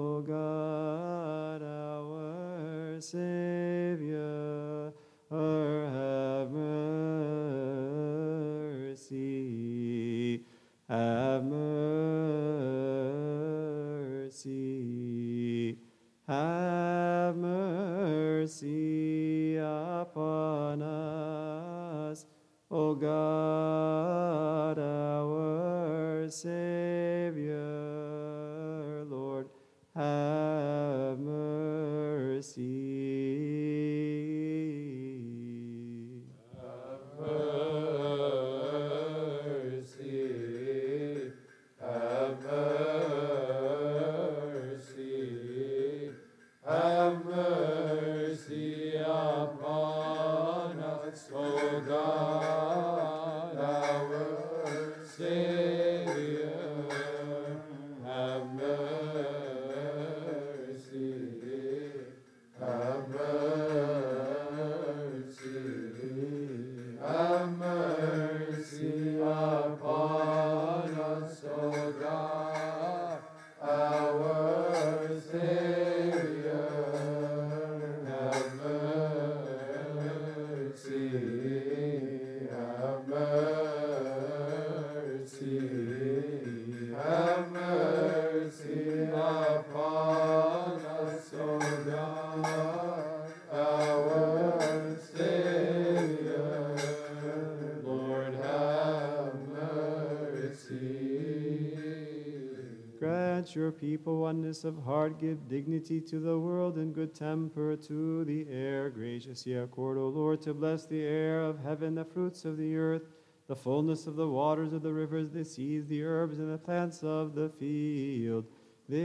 heart, 105.09 105.21
give 105.21 105.49
dignity 105.49 106.01
to 106.03 106.21
the 106.21 106.39
world 106.39 106.77
and 106.77 106.95
good 106.95 107.15
temper 107.15 107.75
to 107.77 108.25
the 108.25 108.47
air. 108.51 108.91
Graciously 108.91 109.55
accord, 109.55 109.97
O 109.97 110.09
Lord, 110.09 110.43
to 110.43 110.53
bless 110.53 110.85
the 110.87 111.01
air 111.01 111.41
of 111.41 111.63
heaven, 111.63 111.95
the 111.95 112.05
fruits 112.05 112.45
of 112.45 112.59
the 112.59 112.77
earth, 112.77 113.05
the 113.47 113.57
fullness 113.57 114.07
of 114.07 114.17
the 114.17 114.29
waters 114.29 114.75
of 114.75 114.83
the 114.83 114.93
rivers, 114.93 115.31
the 115.31 115.45
seas, 115.45 115.87
the 115.87 116.03
herbs, 116.03 116.39
and 116.39 116.53
the 116.53 116.59
plants 116.59 117.03
of 117.03 117.35
the 117.35 117.49
field. 117.49 118.45
This 118.87 118.99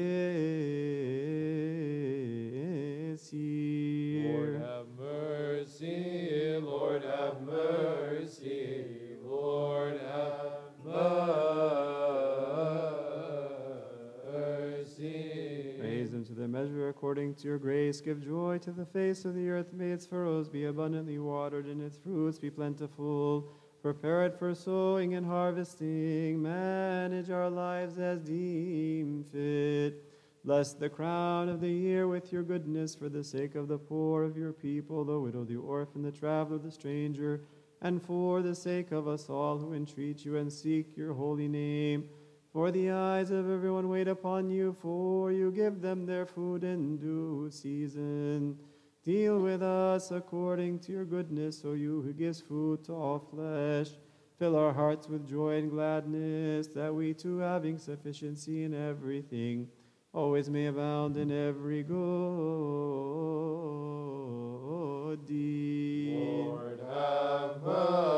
year. 3.34 4.34
Lord, 4.34 4.62
have 4.62 4.88
mercy. 5.00 6.60
Lord, 6.62 7.04
have 7.04 7.42
mercy. 7.42 9.18
Lord, 9.24 10.02
have 10.02 10.52
mercy. 10.84 11.83
Measure 16.64 16.88
according 16.88 17.36
to 17.36 17.48
your 17.48 17.58
grace. 17.58 18.00
Give 18.00 18.24
joy 18.24 18.58
to 18.60 18.72
the 18.72 18.86
face 18.86 19.26
of 19.26 19.36
the 19.36 19.50
earth. 19.50 19.74
May 19.74 19.92
its 19.92 20.06
furrows 20.06 20.48
be 20.48 20.66
abundantly 20.66 21.20
watered 21.20 21.66
and 21.66 21.82
its 21.82 21.98
fruits 21.98 22.40
be 22.40 22.50
plentiful. 22.50 23.50
Prepare 23.82 24.26
it 24.28 24.40
for 24.40 24.56
sowing 24.56 25.16
and 25.16 25.26
harvesting. 25.26 26.42
Manage 26.42 27.30
our 27.30 27.50
lives 27.50 28.00
as 28.00 28.22
deem 28.22 29.26
fit. 29.30 30.06
Bless 30.46 30.72
the 30.72 30.88
crown 30.88 31.50
of 31.50 31.60
the 31.60 31.70
year 31.70 32.08
with 32.08 32.32
your 32.32 32.44
goodness 32.44 32.96
for 32.96 33.10
the 33.10 33.24
sake 33.26 33.56
of 33.56 33.68
the 33.68 33.78
poor 33.78 34.24
of 34.24 34.38
your 34.38 34.54
people, 34.54 35.04
the 35.04 35.20
widow, 35.20 35.44
the 35.44 35.58
orphan, 35.58 36.02
the 36.02 36.12
traveler, 36.12 36.58
the 36.60 36.72
stranger, 36.72 37.42
and 37.82 38.02
for 38.02 38.42
the 38.42 38.56
sake 38.56 38.94
of 38.94 39.06
us 39.06 39.30
all 39.30 39.58
who 39.58 39.74
entreat 39.74 40.24
you 40.24 40.38
and 40.38 40.52
seek 40.52 40.96
your 40.96 41.14
holy 41.14 41.50
name. 41.50 42.08
For 42.54 42.70
the 42.70 42.92
eyes 42.92 43.32
of 43.32 43.50
everyone 43.50 43.90
wait 43.90 44.08
upon 44.08 44.52
you, 44.52 44.78
for 44.80 45.32
you 45.32 45.52
give 45.52 45.82
them 45.82 46.06
their 46.06 46.28
food 46.28 46.64
in 46.64 46.98
due 46.98 47.50
season. 47.50 48.60
Deal 49.04 49.40
with 49.40 49.64
us 49.64 50.12
according 50.12 50.78
to 50.82 50.92
your 50.92 51.04
goodness, 51.04 51.64
O 51.66 51.74
you 51.74 52.04
who 52.04 52.14
gives 52.14 52.42
food 52.42 52.84
to 52.86 52.94
all 52.94 53.18
flesh. 53.18 53.90
Fill 54.38 54.56
our 54.56 54.72
hearts 54.72 55.08
with 55.10 55.28
joy 55.28 55.58
and 55.58 55.72
gladness, 55.72 56.68
that 56.68 56.94
we 56.94 57.16
too, 57.16 57.40
having 57.40 57.80
sufficiency 57.80 58.64
in 58.64 58.76
everything, 58.76 59.68
always 60.14 60.48
may 60.48 60.68
abound 60.68 61.18
in 61.18 61.32
every 61.32 61.82
good 61.82 61.98
deed. 65.26 66.46
Lord, 66.46 66.80
have 66.88 67.64
mercy. 67.64 68.13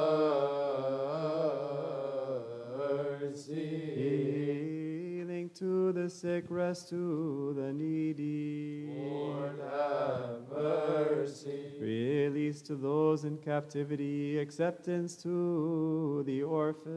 To 5.85 5.93
the 5.93 6.09
sick, 6.09 6.45
rest 6.49 6.89
to 6.89 7.53
the 7.55 7.72
needy. 7.72 8.88
Lord, 8.88 9.59
have 9.59 10.44
mercy. 10.56 11.74
Release 11.80 12.61
to 12.64 12.75
those 12.75 13.24
in 13.24 13.38
captivity, 13.38 14.38
acceptance 14.40 15.16
to 15.24 16.24
the 16.25 16.43
orphan. 16.43 16.93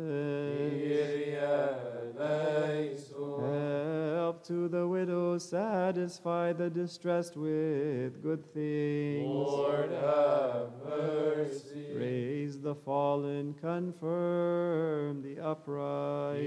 Help 4.29 4.45
to 4.45 4.69
the 4.69 4.87
widows, 4.87 5.49
satisfy 5.49 6.53
the 6.53 6.69
distressed 6.69 7.37
with 7.37 8.23
good 8.23 8.45
things. 8.53 9.27
Lord 9.27 9.91
have 9.91 10.71
mercy. 10.87 11.95
Raise 11.95 12.61
the 12.61 12.75
fallen, 12.75 13.55
confirm 13.55 15.23
the 15.23 15.41
upright. 15.41 16.39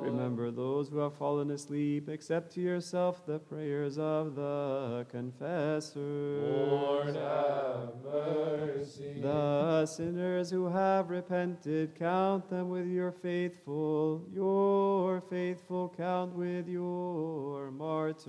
Remember 0.00 0.50
those 0.50 0.88
who 0.88 0.98
have 0.98 1.14
fallen 1.14 1.50
asleep. 1.50 2.08
Accept 2.08 2.52
to 2.54 2.60
yourself 2.60 3.24
the 3.24 3.38
prayers 3.38 3.98
of 3.98 4.33
the 4.34 5.06
confessors. 5.10 6.42
Lord 6.42 7.14
have 7.16 7.94
mercy. 8.04 9.20
The 9.20 9.86
sinners 9.86 10.50
who 10.50 10.66
have 10.66 11.10
repented, 11.10 11.94
count 11.98 12.48
them 12.50 12.68
with 12.68 12.86
your 12.86 13.12
faithful. 13.12 14.26
Your 14.32 15.20
faithful 15.30 15.94
count 15.96 16.34
with 16.34 16.68
your 16.68 17.70
martyrs. 17.70 18.24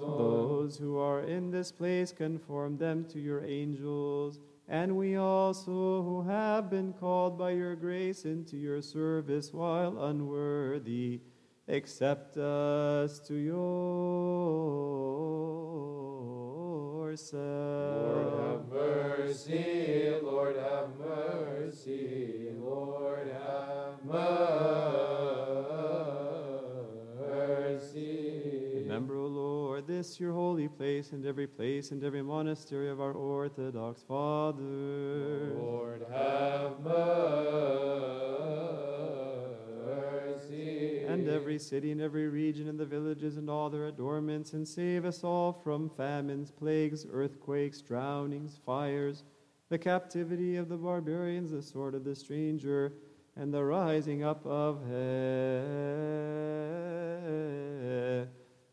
Those 0.00 0.76
who 0.76 0.98
are 0.98 1.22
in 1.22 1.50
this 1.50 1.72
place, 1.72 2.12
conform 2.12 2.76
them 2.78 3.04
to 3.06 3.18
your 3.18 3.44
angels. 3.44 4.38
And 4.68 4.96
we 4.96 5.16
also, 5.16 6.02
who 6.02 6.22
have 6.28 6.70
been 6.70 6.92
called 6.92 7.36
by 7.36 7.50
your 7.50 7.74
grace 7.74 8.24
into 8.24 8.56
your 8.56 8.80
service 8.80 9.52
while 9.52 10.04
unworthy, 10.04 11.20
accept 11.70 12.36
us 12.36 13.20
to 13.20 13.34
yourself. 13.34 13.60
Lord 18.02 18.26
have 18.40 18.68
mercy, 18.68 20.10
Lord 20.22 20.56
have 20.56 20.98
mercy, 20.98 22.50
Lord 22.58 23.28
have 23.28 24.04
mercy. 24.04 24.50
Remember, 28.74 29.16
O 29.16 29.26
Lord, 29.26 29.86
this 29.86 30.18
your 30.18 30.32
holy 30.32 30.66
place, 30.68 31.12
and 31.12 31.24
every 31.24 31.46
place 31.46 31.92
and 31.92 32.02
every 32.02 32.22
monastery 32.22 32.90
of 32.90 33.00
our 33.00 33.12
Orthodox 33.12 34.02
fathers. 34.02 35.56
Lord 35.56 36.04
have 36.10 36.80
mercy. 36.80 38.39
Every 41.30 41.58
city 41.58 41.92
and 41.92 42.00
every 42.00 42.28
region 42.28 42.68
and 42.68 42.78
the 42.78 42.84
villages 42.84 43.36
and 43.36 43.48
all 43.48 43.70
their 43.70 43.86
adornments, 43.86 44.52
and 44.52 44.66
save 44.66 45.04
us 45.04 45.24
all 45.24 45.52
from 45.52 45.88
famines, 45.90 46.50
plagues, 46.50 47.06
earthquakes, 47.10 47.80
drownings, 47.80 48.58
fires, 48.64 49.24
the 49.68 49.78
captivity 49.78 50.56
of 50.56 50.68
the 50.68 50.76
barbarians, 50.76 51.52
the 51.52 51.62
sword 51.62 51.94
of 51.94 52.04
the 52.04 52.14
stranger, 52.14 52.92
and 53.36 53.54
the 53.54 53.64
rising 53.64 54.24
up 54.24 54.44
of 54.44 54.82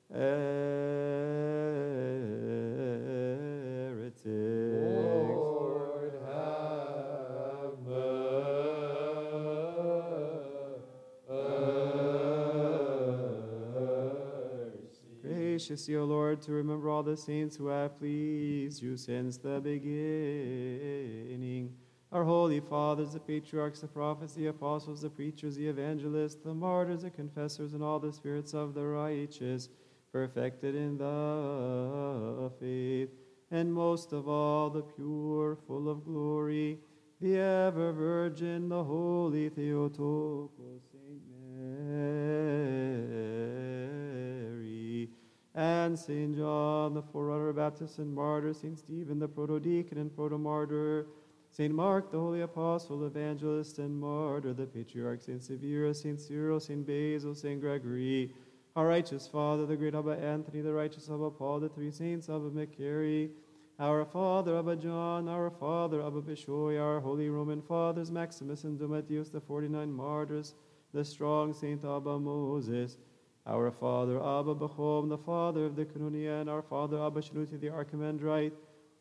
heretics. 0.10 1.57
O 15.70 15.76
Lord, 16.06 16.42
to 16.44 16.54
remember 16.54 16.90
all 16.90 17.04
the 17.04 17.18
saints 17.18 17.58
who 17.58 17.68
have 17.68 17.98
pleased 17.98 18.82
you 18.82 18.96
since 18.96 19.36
the 19.38 19.60
beginning. 19.60 21.74
Our 22.10 22.24
holy 22.24 22.62
fathers, 22.62 23.12
the 23.12 23.20
patriarchs, 23.20 23.82
the 23.82 23.88
prophets, 23.88 24.34
the 24.34 24.48
apostles, 24.48 25.02
the 25.02 25.10
preachers, 25.10 25.58
the 25.58 25.68
evangelists, 25.68 26.36
the 26.36 26.54
martyrs, 26.54 27.02
the 27.02 27.10
confessors, 27.10 27.74
and 27.74 27.84
all 27.84 28.00
the 28.00 28.14
spirits 28.14 28.54
of 28.54 28.74
the 28.74 28.86
righteous, 28.86 29.68
perfected 30.14 30.74
in 30.74 30.98
the 30.98 32.50
faith, 32.62 33.10
and 33.52 33.74
most 33.74 34.14
of 34.14 34.30
all 34.30 34.70
the 34.70 34.84
pure, 34.84 35.58
full 35.68 35.90
of 35.90 36.06
glory, 36.06 36.80
the 37.20 37.38
ever 37.38 37.92
Virgin, 37.92 38.70
the 38.70 38.86
holy 38.86 39.50
Theotokos, 39.50 40.84
Saint 40.94 41.22
Mary, 41.30 43.37
and 45.58 45.98
Saint 45.98 46.38
John, 46.38 46.94
the 46.94 47.02
forerunner, 47.02 47.52
Baptist, 47.52 47.98
and 47.98 48.14
martyr, 48.14 48.54
Saint 48.54 48.78
Stephen, 48.78 49.18
the 49.18 49.28
protodeacon 49.28 49.98
and 49.98 50.12
protomartyr, 50.16 51.08
Saint 51.50 51.74
Mark, 51.74 52.12
the 52.12 52.20
holy 52.20 52.42
apostle, 52.42 53.04
evangelist, 53.08 53.80
and 53.80 54.00
martyr, 54.00 54.54
the 54.54 54.68
patriarch, 54.68 55.20
Saint 55.20 55.44
Severus, 55.44 56.02
Saint 56.02 56.22
Cyril, 56.22 56.60
Saint 56.60 56.86
Basil, 56.86 57.34
Saint 57.34 57.60
Gregory, 57.60 58.32
our 58.76 58.86
righteous 58.86 59.28
Father, 59.28 59.66
the 59.66 59.76
great 59.76 59.96
Abba 59.96 60.12
Anthony, 60.12 60.62
the 60.62 60.72
righteous 60.72 61.10
Abba 61.10 61.32
Paul, 61.32 61.60
the 61.60 61.70
three 61.70 61.90
saints, 61.90 62.30
Abba 62.30 62.52
Macary, 62.52 63.32
our 63.80 64.06
Father, 64.06 64.60
Abba 64.60 64.76
John, 64.76 65.28
our 65.28 65.50
Father, 65.50 66.06
Abba 66.06 66.22
Bishoy, 66.22 66.80
our 66.80 67.00
holy 67.00 67.30
Roman 67.30 67.64
fathers, 67.64 68.12
Maximus 68.12 68.64
and 68.64 68.78
Domitius, 68.78 69.30
the 69.30 69.42
forty-nine 69.42 69.92
martyrs, 69.92 70.54
the 70.94 71.04
strong 71.04 71.52
Saint 71.52 71.84
Abba 71.84 72.20
Moses, 72.20 72.98
our 73.48 73.72
Father, 73.72 74.18
Abba 74.18 74.56
Bachom, 74.56 75.10
the 75.10 75.18
Father 75.18 75.66
of 75.66 75.76
the 75.76 75.86
Koinonia, 75.86 76.42
and 76.42 76.50
our 76.50 76.62
Father, 76.62 77.02
Abba 77.02 77.22
Shenouti, 77.22 77.60
the 77.60 77.68
Archimandrite, 77.68 78.52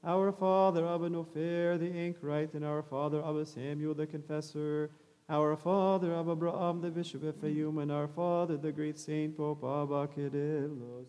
our 0.05 0.31
Father, 0.31 0.86
Abba 0.86 1.10
Nofer, 1.10 1.78
the 1.78 1.91
anchorite, 1.91 2.55
and 2.55 2.65
our 2.65 2.83
Father, 2.83 3.25
Abba 3.25 3.44
Samuel, 3.44 3.94
the 3.94 4.07
confessor, 4.07 4.91
our 5.28 5.57
Father, 5.57 6.15
Abba 6.15 6.33
Abraham, 6.33 6.81
the 6.81 6.91
Bishop 6.91 7.25
of 7.25 7.34
Fayum, 7.36 7.83
and 7.83 7.91
our 7.91 8.07
Father, 8.07 8.57
the 8.57 8.70
great 8.70 8.99
Saint 8.99 9.36
Pope 9.36 9.65
Abba 9.65 10.08
Kyrillos, 10.15 11.07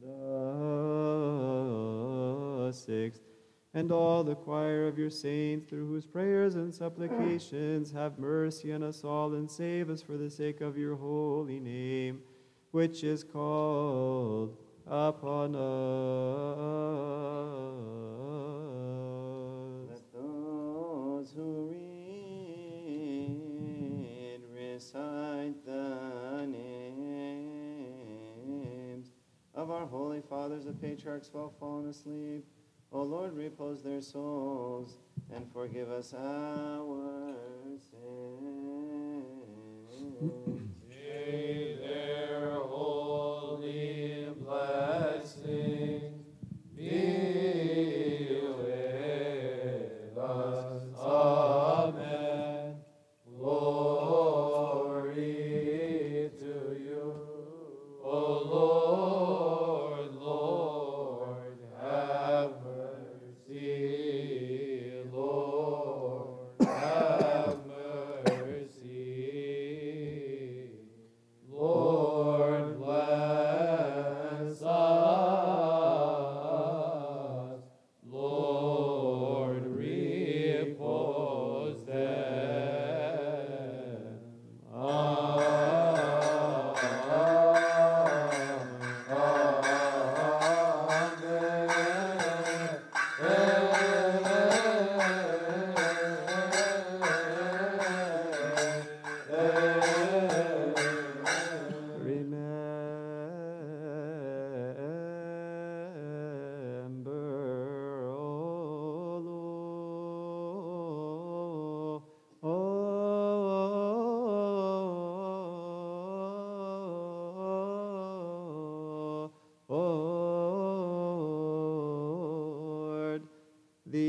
the 0.00 2.72
sixth, 2.72 3.20
and 3.74 3.92
all 3.92 4.24
the 4.24 4.34
choir 4.34 4.88
of 4.88 4.98
your 4.98 5.10
saints, 5.10 5.68
through 5.68 5.86
whose 5.86 6.06
prayers 6.06 6.54
and 6.54 6.74
supplications 6.74 7.92
have 7.92 8.18
mercy 8.18 8.72
on 8.72 8.82
us 8.82 9.04
all 9.04 9.34
and 9.34 9.50
save 9.50 9.90
us 9.90 10.00
for 10.00 10.16
the 10.16 10.30
sake 10.30 10.62
of 10.62 10.78
your 10.78 10.96
holy 10.96 11.60
name, 11.60 12.22
which 12.78 13.02
is 13.02 13.24
called 13.24 14.56
upon 14.86 15.56
us. 15.56 15.62
Let 19.90 20.12
those 20.14 21.32
who 21.34 21.70
read 22.86 24.42
recite 24.54 25.64
the 25.66 26.46
names 26.46 27.48
of 29.56 29.72
our 29.72 29.86
holy 29.86 30.20
fathers, 30.20 30.64
the 30.66 30.72
patriarchs, 30.72 31.30
who 31.32 31.40
have 31.42 31.58
fallen 31.58 31.88
asleep. 31.88 32.46
O 32.92 33.02
Lord, 33.02 33.34
repose 33.36 33.82
their 33.82 34.00
souls 34.00 34.98
and 35.34 35.52
forgive 35.52 35.90
us 35.90 36.14
our 36.14 37.34
sins. 37.90 38.38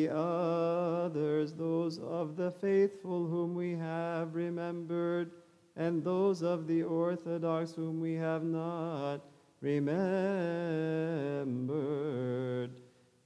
The 0.10 0.16
others, 0.16 1.54
those 1.54 2.00
of 2.00 2.36
the 2.36 2.52
faithful 2.52 3.26
whom 3.28 3.56
we 3.56 3.74
have 3.74 4.36
remembered, 4.36 5.32
and 5.76 6.04
those 6.04 6.42
of 6.42 6.68
the 6.68 6.84
Orthodox 6.84 7.74
whom 7.74 8.00
we 8.00 8.14
have 8.16 8.44
not 8.44 9.22
remembered, 9.62 10.00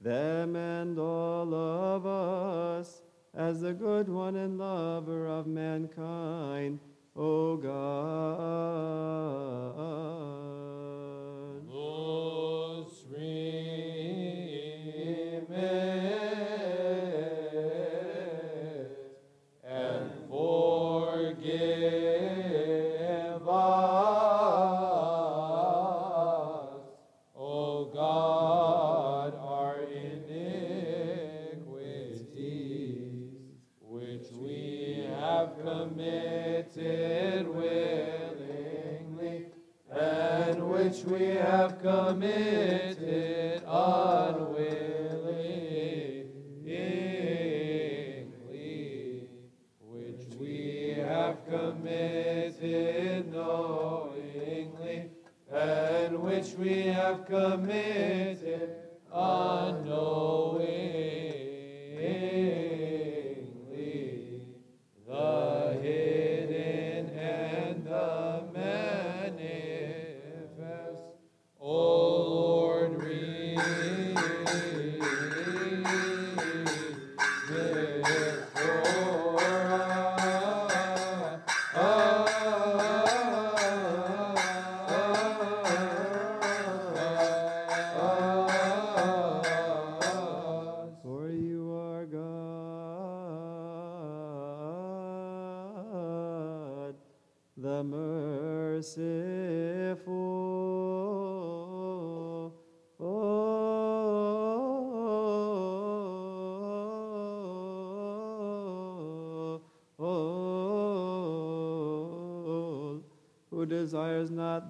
them 0.00 0.56
and 0.56 0.98
all 0.98 1.54
of 1.54 2.06
us, 2.06 3.02
as 3.34 3.60
the 3.60 3.72
good 3.72 4.08
one 4.08 4.36
and 4.36 4.58
lover 4.58 5.26
of 5.26 5.46
mankind, 5.46 6.80
O 7.16 7.56
God. 7.56 8.84
We 57.30 58.33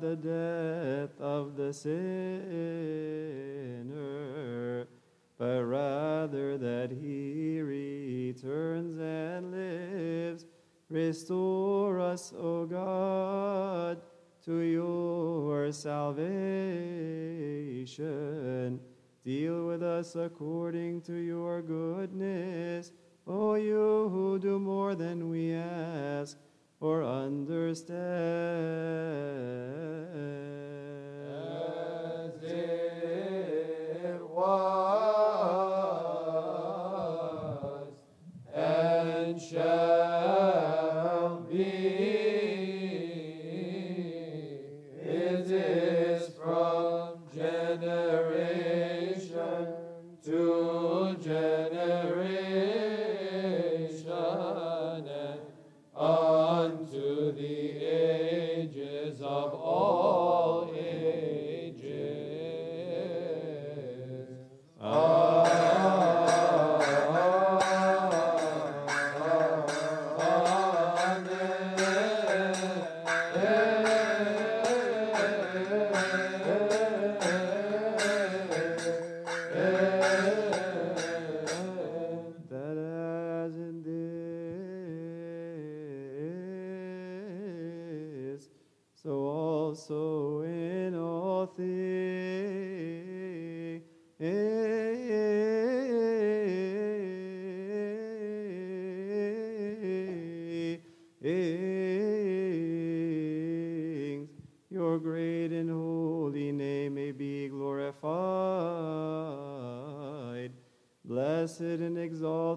the 0.01 0.17
death 0.17 1.21
of 1.21 1.57
the 1.57 1.73
sinner, 1.73 1.95
but 5.39 5.65
rather 5.65 6.59
that 6.59 6.91
he 6.91 7.61
returns 7.61 8.99
and 8.99 9.51
lives. 9.53 10.47
Restore 10.91 12.01
us, 12.01 12.33
O 12.39 12.67
God, 12.67 14.01
to 14.45 14.59
your 14.59 15.73
salvation. 15.73 16.25
Deal 19.25 19.67
with 19.67 19.83
us 19.83 20.15
according 20.17 20.54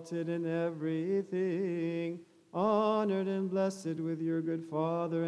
exalted 0.07 0.29
in 0.29 0.45
everything, 0.45 2.19
honored 2.53 3.27
and 3.27 3.49
blessed 3.49 3.99
with 3.99 4.21
your 4.21 4.41
good 4.41 4.63
Father 4.69 5.23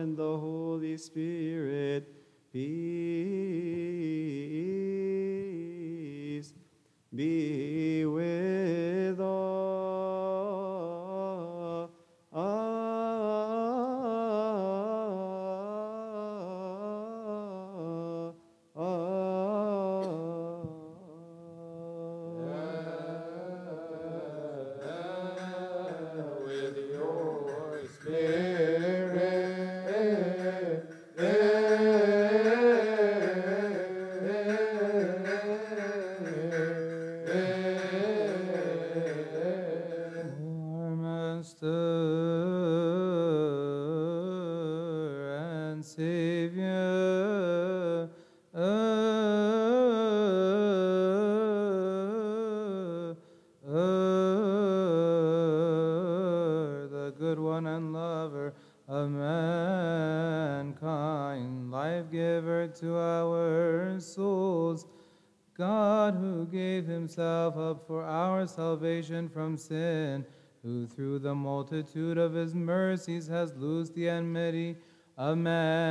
salvation 69.09 69.27
from 69.29 69.57
sin, 69.57 70.23
who 70.63 70.85
through 70.85 71.17
the 71.17 71.33
multitude 71.33 72.17
of 72.17 72.33
his 72.33 72.53
mercies 72.53 73.27
has 73.27 73.55
loosed 73.55 73.95
the 73.95 74.07
enmity 74.07 74.75
of 75.17 75.35
mankind, 75.37 75.88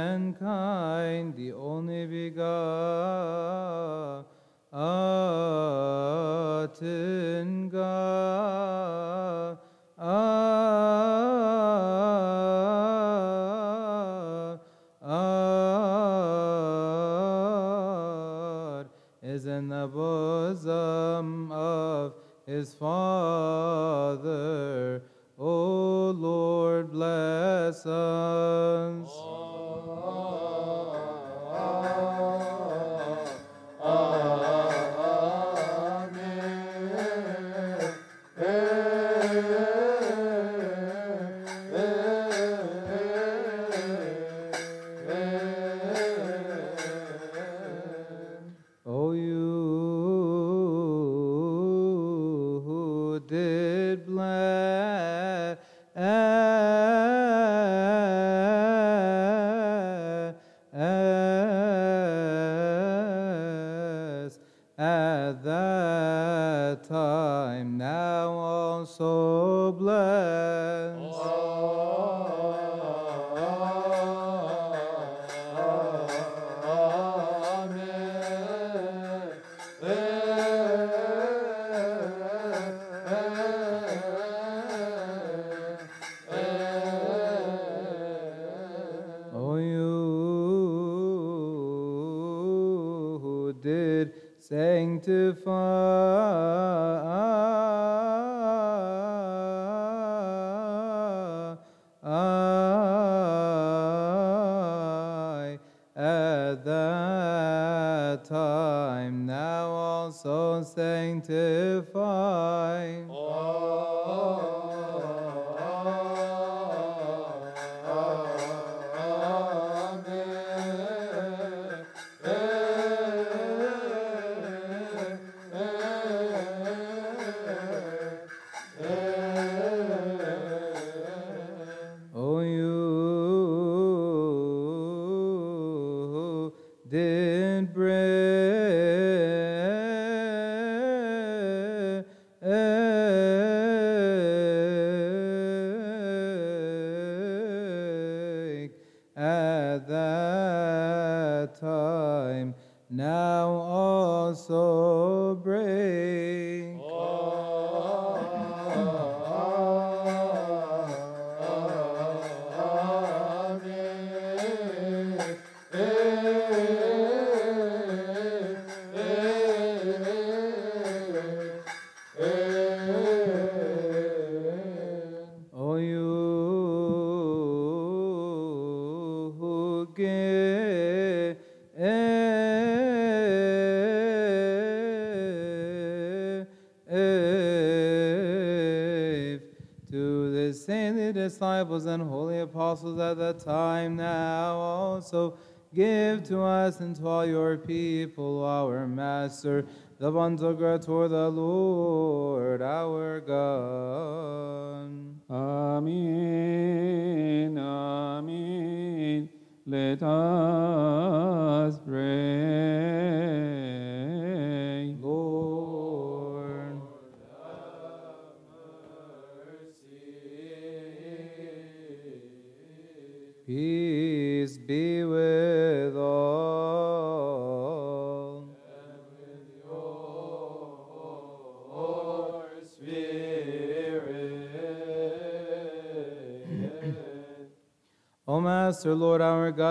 disciples 191.78 191.86
and 191.86 192.10
holy 192.10 192.40
apostles 192.40 192.98
at 192.98 193.18
that 193.18 193.38
time, 193.40 193.96
now 193.96 194.56
also. 194.56 195.34
Give 195.74 196.24
to 196.24 196.40
us 196.40 196.80
and 196.80 196.96
to 196.96 197.06
all 197.06 197.26
your 197.26 197.58
people, 197.58 198.42
our 198.42 198.86
Master, 198.86 199.66
the 199.98 200.10
Pantocrator, 200.10 201.08
the 201.10 201.28
Lord, 201.28 201.87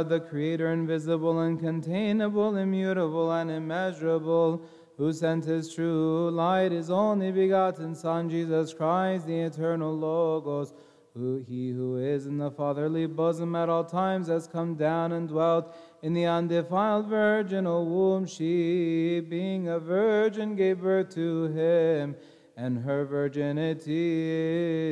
The 0.10 0.20
Creator, 0.22 0.72
invisible, 0.72 1.34
uncontainable, 1.34 2.62
immutable, 2.62 3.32
and 3.32 3.52
immeasurable, 3.52 4.62
who 4.98 5.12
sent 5.12 5.46
his 5.46 5.74
true 5.74 6.32
light, 6.32 6.72
his 6.72 6.90
only 6.90 7.32
begotten 7.32 7.94
Son, 7.94 8.30
Jesus 8.30 8.74
Christ, 8.74 9.28
the 9.28 9.42
eternal 9.42 9.94
Logos, 9.96 10.74
who 11.14 11.44
he 11.48 11.72
who 11.72 11.98
is 11.98 12.26
in 12.26 12.38
the 12.38 12.52
fatherly 12.52 13.06
bosom 13.06 13.56
at 13.56 13.70
all 13.70 13.84
times 13.84 14.28
has 14.28 14.48
come 14.48 14.76
down 14.76 15.12
and 15.12 15.28
dwelt 15.28 15.76
in 16.02 16.14
the 16.14 16.26
undefiled 16.26 17.08
virginal 17.08 17.86
womb. 17.86 18.26
She, 18.26 19.20
being 19.20 19.68
a 19.68 19.80
virgin, 19.80 20.56
gave 20.56 20.82
birth 20.82 21.10
to 21.16 21.46
him, 21.48 22.16
and 22.56 22.80
her 22.80 23.06
virginity 23.06 24.32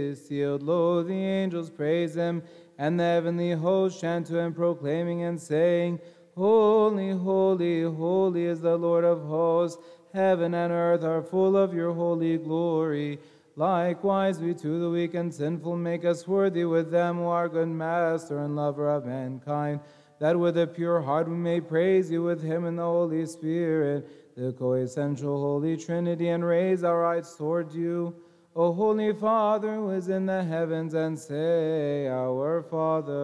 is 0.10 0.28
sealed. 0.28 0.62
Lo, 0.64 1.04
the 1.04 1.14
angels 1.14 1.70
praise 1.70 2.16
him, 2.16 2.44
and 2.78 3.00
the 3.00 3.04
heavenly 3.04 3.52
host 3.52 4.02
chant 4.02 4.28
to 4.28 4.38
him, 4.38 4.54
proclaiming 4.54 5.24
and 5.24 5.40
saying, 5.40 6.00
Holy, 6.36 7.12
holy, 7.12 7.84
holy 7.84 8.46
is 8.46 8.60
the 8.60 8.76
Lord 8.76 9.06
of 9.06 9.24
hosts. 9.24 9.82
Heaven 10.14 10.54
and 10.54 10.72
earth 10.72 11.04
are 11.04 11.22
full 11.22 11.56
of 11.56 11.74
your 11.74 11.94
holy 11.94 12.38
glory. 12.38 13.20
Likewise, 13.56 14.40
we 14.40 14.54
too, 14.54 14.80
the 14.80 14.90
weak 14.90 15.14
and 15.14 15.34
sinful, 15.34 15.78
make 15.78 16.04
us 16.04 16.28
worthy 16.28 16.66
with 16.66 16.92
them 16.92 17.18
who 17.18 17.26
are 17.26 17.48
good 17.48 17.70
Master 17.70 18.40
and 18.40 18.56
lover 18.56 18.90
of 18.90 19.06
mankind. 19.06 19.80
that 20.20 20.38
with 20.38 20.58
a 20.58 20.68
pure 20.68 21.02
heart 21.02 21.28
we 21.28 21.36
may 21.36 21.60
praise 21.60 22.10
you 22.10 22.24
with 22.24 22.42
him 22.42 22.66
and 22.66 22.78
the 22.78 22.84
Holy 22.84 23.26
Spirit, 23.26 24.36
the 24.36 24.52
co-essential 24.54 25.38
Holy 25.40 25.78
Trinity, 25.78 26.30
and 26.30 26.44
raise 26.44 26.84
our 26.84 27.06
eyes 27.06 27.36
toward 27.36 27.74
you. 27.74 28.16
O 28.58 28.72
Holy 28.72 29.12
Father, 29.12 29.76
who 29.76 29.92
is 29.92 30.08
in 30.08 30.28
the 30.28 30.42
heavens, 30.42 30.94
and 30.94 31.20
say, 31.20 32.08
Our 32.08 32.64
Father. 32.64 33.20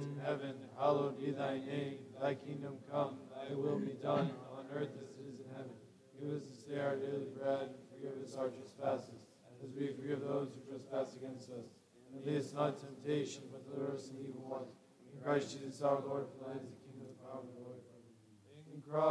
In 0.00 0.18
heaven, 0.24 0.54
hallowed 0.78 1.20
be 1.20 1.32
thy 1.32 1.58
name. 1.58 1.98
Thy 2.18 2.32
kingdom 2.34 2.78
come, 2.90 3.18
thy 3.28 3.54
will 3.54 3.78
be 3.78 3.92
done, 4.00 4.30
on 4.56 4.64
earth 4.72 4.88
as 4.96 5.10
it 5.20 5.28
is 5.28 5.40
in 5.40 5.50
heaven. 5.52 5.76
Give 6.18 6.32
us 6.40 6.48
this 6.48 6.62
day 6.62 6.80
our 6.80 6.96
daily 6.96 7.26
bread, 7.36 7.68
and 7.68 7.84
forgive 7.92 8.16
us 8.24 8.36
our 8.36 8.48
trespasses, 8.48 9.20
as 9.62 9.70
we 9.78 9.92
forgive 9.92 10.20
those 10.22 10.48
who 10.54 10.60
trespass 10.64 11.16
against 11.16 11.50
us. 11.50 11.68
And 12.14 12.24
lead 12.24 12.40
us 12.40 12.54
not 12.54 12.68
into 12.68 12.86
temptation, 12.86 13.42
but 13.52 13.68
deliver 13.68 13.92
us 13.92 14.08
from 14.08 14.16
evil 14.24 14.48
one. 14.48 14.64
In 15.12 15.20
Christ 15.22 15.52
Jesus 15.52 15.82
our 15.82 16.00
Lord, 16.00 16.24
for 16.32 16.48
thine 16.48 16.64
is 16.64 16.72
the 16.72 16.80
kingdom, 16.88 17.12
the 17.12 17.20
power, 17.20 17.44
and 17.44 17.52
the 17.52 17.60
glory. 17.60 17.84
In 18.72 18.80
Christ 18.80 19.08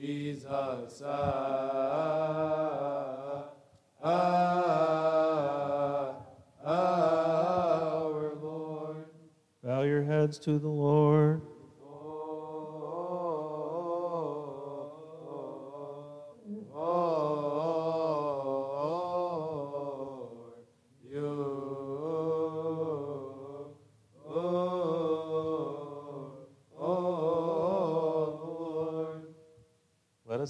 Jesus 0.00 1.02
our 1.02 1.36
our 6.64 8.32
Lord. 8.40 9.04
Bow 9.62 9.82
your 9.82 10.02
heads 10.04 10.38
to 10.38 10.58
the 10.58 10.68
Lord. 10.68 11.42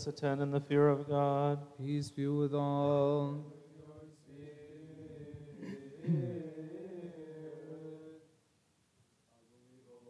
Us 0.07 0.13
attend 0.13 0.41
in 0.41 0.51
the 0.51 0.61
fear 0.61 0.89
of 0.89 1.09
God. 1.09 1.59
Peace 1.79 2.11
be 2.11 2.27
with 2.27 2.55
all. 2.55 3.45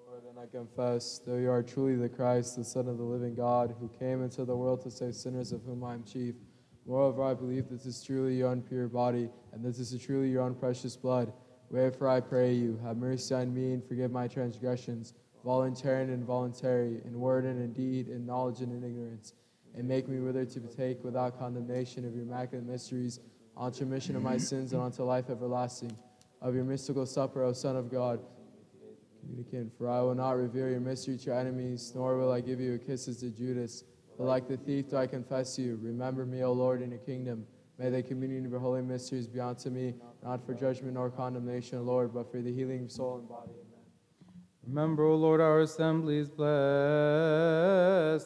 Lord, 0.07 0.23
and 0.29 0.39
I 0.39 0.47
confess 0.51 1.21
that 1.21 1.39
you 1.41 1.51
are 1.51 1.63
truly 1.63 1.97
the 1.97 2.09
Christ, 2.09 2.57
the 2.57 2.65
Son 2.65 2.89
of 2.89 2.99
the 2.99 3.05
living 3.05 3.35
God, 3.35 3.75
who 3.81 3.89
came 3.99 4.23
into 4.23 4.45
the 4.45 4.57
world 4.57 4.83
to 4.83 4.91
save 4.91 5.15
sinners, 5.15 5.53
of 5.53 5.63
whom 5.63 5.85
I 5.85 5.95
am 5.95 6.05
chief. 6.05 6.35
Moreover, 6.87 7.23
I 7.23 7.35
believe 7.35 7.69
this 7.69 7.87
is 7.87 8.03
truly 8.03 8.37
your 8.37 8.49
own 8.49 8.63
pure 8.63 8.89
body, 8.89 9.31
and 9.53 9.65
this 9.65 9.79
is 9.79 9.99
truly 10.03 10.29
your 10.29 10.43
own 10.43 10.55
precious 10.55 10.97
blood. 10.97 11.33
Wherefore, 11.71 12.09
I 12.09 12.21
pray 12.21 12.53
you, 12.53 12.79
have 12.85 12.97
mercy 12.97 13.35
on 13.35 13.53
me 13.53 13.73
and 13.73 13.85
forgive 13.85 14.13
my 14.13 14.29
transgressions, 14.29 15.15
voluntary 15.45 16.03
and 16.03 16.13
involuntary, 16.13 17.01
in 17.05 17.19
word 17.19 17.45
and 17.45 17.61
in 17.61 17.73
deed, 17.73 18.09
in 18.09 18.27
knowledge 18.27 18.61
and 18.61 18.73
in 18.73 18.89
ignorance, 18.89 19.33
and 19.77 19.87
make 19.87 20.09
me 20.09 20.19
worthy 20.19 20.47
to 20.47 20.61
partake 20.61 21.05
without 21.05 21.39
condemnation 21.39 22.07
of 22.07 22.15
your 22.15 22.25
immaculate 22.25 22.67
mysteries, 22.67 23.21
unto 23.57 23.85
remission 23.85 24.17
of 24.17 24.23
my 24.23 24.37
sins 24.51 24.73
and 24.73 24.83
unto 24.83 25.03
life 25.03 25.31
everlasting. 25.31 25.97
Of 26.43 26.55
your 26.55 26.65
mystical 26.65 27.07
supper, 27.07 27.43
O 27.43 27.53
Son 27.53 27.77
of 27.77 27.91
God, 27.91 28.21
communicant, 29.21 29.73
for 29.77 29.89
I 29.89 30.01
will 30.01 30.15
not 30.15 30.37
reveal 30.37 30.69
your 30.69 30.81
mystery 30.81 31.17
to 31.17 31.25
your 31.25 31.39
enemies, 31.39 31.93
nor 31.95 32.17
will 32.19 32.33
I 32.33 32.41
give 32.41 32.61
you 32.61 32.75
a 32.75 32.79
kiss 32.79 33.07
to 33.07 33.31
Judas. 33.31 33.85
But 34.19 34.25
like 34.25 34.49
the 34.49 34.57
thief 34.57 34.91
do 34.91 34.97
I 34.97 35.07
confess 35.07 35.59
you. 35.59 35.79
Remember 35.83 36.25
me, 36.25 36.43
O 36.43 36.53
Lord, 36.53 36.83
in 36.83 36.91
your 36.91 37.01
kingdom. 37.01 37.47
May 37.79 37.91
the 37.91 38.03
communion 38.03 38.47
of 38.47 38.53
your 38.53 38.61
holy 38.61 38.83
mysteries 38.83 39.27
be 39.27 39.41
unto 39.41 39.69
me, 39.69 39.95
not 40.23 40.45
for 40.47 40.55
judgment 40.55 40.95
nor 40.95 41.11
condemnation, 41.11 41.85
Lord, 41.85 42.15
but 42.15 42.31
for 42.31 42.41
the 42.41 42.53
healing 42.53 42.85
of 42.85 42.93
soul 42.93 43.19
and 43.19 43.29
body. 43.29 43.53
Remember, 44.67 45.05
O 45.05 45.15
Lord, 45.15 45.41
our 45.41 45.61
assemblies, 45.61 46.29
bless 46.29 46.49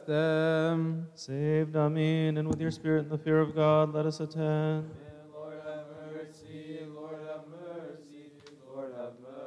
them. 0.01 1.07
Saved, 1.15 1.77
Amen. 1.77 2.39
And 2.39 2.49
with 2.49 2.60
your 2.60 2.70
spirit 2.70 3.01
in 3.01 3.10
the 3.10 3.19
fear 3.19 3.41
of 3.41 3.55
God, 3.55 3.93
let 3.93 4.07
us 4.07 4.20
attend. 4.20 4.91
Lord 5.35 5.60
have 5.67 5.85
mercy, 6.10 6.78
Lord 6.94 7.20
have 7.28 7.43
mercy, 7.51 8.33
Lord 8.67 8.94
have 8.97 9.12
mercy. 9.20 9.41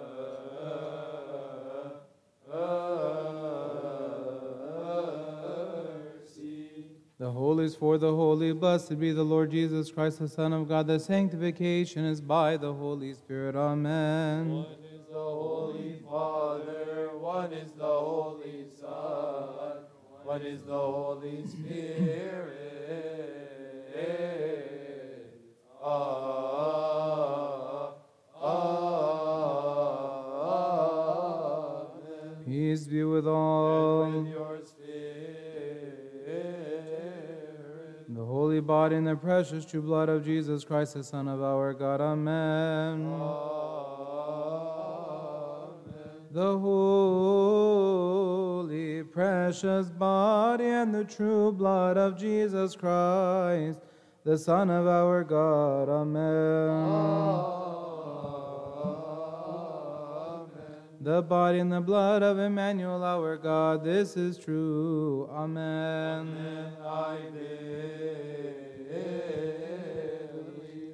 The 7.18 7.32
holy 7.32 7.66
is 7.66 7.76
for 7.76 7.98
the 7.98 8.14
holy. 8.14 8.52
Blessed 8.52 9.00
be 9.00 9.12
the 9.14 9.24
Lord 9.24 9.50
Jesus 9.50 9.90
Christ, 9.90 10.20
the 10.20 10.28
Son 10.28 10.52
of 10.54 10.68
God. 10.68 10.86
The 10.88 11.00
sanctification 11.00 12.06
is 12.06 12.22
by 12.22 12.58
the 12.58 12.74
Holy 12.74 13.14
Spirit. 13.14 13.56
Amen. 13.56 14.50
One 14.50 14.66
is 14.94 15.08
the 15.10 15.14
Holy 15.16 15.93
Father, 16.14 17.10
one 17.18 17.52
is 17.54 17.72
the 17.72 17.84
Holy 17.84 18.68
Son, 18.80 19.78
one 20.24 20.44
is 20.44 20.62
the 20.62 20.72
Holy 20.72 21.44
Spirit. 21.48 22.54
Ah, 25.82 27.94
Amen. 31.56 32.44
Peace 32.46 32.86
be 32.86 33.04
with 33.04 33.28
all. 33.28 34.12
With 34.12 34.28
your 34.28 34.60
spirit. 34.64 34.86
The 38.08 38.24
holy 38.24 38.60
body 38.60 38.98
and 38.98 39.08
the 39.08 39.16
precious 39.16 39.66
true 39.66 39.82
blood 39.82 40.10
of 40.10 40.24
Jesus 40.24 40.64
Christ, 40.64 40.94
the 40.94 41.04
Son 41.04 41.28
of 41.28 41.42
our 41.42 41.74
God. 41.74 42.02
Amen. 42.02 43.02
The 46.34 46.58
holy, 46.58 47.94
precious 49.04 49.92
body 49.92 50.66
and 50.66 50.92
the 50.92 51.04
true 51.04 51.52
blood 51.52 51.96
of 51.96 52.18
Jesus 52.18 52.76
Christ, 52.76 53.78
the 54.24 54.36
Son 54.36 54.72
of 54.72 54.88
our 54.88 55.24
God. 55.24 55.90
Amen. 55.90 56.70
Amen. 56.72 56.98
The 61.02 61.22
body 61.22 61.60
and 61.60 61.72
the 61.72 61.82
blood 61.82 62.24
of 62.24 62.40
Emmanuel, 62.40 63.04
our 63.04 63.38
God, 63.38 63.84
this 63.84 64.18
is 64.18 64.40
true. 64.40 65.30
Amen. 65.32 66.36
I 66.84 67.20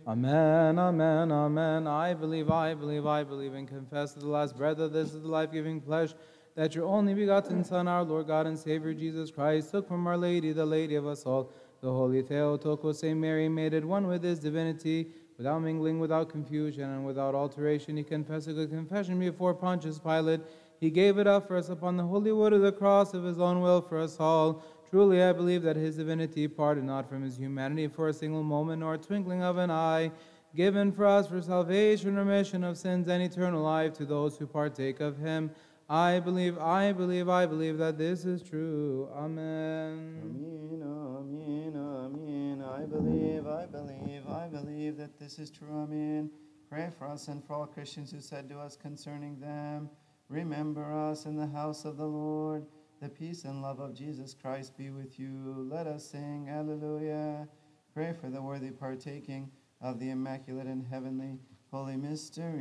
Amen, 0.09 0.79
amen, 0.79 1.31
amen. 1.31 1.85
I 1.85 2.15
believe, 2.15 2.49
I 2.49 2.73
believe, 2.73 3.05
I 3.05 3.23
believe, 3.23 3.53
and 3.53 3.67
confess 3.67 4.13
to 4.13 4.19
the 4.19 4.27
last 4.27 4.57
breath 4.57 4.79
of 4.79 4.91
this 4.91 5.13
is 5.13 5.21
the 5.21 5.27
life 5.27 5.51
giving 5.51 5.79
flesh 5.79 6.15
that 6.55 6.73
your 6.73 6.85
only 6.85 7.13
begotten 7.13 7.63
Son, 7.63 7.87
our 7.87 8.03
Lord 8.03 8.25
God 8.25 8.47
and 8.47 8.57
Savior 8.57 8.95
Jesus 8.95 9.29
Christ, 9.29 9.69
took 9.69 9.87
from 9.87 10.07
Our 10.07 10.17
Lady, 10.17 10.51
the 10.51 10.65
Lady 10.65 10.95
of 10.95 11.05
us 11.05 11.27
all, 11.27 11.51
the 11.81 11.91
Holy 11.91 12.23
Theotokos, 12.23 12.97
St. 12.97 13.19
Mary, 13.19 13.47
made 13.47 13.75
it 13.75 13.85
one 13.85 14.07
with 14.07 14.23
his 14.23 14.39
divinity, 14.39 15.09
without 15.37 15.59
mingling, 15.59 15.99
without 15.99 16.27
confusion, 16.27 16.89
and 16.89 17.05
without 17.05 17.35
alteration. 17.35 17.95
He 17.95 18.03
confessed 18.03 18.47
a 18.47 18.53
good 18.53 18.71
confession 18.71 19.19
before 19.19 19.53
Pontius 19.53 19.99
Pilate. 19.99 20.41
He 20.79 20.89
gave 20.89 21.19
it 21.19 21.27
up 21.27 21.47
for 21.47 21.55
us 21.55 21.69
upon 21.69 21.97
the 21.97 22.03
holy 22.03 22.31
wood 22.31 22.53
of 22.53 22.63
the 22.63 22.71
cross 22.71 23.13
of 23.13 23.23
his 23.23 23.39
own 23.39 23.61
will 23.61 23.81
for 23.81 23.99
us 23.99 24.19
all. 24.19 24.63
Truly, 24.89 25.21
I 25.21 25.33
believe 25.33 25.61
that 25.63 25.75
his 25.75 25.97
divinity 25.97 26.47
parted 26.47 26.83
not 26.83 27.07
from 27.07 27.21
his 27.21 27.37
humanity 27.37 27.87
for 27.87 28.07
a 28.07 28.13
single 28.13 28.41
moment 28.41 28.79
nor 28.79 28.95
a 28.95 28.97
twinkling 28.97 29.43
of 29.43 29.57
an 29.57 29.69
eye, 29.69 30.11
given 30.55 30.91
for 30.91 31.05
us 31.05 31.27
for 31.27 31.41
salvation, 31.41 32.15
remission 32.15 32.63
of 32.63 32.77
sins, 32.77 33.07
and 33.07 33.21
eternal 33.21 33.61
life 33.61 33.93
to 33.93 34.05
those 34.05 34.37
who 34.37 34.47
partake 34.47 34.99
of 34.99 35.17
him. 35.17 35.51
I 35.87 36.19
believe, 36.19 36.57
I 36.57 36.91
believe, 36.91 37.29
I 37.29 37.45
believe 37.45 37.77
that 37.77 37.97
this 37.97 38.25
is 38.25 38.41
true. 38.41 39.09
Amen. 39.15 40.21
Amen, 40.23 40.83
amen, 40.83 41.73
amen. 41.75 42.63
I 42.63 42.85
believe, 42.85 43.47
I 43.47 43.65
believe, 43.67 44.27
I 44.27 44.47
believe 44.47 44.97
that 44.97 45.19
this 45.19 45.37
is 45.37 45.51
true. 45.51 45.67
Amen. 45.71 46.31
Pray 46.67 46.89
for 46.97 47.07
us 47.07 47.27
and 47.27 47.43
for 47.43 47.53
all 47.53 47.65
Christians 47.67 48.11
who 48.11 48.21
said 48.21 48.49
to 48.49 48.59
us 48.59 48.75
concerning 48.75 49.39
them, 49.39 49.89
Remember 50.29 50.93
us 50.93 51.25
in 51.25 51.35
the 51.35 51.47
house 51.47 51.85
of 51.85 51.97
the 51.97 52.05
Lord. 52.05 52.65
The 53.01 53.07
peace 53.07 53.45
and 53.45 53.61
love 53.61 53.79
of 53.79 53.93
Jesus 53.93 54.33
Christ 54.33 54.75
be 54.77 54.89
with 54.89 55.17
you. 55.17 55.31
Let 55.71 55.87
us 55.87 56.03
sing 56.03 56.49
Alleluia. 56.49 57.47
Pray 57.93 58.11
for 58.11 58.29
the 58.29 58.41
worthy 58.41 58.71
partaking 58.71 59.49
of 59.79 59.99
the 60.01 60.09
immaculate 60.09 60.67
and 60.67 60.85
heavenly 60.85 61.39
holy 61.71 61.95
mysteries. 61.95 62.59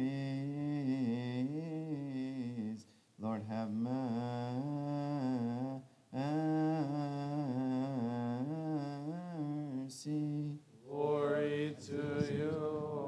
Lord, 3.19 3.43
have 3.49 3.73
mercy. 3.73 4.21
Glory 10.89 11.75
to 11.87 12.25
you, 12.33 13.08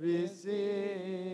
received 0.00 1.25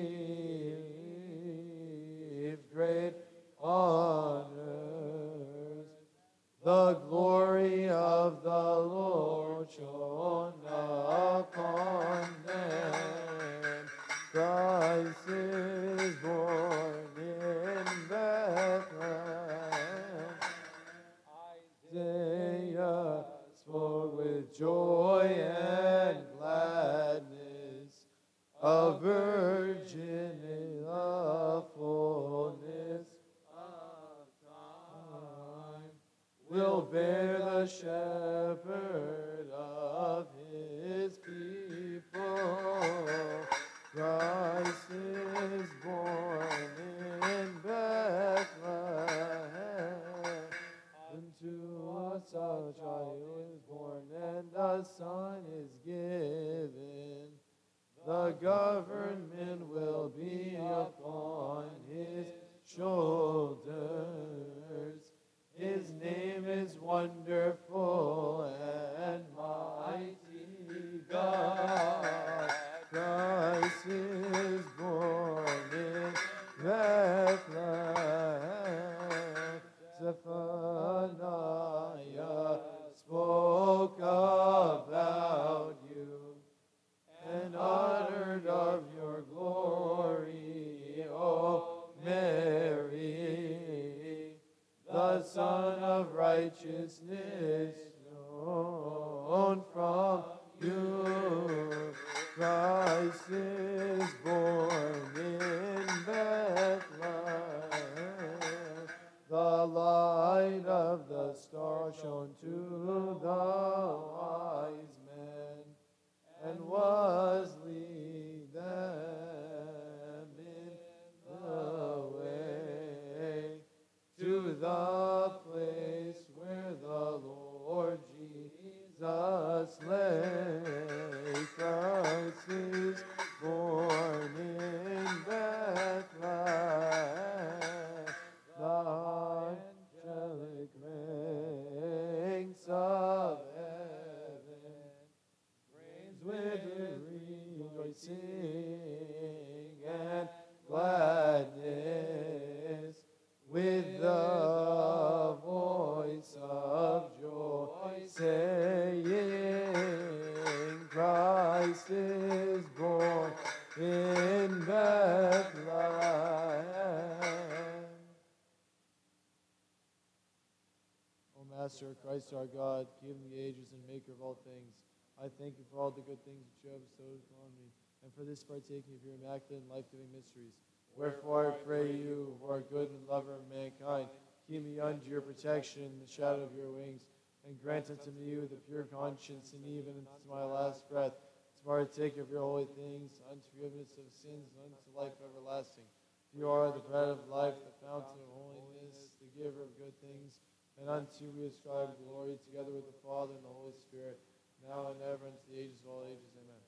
Christ 172.02 172.34
our 172.34 172.50
God, 172.50 172.90
King 172.98 173.14
of 173.22 173.30
the 173.30 173.38
ages 173.38 173.70
and 173.70 173.82
maker 173.86 174.10
of 174.10 174.20
all 174.20 174.38
things, 174.42 174.74
I 175.22 175.30
thank 175.38 175.54
you 175.54 175.64
for 175.70 175.78
all 175.78 175.94
the 175.94 176.02
good 176.02 176.18
things 176.26 176.42
that 176.50 176.58
you 176.66 176.74
have 176.74 176.82
bestowed 176.82 177.22
upon 177.30 177.46
me, 177.54 177.70
and 178.02 178.10
for 178.18 178.26
this 178.26 178.42
partaking 178.42 178.98
of 178.98 179.02
your 179.06 179.14
immaculate 179.22 179.62
and 179.62 179.70
life-giving 179.70 180.10
mysteries. 180.10 180.58
Wherefore 180.98 181.46
I 181.46 181.54
pray 181.62 181.94
you, 181.94 182.34
who 182.42 182.50
are 182.50 182.66
good 182.66 182.90
and 182.90 183.06
lover 183.06 183.38
of 183.38 183.46
mankind, 183.46 184.10
keep 184.50 184.66
me 184.66 184.82
under 184.82 185.06
your 185.06 185.22
protection 185.22 185.86
in 185.86 186.02
the 186.02 186.10
shadow 186.10 186.42
of 186.42 186.50
your 186.58 186.74
wings, 186.74 187.06
and 187.46 187.54
grant 187.62 187.86
unto 187.86 188.10
me 188.18 188.34
with 188.34 188.50
a 188.50 188.60
pure 188.66 188.84
conscience, 188.90 189.54
and 189.54 189.62
even 189.62 189.94
unto 190.02 190.26
my 190.26 190.42
last 190.42 190.82
breath, 190.90 191.14
to 191.14 191.60
partake 191.62 192.18
of 192.18 192.30
your 192.34 192.42
holy 192.42 192.66
things, 192.74 193.22
unto 193.30 193.46
forgiveness 193.54 193.94
of 193.94 194.10
sins, 194.10 194.50
and 194.58 194.74
unto 194.74 194.90
life 194.98 195.14
everlasting. 195.22 195.86
You 196.34 196.50
are 196.50 196.72
the 196.74 196.82
bread 196.82 197.14
of 197.14 197.28
life, 197.30 197.54
the 197.62 197.86
fountain 197.86 198.18
of 198.18 198.30
holiness, 198.34 199.14
the 199.22 199.30
giver 199.38 199.62
of 199.62 199.70
good 199.78 199.94
things, 200.02 200.42
and 200.82 200.90
unto 200.90 201.22
you 201.22 201.30
we 201.38 201.46
ascribe 201.46 201.90
glory 202.02 202.34
together 202.42 202.74
with 202.74 202.86
the 202.86 202.98
Father 203.06 203.38
and 203.38 203.44
the 203.44 203.54
Holy 203.54 203.78
Spirit, 203.78 204.18
now 204.66 204.90
and 204.90 204.98
ever, 205.02 205.30
and 205.30 205.38
unto 205.38 205.54
the 205.54 205.60
ages 205.62 205.78
of 205.86 205.90
all 205.94 206.02
ages. 206.04 206.34
Amen. 206.34 206.58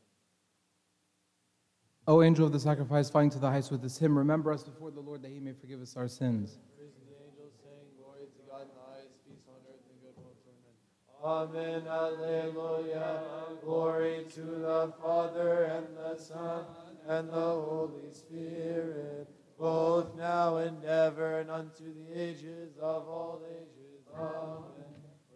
O 2.07 2.23
angel 2.23 2.47
of 2.47 2.53
the 2.53 2.61
sacrifice, 2.61 3.11
flying 3.11 3.31
to 3.31 3.41
the 3.41 3.51
heights 3.51 3.73
with 3.73 3.83
this 3.83 3.99
hymn, 3.99 4.17
remember 4.17 4.53
us 4.53 4.63
before 4.63 4.93
the 4.93 5.01
Lord 5.01 5.23
that 5.23 5.33
he 5.33 5.41
may 5.41 5.53
forgive 5.53 5.83
us 5.83 5.97
our 5.97 6.07
sins. 6.07 6.59
Praising 6.79 7.03
the 7.11 7.19
angels, 7.27 7.59
saying, 7.59 7.91
Glory 7.99 8.31
to 8.31 8.43
God 8.47 8.63
in 8.63 8.69
the 8.71 8.87
highest, 8.87 9.19
peace 9.27 9.43
on 9.51 9.59
earth, 9.67 9.83
and 9.91 9.99
goodwill 9.99 10.39
to 10.39 10.51
men. 10.63 10.79
Amen. 11.19 11.83
Alleluia. 11.91 13.19
Glory 13.65 14.27
to 14.31 14.41
the 14.41 14.93
Father, 15.03 15.65
and 15.65 15.87
the 15.97 16.23
Son, 16.23 16.65
and 17.09 17.31
the 17.31 17.35
Holy 17.35 18.13
Spirit, 18.13 19.27
both 19.59 20.15
now 20.17 20.59
and 20.59 20.85
ever, 20.85 21.41
and 21.41 21.51
unto 21.51 21.83
the 21.83 22.21
ages 22.21 22.79
of 22.81 23.09
all 23.09 23.43
ages. 23.51 23.84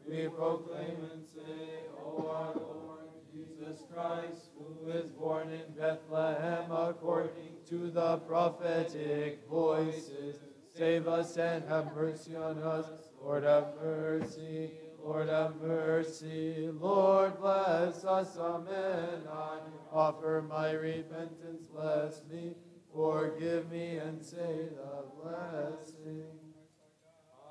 We 0.09 0.29
proclaim 0.29 0.97
and 1.13 1.25
say, 1.27 1.85
O 2.03 2.27
our 2.29 2.55
Lord 2.55 3.09
Jesus 3.33 3.83
Christ, 3.93 4.51
who 4.57 4.91
is 4.91 5.11
born 5.11 5.51
in 5.51 5.75
Bethlehem 5.79 6.71
according 6.71 7.57
to 7.69 7.91
the 7.91 8.17
prophetic 8.19 9.47
voices, 9.49 10.37
save 10.75 11.09
us 11.09 11.37
and 11.37 11.69
have 11.69 11.95
mercy 11.95 12.37
on 12.37 12.59
us. 12.63 12.87
Lord, 13.23 13.45
have 13.45 13.75
mercy. 13.83 14.71
Lord, 15.03 15.29
have 15.29 15.57
mercy. 15.61 16.71
Lord, 16.73 17.39
bless 17.39 18.05
us. 18.05 18.39
Amen. 18.39 19.23
I 19.31 19.59
offer 19.93 20.45
my 20.49 20.73
repentance. 20.73 21.67
Bless 21.67 22.23
me. 22.31 22.55
Forgive 22.95 23.71
me 23.71 23.99
and 23.99 24.25
say 24.25 24.69
the 24.75 25.05
blessing. 25.23 26.38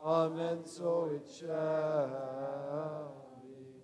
Amen. 0.03 0.65
So 0.65 1.11
it 1.13 1.27
shall 1.27 3.11
be. 3.43 3.81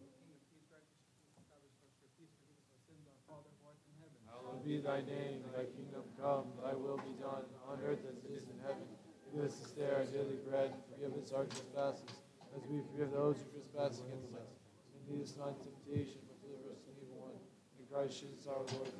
Hallowed 4.30 4.64
be 4.64 4.78
thy 4.78 5.02
name, 5.02 5.44
thy 5.56 5.66
kingdom 5.76 6.04
come, 6.22 6.46
thy 6.64 6.74
will 6.74 6.98
be 6.98 7.14
done, 7.20 7.44
on 7.68 7.80
earth 7.86 8.00
as 8.08 8.18
it 8.24 8.32
is 8.32 8.48
in 8.48 8.58
heaven. 8.62 8.88
Give 9.34 9.44
us 9.44 9.56
this 9.60 9.72
day 9.72 9.90
our 9.90 10.06
daily 10.06 10.40
bread, 10.48 10.72
and 10.72 10.84
forgive 10.94 11.18
us 11.18 11.34
our 11.34 11.46
trespasses, 11.46 12.08
as 12.56 12.62
we 12.70 12.80
forgive 12.94 13.12
those 13.12 13.38
who 13.42 13.50
trespass 13.60 14.00
against 14.06 14.32
us. 14.38 14.54
And 14.94 15.02
lead 15.10 15.26
us 15.26 15.34
not 15.36 15.58
into 15.58 15.74
temptation, 15.74 16.22
but 16.30 16.38
deliver 16.40 16.72
us 16.72 16.80
from 16.86 16.96
evil 17.02 17.34
one. 17.34 17.40
In 17.82 17.84
Christ 17.90 18.22
Jesus 18.22 18.48
our 18.48 18.62
Lord, 18.62 18.88
is 18.88 18.94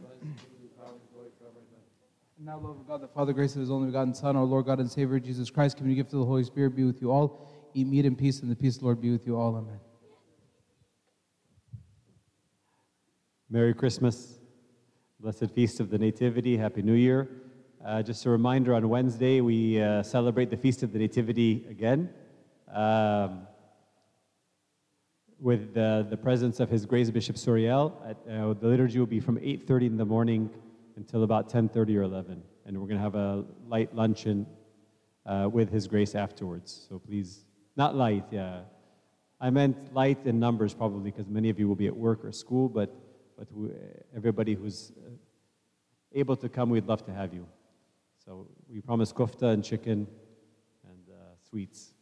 the 0.60 0.74
power, 0.76 0.98
and 0.98 1.08
glory 1.14 1.32
forever. 1.38 1.73
Now, 2.46 2.60
love 2.60 2.78
of 2.78 2.86
God, 2.86 3.00
the 3.00 3.08
Father, 3.08 3.32
grace 3.32 3.56
of 3.56 3.62
his 3.62 3.72
only 3.72 3.86
begotten 3.86 4.14
Son, 4.14 4.36
our 4.36 4.44
Lord 4.44 4.66
God 4.66 4.82
and 4.82 4.92
Savior, 4.92 5.18
Jesus 5.18 5.50
Christ, 5.50 5.80
you 5.80 5.96
gift 5.96 6.12
of 6.12 6.20
the 6.20 6.26
Holy 6.26 6.44
Spirit, 6.44 6.76
be 6.76 6.84
with 6.84 7.02
you 7.02 7.10
all. 7.10 7.48
Eat 7.74 7.88
meat 7.88 8.04
in 8.04 8.18
peace, 8.18 8.42
and 8.42 8.52
the 8.52 8.56
peace 8.56 8.76
of 8.76 8.82
the 8.82 8.86
Lord 8.88 9.00
be 9.00 9.12
with 9.12 9.26
you 9.26 9.38
all. 9.38 9.56
Amen. 9.56 9.80
Merry 13.50 13.74
Christmas. 13.74 14.40
Blessed 15.22 15.52
Feast 15.52 15.80
of 15.80 15.90
the 15.90 15.98
Nativity. 15.98 16.58
Happy 16.58 16.82
New 16.82 16.96
Year. 16.96 17.30
Uh, 17.86 18.04
just 18.04 18.26
a 18.26 18.30
reminder 18.30 18.74
on 18.74 18.90
Wednesday, 18.90 19.40
we 19.40 19.82
uh, 19.82 20.04
celebrate 20.04 20.50
the 20.50 20.58
Feast 20.58 20.84
of 20.84 20.92
the 20.92 21.00
Nativity 21.00 21.66
again. 21.70 22.10
Um, 22.74 23.48
with 25.40 25.74
the, 25.74 26.06
the 26.10 26.18
presence 26.18 26.60
of 26.60 26.70
His 26.70 26.86
Grace 26.86 27.10
Bishop 27.10 27.38
Suriel. 27.38 27.94
Uh, 28.06 28.54
the 28.54 28.68
liturgy 28.68 29.00
will 29.00 29.06
be 29.06 29.22
from 29.22 29.38
8.30 29.38 29.88
in 29.88 29.98
the 29.98 30.06
morning 30.06 30.50
until 30.96 31.24
about 31.24 31.50
10.30 31.50 31.98
or 31.98 32.04
11. 32.04 32.42
And 32.66 32.78
we're 32.78 32.88
going 32.88 32.98
to 32.98 33.04
have 33.04 33.16
a 33.16 33.46
light 33.68 33.94
luncheon 33.96 34.46
uh, 35.26 35.50
with 35.52 35.70
His 35.70 35.88
Grace 35.88 36.16
afterwards. 36.16 36.86
So 36.90 37.00
please, 37.00 37.46
not 37.76 37.96
light, 37.96 38.26
yeah. 38.32 38.62
I 39.40 39.50
meant 39.50 39.94
light 39.94 40.26
in 40.26 40.40
numbers 40.40 40.74
probably 40.74 41.12
because 41.12 41.28
many 41.28 41.50
of 41.50 41.60
you 41.60 41.68
will 41.68 41.76
be 41.76 41.88
at 41.88 41.96
work 41.96 42.24
or 42.24 42.32
school, 42.32 42.70
but, 42.70 42.96
but 43.38 43.52
we, 43.52 43.70
everybody 44.16 44.54
who's 44.54 44.92
uh, 44.98 45.10
able 46.14 46.36
to 46.38 46.50
come, 46.50 46.70
we'd 46.70 46.88
love 46.88 47.06
to 47.06 47.14
have 47.14 47.34
you. 47.34 47.46
So 48.24 48.48
we 48.70 48.80
promise 48.80 49.12
kofta 49.12 49.52
and 49.54 49.64
chicken 49.64 50.08
and 50.88 51.10
uh, 51.10 51.36
sweets. 51.50 51.93